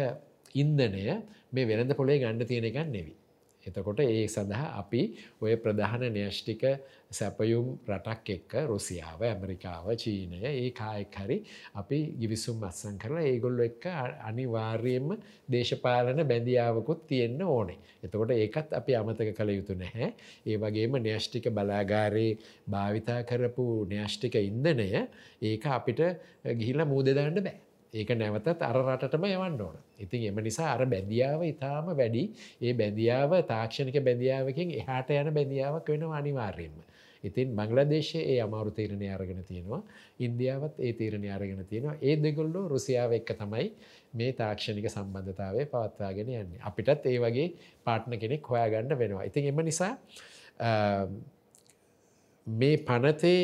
ඉන්දනය 0.54 1.04
මේ 1.52 1.66
වෙළඳ 1.66 1.94
පොලේ 1.94 2.18
ගන්න 2.18 2.46
තියෙන 2.46 2.64
එකක් 2.64 2.80
නෙවී. 2.88 3.18
එතකොට 3.66 4.00
ඒ 4.02 4.26
සඳහා 4.26 4.74
අපි 4.82 5.02
ඔය 5.40 5.54
ප්‍රධාන 5.56 6.02
න්‍යෂ්ටික 6.10 6.62
සැපයුම් 7.12 7.66
රටක් 7.86 8.28
එක්ක 8.30 8.52
රුසියාව 8.68 9.20
ඇමරිකාව 9.22 9.86
චීනය 9.94 10.38
ඒ 10.42 10.70
කායෙක් 10.72 11.16
හරි 11.16 11.38
අපි 11.74 11.98
ගිවිසුම් 12.20 12.62
අත්සං 12.62 12.96
කරලා 12.98 13.24
ඒගොල්ලො 13.24 13.62
එක්ක 13.62 13.84
අනිවාර්යයෙන්ම 14.22 15.10
දේශපාලන 15.48 16.22
බැඳියාවකුත් 16.24 17.02
තියෙන්න 17.06 17.42
ඕනේ. 17.44 17.78
එතකොට 18.02 18.32
ඒකත් 18.32 18.72
අපි 18.72 18.92
අමතක 18.94 19.32
කළ 19.32 19.50
යුතු 19.50 19.74
නැහැ. 19.76 20.08
ඒ 20.46 20.56
වගේම 20.58 20.96
න්‍යෂ්ටික 20.98 21.50
බලාගාරයේ 21.50 22.38
භාවිතා 22.68 23.20
කරපු 23.24 23.66
න්‍යෂ්ටික 23.86 24.34
ඉන්දනය 24.42 24.88
ඒක 25.42 25.66
අපිට 25.68 26.00
ගිහිලා 26.54 26.86
මූදදාන්න 26.86 27.38
බෑ. 27.38 27.58
ඒක 27.92 28.10
නැවතත් 28.12 28.62
අර 28.62 28.76
රටටම 28.78 29.24
යවන්න 29.28 29.60
ඕන. 29.60 29.76
ඉතින් 29.98 30.22
එම 30.28 30.38
නිසා 30.40 30.70
අර 30.70 30.86
බැඳියාව 30.86 31.42
ඉතාම 31.44 31.92
වැඩි 31.92 32.22
ඒ 32.60 32.72
බැඳියාව 32.74 33.34
තාක්ෂණික 33.44 33.98
බැඳියාවකින් 34.00 34.72
එහාට 34.78 35.12
යන 35.12 35.28
බැඳියාවක් 35.30 35.92
වෙනවා 35.92 36.18
අනිවාර්යෙන්ම. 36.18 36.78
ඉතින් 37.24 37.54
බංලදේශයේ 37.58 38.24
ඒ 38.32 38.38
අමාරු 38.40 38.70
තීරණය 38.70 39.08
අරගෙන 39.08 39.42
තියෙනවා 39.44 39.82
ඉන්දියාවත් 40.20 40.80
ඒ 40.80 40.92
තීරණය 40.92 41.28
අරගෙන 41.30 41.64
තියෙනවා 41.66 41.96
ඒ 42.00 42.16
දෙගොල්ලෝ 42.18 42.64
රුසියාව 42.68 43.12
එක්ක 43.18 43.30
තමයි 43.40 43.66
මේ 44.14 44.32
තාක්ෂණික 44.32 44.88
සම්බන්ධතාවය 44.88 45.66
පවත්වාගෙන 45.66 46.32
යන්නේ. 46.34 46.60
අපිටත් 46.60 47.06
ඒ 47.06 47.18
වගේ 47.18 47.48
පාට්න 47.84 48.18
කෙනෙක් 48.18 48.42
හොයාගන්න 48.44 48.98
වෙනවා. 48.98 49.24
ඉතින් 49.24 49.46
එම 49.46 49.64
නිසා 49.64 49.92
මේ 52.46 52.76
පනතේ 52.78 53.42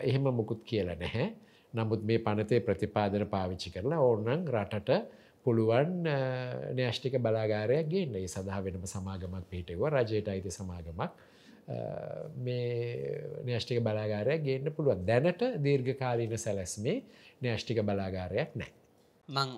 එහෙම 0.00 0.22
මුකුත් 0.32 0.62
කියලා 0.64 0.96
නැහැ. 0.96 1.26
නමුත් 1.74 2.04
මේ 2.04 2.18
පනතේ 2.20 2.60
ප්‍රතිපාදන 2.60 3.26
පාවිච්චි 3.26 3.70
කරලා 3.70 4.00
ඕන්නන් 4.00 4.48
රටට 4.48 4.90
පුළුවන් 5.44 6.06
න්‍යෂ්ටික 6.74 7.18
බලාගාරයක් 7.18 7.86
ගේන්න 7.88 8.16
ඒ 8.16 8.28
සඳහා 8.28 8.60
වෙනම 8.64 8.84
සමාගමක් 8.86 9.46
පිහිටව 9.50 9.82
රජයට 9.88 10.28
අයිති 10.28 10.50
සමාගමක් 10.50 11.10
මේ 11.68 13.20
න්‍යෂ්ටික 13.46 13.82
බලාගාරයක් 13.82 14.42
ගේන්න 14.44 14.72
පුළුවන්. 14.76 15.06
දැනට 15.06 15.42
දීර්ඝකාලීන 15.64 16.34
සැලැස්මේ 16.38 17.02
න්‍යෂ්ටික 17.42 17.80
බලාගාරයක් 17.82 18.50
නෑ. 18.54 18.70
මං 19.28 19.48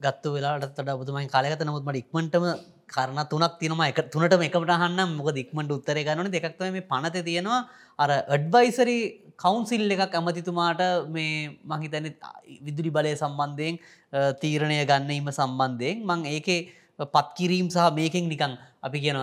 ගත්තු 0.00 0.34
වෙලාට 0.34 0.78
ඔබතුමයි 0.96 1.28
කාලගත 1.34 1.64
නමුත් 1.64 1.84
මට 1.86 2.02
ඉක්මටම 2.02 2.46
කරන 2.94 3.20
තුනක් 3.30 3.54
තිනම 3.60 3.80
එක 3.82 4.00
තුනට 4.12 4.34
එකමට 4.48 4.72
හන්න 4.82 5.16
මොක 5.16 5.30
දික්මට 5.38 5.74
උත්තරය 5.76 6.02
ගන්නන 6.04 6.32
දෙකක්ව 6.34 6.72
මේ 6.76 6.88
පනත 6.92 7.24
තියෙනවා. 7.28 7.60
අර 7.98 8.10
අඩ්වයිසරි 8.36 8.98
කවුන්සිල් 9.42 9.90
එකක් 9.94 10.14
ඇමතිතුමාට 10.18 10.82
මේ 11.14 11.56
මහිතන 11.70 12.06
විදුලි 12.66 12.90
බලය 12.96 13.14
සම්බන්ධයෙන් 13.14 13.78
තීරණය 14.42 14.78
ගන්නීම 14.90 15.30
සම්බන්ධයෙන් 15.38 16.04
මං 16.10 16.26
ඒකේ 16.34 16.60
පත්කිරීම් 17.14 17.68
සහ 17.70 17.88
මේකෙන් 17.98 18.28
නිකං 18.32 18.58
අපි 18.82 18.98
කියන 18.98 19.18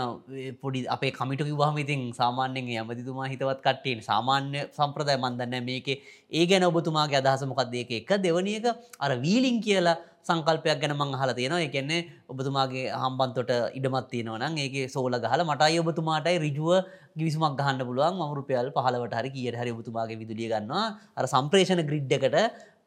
පොඩි 0.61 0.87
අපේ 0.87 1.11
කමිට 1.11 1.41
කිවහම 1.41 1.77
ඉතින් 1.83 2.01
සාමාන්‍යෙන් 2.13 2.67
ඇමතිතුමා 2.73 3.27
හිතවත් 3.31 3.59
කට්ටෙන් 3.65 3.99
සාමාන්‍ය 4.01 4.61
සම්ප්‍රදාය 4.77 5.17
මන්දන්න 5.17 5.65
මේක 5.65 5.87
ඒ 6.31 6.45
ගැන 6.45 6.63
ඔබතුමාගේ 6.63 7.19
අදහස 7.21 7.43
මොකක්ද 7.43 7.75
ඒක 7.75 7.91
එක. 7.99 8.09
දෙවනියක 8.25 8.67
අර 8.99 9.11
වීලිං 9.25 9.59
කියලා 9.59 9.97
සංකල්පයක් 10.23 10.79
ගැන 10.81 10.95
මං 10.95 11.11
හල 11.21 11.31
තියෙනවා. 11.39 11.65
එකන්නේ 11.67 11.99
ඔබතුමාගේ 12.31 12.87
හම්බන්තොට 13.01 13.51
ඉඩමත් 13.79 14.07
තියෙනවනම් 14.13 14.55
ඒක 14.63 14.75
සෝල 14.95 15.19
ගහල 15.25 15.43
මටයි 15.49 15.83
ඔබතුමාටයි 15.83 16.39
රිජුව 16.45 16.71
ගිවිසුමක් 17.19 17.59
ගහන්න 17.59 17.83
පුළුවන්. 17.83 18.15
මරුපයල් 18.23 18.71
පහලවට 18.77 19.19
හරි 19.19 19.35
කියට 19.35 19.59
හරි 19.61 19.75
ඔබතුමාගේ 19.77 20.19
විදුලිය 20.23 20.49
ගන්නවා. 20.53 20.87
අර 21.17 21.25
සම්ප්‍රේෂණ 21.27 21.83
ග්‍රිඩ් 21.89 22.17
එකට 22.19 22.37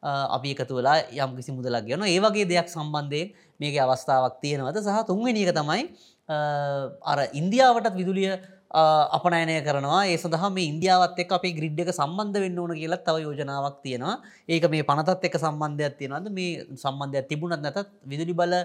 අපි 0.03 0.49
එකතු 0.55 0.73
වෙලා 0.77 0.97
යම් 1.15 1.35
කිසි 1.37 1.51
මුදලක් 1.53 1.85
ගන 1.87 2.01
ඒ 2.05 2.19
වගේ 2.19 2.45
දෙයක් 2.45 2.67
සම්බන්ධයෙන් 2.67 3.29
මේක 3.59 3.75
අවස්ථාවක් 3.77 4.41
තියෙනවද? 4.43 4.77
සහ 4.79 5.05
තුන්වෙනි 5.07 5.45
එක 5.45 5.55
තමයි 5.55 5.83
අර 6.29 7.19
ඉන්දියාවටත් 7.33 7.95
විදුලිය 7.95 8.31
අපනයනය 8.73 9.61
කරනවා. 9.61 10.05
ඒ 10.07 10.17
සඳහා 10.17 10.49
මේ 10.49 10.69
ඉන්දියාවත් 10.71 11.19
එක් 11.19 11.31
අපේ 11.31 11.53
ග්‍රිඩ් 11.53 11.79
එක 11.79 11.91
සම්බන්ධ 11.91 12.39
වෙන්න 12.39 12.59
ඕන 12.59 12.73
කියලත් 12.73 13.03
තව 13.05 13.21
යෝජනාවක් 13.21 13.83
තියෙනවා. 13.83 14.15
ඒක 14.49 14.65
මේ 14.69 14.83
පනතත් 14.83 15.23
එක 15.23 15.37
සම්බන්ධයක් 15.37 15.97
තියෙනවද? 15.99 16.31
මේ 16.31 16.65
සම්බන්ධයක් 16.75 17.27
තිබුණත් 17.29 17.61
නැතත් 17.61 17.91
විදුලි 18.05 18.33
බල 18.33 18.55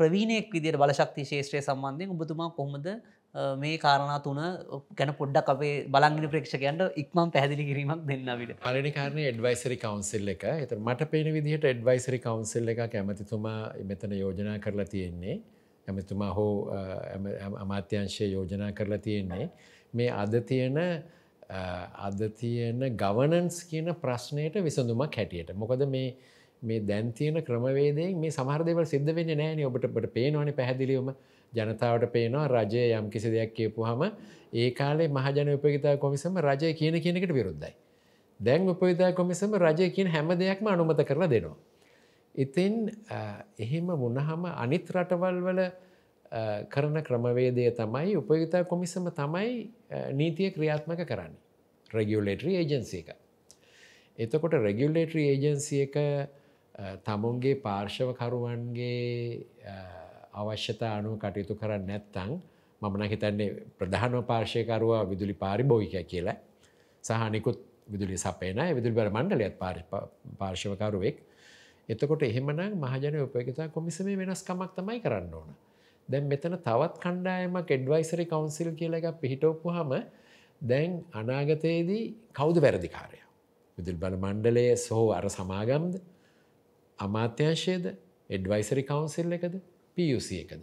ප්‍රවීණයෙක් 0.00 0.48
විදියට 0.52 0.78
බලශක්ති 0.78 1.24
ශේෂත්‍රය 1.24 1.60
සම්බන්ධයෙන් 1.60 2.14
ඔබතුමා 2.16 2.54
කොහොමද 2.56 2.86
මේ 3.56 3.76
කාරණා 3.78 4.22
තුන 4.22 4.40
ගැන 4.96 5.12
පොඩ්ඩක් 5.20 5.52
අපේ 5.54 5.74
බලංගින 5.86 6.30
ප්‍රේක්ෂකයන්ට 6.30 6.96
ඉක්මම් 6.96 7.34
පැදිලි 7.34 7.68
කිරීමක් 7.70 8.06
දෙන්නවිට 8.08 8.56
පලනි 8.62 8.92
කාරණය 8.92 9.28
එඩවයිසරි 9.32 9.76
කවන්සිල් 9.76 10.28
එක. 10.28 10.44
එත 10.64 10.72
මට 10.78 11.10
පේන 11.10 11.28
විදිහට 11.36 11.64
එඩවයිසරි 11.64 12.18
කවන්සිල් 12.20 12.72
එක 12.72 12.82
කැමතිතුමා 12.94 13.60
මෙතන 13.84 14.14
යෝජනා 14.14 14.58
කරලා 14.58 14.88
තියෙන්නේ. 14.94 15.38
ඇමතුමා 15.88 16.32
හෝ 16.32 16.54
අමාත්‍යංශය 17.56 18.26
යෝජනා 18.26 18.72
කරලා 18.72 19.00
තියෙන්නේ 19.00 19.46
මේ 19.94 20.10
අද 20.14 20.34
තියෙන 20.42 20.78
අද 22.00 22.20
තියෙන 22.34 22.80
ගවනන්ස් 22.96 23.62
කියන 23.64 23.94
ප්‍රශ්නයට 23.96 24.60
විසඳුමක් 24.62 25.16
හැටියට 25.16 25.54
මොකද 25.54 25.86
මේ 25.88 26.08
මේ 26.62 26.80
දැන්තියන 26.82 27.42
ක්‍රමවේදයෙන් 27.42 28.18
මේ 28.18 28.30
සමහරදවල් 28.32 28.86
සිද්ධ 28.86 29.12
වෙන්න 29.14 29.34
නෑන 29.36 29.64
ඔබට 29.64 29.88
පට 29.88 30.12
පේනවන 30.12 30.52
පැහැදිලිවම 30.52 31.10
ජනතාවට 31.52 32.12
පේනවා 32.12 32.48
රජය 32.48 32.84
යම් 32.92 33.10
කිසි 33.10 33.30
දෙයක් 33.30 33.54
කියපු 33.54 33.84
හම 33.84 34.02
ඒ 34.54 34.70
කාලේ 34.72 35.08
මහජන 35.08 35.54
උපගතා 35.54 35.96
කොමිසම 35.96 36.36
රජය 36.38 36.72
කියන 36.74 37.00
කියනකට 37.00 37.32
විරුද්ධයි. 37.32 37.74
දැන් 38.40 38.68
උපවිතා 38.68 39.12
කොමිසම 39.12 39.54
රජය 39.56 39.90
කියන 39.90 40.08
හැම 40.08 40.28
දෙයක්ම 40.34 40.66
අනුමත 40.66 41.02
කරලා 41.04 41.28
දෙනවා. 41.28 41.56
ඉතින් 42.34 42.90
එහෙම 43.58 43.86
මුණහම 43.96 44.44
අනිත් 44.46 44.90
රටවල් 44.90 45.40
වල 45.42 45.60
කරන 46.68 47.02
ක්‍රමවේදය 47.02 47.70
තමයි 47.72 48.16
උපයුතා 48.16 48.64
කොමිසම 48.64 49.08
තමයි 49.10 49.70
නීතිය 50.12 50.50
ක්‍රියාත්මක 50.50 51.04
කරන්න. 51.04 51.32
රෙගියලේටරි 51.90 52.56
ඒජන්සිය 52.56 53.00
එක. 53.00 53.16
එතකොට 54.18 54.52
රෙගියලේටරි 54.54 55.22
ඒජන්සිය 55.28 55.82
එක 55.82 55.96
තමුන්ගේ 57.04 57.54
පාර්ශවකරුවන්ගේ 57.56 59.46
අවශ්‍යතා 60.34 60.92
අනුව 60.98 61.18
කටයුතු 61.18 61.54
කරන්න 61.54 61.86
නැත්තං 61.86 62.36
මමන 62.82 63.02
හිතන්නේ 63.04 63.48
ප්‍රධානව 63.74 64.22
පාර්ශයකරුවා 64.24 65.02
විදුලි 65.04 65.34
පාරිභෝගික 65.34 65.96
කියලා 66.06 66.36
සහනිකුත් 67.04 67.58
විදුලි 67.88 68.18
සපේන 68.18 68.60
විදුලි 68.70 68.94
බර 68.94 69.10
මණ්ඩලයත් 69.10 69.56
පාර්ශවකරුවෙක් 70.38 71.16
එතකොට 71.88 72.22
එහෙමනම් 72.22 72.76
මහජන 72.76 73.16
උපයගතා 73.20 73.68
කොමිසමේ 73.68 74.16
වෙනස්කමක් 74.16 74.72
තමයි 74.76 75.00
කරන්න 75.00 75.34
ඕන. 75.34 75.50
දැන් 76.08 76.28
මෙතන 76.28 76.56
තවත් 76.58 76.94
කණ්ඩායමක් 76.98 77.70
එඩ්වයිසරි 77.70 78.24
කවන්සිල් 78.26 78.70
කියල 78.74 78.94
එක 78.94 79.06
පිහිටෝපු 79.20 79.68
හම 79.70 79.92
දැන් 80.60 81.00
අනාගතයේදී 81.12 82.04
කෞුද 82.32 82.56
වැරදිකාරය. 82.58 83.20
විදිල් 83.78 83.96
බල 83.96 84.16
මණ්ඩලය 84.16 84.66
සහෝ 84.78 85.06
අර 85.12 85.24
සමාගම්ද 85.30 86.00
අමාත්‍යංශයද 86.98 87.86
එඩ්වයිසරි 88.30 88.82
කවන්සිල් 88.84 89.32
එකද 89.32 89.54
පියුසි 89.96 90.40
එකද. 90.42 90.62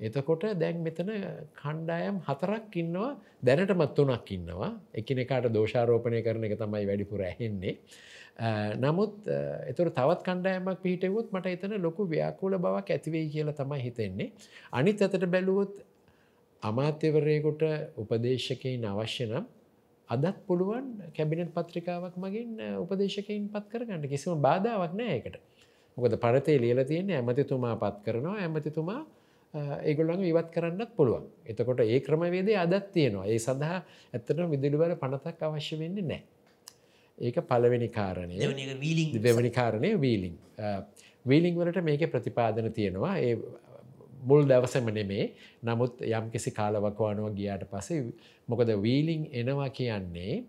එතකොට 0.00 0.44
දැන් 0.54 0.82
මෙතන 0.82 1.10
කණ්ඩායම් 1.54 2.16
හතරක් 2.20 2.76
ඉන්නවා 2.76 3.10
දැනටමත් 3.42 3.94
තුනක් 3.94 4.30
ඉන්නවා 4.30 4.72
එකනෙකාට 4.94 5.46
දෝෂාරෝපණය 5.50 6.20
කරන 6.22 6.44
එක 6.44 6.56
තමයි 6.56 6.84
වැඩිපුර 6.86 7.22
ඇහෙන්නේ. 7.22 7.78
නමුත් 8.36 9.28
එතුර 9.70 9.90
තවත් 9.90 10.22
කණ්ඩායමක් 10.22 10.82
පිහිටවුත් 10.82 11.30
මට 11.30 11.46
එතන 11.46 11.78
ලොකු 11.80 12.02
ව්‍යාකූල 12.04 12.58
බවක් 12.58 12.90
ඇතිවෙයි 12.90 13.30
කියලා 13.30 13.54
තමයි 13.54 13.82
හිතෙන්නේ. 13.82 14.32
අනිත් 14.72 15.02
අතට 15.02 15.26
බැලුවොත් 15.26 15.74
අමාත්‍යවරයකුට 16.62 17.62
උපදේශකයින් 17.96 18.84
අවශ්‍ය 18.84 19.26
නම් 19.26 19.46
අදත් 20.08 20.38
පුළුවන් 20.46 20.86
කැබිනට 21.16 21.54
පත්‍රිකාවක් 21.54 22.16
මගින් 22.16 22.58
උපදේශකයින් 22.82 23.48
පත් 23.48 23.64
කරගන්න 23.70 24.08
කිසිම 24.08 24.42
බාධාවක් 24.42 24.94
නෑ 24.94 25.16
එකට. 25.18 25.38
මොකද 25.96 26.18
පරතේ 26.18 26.58
ලියල 26.58 26.82
තියෙන්නේ 26.84 27.16
ඇමතිතුමා 27.16 27.76
පත් 27.76 28.02
කරනවා 28.04 28.36
ඇමතිතුමා 28.40 29.00
ඒගොල්ලඟ 29.54 30.24
ඉවත් 30.24 30.50
කරන්නත් 30.50 30.90
පුළුවන්. 30.96 31.26
එතකොට 31.46 31.80
ඒ 31.80 32.00
ක්‍රමවේදේ 32.00 32.58
අදත් 32.58 32.90
තියෙනවා. 32.92 33.26
ඒ 33.26 33.38
සඳහා 33.38 33.78
ඇත්තට 34.12 34.48
විදුලිවල 34.50 34.96
පනතක් 34.96 35.42
අවශ්‍ය 35.42 35.78
වෙන්නේ 35.78 36.08
නෑ. 36.10 36.22
ඒක 37.18 37.36
පලවෙනි 37.42 37.88
කාරණය. 37.88 38.38
දෙවැනි 39.18 39.50
කාරණය 39.50 40.00
වීලිං. 40.00 40.38
වීලිං 41.24 41.54
වලට 41.54 41.82
මේක 41.82 42.10
ප්‍රතිපාදන 42.10 42.72
තියෙනවා. 42.72 43.18
ඒ 43.18 43.36
මුල් 44.22 44.44
දවසම 44.44 44.90
නෙමේ. 44.90 45.32
නමුත් 45.62 46.02
යම් 46.02 46.30
කිසි 46.30 46.50
කාලවකවානුව 46.50 47.34
ගියාට 47.34 47.64
පසේ 47.70 48.02
මොකද 48.48 48.70
වීලිං 48.82 49.28
එනවා 49.32 49.70
කියන්නේ? 49.70 50.44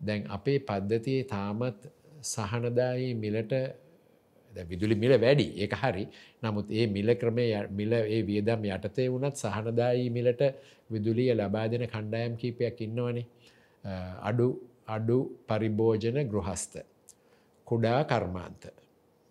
දැන් 0.00 0.26
අපේ 0.28 0.58
පද්ධතියේ 0.60 1.24
තාමත් 1.24 1.88
සහනදායි 2.22 3.14
මිලට 3.14 3.52
විදුලි 4.52 4.94
මිල 4.94 5.14
වැඩි. 5.18 5.48
ඒක 5.58 5.74
හරි. 5.74 6.06
නමුත් 6.42 6.70
ඒ 6.70 6.86
මිල 6.86 7.14
ක්‍රමය 7.14 7.46
මිල 7.70 7.92
ඒ 7.92 8.22
වියදම් 8.22 8.64
යටතේ 8.66 9.08
වුණත් 9.08 9.36
සහනදායි 9.36 10.10
මිලට 10.10 10.42
විදුලිය 10.90 11.30
ලබා 11.34 11.68
දෙන 11.68 11.86
කණ්ඩායම් 11.86 12.36
කීපයක් 12.36 12.80
ඉන්නවනේ. 12.80 13.26
අඩු 14.22 14.69
අඩු 14.90 15.18
පරිභෝජන 15.48 16.18
ගෘහස්ත 16.24 16.74
කුඩා 17.66 18.00
කර්මාන්ත 18.04 18.62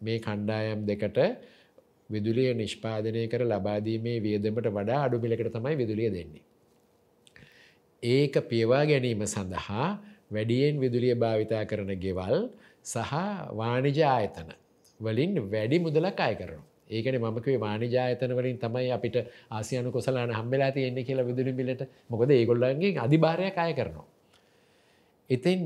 මේ 0.02 0.20
කණ්ඩායම් 0.20 0.82
දෙකට 0.86 1.20
විදුලිය 2.10 2.52
නිෂ්පාදනය 2.54 3.24
කර 3.28 3.44
ලබාදීමේ 3.46 4.18
වියදමට 4.20 4.70
වඩා 4.70 5.02
අඩු 5.06 5.20
මිලකට 5.20 5.52
තමයි 5.56 5.76
විදුලිය 5.76 6.10
දෙන්නේ. 6.10 6.46
ඒක 8.04 8.36
පියවා 8.50 8.84
ගැනීම 8.86 9.22
සඳහා 9.26 9.90
වැඩියෙන් 10.32 10.76
විදුලිය 10.80 11.16
භාවිතා 11.16 11.64
කරන 11.66 11.92
ගෙවල් 11.98 12.36
සහ 12.86 13.14
වාණිජ 13.54 14.00
ආයතන 14.06 14.50
වලින් 15.00 15.32
වැඩි 15.46 15.78
මුදලක් 15.80 16.20
අය 16.20 16.36
කරනවා. 16.36 16.70
ඒකන 16.90 17.16
මකේ 17.28 17.58
වානිජායතන 17.58 18.32
වලින් 18.36 18.58
තමයි 18.58 18.92
අපිට 18.92 19.18
ආසියනු 19.50 19.92
කොසලාන 19.92 20.32
හම්බෙලා 20.32 20.72
තියෙන්නේ 20.72 21.04
කියලා 21.04 21.26
විදුලි 21.26 21.54
මිලට 21.54 21.82
මොකද 22.10 22.32
ඒගොල්ලන්ගේ 22.32 22.98
අධිභාරයක් 22.98 23.58
අය 23.58 23.74
කරනවා. 23.74 24.08
ඉතින් 25.30 25.60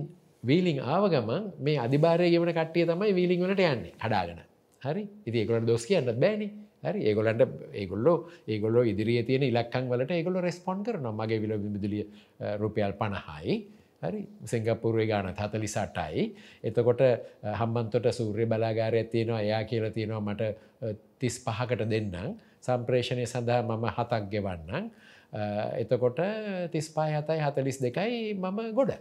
වීලිං 0.43 0.79
ආව 0.93 1.07
ගමන් 1.13 1.43
මේ 1.65 1.77
අධිභාරය 1.85 2.31
ගෙවන 2.33 2.51
කට්ටිය 2.57 2.85
තමයි 2.89 3.13
වීලිං 3.19 3.45
වලට 3.45 3.63
යන්නේ 3.69 3.93
කඩාගෙන 4.01 4.41
හරි? 4.81 5.03
ඉති 5.27 5.37
ඒගොලට 5.43 5.67
දොස් 5.67 5.85
කියන්නත් 5.87 6.19
බෑනි. 6.23 6.47
හරි? 6.83 6.99
ඒගොලන්ට 7.09 7.43
ඒගොල්ලෝ 7.81 8.17
ඒගොල්ලෝ 8.47 8.83
ඉදිරිය 8.91 9.23
තියෙන 9.29 9.47
ඉලක්කන් 9.49 9.87
වලට 9.91 10.17
ඒගොල්ල 10.17 10.41
රෙස්පොන්් 10.47 10.83
කරන 10.83 11.07
මගේ 11.19 11.39
විල 11.43 11.55
විදුලිය 11.65 12.03
රුපියල් 12.59 12.93
පණහයි. 12.99 13.55
හරි? 14.03 14.21
සිංගපුරුවේ 14.51 15.07
ගාන 15.07 15.31
හතලි 15.31 15.69
සටයි 15.75 16.25
එතකොට 16.69 17.03
හම්බන්තොට 17.59 18.11
සූර්ය 18.11 18.45
බලාගාරය 18.45 19.03
තියෙනවා. 19.13 19.41
එයා 19.41 19.63
කියල 19.63 19.87
තියෙනවා 19.91 20.27
මට 20.27 20.43
තිස් 21.19 21.39
පහකට 21.45 21.87
දෙන්නම්. 21.93 22.35
සම්ප්‍රේෂණය 22.63 23.25
සඳහා 23.27 23.63
මම 23.63 23.85
හතක් 23.95 24.23
ගෙවන්නම්. 24.33 24.91
එතකොට 25.81 26.19
තිස් 26.71 26.87
පාය 26.95 27.15
හතයි 27.15 27.39
හතලිස් 27.39 27.79
දෙකයි 27.79 28.33
මම 28.35 28.59
ගොඩ. 28.75 28.93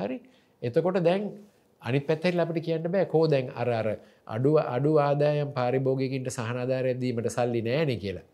හරි? 0.00 0.18
එතකොට 0.62 1.00
දැන් 1.02 1.30
අනි 1.82 2.00
පැත්තෙල් 2.00 2.40
අපට 2.40 2.60
කියන්න 2.66 2.90
බෑ. 2.94 3.06
කෝ 3.06 3.24
දැන් 3.26 3.48
අර 3.54 3.68
අර 3.70 3.88
අඩුව 4.26 4.56
අඩු 4.66 4.92
ආදායම් 4.98 5.54
පාරිභෝගකින්ට 5.58 6.30
සහනාධාරයදීමට 6.30 7.30
සල්ලි 7.36 7.62
නෑන 7.62 7.92
කියලා. 7.98 8.26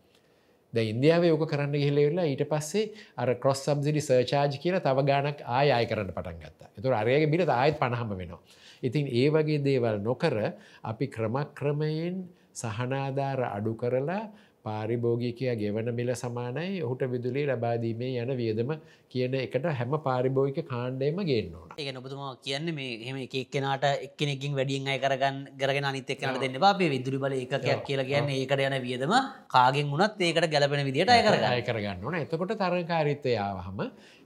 ද 0.73 0.77
ඉන්දියාව 0.83 1.23
යෝක 1.23 1.43
කරන්න 1.47 1.75
ගහිලවෙලා 1.75 2.27
ඊට 2.27 2.43
පස්සේ 2.51 2.91
අර 3.17 3.29
කොස් 3.35 3.59
සබ්සිඩි 3.65 4.01
සර්චාජ් 4.01 4.57
කියලා 4.63 4.83
තව 4.83 5.05
ගානක් 5.09 5.39
ආය 5.57 5.85
කරන්න 5.85 6.11
පටන් 6.11 6.39
ගත්තා. 6.43 6.69
එතුර 6.77 6.93
අරයගේ 6.93 7.31
බිට 7.33 7.49
ආයත් 7.49 7.79
පණහම 7.79 8.09
වෙනවා. 8.13 8.41
ඉතින් 8.83 9.05
ඒ 9.09 9.29
වගේ 9.29 9.63
දේවල් 9.63 9.97
නොකර 10.01 10.35
අපි 10.83 11.05
ක්‍රමක්‍රමයෙන් 11.07 12.15
සහනාධාර 12.53 13.39
අඩු 13.47 13.73
කරලා 13.75 14.23
පාරිභෝගිකයා 14.65 15.55
ගෙවන 15.55 15.89
මිල 15.93 16.11
සමානයි 16.15 16.81
ඔහුට 16.81 17.03
විදුලි 17.07 17.43
ලබාදීමේ 17.47 18.11
යන 18.17 18.31
වියදම 18.35 18.71
කියන 19.09 19.35
එකට 19.37 19.67
හැම 19.71 19.93
පාරිභෝගික 20.01 20.59
කාණ්ඩයම 20.65 21.19
ගේන්නවා 21.23 21.77
ඒ 21.77 21.91
නොබතුමා 21.91 22.31
කියන්න 22.39 22.69
මේ 22.73 22.89
හෙම 23.01 23.17
එක 23.17 23.35
එක්කෙනට 23.35 23.87
එක්කෙනෙකින් 24.07 24.57
වැඩියෙන් 24.57 24.87
අය 24.87 24.99
කරගන්න 24.99 25.39
ගරගෙන 25.57 25.89
අනිත 25.91 26.09
එක්කනට 26.09 26.41
දෙන්න 26.43 26.59
බේ 26.79 26.89
විදුලි 26.89 27.21
බල 27.23 27.37
එකකයක් 27.37 27.83
කියලා 27.83 28.07
කියන්න 28.07 28.31
ඒකට 28.31 28.65
යන 28.65 28.77
වියදම 28.81 29.15
කාගෙන් 29.49 29.93
වුණත් 29.93 30.21
ඒකට 30.21 30.49
ගැලපෙන 30.49 30.85
විදිට 30.85 31.09
අය 31.09 31.23
කරගය 31.23 31.63
කරගන්න 31.63 32.03
ඕන. 32.03 32.15
එතකොට 32.17 32.55
තරකාරිත්තයාවහම 32.55 33.79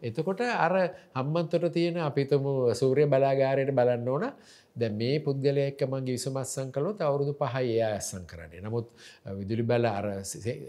එතකොට 0.03 0.41
අර 0.41 0.73
හම්බන්තොට 1.13 1.69
තියෙන 1.71 2.01
අපිතම 2.01 2.45
සූරය 2.73 3.05
බලාගාරයට 3.07 3.71
බලන්න 3.71 4.07
ඕන 4.07 4.25
ද 4.75 4.89
මේ 4.91 5.19
පුද්ගලයෙක්ක 5.19 5.81
මගේ 5.83 6.15
විසමත්සං 6.15 6.71
කලොත් 6.71 7.01
අවුරුදු 7.01 7.33
පහයි 7.35 7.73
එයා 7.73 7.91
ඇස්සං 7.95 8.23
කරන්නේ 8.25 8.61
නමුත් 8.61 8.87
විදුලි 9.39 9.63
බල 9.63 9.85
අර 9.87 10.07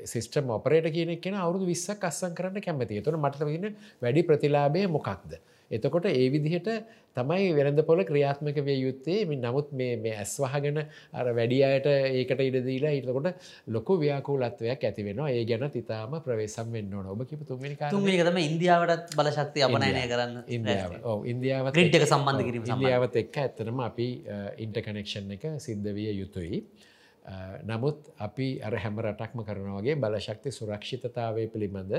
සිස්ටම් 0.06 0.50
ඔපරේට 0.50 0.90
කියනෙක් 0.90 1.20
කියෙන 1.20 1.36
අවුදු 1.36 1.66
විස්සක් 1.66 2.04
අස්සං 2.04 2.34
කරන්න 2.34 2.60
කැමති 2.60 3.00
තුන 3.00 3.20
මට 3.20 3.42
වන්න 3.42 3.76
වැඩි 4.02 4.22
ප්‍රතිලාබය 4.24 4.86
මොකක්ද. 4.88 5.38
එතකොට 5.72 6.06
ඒ 6.10 6.26
විදිහට 6.34 6.68
තමයි 7.16 7.48
වෙළඳ 7.56 7.80
පොල 7.88 8.00
ක්‍රියාත්මක 8.10 8.58
වේ 8.66 8.76
යුත්තේ. 8.78 9.18
මින් 9.30 9.40
නමුත් 9.46 9.72
මේ 9.72 10.14
ඇස්වහගෙන 10.14 10.78
අර 11.12 11.26
වැඩි 11.38 11.58
අයට 11.68 11.88
ඒකට 11.92 12.42
ඉඩදීලා 12.46 12.92
ඉතකොට 12.98 13.28
ලොකු 13.68 13.98
ව්‍යාකූලත්වයක් 14.02 14.86
ඇති 14.88 15.06
වෙනවා. 15.08 15.30
ඒ 15.30 15.44
ගැන 15.44 15.66
තිතාම 15.70 16.16
ප්‍රවේශම් 16.26 16.72
වෙන්න 16.76 16.94
ඕන. 16.94 17.10
ඔබ 17.14 17.26
කිප 17.30 17.44
තුන්ගනි 17.50 17.74
තුන්ගනිකතම 17.90 18.40
ඉන්දියාවටත් 18.44 19.18
බලශක්ති 19.18 19.66
අපනයනය 19.68 20.06
කරන්න. 20.12 20.38
ඉන්දියාව. 20.58 20.96
ඉන්දියාව 21.32 21.72
ක්‍රිට්ක 21.76 22.06
සම්බන්ධ 22.06 22.46
කිරීම 22.48 22.70
ඉන්දියාවත් 22.76 23.20
එක්ක 23.24 23.42
ඇත්තනම 23.44 23.84
අපි 23.88 24.08
ඉන්ටකනෙක්ෂන් 24.66 25.36
එක 25.38 25.46
සිද්ධ 25.66 25.92
විය 25.98 26.10
යුතුයි. 26.22 26.64
නමුත් 27.64 28.10
අපි 28.18 28.58
අර 28.60 28.74
හැම 28.74 28.98
රටක්ම 28.98 29.42
කරනවගේ 29.42 29.94
බලශක්ති 29.96 30.50
සුරක්ෂිතතාවය 30.50 31.46
පිළිබඳ 31.46 31.94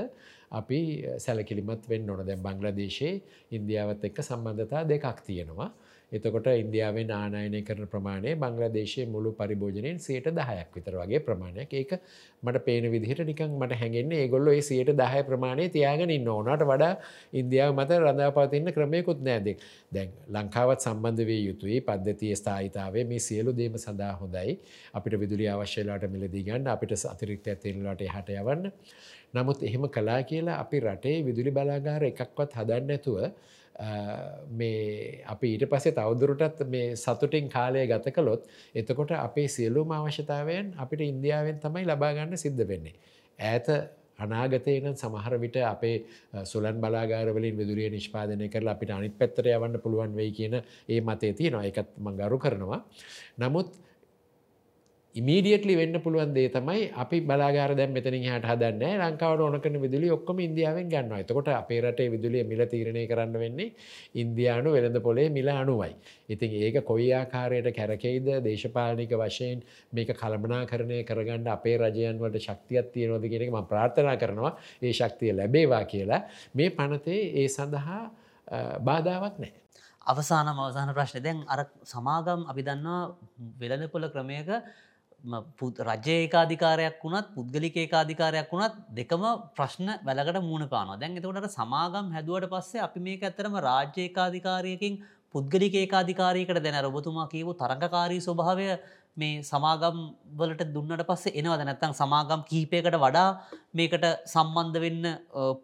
අපි 0.52 0.80
සැලකිලිමත් 1.18 1.88
වෙන්න 1.88 2.10
ඕන 2.10 2.26
දැන් 2.26 2.42
බංග්ලදේශයේ 2.42 3.22
ඉන්දියාවත් 3.50 4.04
එක්ක 4.04 4.20
සම්බන්ධතා 4.20 4.84
දෙකක් 4.84 5.24
තියෙනවා. 5.24 5.70
එතකොට 6.14 6.46
ඉන්දියාවෙන් 6.54 7.10
ආනායනය 7.12 7.60
කරන 7.62 7.86
ප්‍රමාණය 7.86 8.32
බංග්‍රදේශයේ 8.36 9.06
මුළු 9.06 9.30
පරිභෝජනයෙන් 9.32 9.98
සයට 9.98 10.28
දහයක් 10.30 10.68
විතර 10.76 10.94
වගේ 11.00 11.20
ප්‍රමාණයක්. 11.20 11.72
ඒක 11.72 11.92
මට 12.42 12.64
පේන 12.66 12.86
විදිහට 12.92 13.22
නිකන් 13.24 13.56
මට 13.58 13.78
හැඟෙන්නේ 13.80 14.20
ඒගොල්ලො 14.24 14.52
ඒ 14.52 14.62
සයට 14.62 14.92
දහය 14.94 15.22
ප්‍රමාණය 15.30 15.66
තියාගෙන 15.68 16.10
ඉන්න 16.10 16.28
ඕනට 16.28 16.64
වඩා 16.64 16.92
ඉන්දියාව 17.34 17.72
මත 17.74 17.98
රඳාපතින්න 18.00 18.72
ක්‍රමයකුත් 18.76 19.24
නෑද 19.28 19.48
දැන් 19.92 20.12
ලංකාවත් 20.28 20.86
සම්බන්ධ 20.86 21.26
වේ 21.30 21.40
යුතුයි. 21.40 21.80
පද්ධතිය 21.82 22.34
ස්ථායිතාවේ 22.34 23.04
මේ 23.04 23.20
සියලු 23.20 23.56
දේම 23.60 23.78
සඳහා 23.78 24.12
හොඳයි. 24.20 24.58
අපිට 24.94 25.18
විදුලි 25.22 25.48
අවශ්‍යලාට 25.48 26.06
මිලදී 26.14 26.46
ගන්න 26.48 26.70
අපිට 26.76 26.94
අතිරික්ත 27.06 27.48
ඇතිල්ලට 27.48 28.06
හට 28.08 28.38
යවන්න. 28.38 28.72
නමුත් 29.34 29.62
එහෙම 29.62 29.84
කලා 29.90 30.20
කියලා 30.22 30.60
අපි 30.62 30.80
රටේ 30.80 31.16
විදුලි 31.26 31.50
බලාගාර 31.50 32.02
එකක්වත් 32.10 32.50
හදන්න 32.54 32.96
ඇතුව 32.96 33.18
මේ 34.50 35.24
අපි 35.26 35.48
ඊට 35.54 35.66
පස්සේ 35.66 35.92
තවදුරටත් 35.92 36.62
මේ 36.66 36.94
සතුටින් 36.96 37.48
කාලය 37.48 37.86
ගත 37.86 38.12
කළොත් 38.12 38.46
එතකොට 38.74 39.10
අපේ 39.12 39.48
සියලුම 39.48 39.90
අවශ්‍යතාවයන් 39.90 40.74
අපිට 40.78 41.00
ඉන්දියාවෙන් 41.02 41.60
තමයි 41.60 41.84
ලබාගන්න 41.84 42.36
සිද්ධ 42.36 42.66
වෙන්නේ. 42.68 42.94
ඇත 43.38 43.68
අනාගතයන 44.16 44.94
සමහර 44.94 45.38
විට 45.38 45.56
අපේ 45.58 45.96
සුලන් 46.44 46.78
බලාගාරවලින් 46.80 47.56
විදුරිය 47.56 47.90
නිෂ්පාදනය 47.90 48.48
කරලා 48.48 48.74
අපිට 48.74 48.90
අනිත් 48.90 49.18
පැත්තර 49.18 49.48
යවන්න 49.48 49.80
පුළුවන් 49.80 50.14
වෙයි 50.14 50.30
කියන 50.30 50.54
ඒ 50.88 51.00
මතේ 51.00 51.32
තියෙනවා 51.32 51.64
එකත් 51.64 51.98
මංගරු 51.98 52.38
කරනවා. 52.38 52.80
නමුත් 53.38 53.74
ඉමීඩියටලි 55.14 55.74
වෙන්න 55.76 55.96
පුළුවන් 55.96 56.32
දේ 56.34 56.48
තමයි 56.48 56.90
අපි 56.92 57.20
බලාගාර 57.22 57.72
දැම් 57.72 57.92
මෙතනින් 57.92 58.24
හට 58.24 58.46
හදන්න 58.46 59.02
ලංකාවට 59.02 59.42
ඕනකන 59.42 59.76
විදුලි 59.80 60.08
ඔක්කොම 60.10 60.40
ඉන්දියාවෙන් 60.40 60.88
ගන්නවා 60.88 61.20
එතකොට 61.20 61.50
අපේ 61.50 61.78
රටේ 61.80 62.08
විදුලිය 62.10 62.42
මිල 62.44 62.62
තීරණය 62.66 63.04
කරන්න 63.06 63.36
වෙන්නේ 63.36 63.68
ඉන්දයානු 64.14 64.72
වෙළඳ 64.72 64.98
පොලේ 65.00 65.28
මිල 65.30 65.48
අනුවයි. 65.50 65.94
ඉතින් 66.28 66.58
ඒක 66.58 66.78
කොයි 66.84 67.08
ආකාරයට 67.14 67.70
කැරකෙයිද 67.72 68.28
දේශපාලනික 68.42 69.14
වශයෙන් 69.16 69.62
මේක 69.92 70.10
කළමනා 70.12 70.62
කරණය 70.66 71.02
කරගන්න 71.04 71.46
අපේ 71.48 71.76
රජයන් 71.78 72.18
වලට 72.18 72.42
ශක්තියක් 72.42 72.90
තියෙනවද 72.90 73.24
කියන 73.24 73.42
එක 73.42 73.52
ම 73.52 73.60
ප්‍රාර්ථනා 73.64 74.16
කරනවා 74.16 74.52
ඒ 74.82 74.92
ශක්තිය 74.92 75.32
ලැබේවා 75.32 75.84
කියලා 75.86 76.24
මේ 76.54 76.70
පනතේ 76.72 77.20
ඒ 77.34 77.48
සඳහා 77.48 78.02
බාධාවක් 78.80 79.38
නෑ. 79.38 79.52
අවසාන 80.06 80.48
අවසාන 80.48 80.90
ප්‍රශ්න 80.90 81.22
දැන් 81.22 81.38
අර 81.48 81.60
සමාගම් 81.84 82.40
අපි 82.46 82.62
දන්නවා 82.62 83.02
වෙළඳපොල 83.60 84.08
ක්‍රමයක 84.10 84.50
රජය 85.24 86.14
ඒකාධිකාරයක් 86.14 86.96
වුණත් 87.02 87.28
පුද්ගලික 87.34 87.76
ඒකාධිකාරයක් 87.76 88.50
වුණත් 88.50 88.74
දෙකම 88.90 89.24
ප්‍රශ්න 89.56 89.88
වැලකට 90.02 90.40
මූුණ 90.42 90.68
පාන 90.68 90.98
දැන් 91.00 91.16
එතකොට 91.16 91.50
සමාගම් 91.52 92.12
හැදුවට 92.12 92.50
පස්සේ 92.50 92.80
අපි 92.80 93.00
මේක 93.00 93.22
ඇතරම 93.22 93.56
රාජ්‍යේකාධිකාරයකින් 93.60 95.00
පුද්ගලික 95.34 95.74
ඒකාධිකාරයකට 95.74 96.60
දැන 96.60 96.84
රොබතුමා 96.86 97.26
කියවූ 97.26 97.54
තරඟකාරී 97.54 98.20
ස්වභාවය 98.20 98.66
මේ 99.16 99.42
සමාගම් 99.42 99.98
වලට 100.32 100.66
දුන්නට 100.74 101.04
පස්සේ 101.04 101.32
එනවද? 101.32 101.62
නැත්තං 101.62 101.94
සමාගම් 101.94 102.44
කීපයකට 102.44 102.96
වඩා 102.96 103.28
මේකට 103.72 104.04
සම්බන්ධ 104.26 104.78
වෙන්න 104.84 105.08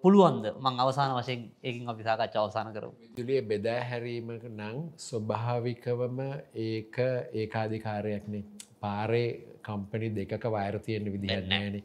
පුළුවන්ද? 0.02 0.44
මං 0.56 0.80
අවසාන 0.84 1.14
වශයෙන් 1.18 1.44
ඒකින් 1.62 1.88
අපි 1.88 2.02
සාකච්ඡ 2.02 2.38
අවසාන 2.38 2.72
කරු. 2.72 2.90
විදුලිය 3.02 3.42
බෙදා 3.44 3.78
හැරීමක 3.84 4.48
නං 4.50 4.80
ස්වභාවිකවම 5.00 6.18
ඒක 6.64 6.98
ඒකාධිකාරයක්නේ 7.34 8.44
පාරේ 8.82 9.28
කම්පනි 9.62 10.08
දෙකක 10.10 10.44
වයර 10.46 10.76
තියෙන 10.80 11.06
විදිහන්නෑන 11.06 11.76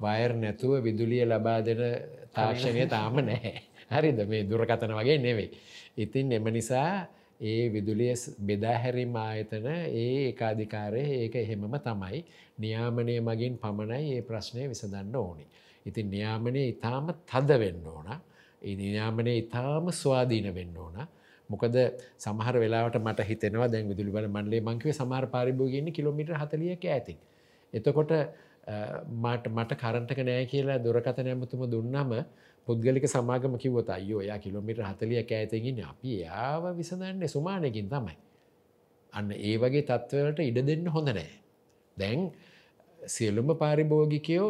වයර් 0.00 0.32
නැතුව 0.34 0.82
විදුලිය 0.82 1.24
ලබා 1.24 1.60
දෙන 1.60 1.82
තාක්ෂණය 2.32 2.86
තාම 2.88 3.16
නැහැ. 3.20 3.54
හරිද 3.90 4.18
මේ 4.26 4.42
දුරකතන 4.44 4.92
වගේ 4.92 5.18
නෙවෙයි. 5.18 5.50
ඉතින් 5.96 6.32
එම 6.32 6.46
නිසා 6.50 7.06
ඒ 7.40 7.64
විදුලිය 7.68 8.14
බෙදාහැරිම් 8.40 9.16
ආයතන 9.18 9.66
ඒ 9.68 10.04
ඒකාධිකාරය 10.18 11.04
ඒක 11.16 11.34
එහෙමම 11.36 11.74
තමයි 11.78 12.20
නියාමනය 12.58 13.14
මගින් 13.20 13.54
පමණයි 13.58 14.12
ඒ 14.12 14.22
ප්‍රශ්නය 14.22 14.68
විසඳන්න 14.68 15.16
ඕනි. 15.16 15.46
ඉතින් 15.86 16.06
නියාමනය 16.10 16.62
ඉතාම 16.68 17.06
තද 17.24 17.50
වෙන්න 17.58 17.86
ඕන. 17.86 18.08
නියාමනය 18.62 19.32
ඉතාම 19.38 19.90
ස්වාධීන 19.92 20.54
වෙන්න 20.54 20.76
ඕන. 20.76 20.96
මොකද 21.50 21.76
සමහර 22.18 22.54
වෙලාවට 22.58 22.96
මට 22.98 23.26
හිතෙනවා 23.30 23.68
දැන් 23.68 23.88
විදුලි 23.88 24.10
බල 24.10 24.28
මණ්ඩලේ 24.28 24.60
මංකිවේ 24.60 24.92
සමහර 24.92 25.26
පරිභෝගයන්නේ 25.26 25.92
කිලෝමිටර් 25.92 26.34
40ක 26.34 26.84
ඇතින්. 26.88 27.18
එතකොට 27.72 28.12
මට 29.24 29.44
මට 29.48 29.76
කරන්ටක 29.76 30.18
නෑ 30.22 30.46
කියලා 30.46 30.78
දුරකථන 30.78 31.28
ඇමතුම 31.28 31.66
දුන්නම 31.66 32.12
පුද්ගලික 32.66 33.06
සමාගම 33.06 33.58
කිවොත 33.58 33.90
අයෝ 33.90 34.22
යා 34.22 34.38
කිලොමිට 34.38 34.78
හතලිය 34.80 35.22
කෑතකින් 35.24 35.82
අපි 35.82 36.20
යාව 36.22 36.64
විසඳන්න 36.76 37.28
සුමානයකින් 37.28 37.88
තමයි. 37.88 38.16
අන්න 39.12 39.30
ඒ 39.32 39.56
වගේ 39.58 39.82
තත්ත්වලට 39.82 40.38
ඉඩ 40.40 40.58
දෙන්න 40.62 40.86
හොඳ 40.86 41.08
නෑ. 41.10 41.32
දැන් 41.96 42.30
සියලුම 43.06 43.48
පාරිභෝගිකයෝ 43.58 44.48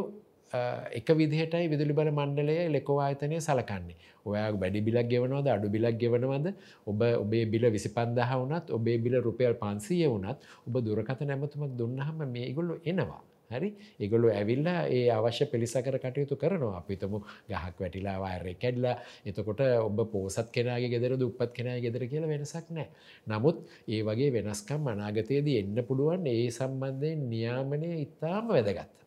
එක 0.92 1.08
විදිහටයි 1.10 1.68
විදුලි 1.68 1.92
බල 1.92 2.10
මණ්ඩලය 2.10 2.56
ලෙකෝ 2.68 2.98
ආයතනය 3.00 3.40
සලකන්නේ. 3.40 3.96
ඔයා 4.26 4.52
බැඩි 4.54 4.80
බිලක් 4.80 5.08
ගෙවනවද 5.08 5.48
අඩු 5.48 5.68
බිලක් 5.68 5.98
ගෙවනවද? 5.98 6.46
ඔබ 6.86 7.02
ඔබේ 7.24 7.44
බිල 7.46 7.64
විසි 7.70 7.88
පන්දහ 7.88 8.30
වනත් 8.38 8.70
ඔබේ 8.70 8.98
බිල 8.98 9.20
රුපියල් 9.20 9.54
පන්සීය 9.56 10.08
වනත් 10.08 10.38
ඔබ 10.66 10.74
දුරකත 10.80 11.20
නැමතුමක් 11.22 11.76
දුන්නහම 11.76 12.24
මේ 12.28 12.48
ඉගොල්ලු 12.52 12.80
එනවා. 12.84 13.22
හරි? 13.50 13.68
ඒගොලු 14.00 14.28
ඇවිල්ලා 14.30 14.80
ඒ 14.88 15.10
අවශ්‍ය 15.10 15.46
පිළිසකර 15.46 15.96
කටයුතු 15.98 16.36
කරනවා. 16.36 16.76
අපිතම 16.80 17.14
ගහක් 17.50 17.76
වැටිලා 17.80 18.16
වාරය 18.20 18.54
කැඩලා. 18.54 18.96
එතකොට 19.26 19.60
ඔබ 19.80 19.98
පෝසත් 20.12 20.48
කෙනගේ 20.52 20.88
ගෙදර 20.88 21.16
දුපත් 21.18 21.52
කෙනා 21.52 21.78
ගෙදර 21.84 22.04
කියලා 22.06 22.32
වෙනසක් 22.34 22.66
නෑ. 22.70 22.88
නමුත් 23.26 23.56
ඒ 23.88 24.02
වගේ 24.02 24.30
වෙනස්කම් 24.36 24.82
අනාගතයේදී 24.86 25.58
එන්න 25.62 25.78
පුළුවන්. 25.88 26.26
ඒ 26.26 26.48
සම්බන්ධයෙන් 26.50 27.28
නියාමනය 27.28 27.90
ඉතාම 28.06 28.48
වැදගත්. 28.48 29.01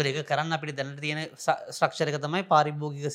ඒක 0.00 0.26
කරන්න 0.26 0.52
අපිට 0.52 0.76
දැනට 0.76 1.00
තියෙන 1.00 1.20
ශ්‍රක්ෂරක 1.36 2.18
තමයි 2.20 2.42
පාරිභෝගික 2.44 3.06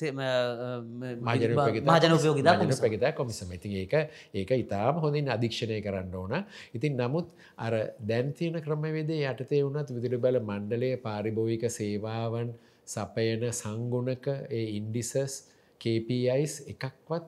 මාජනපයෝගිතා 1.85 3.11
කොමිසම. 3.13 3.53
ඉති 3.53 3.69
ඒක 3.81 3.93
ඒක 4.33 4.51
ඉතාම 4.55 5.01
හොඳින් 5.03 5.29
අධීක්ෂණය 5.29 5.81
කරන්න 5.81 6.15
ඕන. 6.15 6.33
ඉතින් 6.73 6.97
නමුත් 6.97 7.27
අර 7.57 7.73
දැන්තියන 8.01 8.57
ක්‍රමවේදේ 8.59 9.21
යටතේ 9.31 9.63
වුණත් 9.63 9.89
විදිරි 9.91 10.17
බල 10.17 10.39
මණ්ඩලය 10.41 10.91
පාරිභෝවික 10.97 11.67
සේවාවන් 11.69 12.53
සපයන 12.87 13.43
සංගුණක 13.53 14.25
ඒ 14.49 14.65
ඉන්ඩිසස් 14.79 15.33
KPIස් 15.81 16.53
එකක්වත් 16.73 17.25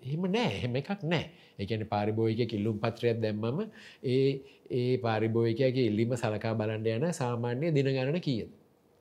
එහෙම 0.00 0.22
නෑ. 0.30 0.52
එහෙම 0.52 0.76
එකක් 0.76 1.02
නෑ. 1.04 1.24
එකන 1.58 1.86
පාරිභෝයික 1.86 2.48
කිල්ලුම් 2.48 2.76
පත්‍රයක් 2.78 3.20
දැම්මම 3.20 3.58
ඒ 4.04 4.40
ඒ 4.72 4.98
පාරිභෝයිකගේ 4.98 5.86
ඉල්ලිම 5.90 6.14
සලකා 6.16 6.54
බලන්ඩ 6.54 6.88
යන 6.88 7.06
සාමාන්‍ය 7.12 7.70
දින 7.70 7.88
ගණන 7.88 8.20
කියද 8.20 8.50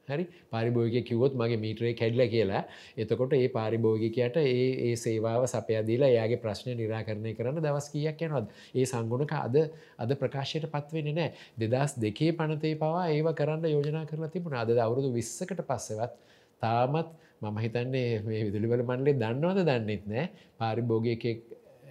හරි? 0.07 0.25
පරිභෝගික 0.51 1.05
කිවොත් 1.05 1.33
මගේ 1.33 1.57
මීටරේ 1.57 1.93
කැඩල 1.93 2.23
කියලා. 2.27 2.63
එතකොට 2.97 3.33
ඒ 3.33 3.47
පාරිභෝගිකයට 3.49 4.37
ඒ 4.37 4.67
ඒ 4.85 4.95
සේවාව 4.95 5.45
සපයදීලා 5.45 6.09
එයාගේ 6.09 6.41
ප්‍රශ්නය 6.43 6.75
නිරාකරණය 6.75 7.33
කරන්න 7.33 7.63
දවස් 7.65 7.87
කියක් 7.93 8.23
යනොත් 8.27 8.51
ඒ 8.73 8.85
සංගුණක 8.85 9.33
අද 9.37 9.57
අද 9.97 10.11
ප්‍රකාශයට 10.21 10.67
පත්වෙන 10.67 11.09
නෑ 11.11 11.29
දෙදස් 11.63 11.97
දෙකේ 11.97 12.31
පනතේ 12.33 12.75
පවා 12.75 13.07
ඒව 13.07 13.27
කරන්න 13.33 13.67
යෝජනා 13.67 14.05
කරලා 14.05 14.33
තිබුණ. 14.35 14.59
අද 14.63 14.69
අවුරුදු 14.77 15.11
විස්සකට 15.13 15.59
පස්සවත් 15.63 16.13
තාමත් 16.61 17.09
මම 17.41 17.57
හිතන්නේ 17.57 18.07
මේ 18.21 18.41
විදුලිවල 18.47 18.83
මන්ලේ 18.83 19.19
දන්නවද 19.21 19.67
දන්නෙත් 19.69 20.03
නෑ 20.07 20.25
පාරිභෝගයක 20.59 21.23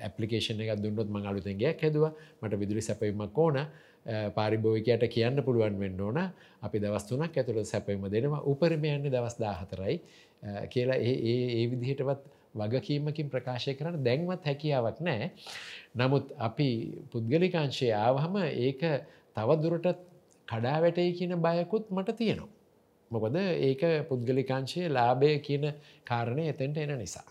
ඇපලිකේෂන 0.00 0.60
එක 0.64 0.82
දුන්නොත් 0.82 1.08
මං 1.08 1.26
අලුතන්ගේ 1.30 1.72
හැදවා. 1.80 2.12
මට 2.42 2.60
විදුලි 2.62 2.82
සැපීමක් 2.82 3.38
ඕන. 3.38 3.58
පාරිභෝවිකයට 4.06 5.06
කියන්න 5.08 5.42
පුළුවන් 5.42 5.78
වෙන්න 5.78 6.00
ඕන 6.00 6.20
අපි 6.62 6.76
දවස් 6.78 7.06
තුනක් 7.06 7.36
ඇතුළ 7.36 7.64
සැපීම 7.64 8.06
දෙනවා 8.08 8.42
උපරිම 8.44 8.84
යන්න 8.86 9.08
දවස් 9.08 9.36
දාහතරයි 9.38 9.96
කියලා 10.68 10.98
ඒ 10.98 11.66
විදිහටවත් 11.70 12.22
වගකීමකින් 12.54 13.30
ප්‍රකාශය 13.30 13.74
කරන්න 13.74 14.04
දැන්වත් 14.04 14.44
හැකියාවක් 14.44 14.98
නෑ. 15.00 15.30
නමුත් 15.96 16.32
අපි 16.38 16.68
පුද්ගලිකාංශය 17.12 17.92
ආවහම 17.96 18.36
ඒක 18.42 18.82
තවදුරටත් 19.36 20.02
කඩා 20.48 20.78
වැටයි 20.80 21.12
කියන 21.12 21.36
බයකුත් 21.38 21.90
මට 21.90 22.16
තියෙනවා. 22.16 22.50
මොකද 23.10 23.36
ඒක 23.36 23.82
පුද්ගලිකාංශයේ 24.08 24.88
ලාභය 24.88 25.38
කියන 25.40 25.64
කාරණය 26.04 26.48
එතෙන්ට 26.48 26.76
එන 26.78 26.98
නිසා. 26.98 27.28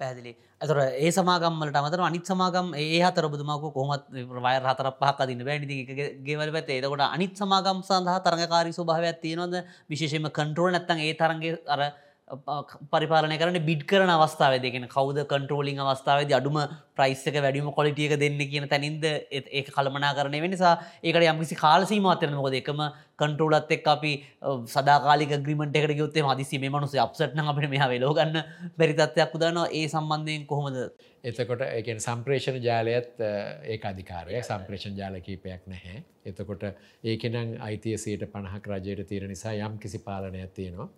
පැදිලි 0.00 0.32
ඇතර 0.60 0.78
ඒ 0.80 1.10
සමාගම්මලට 1.10 1.78
අමතර 1.80 2.02
අනිත් 2.02 2.26
සමාගම් 2.26 2.68
ඒ 2.76 3.00
හතර 3.00 3.26
බුදුමක 3.32 3.66
කොහොමත් 3.70 4.04
වය 4.12 4.54
හතර 4.66 4.90
පහක් 5.00 5.28
දින්න 5.30 5.44
බැඩි 5.44 5.78
ගෙවල 6.26 6.52
පැත් 6.52 6.70
ඒකොට 6.70 7.06
අනිත් 7.06 7.34
සමාගම් 7.36 7.82
සඳහා 7.82 8.20
තරඟකාරී 8.20 8.76
ස්වභාවයක් 8.78 9.18
තියෙනවද? 9.24 9.56
විශේෂම 9.88 10.30
කන්ට්‍රෝල් 10.30 10.72
නැත්තන් 10.72 11.04
ඒ 11.06 11.14
තරගේ 11.14 11.58
අර 11.68 11.82
පරිපාලන 12.90 13.34
කරන 13.38 13.58
බිඩ් 13.66 13.82
කරන 13.84 14.10
අවස්ථාව 14.10 14.54
දෙගෙන 14.58 14.86
කවද 14.88 15.26
කන්ට්‍රෝලිං 15.26 15.80
අවස්ථාවද 15.84 16.32
අඩුම 16.32 16.58
ප්‍රයිස්සක 17.00 17.42
වැඩිම 17.42 17.70
කොලිටියක 17.72 18.16
දෙන්න 18.20 18.40
කියන 18.46 18.68
තැනින්ද 18.68 19.04
ඒ 19.04 19.62
කළමනා 19.68 20.16
කරන 20.16 20.40
වෙනිසා 20.40 20.74
ඒකට 21.02 21.28
යම්කිසි 21.28 21.62
කාලසීමත්තරන 21.64 22.36
මොකද 22.36 22.60
එකම 22.60 22.82
කන්ට්‍රෝලත් 23.18 23.72
එක් 23.76 23.86
අපි 23.86 24.12
සදාකාලික 24.66 25.32
ග්‍රිමට 25.38 25.76
එකට 25.76 25.98
යුත්තේ 25.98 26.24
මදිසි 26.24 26.60
මේ 26.60 26.70
මනුස 26.70 26.94
අපසට්න 26.96 27.42
අපට 27.44 27.68
මෙහ 27.68 27.88
වෙලෝගන්න 27.88 28.38
බැරිතත්වයක් 28.78 29.34
උදනවා. 29.36 29.66
ඒ 29.70 29.86
සම්බන්ධයෙන් 29.88 30.46
කොහොමද? 30.46 30.78
එතකොට 31.24 31.64
එක 31.64 31.90
සම්ප්‍රේෂණ 31.98 32.60
ජාලයත් 32.60 33.20
ඒ 33.20 33.78
අධිකාරය 33.82 34.40
සම්ප්‍රේෂණ 34.42 34.96
ජාල 34.96 35.20
කීපයක් 35.20 35.66
නැහැ. 35.66 36.02
එතකොට 36.26 36.64
ඒකනම් 37.04 37.54
අයිතියසයට 37.60 38.26
පණහක් 38.32 38.72
රජයට 38.72 39.06
තියෙන 39.08 39.28
නිසා 39.28 39.54
යම් 39.60 39.78
කිසි 39.78 40.00
පාලනයක් 40.00 40.54
තියෙනවා. 40.54 40.88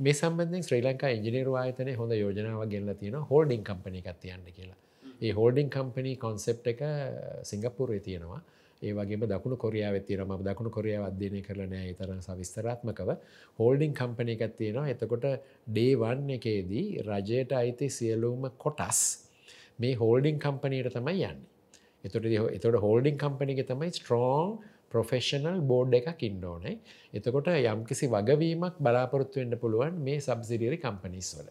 මේ 0.00 0.14
සම්බන්ධෙන් 0.14 0.62
ශ්‍රී 0.62 0.82
ලංකා 0.82 1.14
ඉජිනීර 1.18 1.52
ආයතනය 1.56 1.98
හොඳ 2.00 2.12
යෝජනාව 2.14 2.64
ගෙල්ල 2.70 2.96
තියෙන 2.96 3.20
හෝල්ඩිං 3.30 3.64
කම්පනි 3.64 4.04
එකත් 4.04 4.20
තියන්න 4.20 4.50
කියලා. 4.50 4.83
ඒ 5.24 5.32
හෝල්ඩිං 5.32 5.70
කම්පනි 5.70 6.12
කොන්සෙප් 6.16 6.66
එක 6.66 6.82
uh, 6.82 7.40
සිංගප්පුරේ 7.42 8.00
තියෙනවා. 8.00 8.40
ඒ 8.82 8.92
වගේම 8.92 9.22
දකුණු 9.24 9.56
කොරියාව 9.56 9.96
තියන 10.02 10.22
ම 10.22 10.32
දකුණු 10.42 10.70
කොරියාව 10.70 11.04
අධ්‍යනය 11.06 11.40
කරනෑ 11.42 11.92
තරම් 11.94 12.20
සවිස්තරාත්මකව. 12.20 13.10
හෝල්ඩිං 13.58 13.92
කම්පනි 13.94 14.36
එකක් 14.36 14.54
තියෙනවා. 14.60 14.86
එතකොට 14.94 15.26
ඩේවන් 15.68 16.28
එකේදී 16.36 16.86
රජයට 17.08 17.52
අයිති 17.54 17.88
සියලුම 17.90 18.44
කොටස් 18.58 19.00
මේ 19.78 19.94
හෝල්ඩිං 19.94 20.38
කම්පනයට 20.38 20.92
තමයි 20.92 21.24
යන්න. 21.24 21.40
එතොට 22.04 22.26
එතොට 22.50 22.78
හෝල්ඩිං 22.80 23.18
කම්පනික 23.18 23.60
තමයි 23.64 23.90
ස්ට්‍රෝන් 23.92 24.56
ප්‍රොෆෙෂනල් 24.92 25.60
බෝඩ් 25.70 25.94
එකක් 25.98 26.22
ඉන්ඩෝනයි 26.28 26.74
එතකොට 27.14 27.48
යම්කිසි 27.54 28.08
වගවීමක් 28.12 28.76
බලාපොරොත්තු 28.78 29.40
වෙන්න 29.40 29.60
පුළුවන් 29.62 30.00
මේ 30.06 30.20
සබ්සිඩියරි 30.20 30.78
කම්පනිස් 30.84 31.30
වල. 31.38 31.48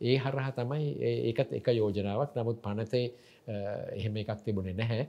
ඒ 0.00 0.16
හරහා 0.18 0.52
තමයි 0.52 0.86
ඒකත් 1.30 1.52
එක 1.52 1.72
යෝජනාවක් 1.72 2.36
නමුත් 2.36 2.62
පනතේ 2.62 3.06
එහෙම 3.94 4.16
එකක් 4.16 4.38
තිබුණේ 4.44 4.74
නැහැ 4.74 5.08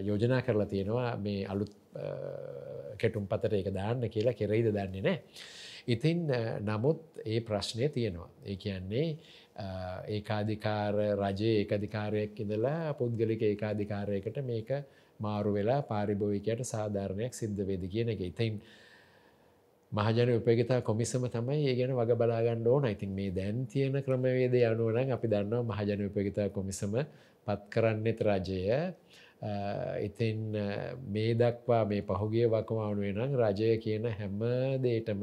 යෝජනා 0.00 0.42
කරලා 0.42 0.66
තියෙනවා 0.66 1.16
මේ 1.18 1.46
අලුත් 1.46 1.74
කෙටුම් 2.98 3.26
පතට 3.26 3.52
ඒක 3.54 3.74
දාන්න 3.74 4.08
කියලා 4.08 4.34
කෙරෙයිද 4.34 4.70
දන්නේ 4.70 5.02
නෑ. 5.02 5.18
ඉතින් 5.88 6.26
නමුත් 6.62 7.00
ඒ 7.24 7.40
ප්‍රශ්නය 7.42 7.88
තියෙනවා. 7.88 8.30
ඒ 8.44 8.56
කියන්නේ 8.56 9.08
ඒකාධිකාර 10.08 10.94
රජයේ 11.16 11.56
ඒකධිකාරයක් 11.58 12.40
ඉඳලා 12.40 12.94
පුද්ගලික 12.94 13.42
ඒකාධිකාරයකට 13.42 14.38
මේක 14.44 14.70
මාරු 15.20 15.54
වෙලා 15.54 15.82
පාරිභෝවිකයට 15.84 16.64
සාධාරණයක් 16.64 17.34
සිද්ධ 17.34 17.66
වේද 17.66 17.84
කියන 17.88 18.08
එක 18.08 18.22
ඉතින් 18.22 18.62
මහජන 19.92 20.30
උපයගතා 20.32 20.80
කොමිසම 20.80 21.28
තමයි 21.28 21.68
ඒ 21.68 21.76
ගැන 21.76 21.92
වග 21.92 22.10
බලාගන්න 22.14 22.66
ඕන. 22.66 22.84
ඉතින් 22.86 23.10
මේ 23.10 23.30
දැන් 23.30 23.66
තියෙන 23.66 23.96
ක්‍රමවේද 23.98 24.54
යනුවන 24.54 25.12
අපි 25.12 25.26
දන්නවා 25.28 25.68
මහජන 25.70 26.00
උපයගතා 26.06 26.48
කොමිසම 26.48 26.92
පත් 27.46 27.60
කරන්නෙත් 27.68 28.20
රජය. 28.22 28.62
ඉතින් 30.00 30.38
මේ 31.06 31.34
දක්වා 31.34 31.84
මේ 31.84 32.02
පහුගිය 32.02 32.46
වකමානුවේ 32.46 33.12
නම් 33.12 33.32
රජය 33.36 33.76
කියන 33.78 34.08
හැම 34.10 34.40
දේටම 34.80 35.22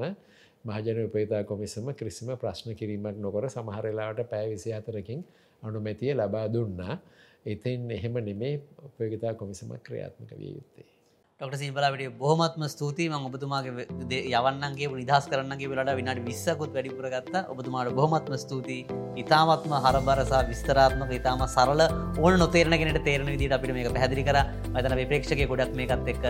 මහජන 0.65 0.97
උපේතා 1.01 1.43
කොමිසම 1.43 1.89
කිසිම 1.93 2.29
ප්‍රශ්න 2.37 2.75
කිරීමක් 2.75 3.17
නොකර 3.17 3.49
සමහරලාට 3.49 4.21
පෑ 4.25 4.45
විසි 4.49 4.69
අතරකින් 4.71 5.25
අනුමැතිය 5.63 6.13
ලබා 6.13 6.47
දුන්නා. 6.47 7.01
ඉතින් 7.45 7.89
එහෙම 7.89 8.15
නෙමේ 8.21 8.53
උපයගතා 8.85 9.33
කොමිසමක් 9.33 9.81
ක්‍රියාත්මක 9.81 10.31
විය 10.37 10.53
යුත්තේ. 10.53 10.98
ඩොක්ට 11.41 11.61
සිම්පලාට 11.61 12.01
බොහමත්ම 12.21 12.63
ස්තුතියි. 12.71 13.05
ම 13.09 13.27
ඔබතුමාගේ 13.27 14.17
යවන්නගේ 14.37 14.87
නිදහස් 14.95 15.25
කරන්නගේ 15.31 15.69
වෙලට 15.71 15.91
විනාට 15.99 16.19
විස්සකුත් 16.25 16.73
වැඩිපුරගත්ත 16.75 17.35
ඔබතුමාට 17.53 17.93
බොහමත්ම 17.99 18.33
ස්තුතියි. 18.41 18.81
ඉතාමත්ම 19.21 19.75
හරබරසා 19.85 20.41
විස්තරාත්මක 20.49 21.13
ඉතාම 21.19 21.45
සරල 21.47 21.81
ඕන 22.23 22.35
නොතේරන 22.43 22.75
කෙනට 22.81 22.99
තේරන 23.07 23.31
විදිට 23.31 23.55
අපිට 23.57 23.71
මේක 23.77 23.87
පැදිරි 23.95 24.27
කර. 24.27 24.39
මතන 24.73 24.97
ප්‍රේක්ෂක 25.11 25.47
ගොඩක් 25.51 25.73
මේකත් 25.79 26.11
එක් 26.13 26.23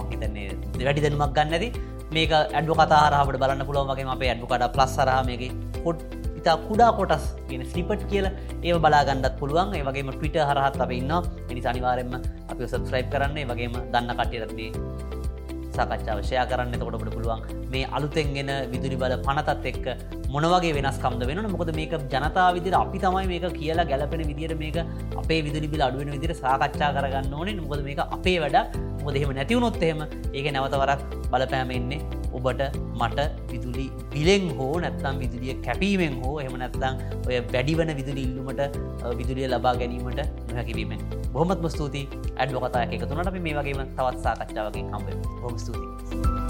මහිතන්නේ 0.00 0.48
වැඩි 0.88 1.04
දැනුමක් 1.04 1.36
ගන්නද 1.38 1.64
මේක 2.16 2.32
ඇඩ්ඩු 2.40 2.80
කතාරහට 2.80 3.40
බලන්න 3.42 3.66
පුළුවන් 3.68 3.92
වගේ 3.92 4.12
අපේ 4.16 4.30
ඇඩ්ඩුකට 4.32 4.70
ප්ලස් 4.78 4.96
සරහ 5.00 5.20
මේක 5.28 5.50
පොඩ් 5.84 6.00
ඉතා 6.44 6.60
කුඩා 6.68 6.92
කොටස් 6.92 7.24
ගෙන 7.48 7.64
ස්ලිපට් 7.72 8.04
කියල. 8.10 8.26
ඒ 8.62 8.76
බලාගන්නත් 8.84 9.26
පුළුවන්. 9.40 9.72
ඒ 9.76 9.82
වගේම 9.88 10.10
ටවිට 10.12 10.36
හරහත් 10.50 10.76
අප 10.84 10.90
ඉන්න 10.92 11.12
එනි 11.50 11.60
අනිවාරෙන්ම 11.72 12.14
අපි 12.52 12.62
සබස්ක්‍රයිබ් 12.72 13.08
කරන්නේ 13.12 13.48
වගේම 13.50 13.72
දන්න 13.92 14.12
කටයරත්දී 14.20 14.70
සාකච්ඡාවශයා 15.76 16.44
කරන්න. 16.50 16.76
තොටට 16.82 17.14
පුළුවන් 17.16 17.40
මේ 17.72 17.88
අලුතෙන්ගෙන 17.96 18.52
විදුරි 18.72 18.96
බල 19.02 19.16
පනතත් 19.26 19.64
එක්ක 19.72 19.86
මොනවගේ 20.34 20.72
වෙනස්කම්ද 20.76 21.22
වෙන 21.28 21.40
මොකද 21.54 21.68
මේක 21.78 21.92
ජනතා 22.12 22.46
විදිර 22.56 22.74
අපි 22.80 22.98
තමයි 23.02 23.26
මේක 23.32 23.44
කියලා 23.58 23.86
ගැලපෙන 23.90 24.22
විදිර 24.30 24.52
මේක 24.62 24.78
අපේ 25.20 25.40
විදුලිබිල 25.46 25.82
අඩුවෙන 25.86 26.10
විදිර 26.16 26.32
සාකච්ඡා 26.42 26.90
කරගන්න 26.96 27.34
ඕනේ. 27.38 27.54
මොකද 27.64 27.82
මේක 27.88 28.00
අපේ 28.16 28.36
වැඩ 28.44 28.56
මොදහෙම 29.04 29.32
නැතිවුණොත් 29.38 29.78
එහෙම 29.88 30.00
ඒක 30.36 30.46
නැවතවරක් 30.56 31.02
බලපෑම 31.32 31.70
එන්නේ 31.78 32.00
ඔබට 32.38 32.62
මට 33.00 33.28
විදුලි 33.52 33.86
පිලෙන් 34.14 34.46
හෝ 34.58 34.72
නැත්තම් 34.84 35.20
විදුලිය 35.24 35.54
කැපීමෙන් 35.66 36.16
හෝ. 36.24 36.34
එහම 36.44 36.56
නැත්තං 36.62 36.98
ඔය 37.28 37.36
වැඩිවන 37.54 37.92
විදුලි 38.00 38.24
ඉල්ලුමට 38.28 38.80
විදුලිය 39.20 39.46
ලබා 39.54 39.74
ගැනීමට 39.82 40.24
නොහැකිවීමෙන්. 40.50 41.04
බොහමත්ම 41.36 41.68
ස්තුති 41.76 42.02
ඇඩ්ලොකතා 42.40 42.84
එක 42.96 43.06
තුනට 43.12 43.30
අපි 43.32 43.44
මේ 43.46 43.54
වගේම 43.60 43.86
තවත් 44.00 44.18
සාකච්ඡාවකින් 44.26 44.90
හම්බ 44.96 45.30
හොම 45.44 45.62
ස්තුතියි. 45.66 46.43